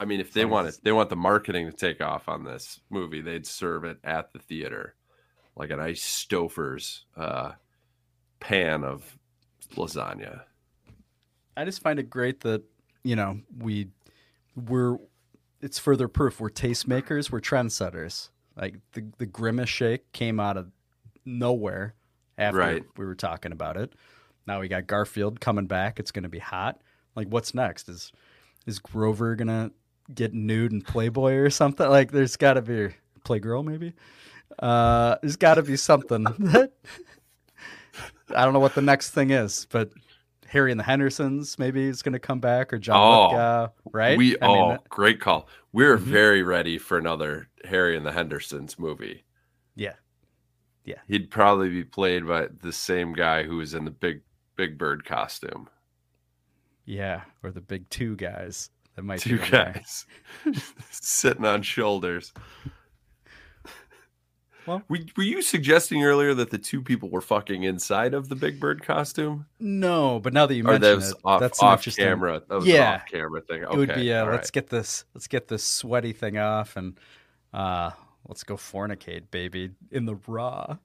I 0.00 0.04
mean, 0.04 0.20
if 0.20 0.32
they 0.32 0.44
want 0.44 0.66
it, 0.68 0.80
they 0.82 0.90
want 0.90 1.08
the 1.08 1.16
marketing 1.16 1.66
to 1.70 1.72
take 1.72 2.00
off 2.00 2.28
on 2.28 2.44
this 2.44 2.80
movie, 2.90 3.20
they'd 3.20 3.46
serve 3.46 3.84
it 3.84 3.98
at 4.02 4.32
the 4.32 4.40
theater, 4.40 4.96
like 5.56 5.70
a 5.70 5.76
nice 5.76 6.02
Stouffer's 6.02 7.04
uh, 7.16 7.52
pan 8.40 8.82
of 8.82 9.16
lasagna. 9.76 10.42
I 11.56 11.64
just 11.64 11.80
find 11.80 12.00
it 12.00 12.10
great 12.10 12.40
that 12.40 12.64
you 13.04 13.14
know 13.14 13.40
we 13.58 13.88
we're 14.56 14.96
it's 15.60 15.78
further 15.78 16.08
proof 16.08 16.40
we're 16.40 16.50
tastemakers, 16.50 17.30
we're 17.30 17.40
trendsetters. 17.40 18.30
Like 18.56 18.74
the 18.92 19.04
the 19.18 19.26
grimace 19.26 19.68
shake 19.68 20.10
came 20.12 20.40
out 20.40 20.56
of 20.56 20.72
nowhere 21.24 21.94
after 22.36 22.58
Right. 22.58 22.84
we 22.96 23.04
were 23.06 23.14
talking 23.14 23.52
about 23.52 23.76
it. 23.76 23.92
Now 24.46 24.60
we 24.60 24.66
got 24.66 24.88
Garfield 24.88 25.40
coming 25.40 25.66
back. 25.66 26.00
It's 26.00 26.10
going 26.10 26.24
to 26.24 26.28
be 26.28 26.40
hot. 26.40 26.80
Like 27.14 27.28
what's 27.28 27.54
next? 27.54 27.88
Is 27.88 28.10
is 28.66 28.78
Grover 28.78 29.36
to 29.36 29.72
get 30.14 30.34
nude 30.34 30.72
in 30.72 30.82
Playboy 30.82 31.34
or 31.34 31.50
something? 31.50 31.88
Like 31.88 32.12
there's 32.12 32.36
got 32.36 32.54
to 32.54 32.62
be 32.62 32.94
Playgirl 33.24 33.64
maybe. 33.64 33.92
Uh 34.58 35.16
there's 35.22 35.36
got 35.36 35.54
to 35.54 35.62
be 35.62 35.76
something 35.76 36.22
that 36.38 36.72
I 38.34 38.44
don't 38.44 38.52
know 38.52 38.60
what 38.60 38.74
the 38.74 38.82
next 38.82 39.10
thing 39.10 39.30
is, 39.30 39.66
but 39.70 39.90
Harry 40.46 40.70
and 40.70 40.78
the 40.78 40.84
Hendersons 40.84 41.58
maybe 41.58 41.84
is 41.84 42.02
going 42.02 42.12
to 42.12 42.18
come 42.18 42.38
back 42.40 42.72
or 42.72 42.78
John 42.78 42.96
Oh, 42.96 43.22
Lithgow, 43.28 43.68
right? 43.92 44.16
We 44.16 44.36
I 44.40 44.46
mean, 44.46 44.56
oh, 44.56 44.68
Mm-hmm. 44.74 44.82
great 44.88 45.20
call. 45.20 45.48
We're 45.72 45.96
very 45.96 46.42
ready 46.42 46.78
for 46.78 46.96
another 46.98 47.48
Harry 47.64 47.96
and 47.96 48.06
the 48.06 48.12
Hendersons 48.12 48.78
movie. 48.78 49.24
yeah. 49.74 49.94
Yeah. 50.84 50.98
He'd 51.08 51.30
probably 51.30 51.70
be 51.70 51.82
played 51.82 52.26
by 52.28 52.48
the 52.60 52.70
same 52.72 53.14
guy 53.14 53.42
who 53.44 53.56
was 53.56 53.72
in 53.72 53.86
the 53.86 53.90
big 53.90 54.20
Big 54.56 54.76
Bird 54.78 55.04
costume. 55.06 55.68
Yeah, 56.84 57.22
or 57.42 57.50
the 57.50 57.60
big 57.60 57.88
two 57.90 58.16
guys 58.16 58.70
that 58.96 59.02
might 59.02 59.20
Two 59.20 59.38
be 59.38 59.48
guys 59.48 60.06
sitting 60.90 61.44
on 61.44 61.62
shoulders. 61.62 62.32
Well- 64.66 64.82
were, 64.88 64.98
were 65.16 65.22
you 65.22 65.42
suggesting 65.42 66.02
earlier 66.04 66.32
that 66.34 66.50
the 66.50 66.58
two 66.58 66.80
people 66.80 67.10
were 67.10 67.20
fucking 67.20 67.64
inside 67.64 68.14
of 68.14 68.28
the 68.28 68.36
Big 68.36 68.58
Bird 68.58 68.82
costume? 68.82 69.46
No, 69.60 70.20
but 70.20 70.32
now 70.32 70.46
that 70.46 70.54
you 70.54 70.62
that 70.62 70.80
mention 70.80 70.96
was 70.96 71.10
it, 71.10 71.16
off, 71.24 71.40
that's 71.40 71.62
off 71.62 71.84
camera. 71.96 72.42
That 72.48 72.56
was 72.56 72.66
yeah, 72.66 72.94
off 72.94 73.06
camera 73.06 73.40
thing. 73.42 73.62
it 73.62 73.70
would 73.70 73.94
be. 73.94 74.12
Uh, 74.12 74.24
all 74.24 74.30
let's 74.30 74.46
right. 74.46 74.52
get 74.52 74.68
this. 74.70 75.04
Let's 75.14 75.26
get 75.26 75.48
this 75.48 75.64
sweaty 75.64 76.12
thing 76.12 76.38
off, 76.38 76.76
and 76.76 76.98
uh, 77.52 77.90
let's 78.26 78.42
go 78.42 78.56
fornicate, 78.56 79.30
baby, 79.30 79.70
in 79.90 80.06
the 80.06 80.16
raw. 80.26 80.78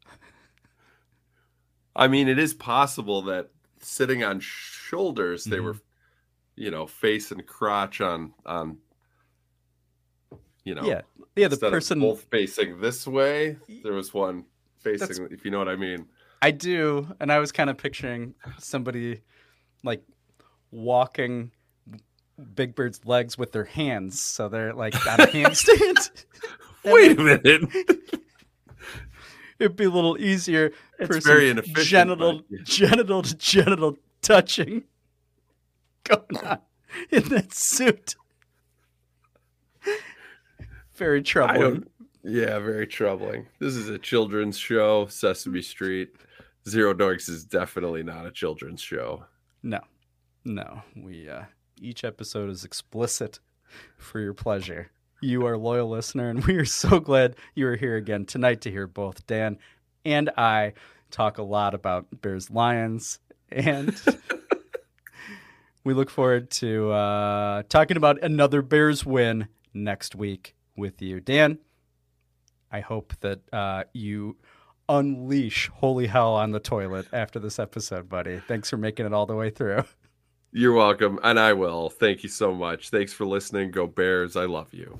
I 1.95 2.07
mean, 2.07 2.27
it 2.27 2.37
is 2.39 2.53
possible 2.53 3.21
that 3.23 3.49
sitting 3.79 4.23
on 4.23 4.39
shoulders, 4.41 5.45
they 5.45 5.59
were, 5.59 5.73
Mm-hmm. 5.75 5.79
You 6.59 6.69
know, 6.71 6.85
face 6.85 7.31
and 7.31 7.45
crotch 7.47 8.01
on 8.01 8.33
on. 8.45 8.77
You 10.65 10.75
know, 10.75 10.83
Yeah. 10.83 11.01
Yeah, 11.35 11.47
the 11.47 11.57
person- 11.57 12.01
both 12.01 12.25
facing 12.29 12.79
this 12.81 13.07
way. 13.07 13.57
There 13.81 13.93
was 13.93 14.13
one 14.13 14.45
facing, 14.79 15.07
That's- 15.07 15.31
if 15.31 15.45
you 15.45 15.51
know 15.51 15.57
what 15.57 15.69
I 15.69 15.75
mean. 15.77 16.05
I 16.41 16.51
do, 16.51 17.07
and 17.19 17.31
I 17.31 17.39
was 17.39 17.51
kind 17.51 17.69
of 17.69 17.77
picturing 17.77 18.35
somebody 18.59 19.21
like 19.83 20.03
walking 20.71 21.51
Big 22.55 22.75
Bird's 22.75 23.05
legs 23.05 23.37
with 23.37 23.51
their 23.51 23.65
hands, 23.65 24.21
so 24.21 24.47
they're 24.49 24.73
like 24.73 24.95
on 25.07 25.21
a 25.21 25.27
handstand. 25.27 26.25
Wait 26.85 27.17
a 27.17 27.21
minute. 27.23 27.69
It'd 29.59 29.75
be 29.75 29.85
a 29.85 29.89
little 29.89 30.17
easier. 30.17 30.71
It's 30.99 31.07
for 31.07 31.19
very 31.21 31.49
some 31.49 31.57
inefficient, 31.59 31.87
Genital, 31.87 32.41
but- 32.49 32.63
genital 32.63 33.21
to 33.23 33.35
genital 33.37 33.97
touching 34.21 34.83
going 36.09 36.45
on 36.45 36.59
in 37.11 37.23
that 37.29 37.53
suit. 37.53 38.15
Very 40.95 41.21
troubling. 41.21 41.85
Yeah, 42.23 42.59
very 42.59 42.85
troubling. 42.85 43.47
This 43.59 43.75
is 43.75 43.87
a 43.89 43.97
children's 43.97 44.57
show, 44.57 45.07
Sesame 45.07 45.61
Street. 45.61 46.09
Zero 46.67 46.93
Doinks 46.93 47.29
is 47.29 47.45
definitely 47.45 48.03
not 48.03 48.25
a 48.25 48.31
children's 48.31 48.81
show. 48.81 49.23
No, 49.63 49.79
no. 50.43 50.81
We 50.95 51.29
uh, 51.29 51.43
each 51.79 52.03
episode 52.03 52.49
is 52.49 52.65
explicit 52.65 53.39
for 53.97 54.19
your 54.19 54.33
pleasure. 54.33 54.91
You 55.21 55.45
are 55.45 55.53
a 55.53 55.57
loyal 55.57 55.89
listener, 55.89 56.29
and 56.29 56.45
we 56.45 56.55
are 56.55 56.65
so 56.65 56.99
glad 56.99 57.35
you 57.55 57.67
are 57.67 57.77
here 57.77 57.95
again 57.95 58.25
tonight 58.25 58.61
to 58.61 58.71
hear 58.71 58.87
both 58.87 59.25
Dan 59.25 59.57
and 60.05 60.29
I 60.37 60.73
talk 61.11 61.37
a 61.37 61.43
lot 61.43 61.73
about 61.73 62.07
Bears 62.21 62.49
Lions, 62.49 63.19
and 63.51 63.95
we 65.89 65.95
look 65.95 66.11
forward 66.11 66.51
to 66.51 66.91
uh, 66.91 67.63
talking 67.67 67.97
about 67.97 68.21
another 68.21 68.61
Bears 68.61 69.07
win 69.07 69.47
next 69.73 70.13
week 70.13 70.55
with 70.77 71.01
you, 71.01 71.19
Dan. 71.19 71.57
I 72.71 72.81
hope 72.81 73.15
that 73.21 73.39
uh, 73.51 73.85
you 73.91 74.37
unleash 74.87 75.67
holy 75.73 76.05
hell 76.05 76.35
on 76.35 76.51
the 76.51 76.59
toilet 76.59 77.07
after 77.11 77.39
this 77.39 77.57
episode, 77.57 78.07
buddy. 78.07 78.39
Thanks 78.47 78.69
for 78.69 78.77
making 78.77 79.07
it 79.07 79.13
all 79.13 79.25
the 79.25 79.35
way 79.35 79.49
through. 79.49 79.83
You're 80.51 80.73
welcome, 80.73 81.19
and 81.23 81.39
I 81.39 81.53
will. 81.53 81.89
Thank 81.89 82.21
you 82.21 82.29
so 82.29 82.53
much. 82.53 82.91
Thanks 82.91 83.11
for 83.11 83.25
listening. 83.25 83.71
Go 83.71 83.87
Bears. 83.87 84.35
I 84.35 84.45
love 84.45 84.71
you. 84.71 84.99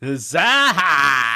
Zaha! 0.00 1.35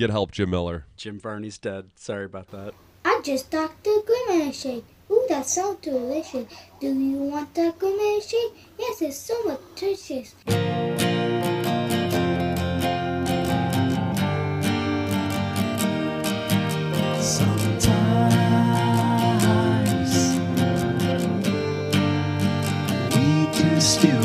Get 0.00 0.08
help, 0.08 0.30
Jim 0.30 0.48
Miller. 0.48 0.86
Jim 0.96 1.20
Varney's 1.20 1.58
dead. 1.58 1.90
Sorry 1.94 2.24
about 2.24 2.50
that. 2.52 2.72
I 3.04 3.20
just 3.22 3.50
talked 3.50 3.84
the 3.84 4.02
Grimace 4.06 4.58
shake. 4.58 4.86
Ooh, 5.10 5.26
that 5.28 5.44
sounds 5.44 5.82
delicious. 5.82 6.46
Do 6.80 6.86
you 6.86 7.18
want 7.18 7.52
the 7.54 7.74
Grimace 7.78 8.30
shake? 8.30 8.54
Yes, 8.78 9.02
it's 9.02 9.18
so 9.18 9.34
nutritious. 9.44 10.34
Sometimes 17.20 17.70
we 23.14 23.46
do 23.52 23.80
stupid 23.82 24.19